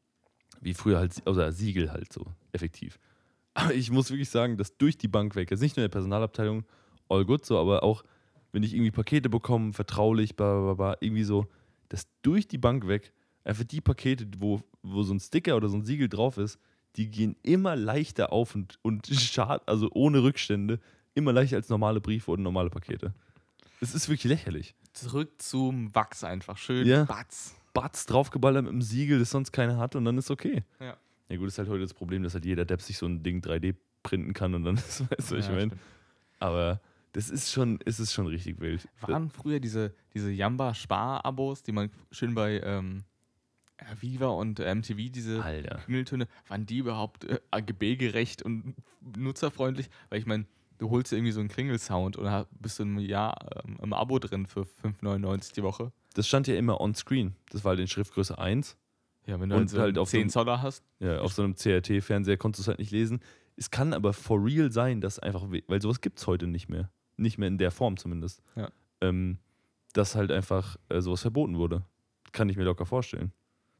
Wie 0.60 0.74
früher 0.74 0.98
halt, 0.98 1.22
also 1.26 1.50
Siegel 1.50 1.92
halt 1.92 2.12
so, 2.12 2.26
effektiv. 2.52 2.98
Aber 3.54 3.74
ich 3.74 3.90
muss 3.90 4.10
wirklich 4.10 4.30
sagen, 4.30 4.56
dass 4.56 4.76
durch 4.76 4.98
die 4.98 5.08
Bank 5.08 5.36
weg, 5.36 5.50
jetzt 5.50 5.60
nicht 5.60 5.76
nur 5.76 5.84
in 5.84 5.90
der 5.90 5.92
Personalabteilung, 5.92 6.64
all 7.08 7.24
good 7.24 7.44
so, 7.44 7.58
aber 7.58 7.82
auch, 7.82 8.02
wenn 8.50 8.62
ich 8.62 8.74
irgendwie 8.74 8.90
Pakete 8.90 9.28
bekomme, 9.28 9.72
vertraulich, 9.72 10.34
bla, 10.34 10.60
bla, 10.60 10.74
bla, 10.74 10.96
irgendwie 11.00 11.22
so, 11.22 11.46
dass 11.88 12.08
durch 12.22 12.48
die 12.48 12.58
Bank 12.58 12.88
weg 12.88 13.12
einfach 13.44 13.64
die 13.64 13.80
Pakete, 13.80 14.26
wo, 14.38 14.60
wo 14.82 15.02
so 15.02 15.14
ein 15.14 15.20
Sticker 15.20 15.56
oder 15.56 15.68
so 15.68 15.76
ein 15.76 15.84
Siegel 15.84 16.08
drauf 16.08 16.38
ist, 16.38 16.58
die 16.96 17.10
gehen 17.10 17.36
immer 17.42 17.76
leichter 17.76 18.32
auf 18.32 18.54
und, 18.54 18.78
und 18.82 19.06
schad, 19.12 19.68
also 19.68 19.90
ohne 19.92 20.22
Rückstände, 20.22 20.80
immer 21.14 21.32
leichter 21.32 21.56
als 21.56 21.68
normale 21.68 22.00
Briefe 22.00 22.30
oder 22.30 22.42
normale 22.42 22.70
Pakete. 22.70 23.14
Es 23.80 23.94
ist 23.94 24.08
wirklich 24.08 24.24
lächerlich. 24.24 24.74
Zurück 24.94 25.30
zum 25.42 25.94
Wachs 25.94 26.24
einfach. 26.24 26.56
Schön 26.56 26.86
Ja. 26.86 27.04
batz. 27.04 27.54
Batz 27.74 28.06
draufgeballert 28.06 28.62
mit 28.64 28.72
einem 28.72 28.82
Siegel, 28.82 29.18
das 29.18 29.30
sonst 29.30 29.50
keiner 29.52 29.76
hat 29.78 29.96
und 29.96 30.04
dann 30.04 30.16
ist 30.16 30.30
okay. 30.30 30.62
Ja. 30.80 30.96
Ja 31.28 31.36
gut, 31.36 31.48
ist 31.48 31.58
halt 31.58 31.68
heute 31.68 31.82
das 31.82 31.94
Problem, 31.94 32.22
dass 32.22 32.34
halt 32.34 32.44
jeder 32.44 32.64
Depp 32.64 32.80
sich 32.80 32.96
so 32.98 33.06
ein 33.06 33.22
Ding 33.22 33.40
3D 33.40 33.74
printen 34.04 34.32
kann 34.32 34.54
und 34.54 34.64
dann 34.64 34.76
ist, 34.76 35.00
weißt 35.00 35.32
du, 35.32 35.36
was 35.36 35.44
ich 35.44 35.50
Ja, 35.50 35.56
meine. 35.56 35.72
Aber 36.38 36.80
das 37.12 37.30
ist 37.30 37.50
schon, 37.50 37.80
es 37.84 37.98
ist 37.98 38.12
schon 38.12 38.26
richtig 38.28 38.60
wild. 38.60 38.86
Waren 39.00 39.30
früher 39.30 39.58
diese, 39.58 39.94
diese 40.14 40.30
Jamba-Spar-Abos, 40.30 41.62
die 41.64 41.72
man 41.72 41.90
schön 42.12 42.34
bei 42.34 42.60
ähm, 42.60 43.02
Viva 44.00 44.26
und 44.28 44.58
MTV, 44.60 45.10
diese 45.10 45.42
Alter. 45.42 45.78
Klingeltöne, 45.84 46.28
waren 46.48 46.66
die 46.66 46.78
überhaupt 46.78 47.24
äh, 47.24 47.40
AGB-gerecht 47.50 48.42
und 48.42 48.74
nutzerfreundlich? 49.16 49.90
Weil 50.10 50.20
ich 50.20 50.26
meine, 50.26 50.46
du 50.78 50.90
holst 50.90 51.12
dir 51.12 51.16
irgendwie 51.16 51.32
so 51.32 51.40
einen 51.40 51.48
Klingelsound 51.48 52.16
und 52.16 52.28
ha- 52.30 52.46
bist 52.50 52.78
du 52.78 52.82
im 52.84 52.98
Jahr 52.98 53.36
ähm, 53.64 53.76
im 53.82 53.92
Abo 53.92 54.18
drin 54.18 54.46
für 54.46 54.62
5,99 54.62 55.54
die 55.54 55.62
Woche. 55.62 55.92
Das 56.14 56.26
stand 56.28 56.46
ja 56.46 56.54
immer 56.56 56.80
on 56.80 56.94
screen. 56.94 57.34
Das 57.50 57.64
war 57.64 57.70
halt 57.70 57.80
in 57.80 57.88
Schriftgröße 57.88 58.38
1. 58.38 58.76
Ja, 59.26 59.40
wenn 59.40 59.48
du 59.48 59.54
Und 59.56 59.60
halt, 59.62 59.70
so 59.70 59.80
halt 59.80 59.98
auf 59.98 60.08
so 60.08 60.12
10 60.12 60.20
einem- 60.22 60.30
Zoller 60.30 60.62
hast. 60.62 60.84
Ja, 61.00 61.20
auf 61.20 61.32
so 61.32 61.42
einem 61.42 61.54
CRT-Fernseher 61.56 62.36
konntest 62.36 62.60
du 62.60 62.62
es 62.62 62.68
halt 62.68 62.78
nicht 62.78 62.90
lesen. 62.92 63.20
Es 63.56 63.70
kann 63.70 63.92
aber 63.92 64.12
for 64.12 64.44
real 64.44 64.70
sein, 64.70 65.00
dass 65.00 65.18
einfach, 65.18 65.50
we- 65.50 65.62
weil 65.66 65.80
sowas 65.80 66.00
gibt 66.00 66.18
es 66.18 66.26
heute 66.26 66.46
nicht 66.46 66.68
mehr. 66.68 66.90
Nicht 67.16 67.38
mehr 67.38 67.48
in 67.48 67.58
der 67.58 67.70
Form 67.70 67.96
zumindest. 67.96 68.42
Ja. 68.56 68.70
Ähm, 69.00 69.38
dass 69.92 70.14
halt 70.16 70.30
einfach 70.32 70.76
äh, 70.88 71.00
sowas 71.00 71.22
verboten 71.22 71.56
wurde. 71.56 71.84
Kann 72.32 72.48
ich 72.48 72.56
mir 72.56 72.64
locker 72.64 72.84
vorstellen. 72.86 73.32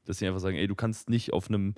Dass 0.05 0.19
sie 0.19 0.27
einfach 0.29 0.41
sagen, 0.41 0.57
ey, 0.57 0.67
du 0.69 0.75
kannst 0.77 1.11
nicht 1.11 1.33
auf 1.33 1.49
einem, 1.49 1.75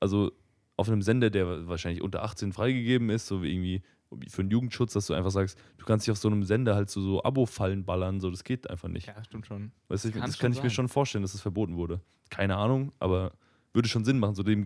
also 0.00 0.32
auf 0.76 0.88
einem 0.88 1.02
Sender, 1.02 1.30
der 1.30 1.68
wahrscheinlich 1.68 2.02
unter 2.02 2.22
18 2.24 2.52
freigegeben 2.52 3.10
ist, 3.10 3.26
so 3.26 3.42
wie 3.42 3.52
irgendwie 3.52 3.82
für 4.28 4.42
den 4.42 4.50
Jugendschutz, 4.50 4.92
dass 4.92 5.06
du 5.06 5.14
einfach 5.14 5.30
sagst, 5.30 5.58
du 5.78 5.84
kannst 5.84 6.06
nicht 6.06 6.12
auf 6.12 6.18
so 6.18 6.28
einem 6.28 6.44
Sender 6.44 6.74
halt 6.74 6.90
so, 6.90 7.00
so 7.00 7.22
Abo-Fallen 7.22 7.84
ballern, 7.84 8.20
so 8.20 8.30
das 8.30 8.44
geht 8.44 8.68
einfach 8.68 8.88
nicht. 8.88 9.06
Ja, 9.06 9.22
stimmt 9.24 9.46
schon. 9.46 9.72
Weißt 9.88 10.04
du, 10.04 10.08
Das 10.08 10.14
ich, 10.14 10.20
kann 10.20 10.30
das 10.30 10.38
kann 10.38 10.52
ich 10.52 10.62
mir 10.62 10.70
schon 10.70 10.88
vorstellen, 10.88 11.22
dass 11.22 11.34
es 11.34 11.40
verboten 11.40 11.76
wurde. 11.76 12.00
Keine 12.28 12.56
Ahnung, 12.56 12.92
aber 12.98 13.32
würde 13.72 13.88
schon 13.88 14.04
Sinn 14.04 14.18
machen. 14.18 14.34
So 14.34 14.42
dem 14.42 14.64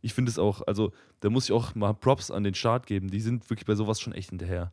ich 0.00 0.12
finde 0.12 0.30
es 0.30 0.38
auch, 0.38 0.60
also 0.66 0.92
da 1.20 1.30
muss 1.30 1.46
ich 1.46 1.52
auch 1.52 1.74
mal 1.74 1.94
Props 1.94 2.30
an 2.30 2.44
den 2.44 2.54
Start 2.54 2.86
geben. 2.86 3.08
Die 3.08 3.20
sind 3.20 3.48
wirklich 3.48 3.64
bei 3.64 3.74
sowas 3.74 4.00
schon 4.00 4.12
echt 4.12 4.30
hinterher. 4.30 4.72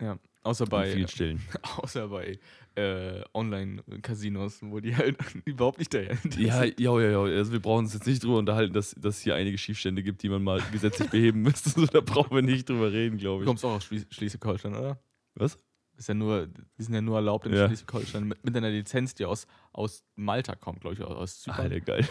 Ja. 0.00 0.18
Außer 0.44 0.66
bei, 0.66 0.90
vielen 0.92 1.08
Stellen. 1.08 1.40
außer 1.76 2.08
bei 2.08 2.38
äh, 2.74 3.22
Online-Casinos, 3.32 4.60
wo 4.62 4.80
die 4.80 4.96
halt 4.96 5.16
überhaupt 5.44 5.78
nicht 5.78 5.92
daher 5.94 6.16
Ja, 6.36 6.64
ja, 6.64 7.00
ja, 7.00 7.10
ja. 7.10 7.20
Also 7.22 7.52
wir 7.52 7.60
brauchen 7.60 7.84
uns 7.84 7.94
jetzt 7.94 8.06
nicht 8.06 8.22
drüber 8.24 8.38
unterhalten, 8.38 8.72
dass 8.72 8.94
dass 8.98 9.20
hier 9.20 9.34
einige 9.34 9.58
Schiefstände 9.58 10.02
gibt, 10.02 10.22
die 10.22 10.28
man 10.28 10.42
mal 10.42 10.60
gesetzlich 10.72 11.10
beheben 11.10 11.42
müsste. 11.42 11.70
So, 11.70 11.86
da 11.86 12.00
brauchen 12.00 12.34
wir 12.34 12.42
nicht 12.42 12.68
drüber 12.68 12.92
reden, 12.92 13.18
glaube 13.18 13.38
Du 13.38 13.42
ich. 13.44 13.46
kommst 13.48 13.64
auch 13.64 13.74
aus 13.74 13.84
Schlie- 13.84 14.06
Schleswig-Holstein, 14.12 14.74
oder? 14.74 14.98
Was? 15.34 15.58
Ist 15.96 16.08
ja 16.08 16.14
nur, 16.14 16.46
die 16.46 16.82
sind 16.82 16.94
ja 16.94 17.02
nur 17.02 17.16
erlaubt 17.16 17.46
in 17.46 17.54
Ja. 17.54 17.66
Schleswig-Holstein 17.66 18.24
mit, 18.24 18.44
mit 18.44 18.56
einer 18.56 18.70
Lizenz, 18.70 19.14
die 19.14 19.24
aus, 19.26 19.46
aus 19.72 20.02
Malta 20.16 20.54
kommt, 20.56 20.80
glaube 20.80 20.94
ich, 20.94 21.02
aus- 21.02 21.40
Zypern. 21.42 21.60
Alter, 21.60 21.80
geil. 21.80 22.08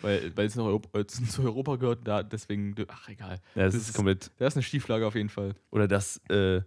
Weil, 0.00 0.36
weil 0.36 0.46
es 0.46 0.56
Europa, 0.58 0.98
äh, 0.98 1.06
zu 1.06 1.42
Europa 1.42 1.76
gehört, 1.76 2.06
da 2.06 2.22
deswegen, 2.22 2.74
ach 2.88 3.08
egal. 3.08 3.40
Ja, 3.54 3.64
das, 3.64 3.74
Das 3.74 3.82
ist 3.82 3.88
ist- 3.90 3.94
komplett. 3.96 4.30
Da 4.38 4.46
ist 4.46 4.54
eine 4.56 4.62
Schieflage 4.62 5.06
auf 5.06 5.14
jeden 5.14 5.30
Fall. 5.30 5.54
Oder 5.70 5.88
dass 5.88 6.18
äh, 6.28 6.60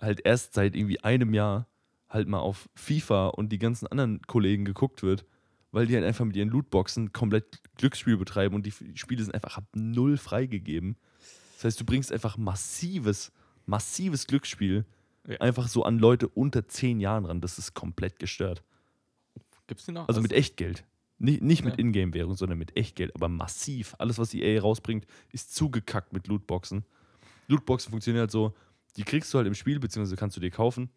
halt 0.00 0.20
erst 0.24 0.54
seit 0.54 0.74
irgendwie 0.76 1.00
einem 1.00 1.34
Jahr 1.34 1.66
halt 2.08 2.28
mal 2.28 2.38
auf 2.38 2.68
FIFA 2.74 3.28
und 3.28 3.50
die 3.50 3.58
ganzen 3.58 3.86
anderen 3.86 4.22
Kollegen 4.22 4.64
geguckt 4.64 5.02
wird, 5.02 5.24
weil 5.72 5.86
die 5.86 5.94
halt 5.94 6.04
einfach 6.04 6.24
mit 6.24 6.36
ihren 6.36 6.48
Lootboxen 6.48 7.12
komplett 7.12 7.60
Glücksspiel 7.76 8.16
betreiben 8.16 8.54
und 8.54 8.64
die 8.64 8.72
Spiele 8.94 9.22
sind 9.22 9.34
einfach 9.34 9.58
ab 9.58 9.64
null 9.74 10.16
freigegeben. 10.16 10.96
Das 11.56 11.64
heißt, 11.64 11.80
du 11.80 11.84
bringst 11.84 12.12
einfach 12.12 12.36
massives, 12.38 13.32
massives 13.66 14.26
Glücksspiel 14.26 14.86
Ja. 15.26 15.40
einfach 15.40 15.68
so 15.68 15.82
an 15.82 15.98
Leute 15.98 16.28
unter 16.28 16.66
10 16.66 17.00
Jahren 17.00 17.26
ran. 17.26 17.40
Das 17.40 17.58
ist 17.58 17.74
komplett 17.74 18.18
gestört. 18.18 18.62
Gibt's 19.66 19.84
die 19.84 19.92
noch? 19.92 20.08
Also 20.08 20.22
mit 20.22 20.32
Echtgeld. 20.32 20.84
Nicht, 21.18 21.42
nicht 21.42 21.64
mit 21.64 21.74
Ja. 21.74 21.80
Ingame-Währung, 21.80 22.34
sondern 22.36 22.58
mit 22.58 22.76
Echtgeld, 22.76 23.14
aber 23.14 23.28
massiv. 23.28 23.94
Alles, 23.98 24.18
was 24.18 24.32
EA 24.32 24.60
rausbringt, 24.60 25.04
ist 25.32 25.54
zugekackt 25.54 26.12
mit 26.12 26.28
Lootboxen. 26.28 26.84
Lootboxen 27.48 27.90
funktionieren 27.90 28.20
halt 28.22 28.30
so, 28.30 28.54
die 28.96 29.04
kriegst 29.04 29.32
du 29.32 29.38
halt 29.38 29.46
im 29.46 29.54
Spiel, 29.54 29.78
beziehungsweise 29.80 30.16
kannst 30.16 30.36
du 30.36 30.40
dir 30.40 30.50
kaufen. 30.50 30.90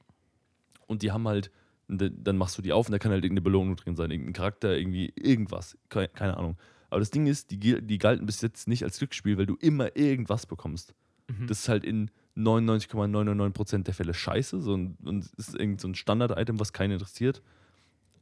Und 0.88 1.02
die 1.02 1.12
haben 1.12 1.28
halt, 1.28 1.52
dann 1.88 2.38
machst 2.38 2.58
du 2.58 2.62
die 2.62 2.74
auf 2.74 2.88
und 2.88 2.92
da 2.92 3.00
kann 3.00 3.12
halt 3.12 3.24
irgendeine 3.24 3.44
Belohnung 3.44 3.76
drin 3.76 3.96
sein, 3.96 4.12
irgendein 4.12 4.34
Charakter, 4.34 4.78
irgendwie 4.78 5.14
irgendwas. 5.16 5.78
Keine, 5.90 6.38
Ahnung. 6.38 6.58
Aber 6.90 7.00
das 7.00 7.12
Ding 7.12 7.28
ist, 7.28 7.52
die, 7.52 7.82
die 7.82 7.98
galten 7.98 8.26
bis 8.26 8.42
jetzt 8.42 8.68
nicht 8.68 8.84
als 8.84 8.98
Glücksspiel, 8.98 9.38
weil 9.38 9.46
du 9.46 9.56
immer 9.56 9.96
irgendwas 9.96 10.46
bekommst. 10.46 10.94
Mhm. 11.28 11.48
Das 11.48 11.60
ist 11.60 11.70
halt 11.70 11.86
in 11.86 12.12
99,999% 12.38 13.84
der 13.84 13.94
Fälle 13.94 14.14
scheiße. 14.14 14.62
So 14.62 14.76
ein, 14.76 14.98
und 15.04 15.24
es 15.24 15.34
ist 15.34 15.56
irgend 15.56 15.82
so 15.82 15.88
ein 15.88 15.96
Standard-Item, 15.96 16.60
was 16.60 16.74
keinen 16.74 16.92
interessiert. 16.92 17.42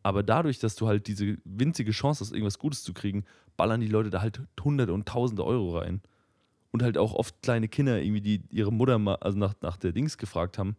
Aber 0.04 0.24
dadurch, 0.24 0.60
dass 0.60 0.76
du 0.76 0.88
halt 0.88 1.08
diese 1.08 1.38
winzige 1.44 1.92
Chance 1.92 2.24
hast, 2.24 2.32
irgendwas 2.32 2.60
Gutes 2.60 2.84
zu 2.84 2.94
kriegen, 2.94 3.26
ballern 3.58 3.82
die 3.82 3.88
Leute 3.88 4.10
da 4.10 4.22
halt 4.22 4.42
Hunderte 4.64 4.94
und 4.94 5.08
Tausende 5.08 5.44
Euro 5.44 5.78
rein. 5.78 6.02
Und 6.72 6.84
halt 6.84 6.98
auch 6.98 7.14
oft 7.14 7.42
kleine 7.42 7.68
Kinder, 7.68 8.02
irgendwie, 8.02 8.22
die 8.22 8.44
ihre 8.52 8.72
Mutter 8.72 9.00
mal, 9.00 9.16
also 9.16 9.38
nach, 9.38 9.56
nach 9.62 9.78
der 9.78 9.92
Dings 9.92 10.18
gefragt 10.18 10.58
haben, 10.58 10.76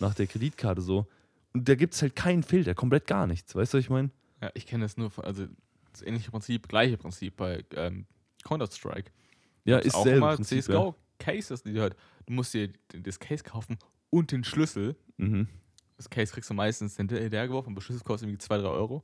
nach 0.00 0.14
der 0.14 0.26
Kreditkarte 0.26 0.80
so. 0.80 1.06
Und 1.52 1.68
da 1.68 1.74
gibt 1.74 1.94
es 1.94 2.02
halt 2.02 2.16
keinen 2.16 2.42
Filter, 2.42 2.74
komplett 2.74 3.06
gar 3.06 3.26
nichts. 3.26 3.54
Weißt 3.54 3.74
du, 3.74 3.78
was 3.78 3.84
ich 3.84 3.90
meine? 3.90 4.10
Ja, 4.40 4.50
ich 4.54 4.66
kenne 4.66 4.84
das 4.84 4.96
nur 4.96 5.10
von, 5.10 5.24
also 5.24 5.46
das 5.92 6.02
ähnliche 6.02 6.30
Prinzip, 6.30 6.68
gleiche 6.68 6.96
Prinzip 6.96 7.36
bei 7.36 7.64
ähm, 7.74 8.06
Counter-Strike. 8.44 9.10
Ja, 9.64 9.78
ist 9.78 9.94
auch 9.94 10.04
Prinzip, 10.04 10.62
CSGO-Cases, 10.62 11.62
die 11.62 11.72
du 11.72 11.80
halt, 11.80 11.96
du 12.26 12.32
musst 12.32 12.54
dir 12.54 12.70
das 12.92 13.18
Case 13.18 13.42
kaufen 13.42 13.78
und 14.10 14.32
den 14.32 14.44
Schlüssel. 14.44 14.96
Mhm. 15.16 15.48
Das 15.96 16.10
Case 16.10 16.32
kriegst 16.32 16.50
du 16.50 16.54
meistens 16.54 16.96
hinterher 16.96 17.48
geworfen, 17.48 17.72
aber 17.72 17.80
Schlüssel 17.80 18.04
kostet 18.04 18.28
irgendwie 18.28 18.38
2, 18.38 18.58
3 18.58 18.68
Euro. 18.68 19.02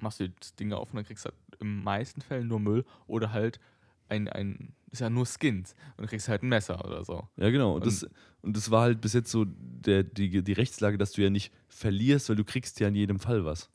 Machst 0.00 0.20
du 0.20 0.28
das 0.28 0.54
Ding 0.56 0.72
auf 0.72 0.90
und 0.90 0.96
dann 0.96 1.04
kriegst 1.04 1.24
du 1.24 1.30
halt 1.30 1.60
in 1.60 1.82
meisten 1.82 2.20
Fällen 2.20 2.48
nur 2.48 2.58
Müll 2.58 2.84
oder 3.06 3.32
halt 3.32 3.60
ein, 4.08 4.28
ein, 4.28 4.74
ist 4.90 5.00
ja 5.00 5.10
nur 5.10 5.26
Skins 5.26 5.74
und 5.96 6.02
du 6.04 6.08
kriegst 6.08 6.28
halt 6.28 6.42
ein 6.42 6.48
Messer 6.48 6.84
oder 6.84 7.04
so. 7.04 7.28
Ja, 7.36 7.50
genau. 7.50 7.74
Und, 7.74 7.86
das, 7.86 8.06
und 8.42 8.56
das 8.56 8.70
war 8.70 8.82
halt 8.82 9.00
bis 9.00 9.12
jetzt 9.12 9.30
so 9.30 9.44
der, 9.46 10.02
die, 10.04 10.42
die 10.42 10.52
Rechtslage, 10.52 10.98
dass 10.98 11.12
du 11.12 11.22
ja 11.22 11.30
nicht 11.30 11.52
verlierst, 11.68 12.28
weil 12.28 12.36
du 12.36 12.44
kriegst 12.44 12.78
ja 12.80 12.88
in 12.88 12.94
jedem 12.94 13.18
Fall 13.18 13.44
was. 13.44 13.70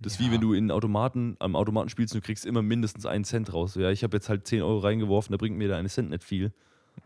Das 0.00 0.14
ist 0.14 0.20
Ja. 0.20 0.26
wie 0.26 0.32
wenn 0.32 0.40
du 0.40 0.52
in 0.52 0.70
Automaten, 0.70 1.36
am 1.40 1.56
Automaten 1.56 1.88
spielst 1.88 2.14
und 2.14 2.22
du 2.22 2.26
kriegst 2.26 2.46
immer 2.46 2.62
mindestens 2.62 3.04
einen 3.04 3.24
Cent 3.24 3.52
raus. 3.52 3.74
Ja, 3.74 3.90
ich 3.90 4.04
habe 4.04 4.16
jetzt 4.16 4.28
halt 4.28 4.46
10 4.46 4.62
Euro 4.62 4.78
reingeworfen, 4.78 5.32
da 5.32 5.36
bringt 5.36 5.56
mir 5.58 5.68
der 5.68 5.76
eine 5.76 5.88
Cent 5.88 6.10
nicht 6.10 6.22
viel. 6.24 6.52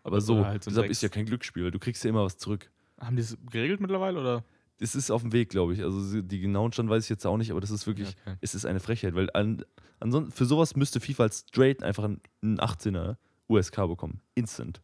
Aber 0.05 0.21
so, 0.21 0.45
halt 0.45 0.65
so 0.65 0.71
deshalb 0.71 0.91
ist 0.91 1.03
ja 1.03 1.09
kein 1.09 1.27
Glücksspiel, 1.27 1.65
weil 1.65 1.71
du 1.71 1.79
kriegst 1.79 2.05
ja 2.05 2.11
immer 2.11 2.25
was 2.25 2.37
zurück. 2.37 2.71
Haben 3.01 3.17
die 3.17 3.23
es 3.23 3.37
geregelt 3.51 3.81
mittlerweile 3.81 4.21
oder? 4.21 4.45
Es 4.83 4.95
ist 4.95 5.11
auf 5.11 5.23
dem 5.23 5.33
Weg, 5.33 5.49
glaube 5.51 5.75
ich. 5.75 5.83
Also 5.83 6.21
die 6.21 6.41
genauen 6.41 6.73
Stand 6.73 6.91
weiß 6.91 7.05
ich 7.05 7.11
jetzt 7.11 7.25
auch 7.27 7.37
nicht, 7.37 7.51
aber 7.51 7.61
das 7.61 7.71
ist 7.71 7.87
wirklich, 7.87 8.17
okay. 8.27 8.37
es 8.41 8.55
ist 8.55 8.67
eine 8.67 8.81
Frechheit, 8.81 9.15
weil 9.15 9.31
an, 9.33 9.65
ansonsten 10.01 10.33
für 10.33 10.45
sowas 10.45 10.75
müsste 10.75 11.01
FIFA 11.01 11.25
als 11.25 11.45
straight 11.49 11.83
einfach 11.83 12.05
einen 12.05 12.21
einen 12.43 12.59
18er 12.59 13.17
USK 13.49 13.77
bekommen. 13.87 14.21
Instant. 14.35 14.83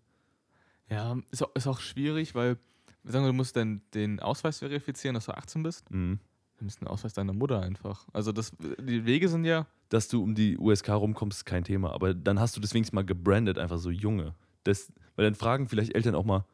Ja, 0.89 1.17
ist 1.31 1.43
auch, 1.43 1.55
ist 1.55 1.67
auch 1.67 1.81
schwierig, 1.81 2.35
weil, 2.35 2.59
sagen 3.05 3.25
wir, 3.25 3.33
du 3.33 3.37
musst 3.37 3.57
dann 3.57 3.83
den 3.95 4.21
Ausweis 4.21 4.61
verifizieren, 4.61 5.15
dass 5.15 5.27
du 5.27 5.37
18 5.37 5.63
bist. 5.63 5.91
Mhm. 5.91 6.21
Dann 6.59 6.69
ist 6.69 6.83
ein 6.83 6.87
Ausweis 6.87 7.13
deiner 7.13 7.33
Mutter 7.33 7.61
einfach. 7.61 8.07
Also 8.13 8.33
das, 8.33 8.53
die 8.59 9.05
Wege 9.05 9.29
sind 9.29 9.45
ja, 9.45 9.67
Dass 9.89 10.09
du 10.09 10.23
um 10.23 10.35
die 10.35 10.59
USK 10.59 10.91
rumkommst, 10.91 11.39
ist 11.39 11.45
kein 11.45 11.65
Thema. 11.65 11.93
Aber 11.93 12.15
dann 12.15 12.41
hast 12.41 12.57
du 12.57 12.61
das 12.61 12.75
wenigstens 12.75 12.95
mal 12.95 13.05
gebrandet, 13.05 13.59
einfach 13.59 13.79
so 13.79 13.91
Junge. 13.91 14.35
Das, 14.65 14.93
weil 15.17 15.25
dann 15.25 15.35
fragen 15.35 15.69
vielleicht 15.69 15.95
Eltern 15.95 16.15
auch 16.15 16.25
mal, 16.25 16.45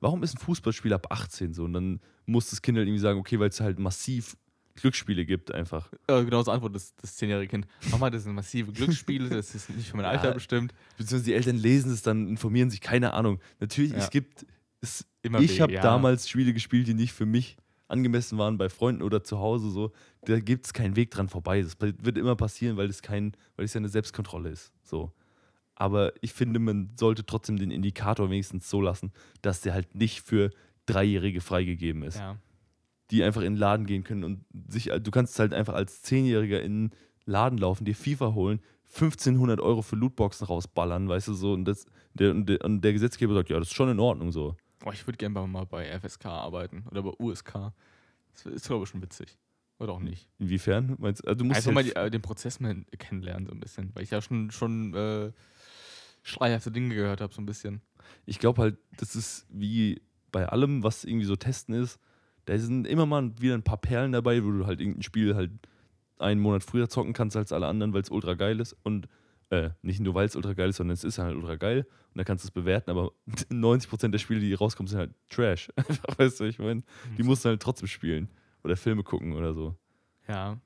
warum 0.00 0.22
ist 0.22 0.34
ein 0.34 0.38
Fußballspiel 0.38 0.92
ab 0.92 1.06
18 1.10 1.52
so? 1.54 1.64
Und 1.64 1.72
dann 1.72 2.00
muss 2.26 2.50
das 2.50 2.62
Kind 2.62 2.78
halt 2.78 2.86
irgendwie 2.86 3.00
sagen, 3.00 3.18
okay, 3.18 3.38
weil 3.40 3.48
es 3.48 3.60
halt 3.60 3.78
massiv 3.78 4.36
Glücksspiele 4.76 5.26
gibt 5.26 5.52
einfach. 5.52 5.90
äh, 6.06 6.24
genauso 6.24 6.52
antwortet 6.52 6.76
das, 6.76 6.94
das 6.96 7.16
zehnjährige 7.16 7.50
Kind. 7.50 7.66
Mama, 7.90 8.10
das 8.10 8.22
sind 8.22 8.34
massive 8.34 8.70
Glücksspiele, 8.72 9.28
das 9.36 9.52
ist 9.54 9.70
nicht 9.70 9.88
für 9.90 9.96
mein 9.96 10.06
Alter 10.06 10.28
Ja. 10.28 10.34
bestimmt. 10.34 10.72
Beziehungsweise 10.96 11.24
die 11.24 11.34
Eltern 11.34 11.56
lesen 11.56 11.92
es 11.92 12.02
dann, 12.02 12.28
informieren 12.28 12.70
sich, 12.70 12.80
keine 12.80 13.12
Ahnung. 13.12 13.40
Natürlich, 13.58 13.90
Ja. 13.90 13.98
es 13.98 14.10
gibt, 14.10 14.46
es, 14.80 15.04
Immer 15.22 15.40
ich 15.40 15.60
habe 15.60 15.72
ja. 15.72 15.82
damals 15.82 16.28
Spiele 16.28 16.52
gespielt, 16.52 16.86
die 16.86 16.94
nicht 16.94 17.12
für 17.12 17.26
mich 17.26 17.56
angemessen 17.88 18.38
waren, 18.38 18.56
bei 18.56 18.68
Freunden 18.68 19.02
oder 19.02 19.24
zu 19.24 19.38
Hause 19.40 19.70
so. 19.70 19.90
Da 20.26 20.38
gibt 20.38 20.66
es 20.66 20.72
keinen 20.72 20.94
Weg 20.94 21.10
dran 21.10 21.28
vorbei. 21.28 21.60
Das 21.62 21.76
wird 21.80 22.16
immer 22.16 22.36
passieren, 22.36 22.76
weil 22.76 22.88
es 22.88 23.02
kein, 23.02 23.32
weil 23.56 23.64
es 23.64 23.74
ja 23.74 23.78
eine 23.78 23.88
Selbstkontrolle 23.88 24.50
ist. 24.50 24.70
So. 24.84 25.10
Aber 25.80 26.12
ich 26.22 26.32
finde, 26.32 26.58
man 26.58 26.90
sollte 26.98 27.24
trotzdem 27.24 27.56
den 27.56 27.70
Indikator 27.70 28.30
wenigstens 28.30 28.68
so 28.68 28.80
lassen, 28.80 29.12
dass 29.42 29.60
der 29.60 29.74
halt 29.74 29.94
nicht 29.94 30.22
für 30.22 30.50
Dreijährige 30.86 31.40
freigegeben 31.40 32.02
ist. 32.02 32.18
Ja. 32.18 32.36
Die 33.12 33.22
einfach 33.22 33.42
in 33.42 33.52
den 33.52 33.56
Laden 33.56 33.86
gehen 33.86 34.02
können 34.02 34.24
und 34.24 34.44
sich, 34.68 34.86
du 34.86 35.10
kannst 35.12 35.38
halt 35.38 35.54
einfach 35.54 35.74
als 35.74 36.02
Zehnjähriger 36.02 36.60
in 36.60 36.88
den 36.88 36.98
Laden 37.26 37.58
laufen, 37.58 37.84
dir 37.84 37.94
FIFA 37.94 38.34
holen, 38.34 38.60
1500 38.92 39.60
Euro 39.60 39.82
für 39.82 39.94
Lootboxen 39.94 40.48
rausballern, 40.48 41.08
weißt 41.08 41.28
du 41.28 41.34
so. 41.34 41.52
Und, 41.52 41.64
das, 41.64 41.86
der, 42.12 42.32
und, 42.32 42.48
der, 42.48 42.64
und 42.64 42.80
der 42.80 42.92
Gesetzgeber 42.92 43.34
sagt, 43.34 43.48
ja, 43.48 43.60
das 43.60 43.68
ist 43.68 43.74
schon 43.74 43.88
in 43.88 44.00
Ordnung 44.00 44.32
so. 44.32 44.56
Oh, 44.84 44.90
ich 44.90 45.06
würde 45.06 45.16
gerne 45.16 45.46
mal 45.46 45.64
bei 45.64 45.96
FSK 46.00 46.26
arbeiten 46.26 46.86
oder 46.90 47.04
bei 47.04 47.12
USK. 47.20 47.72
Das 48.32 48.46
ist, 48.46 48.66
glaube 48.66 48.82
ich, 48.82 48.90
schon 48.90 49.00
witzig. 49.00 49.38
Oder 49.78 49.92
auch 49.92 50.00
nicht. 50.00 50.28
Inwiefern? 50.40 50.96
Meinst, 50.98 51.24
also 51.24 51.38
du 51.38 51.44
musst 51.44 51.58
Einfach 51.58 51.70
mal 51.70 51.84
halt, 51.84 51.96
die, 51.96 52.00
äh, 52.00 52.10
den 52.10 52.22
Prozess 52.22 52.58
mal 52.58 52.84
kennenlernen, 52.98 53.46
so 53.46 53.52
ein 53.52 53.60
bisschen. 53.60 53.94
Weil 53.94 54.02
ich 54.02 54.10
ja 54.10 54.20
schon, 54.20 54.50
schon 54.50 54.92
äh, 54.94 55.30
schleierhafte 56.28 56.70
Dinge 56.70 56.94
gehört 56.94 57.20
habe, 57.20 57.34
so 57.34 57.40
ein 57.40 57.46
bisschen. 57.46 57.80
ich 58.26 58.38
glaube 58.38 58.62
halt, 58.62 58.78
das 58.96 59.16
ist 59.16 59.46
wie 59.50 60.00
bei 60.30 60.48
allem, 60.48 60.82
was 60.82 61.04
irgendwie 61.04 61.26
so 61.26 61.36
testen 61.36 61.74
ist, 61.74 61.98
da 62.44 62.58
sind 62.58 62.86
immer 62.86 63.06
mal 63.06 63.30
wieder 63.40 63.54
ein 63.54 63.62
paar 63.62 63.78
Perlen 63.78 64.12
dabei, 64.12 64.42
wo 64.44 64.50
du 64.50 64.66
halt 64.66 64.80
irgendein 64.80 65.02
Spiel 65.02 65.34
halt 65.34 65.50
einen 66.18 66.40
Monat 66.40 66.64
früher 66.64 66.88
zocken 66.88 67.12
kannst 67.12 67.36
als 67.36 67.52
alle 67.52 67.66
anderen, 67.66 67.92
weil 67.92 68.02
es 68.02 68.10
ultra 68.10 68.34
geil 68.34 68.60
ist 68.60 68.76
und 68.82 69.08
äh, 69.50 69.70
nicht 69.82 70.00
nur 70.00 70.14
weil 70.14 70.26
es 70.26 70.36
ultra 70.36 70.52
geil 70.52 70.70
ist, 70.70 70.76
sondern 70.76 70.94
es 70.94 71.04
ist 71.04 71.18
halt 71.18 71.36
ultra 71.36 71.56
geil 71.56 71.86
und 72.08 72.16
dann 72.16 72.24
kannst 72.24 72.44
du 72.44 72.48
es 72.48 72.50
bewerten, 72.50 72.90
aber 72.90 73.12
90% 73.50 74.08
der 74.08 74.18
Spiele, 74.18 74.40
die 74.40 74.52
rauskommen, 74.54 74.88
sind 74.88 74.98
halt 74.98 75.14
Trash. 75.30 75.70
Weißt 76.18 76.40
du, 76.40 76.44
ich 76.44 76.58
meine, 76.58 76.82
die 77.16 77.22
musst 77.22 77.44
du 77.44 77.50
halt 77.50 77.62
trotzdem 77.62 77.88
spielen 77.88 78.28
oder 78.64 78.76
Filme 78.76 79.02
gucken 79.02 79.32
oder 79.34 79.54
so. 79.54 79.76
Ja. 80.26 80.58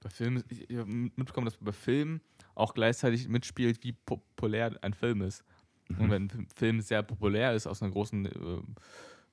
Bei 0.00 0.10
Filmen, 0.10 0.44
ich, 0.48 0.70
ich 0.70 0.76
habe 0.76 0.88
mitbekommen, 0.88 1.46
dass 1.46 1.56
bei 1.56 1.72
Filmen 1.72 2.20
auch 2.58 2.74
gleichzeitig 2.74 3.28
mitspielt, 3.28 3.82
wie 3.84 3.92
populär 3.92 4.76
ein 4.82 4.94
Film 4.94 5.22
ist. 5.22 5.44
Mhm. 5.88 6.00
Und 6.00 6.10
wenn 6.10 6.22
ein 6.24 6.48
Film 6.54 6.80
sehr 6.80 7.02
populär 7.02 7.54
ist, 7.54 7.66
aus 7.66 7.82
einer 7.82 7.92
großen, 7.92 8.26
äh, 8.26 8.62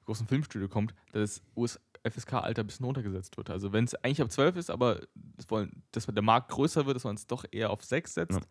großen 0.05 0.27
Filmstudio 0.27 0.67
kommt, 0.69 0.93
dass 1.11 1.35
das 1.35 1.43
US-FSK-Alter 1.55 2.63
ein 2.63 2.67
bisschen 2.67 2.85
runtergesetzt 2.85 3.35
wird. 3.37 3.49
Also 3.49 3.73
wenn 3.73 3.85
es 3.85 3.95
eigentlich 3.95 4.21
ab 4.21 4.31
12 4.31 4.55
ist, 4.57 4.69
aber 4.69 5.01
das 5.15 5.49
wollen, 5.49 5.83
dass 5.91 6.05
der 6.05 6.23
Markt 6.23 6.49
größer 6.51 6.85
wird, 6.85 6.95
dass 6.95 7.03
man 7.03 7.15
es 7.15 7.25
doch 7.27 7.43
eher 7.51 7.71
auf 7.71 7.83
6 7.83 8.13
setzt, 8.13 8.33
Ja. 8.39 8.41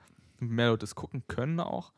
und 0.40 0.50
mehr 0.50 0.70
Leute 0.70 0.84
es 0.84 0.94
gucken 0.94 1.22
können 1.28 1.60
auch. 1.60 1.92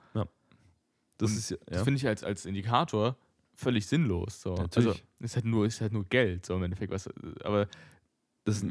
Das 1.19 1.33
ist 1.33 1.49
ja, 1.51 1.57
Das 1.65 1.79
ja. 1.79 1.85
finde 1.85 1.97
ich 1.97 2.07
als, 2.07 2.23
als 2.23 2.45
Indikator 2.45 3.17
völlig 3.55 3.87
sinnlos. 3.87 4.43
So. 4.43 4.55
Natürlich. 4.55 4.89
Also 4.89 5.01
ist 5.21 5.35
halt 5.37 5.47
nur, 5.47 5.65
ist 5.65 5.81
halt 5.81 5.95
nur 5.95 6.05
Geld, 6.05 6.45
so 6.45 6.55
im 6.57 6.63
Endeffekt. 6.65 6.93
Was, 6.93 7.09
aber 7.43 7.69
Das, 8.45 8.63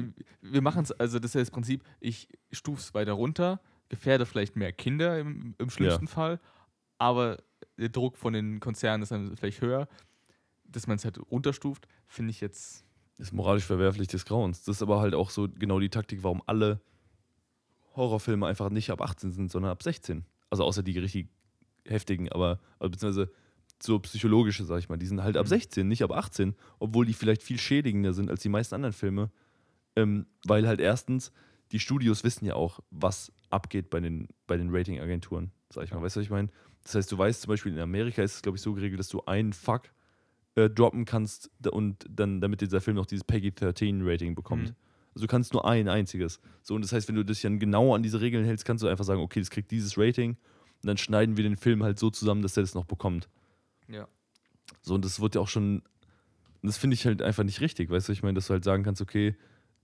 wir 0.42 0.62
machen 0.62 0.84
es, 0.84 0.92
also 0.92 1.18
das 1.18 1.32
ist 1.32 1.34
ja 1.34 1.42
das 1.42 1.50
Prinzip, 1.50 1.84
ich 2.00 2.30
stufe 2.52 2.80
es 2.82 2.94
weiter 2.94 3.14
runter, 3.14 3.60
gefährde 3.90 4.26
vielleicht 4.26 4.56
mehr 4.56 4.72
Kinder 4.74 5.20
im, 5.20 5.56
im 5.58 5.70
schlimmsten 5.70 6.08
Fall, 6.08 6.40
aber 6.98 7.38
der 7.78 7.90
Druck 7.90 8.18
von 8.18 8.34
den 8.34 8.60
Konzernen 8.60 9.04
ist 9.04 9.12
dann 9.12 9.36
vielleicht 9.36 9.62
höher, 9.62 9.88
dass 10.64 10.88
man 10.88 10.98
es 10.98 11.06
halt 11.06 11.20
runterstuft, 11.32 11.88
finde 12.08 12.32
ich 12.32 12.42
jetzt. 12.42 12.84
ist 13.18 13.34
moralisch 13.34 13.66
verwerflich 13.66 14.08
des 14.08 14.26
Grauens. 14.26 14.64
Das 14.64 14.78
ist 14.78 14.82
aber 14.82 15.00
halt 15.02 15.14
auch 15.14 15.30
so 15.30 15.48
genau 15.48 15.80
die 15.80 15.90
Taktik, 15.90 16.24
warum 16.24 16.42
alle 16.46 16.82
Horrorfilme 17.96 18.46
einfach 18.46 18.70
nicht 18.70 18.90
ab 18.92 19.02
18 19.02 19.32
sind, 19.32 19.52
sondern 19.52 19.72
ab 19.72 19.84
16. 19.84 20.26
Also 20.50 20.64
außer 20.64 20.84
die 20.84 20.98
richtig 21.00 21.28
heftigen, 21.86 22.32
aber 22.32 22.60
also 22.80 22.90
beziehungsweise 22.92 23.32
so 23.82 24.00
psychologische, 24.00 24.64
sag 24.64 24.80
ich 24.80 24.90
mal, 24.90 24.98
die 24.98 25.06
sind 25.06 25.22
halt 25.22 25.38
ab 25.38 25.46
Mhm. 25.46 25.50
16, 25.50 25.88
nicht 25.88 26.04
ab 26.04 26.12
18, 26.12 26.56
obwohl 26.80 27.06
die 27.06 27.14
vielleicht 27.14 27.44
viel 27.44 27.60
schädigender 27.60 28.14
sind 28.14 28.30
als 28.30 28.42
die 28.42 28.50
meisten 28.50 28.76
anderen 28.76 28.94
Filme. 28.94 29.32
Ähm, 29.96 30.26
weil 30.46 30.68
halt 30.68 30.80
erstens, 30.82 31.32
die 31.72 31.80
Studios 31.80 32.24
wissen 32.24 32.46
ja 32.46 32.56
auch, 32.56 32.80
was 32.92 33.32
abgeht 33.56 33.90
bei 33.90 34.00
den, 34.00 34.28
bei 34.48 34.58
den 34.58 34.70
Ratingagenturen, 34.70 35.52
sag 35.70 35.86
ich 35.86 35.94
mal. 35.94 36.02
Weißt 36.02 36.16
du, 36.16 36.20
was 36.20 36.26
ich 36.26 36.32
meine? 36.32 36.50
Das 36.84 36.96
heißt, 36.96 37.12
du 37.12 37.18
weißt 37.18 37.42
zum 37.42 37.50
Beispiel, 37.50 37.74
in 37.74 37.80
Amerika 37.80 38.22
ist 38.22 38.36
es, 38.36 38.42
glaube 38.42 38.58
ich, 38.58 38.62
so 38.62 38.74
geregelt, 38.74 39.00
dass 39.00 39.10
du 39.10 39.24
einen 39.26 39.54
Fuck 39.54 39.92
äh, 40.56 40.70
droppen 40.70 41.06
kannst 41.06 41.50
und 41.72 42.06
dann, 42.10 42.42
damit 42.42 42.62
dieser 42.62 42.82
Film 42.82 42.96
noch 42.96 43.06
dieses 43.06 43.24
Peggy 43.24 43.52
13 43.52 44.02
Rating 44.04 44.36
bekommt. 44.36 44.70
Mhm. 44.70 44.76
Also 45.16 45.26
du 45.26 45.28
kannst 45.28 45.54
nur 45.54 45.66
ein 45.66 45.88
einziges. 45.88 46.40
So, 46.62 46.76
und 46.76 46.82
das 46.82 46.92
heißt, 46.92 47.08
wenn 47.08 47.16
du 47.16 47.24
dich 47.24 47.42
dann 47.42 47.58
genau 47.58 47.96
an 47.96 48.04
diese 48.04 48.22
Regeln 48.22 48.46
hältst, 48.46 48.66
kannst 48.66 48.84
du 48.84 48.88
einfach 48.88 49.06
sagen, 49.06 49.22
okay, 49.22 49.40
das 49.40 49.50
kriegt 49.50 49.72
dieses 49.72 49.98
Rating 49.98 50.32
und 50.32 50.88
dann 50.88 50.98
schneiden 50.98 51.38
wir 51.38 51.44
den 51.44 51.56
Film 51.56 51.84
halt 51.84 51.98
so 51.98 52.10
zusammen, 52.10 52.42
dass 52.42 52.54
der 52.54 52.64
das 52.64 52.76
noch 52.76 52.86
bekommt. 52.86 53.30
Ja. 53.88 54.08
So, 54.82 54.96
und 54.96 55.06
das 55.06 55.20
wird 55.20 55.36
ja 55.36 55.42
auch 55.42 55.48
schon, 55.48 55.84
das 56.62 56.78
finde 56.78 56.96
ich 56.96 57.06
halt 57.06 57.22
einfach 57.22 57.44
nicht 57.44 57.62
richtig, 57.62 57.90
weißt 57.90 58.10
du, 58.10 58.12
ich 58.14 58.24
meine, 58.24 58.36
dass 58.36 58.48
du 58.48 58.54
halt 58.54 58.64
sagen 58.64 58.84
kannst, 58.84 59.02
okay, 59.02 59.36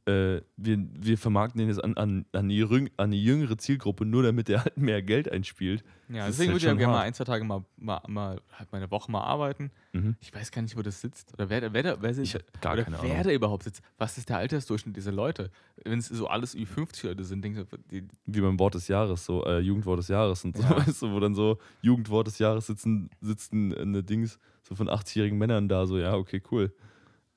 äh, 0.06 0.41
wir, 0.58 0.78
wir 0.99 1.18
vermarkten 1.18 1.60
den 1.60 1.68
jetzt 1.68 1.84
an, 1.84 1.95
an, 1.95 2.26
an, 2.32 2.49
die 2.49 2.58
jüng, 2.58 2.89
an 2.97 3.12
die 3.12 3.24
jüngere 3.24 3.58
Zielgruppe, 3.58 4.04
nur 4.06 4.24
damit 4.24 4.47
der 4.47 4.64
halt 4.64 4.78
mehr 4.78 5.02
Geld 5.04 5.32
einspielt. 5.32 5.84
Ja, 6.10 6.26
Das 6.26 6.38
deswegen 6.38 6.54
halt 6.54 6.56
würde 6.56 6.58
ich 6.58 6.64
ja 6.64 6.74
gerne 6.74 6.93
mal 6.93 7.02
ein, 7.02 7.14
zwei 7.14 7.24
Tage 7.24 7.43
mal, 7.43 7.64
mal, 7.78 8.02
mal 8.08 8.41
halt 8.54 8.72
meine 8.72 8.89
Woche 8.89 9.12
mal 9.12 9.22
arbeiten. 9.22 9.70
Mhm. 9.93 10.16
Ich 10.20 10.34
weiß 10.34 10.52
gar 10.52 10.64
nicht, 10.64 10.76
wo 10.76 10.82
das 10.82 11.02
sitzt. 11.02 11.34
Oder 11.34 11.49
wer, 11.49 11.62
wer, 11.74 11.74
wer, 11.86 12.02
wer. 12.02 12.18
Ich 12.18 12.36
gar 12.62 12.74
oder 12.74 12.84
keine 12.84 12.97
wer 13.02 13.12
Ahnung. 13.12 13.24
da 13.26 13.32
überhaupt 13.32 13.64
sitzt. 13.64 13.82
Was 13.99 14.18
ist 14.18 14.30
der 14.30 14.38
Altersdurchschnitt 14.38 14.95
dieser 14.97 15.12
Leute? 15.12 15.52
Wenn 15.86 15.99
es 15.99 16.08
so 16.08 16.28
alles 16.28 16.56
über 16.56 16.66
50 16.68 17.04
Leute 17.04 17.24
sind, 17.24 17.43
denke 17.43 17.62
ich, 17.62 17.80
die, 17.91 18.08
Wie 18.26 18.41
beim 18.41 18.58
Wort 18.60 18.74
des 18.74 18.88
Jahres, 18.88 19.24
so 19.26 19.45
äh, 19.45 19.60
Jugendwort 19.60 19.99
des 19.99 20.08
Jahres 20.08 20.43
und 20.43 20.58
so, 20.58 20.64
Ja. 20.64 20.78
weißt 20.78 21.02
du, 21.04 21.12
wo 21.12 21.20
dann 21.20 21.36
so 21.36 21.60
Jugendwort 21.82 22.26
des 22.28 22.39
Jahres 22.39 22.66
sitzen, 22.68 23.10
sitzen 23.22 23.74
eine 23.78 24.04
Dings 24.04 24.39
so 24.64 24.74
von 24.76 24.89
80-jährigen 24.89 25.38
Männern 25.38 25.68
da, 25.70 25.86
so, 25.86 25.97
ja, 25.99 26.16
okay, 26.16 26.41
cool. 26.52 26.74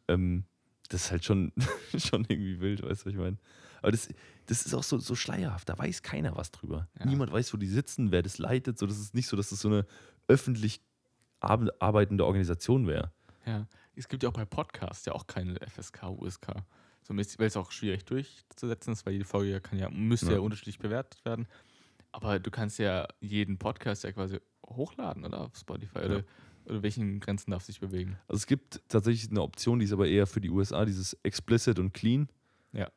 Ähm, 0.09 0.45
das 0.89 1.07
ist 1.07 1.11
halt 1.11 1.25
schon, 1.25 1.53
schon 1.97 2.25
irgendwie 2.29 2.61
wild, 2.61 2.83
weißt 2.83 3.03
du, 3.03 3.07
was 3.07 3.13
ich 3.13 3.19
meine? 3.19 3.37
Aber 3.83 3.93
das, 3.93 4.09
das 4.47 4.65
ist 4.67 4.75
auch 4.75 4.83
so, 4.83 4.99
so 4.99 5.15
schleierhaft, 5.15 5.69
da 5.69 5.77
weiß 5.79 6.03
keiner 6.03 6.37
was 6.37 6.51
drüber. 6.51 6.89
Ja. 6.99 7.07
Niemand 7.07 7.33
weiß, 7.33 7.53
wo 7.53 7.59
die 7.59 7.67
sitzen, 7.67 8.13
wer 8.13 8.23
das 8.23 8.39
leitet. 8.39 8.79
So, 8.79 8.87
das 8.87 8.99
ist 8.99 9.15
nicht 9.15 9.27
so, 9.29 9.37
dass 9.37 9.51
das 9.51 9.61
so 9.61 9.69
eine 9.69 9.87
öffentlich 10.29 10.81
ar- 11.41 11.73
arbeitende 11.81 12.25
Organisation 12.25 12.87
wäre. 12.87 13.13
Ja, 13.47 13.67
es 13.95 14.09
gibt 14.09 14.23
ja 14.23 14.29
auch 14.31 14.35
bei 14.35 14.45
Podcasts 14.47 15.05
ja 15.07 15.13
auch 15.13 15.27
keine 15.27 15.57
FSK, 15.61 16.05
USK. 16.05 16.47
So 17.03 17.15
weil 17.15 17.47
es 17.47 17.57
auch 17.59 17.71
schwierig 17.71 18.07
durchzusetzen 18.07 18.95
ist, 18.95 19.05
weil 19.05 19.13
jede 19.13 19.27
Folge 19.27 19.51
ja 19.53 19.61
kann 19.61 19.79
ja, 19.79 19.91
müsste 19.91 20.27
ja. 20.27 20.33
Ja. 20.33 20.39
unterschiedlich 20.39 20.79
bewertet 20.79 21.23
werden. 21.27 21.47
Aber 22.13 22.39
du 22.39 22.51
kannst 22.51 22.79
ja 22.79 23.07
jeden 23.21 23.59
Podcast 23.59 24.05
ja 24.05 24.13
quasi 24.13 24.39
hochladen, 24.67 25.25
oder? 25.25 25.41
Auf 25.43 25.57
Spotify. 25.57 25.99
Ja. 25.99 26.05
Oder, 26.07 26.25
oder 26.67 26.83
welchen 26.83 27.21
Grenzen 27.21 27.51
darf 27.51 27.65
sich 27.65 27.81
bewegen? 27.81 28.17
Also 28.29 28.39
es 28.39 28.47
gibt 28.47 28.83
tatsächlich 28.89 29.31
eine 29.31 29.43
Option, 29.43 29.79
die 29.79 29.85
ist 29.85 29.93
aber 29.93 30.07
eher 30.07 30.27
für 30.27 30.41
die 30.41 30.51
USA, 30.51 30.85
dieses 30.85 31.15
explicit 31.23 31.79
und 31.79 31.93
clean. 31.93 32.29
Ja. 32.73 32.91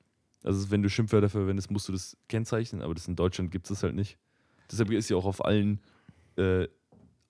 Also 0.43 0.72
wenn 0.72 0.82
du 0.82 0.89
Schimpfwörter 0.89 1.30
verwendest, 1.30 1.72
musst 1.72 1.88
du 1.88 1.91
das 1.91 2.18
kennzeichnen, 2.30 2.82
aber 2.82 2.93
das 2.93 3.07
in 3.07 3.15
Deutschland 3.15 3.51
gibt 3.51 3.70
es 3.70 3.84
halt 3.84 3.95
nicht. 3.95 4.18
Deshalb 4.72 4.91
ist 4.91 5.09
ja 5.09 5.18
auch 5.18 5.26
auf 5.26 5.43
allen 5.43 5.82
äh, 6.38 6.68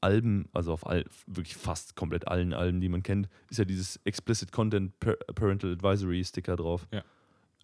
Alben, 0.02 0.48
also 0.54 0.74
auf 0.74 0.86
all, 0.86 1.06
wirklich 1.26 1.56
fast 1.56 1.96
komplett 1.96 2.28
allen 2.28 2.54
Alben, 2.54 2.82
die 2.82 2.90
man 2.90 3.02
kennt, 3.02 3.30
ist 3.50 3.58
ja 3.58 3.66
dieses 3.66 4.00
Explicit 4.04 4.52
Content 4.52 4.94
Parental 5.00 5.72
Advisory 5.74 6.24
Sticker 6.24 6.56
drauf. 6.56 6.88
Ja. 6.92 7.04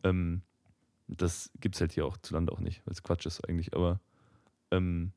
Ähm, 0.04 0.42
das 1.08 1.52
gibt 1.60 1.76
es 1.76 1.82
halt 1.82 1.92
hier 1.92 2.06
auch 2.06 2.18
zu 2.18 2.34
Land 2.34 2.52
auch 2.52 2.60
nicht, 2.60 2.86
weil 2.86 2.94
es 2.94 3.04
Quatsch 3.04 3.26
ist 3.26 3.48
eigentlich, 3.48 3.76
aber 3.76 4.00
Ähm, 4.78 5.14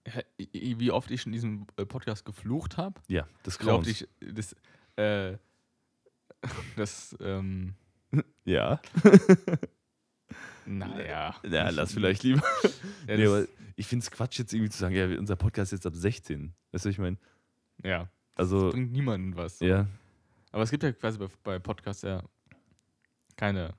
Wie 0.52 0.90
oft 0.90 1.10
ich 1.10 1.24
in 1.26 1.32
diesem 1.32 1.66
äh, 1.76 1.86
Podcast 1.86 2.24
geflucht 2.24 2.76
habe. 2.76 3.00
ja, 3.08 3.26
das 3.42 3.58
Grauens. 3.58 3.86
ich 3.88 4.08
das, 4.20 4.54
äh, 4.96 5.36
das, 6.76 7.16
ähm, 7.20 7.74
Ja. 8.44 8.80
naja. 10.66 11.34
Ja, 11.48 11.70
lass 11.70 11.92
vielleicht 11.92 12.22
lieber. 12.22 12.42
Ja, 13.06 13.16
nee, 13.16 13.24
das, 13.24 13.28
aber 13.32 13.46
ich 13.76 13.86
finde 13.86 14.04
es 14.04 14.10
Quatsch, 14.10 14.38
jetzt 14.38 14.52
irgendwie 14.52 14.70
zu 14.70 14.78
sagen, 14.78 14.94
ja, 14.94 15.06
unser 15.18 15.36
Podcast 15.36 15.72
ist 15.72 15.78
jetzt 15.78 15.86
ab 15.86 15.94
16. 15.94 16.52
Weißt 16.72 16.84
du, 16.84 16.88
was 16.88 16.92
ich 16.92 16.98
meine? 16.98 17.18
ja, 17.84 18.08
Also, 18.34 18.70
bringt 18.70 18.92
niemandem 18.92 19.36
was. 19.36 19.60
ja, 19.60 19.86
Aber 20.52 20.62
es 20.62 20.70
gibt 20.70 20.82
ja 20.82 20.92
quasi 20.92 21.18
bei, 21.18 21.26
bei 21.42 21.58
Podcasts 21.58 22.02
ja 22.02 22.22
keine 23.36 23.66
es 23.68 23.74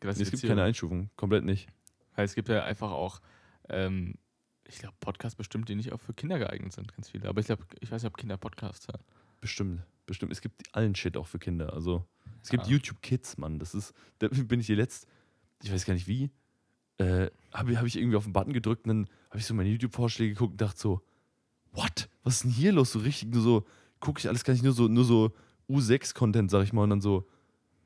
Klassifizierung. 0.00 0.56
keine 0.56 0.66
Einstufung, 0.66 1.10
komplett 1.16 1.44
nicht. 1.44 1.68
Weil 2.14 2.24
es 2.24 2.34
gibt 2.34 2.48
ja 2.48 2.64
einfach 2.64 2.90
auch, 2.90 3.20
ähm, 3.68 4.14
ich 4.70 4.78
glaube, 4.78 4.94
Podcasts 5.00 5.36
bestimmt, 5.36 5.68
die 5.68 5.74
nicht 5.74 5.92
auch 5.92 6.00
für 6.00 6.14
Kinder 6.14 6.38
geeignet 6.38 6.72
sind, 6.72 6.92
ganz 6.94 7.10
viele. 7.10 7.28
Aber 7.28 7.40
ich 7.40 7.46
glaube, 7.46 7.64
ich 7.80 7.90
weiß 7.90 8.02
nicht, 8.02 8.10
ob 8.10 8.16
Kinder 8.16 8.36
Podcasts 8.36 8.86
hören. 8.88 9.02
Bestimmt, 9.40 9.82
bestimmt. 10.06 10.32
Es 10.32 10.40
gibt 10.40 10.62
allen 10.74 10.94
Shit 10.94 11.16
auch 11.16 11.26
für 11.26 11.38
Kinder. 11.38 11.72
Also, 11.72 12.04
es 12.42 12.50
gibt 12.50 12.66
Ja. 12.66 12.72
YouTube 12.72 13.02
Kids, 13.02 13.36
Mann. 13.36 13.58
Das 13.58 13.74
ist, 13.74 13.92
da 14.18 14.28
bin 14.28 14.60
ich 14.60 14.66
hier 14.66 14.76
letzt, 14.76 15.06
ich 15.62 15.72
weiß 15.72 15.84
gar 15.84 15.94
nicht 15.94 16.06
wie, 16.06 16.30
äh, 16.98 17.30
habe 17.52 17.78
hab 17.78 17.86
ich 17.86 17.96
irgendwie 17.96 18.16
auf 18.16 18.24
den 18.24 18.32
Button 18.32 18.52
gedrückt 18.52 18.84
und 18.86 18.88
dann 18.88 19.08
habe 19.30 19.38
ich 19.38 19.46
so 19.46 19.54
meine 19.54 19.68
YouTube-Vorschläge 19.70 20.34
geguckt 20.34 20.52
und 20.52 20.60
dachte 20.60 20.78
so, 20.78 21.02
what? 21.72 22.08
Was 22.22 22.34
ist 22.36 22.44
denn 22.44 22.50
hier 22.50 22.72
los? 22.72 22.92
So 22.92 23.00
richtig, 23.00 23.30
nur 23.30 23.42
so, 23.42 23.66
gucke 23.98 24.20
ich 24.20 24.28
alles 24.28 24.44
gar 24.44 24.52
nicht, 24.52 24.62
nur 24.62 24.72
so, 24.72 24.88
nur 24.88 25.04
so 25.04 25.32
U6-Content, 25.68 26.50
sag 26.50 26.62
ich 26.64 26.72
mal, 26.72 26.82
und 26.84 26.90
dann 26.90 27.00
so, 27.00 27.28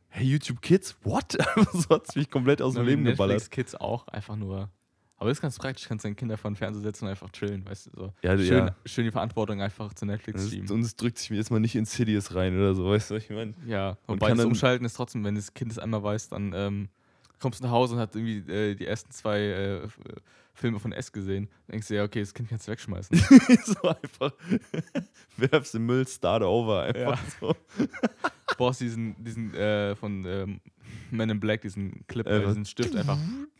hey, 0.08 0.26
YouTube 0.26 0.60
Kids, 0.60 0.96
what? 1.02 1.32
so 1.72 1.88
hat 1.90 2.08
es 2.08 2.14
mich 2.16 2.30
komplett 2.30 2.60
aus 2.62 2.74
dem 2.74 2.86
Leben 2.86 3.02
Netflix 3.02 3.16
geballert. 3.18 3.50
Kids 3.50 3.74
auch, 3.74 4.06
einfach 4.08 4.36
nur. 4.36 4.70
Aber 5.16 5.28
das 5.30 5.38
ist 5.38 5.42
ganz 5.42 5.58
praktisch, 5.58 5.86
kannst 5.86 6.04
deine 6.04 6.14
Kinder 6.16 6.36
vor 6.36 6.50
den 6.50 6.56
Fernseher 6.56 6.82
setzen 6.82 7.04
und 7.04 7.10
einfach 7.10 7.30
chillen, 7.30 7.64
weißt 7.64 7.86
du, 7.86 7.90
so. 7.94 8.12
Ja, 8.22 8.36
schön, 8.36 8.46
ja. 8.66 8.76
schön 8.84 9.04
die 9.04 9.10
Verantwortung 9.12 9.60
einfach 9.62 9.94
zu 9.94 10.06
Netflix 10.06 10.50
schieben. 10.50 10.68
und 10.70 10.80
es 10.80 10.96
drückt 10.96 11.18
sich 11.18 11.30
mir 11.30 11.36
jetzt 11.36 11.50
mal 11.50 11.60
nicht 11.60 11.76
in 11.76 11.84
Sidious 11.84 12.34
rein 12.34 12.56
oder 12.56 12.74
so, 12.74 12.88
weißt 12.90 13.10
du, 13.10 13.14
was 13.14 13.22
ich 13.24 13.30
meine? 13.30 13.54
Ja, 13.66 13.90
Und 14.06 14.20
wobei 14.20 14.34
das 14.34 14.44
Umschalten 14.44 14.84
ist 14.84 14.94
trotzdem, 14.94 15.22
wenn 15.24 15.36
das 15.36 15.54
Kind 15.54 15.70
es 15.70 15.78
einmal 15.78 16.02
weiß, 16.02 16.28
dann 16.30 16.52
ähm, 16.54 16.88
kommst 17.40 17.60
du 17.60 17.64
nach 17.64 17.70
Hause 17.72 17.94
und 17.94 18.00
hat 18.00 18.14
irgendwie 18.16 18.38
äh, 18.52 18.74
die 18.74 18.86
ersten 18.86 19.10
zwei 19.12 19.38
äh, 19.38 19.84
äh, 19.84 19.88
Filme 20.52 20.78
von 20.80 20.92
S 20.92 21.10
gesehen. 21.12 21.48
Dann 21.66 21.72
denkst 21.74 21.88
du, 21.88 21.94
ja, 21.96 22.04
okay, 22.04 22.20
das 22.20 22.32
Kind 22.34 22.48
kannst 22.48 22.66
du 22.66 22.72
wegschmeißen. 22.72 23.16
so 23.64 23.88
einfach, 23.88 24.32
werfst 25.36 25.74
den 25.74 25.86
Müll, 25.86 26.06
start 26.06 26.42
over, 26.42 26.82
einfach 26.82 27.18
Ja. 27.18 27.18
so. 27.40 27.56
Brauchst 28.56 28.80
diesen, 28.80 29.14
diesen 29.22 29.52
äh, 29.54 29.94
von 29.96 30.24
ähm, 30.26 30.60
Men 31.10 31.30
in 31.30 31.40
Black, 31.40 31.62
diesen 31.62 32.06
Clip, 32.06 32.26
äh, 32.26 32.44
diesen 32.46 32.64
Stift 32.64 32.94
einfach, 32.94 33.18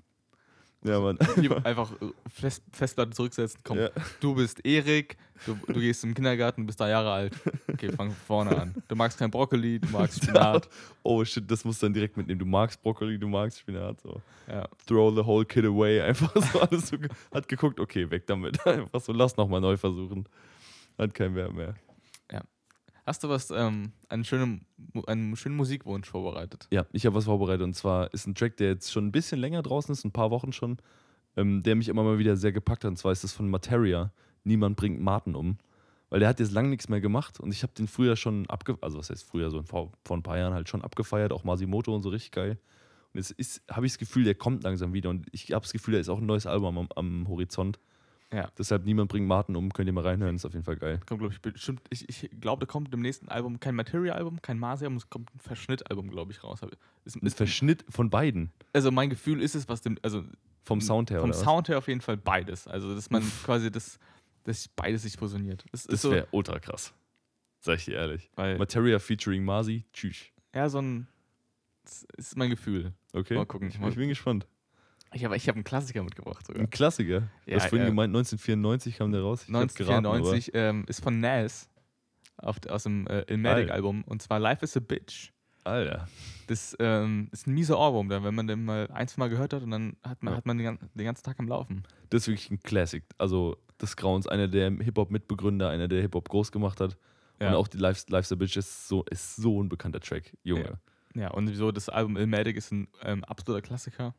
Ja, 0.84 1.00
Mann. 1.00 1.18
einfach 1.64 1.90
äh, 1.92 2.06
Fest, 2.28 2.62
Festplatte 2.70 3.10
zurücksetzen. 3.12 3.58
Komm, 3.64 3.78
Ja. 3.78 3.88
du 4.20 4.34
bist 4.34 4.64
Erik, 4.66 5.16
du, 5.46 5.54
du 5.66 5.80
gehst 5.80 6.02
zum 6.02 6.12
Kindergarten, 6.12 6.60
du 6.60 6.66
bist 6.66 6.78
drei 6.78 6.90
Jahre 6.90 7.10
alt. 7.10 7.32
Okay, 7.72 7.90
fang 7.90 8.10
von 8.10 8.16
vorne 8.46 8.56
an. 8.60 8.74
Du 8.88 8.94
magst 8.94 9.18
kein 9.18 9.30
Brokkoli, 9.30 9.78
du 9.80 9.88
magst 9.88 10.18
Spinat. 10.22 10.68
Oh 11.02 11.24
shit, 11.24 11.50
das 11.50 11.64
musst 11.64 11.80
du 11.82 11.86
dann 11.86 11.94
direkt 11.94 12.16
mitnehmen. 12.18 12.38
Du 12.38 12.44
magst 12.46 12.82
Brokkoli, 12.82 13.18
du 13.18 13.28
magst 13.28 13.60
Spinat. 13.60 13.98
So. 14.02 14.20
Ja. 14.46 14.68
Throw 14.86 15.14
the 15.14 15.24
whole 15.24 15.44
kid 15.46 15.64
away. 15.64 16.00
Einfach 16.02 16.32
so 16.52 16.60
alles 16.60 16.88
so. 16.88 16.98
Hat 17.32 17.48
geguckt, 17.48 17.80
okay, 17.80 18.10
weg 18.10 18.26
damit. 18.26 18.64
Einfach 18.66 19.00
so, 19.00 19.12
lass 19.12 19.36
nochmal 19.38 19.62
neu 19.62 19.76
versuchen. 19.78 20.26
Hat 20.98 21.14
keinen 21.14 21.34
Wert 21.34 21.54
mehr. 21.54 21.74
Hast 23.06 23.22
du 23.22 23.28
was, 23.28 23.50
ähm, 23.50 23.92
einen, 24.08 24.24
schönen, 24.24 24.64
einen 25.06 25.36
schönen 25.36 25.56
Musikwunsch 25.56 26.08
vorbereitet? 26.08 26.66
Ja, 26.70 26.86
ich 26.92 27.04
habe 27.04 27.16
was 27.16 27.26
vorbereitet 27.26 27.62
und 27.62 27.74
zwar 27.74 28.12
ist 28.14 28.26
ein 28.26 28.34
Track, 28.34 28.56
der 28.56 28.68
jetzt 28.68 28.90
schon 28.90 29.06
ein 29.06 29.12
bisschen 29.12 29.38
länger 29.38 29.62
draußen 29.62 29.92
ist, 29.92 30.04
ein 30.04 30.12
paar 30.12 30.30
Wochen 30.30 30.52
schon, 30.52 30.78
ähm, 31.36 31.62
der 31.62 31.74
mich 31.74 31.88
immer 31.88 32.02
mal 32.02 32.18
wieder 32.18 32.36
sehr 32.36 32.52
gepackt 32.52 32.84
hat. 32.84 32.90
Und 32.90 32.96
zwar 32.96 33.12
ist 33.12 33.22
das 33.22 33.32
von 33.32 33.50
Materia. 33.50 34.10
Niemand 34.44 34.76
bringt 34.76 35.00
Martin 35.00 35.34
um. 35.34 35.58
Weil 36.08 36.20
der 36.20 36.28
hat 36.28 36.40
jetzt 36.40 36.52
lange 36.52 36.68
nichts 36.68 36.88
mehr 36.88 37.00
gemacht 37.00 37.40
und 37.40 37.52
ich 37.52 37.62
habe 37.62 37.72
den 37.74 37.88
früher 37.88 38.14
schon 38.14 38.48
abgefeiert, 38.48 38.84
also 38.84 38.98
was 38.98 39.10
heißt 39.10 39.24
früher, 39.24 39.50
so 39.50 39.62
vor, 39.62 39.90
vor 40.04 40.16
ein 40.16 40.22
paar 40.22 40.38
Jahren 40.38 40.54
halt 40.54 40.68
schon 40.68 40.82
abgefeiert, 40.82 41.32
auch 41.32 41.44
Masimoto 41.44 41.94
und 41.94 42.02
so 42.02 42.10
richtig 42.10 42.30
geil. 42.30 42.58
Und 43.12 43.18
jetzt 43.18 43.62
habe 43.70 43.84
ich 43.84 43.92
das 43.92 43.98
Gefühl, 43.98 44.24
der 44.24 44.34
kommt 44.34 44.62
langsam 44.62 44.92
wieder 44.92 45.10
und 45.10 45.26
ich 45.32 45.52
habe 45.52 45.62
das 45.62 45.72
Gefühl, 45.72 45.94
da 45.94 46.00
ist 46.00 46.08
auch 46.08 46.18
ein 46.18 46.26
neues 46.26 46.46
Album 46.46 46.78
am, 46.78 46.88
am 46.94 47.28
Horizont. 47.28 47.80
Ja. 48.34 48.50
Deshalb 48.58 48.84
Niemand 48.84 49.10
bringt 49.10 49.28
Martin 49.28 49.54
um, 49.54 49.72
könnt 49.72 49.86
ihr 49.86 49.92
mal 49.92 50.02
reinhören, 50.04 50.34
ist 50.34 50.44
auf 50.44 50.52
jeden 50.52 50.64
Fall 50.64 50.76
geil. 50.76 51.00
Kommt, 51.06 51.20
glaube 51.20 51.32
ich, 51.32 51.40
bestimmt. 51.40 51.82
Ich, 51.90 52.08
ich 52.08 52.30
glaube, 52.40 52.66
da 52.66 52.66
kommt 52.66 52.92
im 52.92 53.00
nächsten 53.00 53.28
Album 53.28 53.60
kein 53.60 53.74
Material-Album, 53.76 54.42
kein 54.42 54.58
Masi-Album, 54.58 54.96
es 54.96 55.08
kommt 55.08 55.32
ein 55.34 55.38
Verschnitt-Album, 55.38 56.10
glaube 56.10 56.32
ich, 56.32 56.42
raus. 56.42 56.60
Ist, 57.04 57.16
Ein 57.16 57.26
ist, 57.26 57.36
Verschnitt 57.36 57.84
von 57.88 58.10
beiden, 58.10 58.50
also 58.72 58.90
mein 58.90 59.08
Gefühl 59.10 59.40
ist 59.40 59.54
es, 59.54 59.68
was 59.68 59.82
dem, 59.82 59.98
also 60.02 60.24
vom 60.64 60.80
Sound 60.80 61.10
her, 61.10 61.20
vom? 61.20 61.32
Sound 61.32 61.68
her 61.68 61.78
auf 61.78 61.86
jeden 61.88 62.00
Fall 62.00 62.16
beides. 62.16 62.66
Also 62.66 62.94
dass 62.94 63.10
man 63.10 63.22
quasi 63.44 63.70
das, 63.70 63.98
dass 64.44 64.66
beides 64.68 65.02
sich 65.02 65.16
fusioniert. 65.16 65.64
Das, 65.70 65.82
ist 65.82 65.92
Das 65.92 66.02
so, 66.02 66.10
wäre 66.10 66.26
ultra 66.32 66.58
krass. 66.58 66.92
Sag 67.60 67.78
ich 67.78 67.84
dir 67.84 67.94
ehrlich. 67.94 68.30
Materia 68.36 68.98
featuring 68.98 69.44
Masi, 69.44 69.84
tschüss. 69.92 70.24
ja, 70.54 70.68
so 70.68 70.80
ein, 70.80 71.06
das 71.84 72.04
ist 72.16 72.36
mein 72.36 72.50
Gefühl. 72.50 72.92
Okay. 73.12 73.34
Mal 73.34 73.46
gucken. 73.46 73.68
Ich, 73.68 73.80
ich 73.80 73.94
bin 73.94 74.08
gespannt. 74.08 74.46
Ich 75.14 75.24
habe 75.24 75.36
ich 75.36 75.48
hab 75.48 75.54
einen 75.54 75.64
Klassiker 75.64 76.02
mitgebracht 76.02 76.46
sogar. 76.46 76.60
Ein 76.62 76.70
Klassiker. 76.70 77.20
Du 77.46 77.50
Ja, 77.52 77.56
hast 77.56 77.68
vorhin 77.68 77.86
äh, 77.86 77.90
gemeint, 77.90 78.10
1994 78.14 78.96
kam 78.98 79.12
der 79.12 79.22
raus. 79.22 79.44
Ich 79.48 79.54
hab's 79.54 79.74
geraten, 79.74 80.06
1994 80.06 80.50
ähm, 80.54 80.84
ist 80.88 81.02
von 81.02 81.20
Nas 81.20 81.68
auf, 82.36 82.56
aus 82.68 82.82
dem 82.82 83.06
äh, 83.06 83.22
Illmatic-Album 83.28 84.02
und 84.04 84.20
zwar 84.22 84.40
Life 84.40 84.64
is 84.64 84.76
a 84.76 84.80
Bitch. 84.80 85.30
Alter. 85.66 86.08
Das 86.46 86.76
ähm, 86.78 87.28
ist 87.32 87.46
ein 87.46 87.54
mieser 87.54 87.78
Ohrwurm, 87.78 88.10
wenn 88.10 88.34
man 88.34 88.46
den 88.46 88.66
mal 88.66 88.86
ein, 88.92 89.08
zwei 89.08 89.20
Mal 89.20 89.28
gehört 89.30 89.54
hat 89.54 89.62
und 89.62 89.70
dann 89.70 89.96
hat 90.02 90.22
man, 90.22 90.34
Ja. 90.34 90.36
hat 90.36 90.44
man 90.46 90.58
den, 90.58 90.78
den 90.94 91.04
ganzen 91.06 91.22
Tag 91.24 91.38
am 91.38 91.48
Laufen. 91.48 91.84
Das 92.10 92.22
ist 92.22 92.28
wirklich 92.28 92.50
ein 92.50 92.60
Classic. 92.60 93.02
Also 93.16 93.56
des 93.80 93.96
Grauens. 93.96 94.26
Einer 94.26 94.46
der 94.46 94.70
Hip-Hop-Mitbegründer, 94.70 95.70
einer 95.70 95.88
der 95.88 96.02
Hip-Hop 96.02 96.28
groß 96.28 96.52
gemacht 96.52 96.80
hat. 96.82 96.98
Ja. 97.40 97.48
Und 97.48 97.54
auch 97.54 97.68
die 97.68 97.78
Life's, 97.78 98.06
Life's 98.10 98.30
a 98.30 98.34
Bitch 98.34 98.56
ist 98.58 98.88
so, 98.88 99.04
ist 99.04 99.36
so 99.36 99.62
ein 99.62 99.70
bekannter 99.70 100.00
Track. 100.00 100.36
Junge. 100.42 100.78
Ja, 101.14 101.30
und 101.30 101.46
so 101.54 101.72
das 101.72 101.88
Album 101.88 102.16
Illmatic 102.18 102.56
ist 102.56 102.70
ein 102.72 102.88
ähm, 103.02 103.24
absoluter 103.24 103.62
Klassiker. 103.62 104.14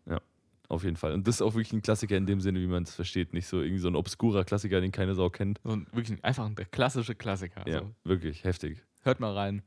Auf 0.67 0.83
jeden 0.83 0.95
Fall. 0.95 1.13
Und 1.13 1.27
das 1.27 1.35
ist 1.35 1.41
auch 1.41 1.53
wirklich 1.53 1.73
ein 1.73 1.81
Klassiker 1.81 2.17
in 2.17 2.25
dem 2.25 2.41
Sinne, 2.41 2.59
wie 2.59 2.67
man 2.67 2.83
es 2.83 2.95
versteht. 2.95 3.33
Nicht 3.33 3.47
so 3.47 3.61
irgendwie 3.61 3.79
so 3.79 3.87
ein 3.87 3.95
obskurer 3.95 4.43
Klassiker, 4.43 4.81
den 4.81 4.91
keine 4.91 5.13
Sau 5.15 5.29
kennt. 5.29 5.59
So 5.63 5.71
ein, 5.71 5.85
wirklich 5.91 6.17
ein, 6.17 6.23
einfach 6.23 6.45
ein, 6.45 6.55
der 6.55 6.65
klassische 6.65 7.13
Klassiker. 7.15 7.67
Ja, 7.67 7.79
Also, 7.79 7.95
wirklich 8.03 8.43
heftig. 8.43 8.83
hört 9.03 9.19
mal 9.19 9.33
rein. 9.33 9.61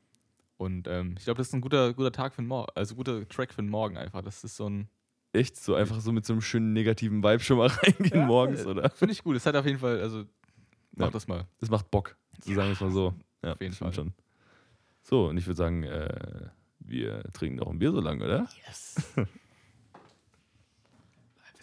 Und 0.57 0.89
ähm, 0.89 1.15
ich 1.17 1.25
glaube, 1.25 1.39
das 1.39 1.49
ist 1.49 1.55
ein 1.55 1.61
guter, 1.61 1.95
guter 1.95 2.11
Tag 2.11 2.35
für 2.35 2.43
den 2.43 2.49
Morgen, 2.49 2.67
also 2.75 2.97
guter 2.97 3.29
Track 3.29 3.53
für 3.55 3.63
den 3.63 3.71
Morgen 3.71 3.97
einfach. 3.97 4.23
Das 4.23 4.43
ist 4.43 4.57
so 4.57 4.69
ein. 4.69 4.89
Echt 5.33 5.57
so 5.57 5.75
einfach 5.77 6.01
so 6.01 6.11
mit 6.11 6.25
so 6.27 6.33
einem 6.33 6.41
schönen 6.43 6.73
negativen 6.73 7.23
Vibe 7.23 7.41
schon 7.41 7.59
mal 7.59 7.67
reingehen 7.83 8.27
morgens, 8.27 8.63
äh, 8.63 8.67
oder? 8.69 8.91
Finde 8.91 9.13
ich 9.13 9.23
gut. 9.23 9.37
Es 9.37 9.47
hat 9.47 9.55
auf 9.55 9.67
jeden 9.67 9.79
Fall, 9.79 10.01
also 10.01 10.25
mach 10.97 11.07
Ja. 11.07 11.11
das 11.13 11.29
mal. 11.29 11.47
Das 11.61 11.71
macht 11.71 11.91
Bock, 11.93 12.17
so 12.43 12.53
sagen 12.55 12.69
wir 12.71 12.73
es 12.73 12.81
mal 12.81 12.91
so. 12.91 13.15
Ja, 13.45 13.53
auf 13.53 13.61
jeden 13.61 13.75
Fall. 13.75 13.93
schon. 13.93 14.13
So, 15.03 15.29
und 15.29 15.37
ich 15.37 15.47
würde 15.47 15.57
sagen, 15.57 15.85
äh, 15.85 16.49
wir 16.81 17.23
trinken 17.35 17.59
noch 17.59 17.69
ein 17.71 17.79
Bier 17.79 17.93
so 17.93 18.01
lange, 18.01 18.25
oder? 18.25 18.49
Yes. 18.67 18.97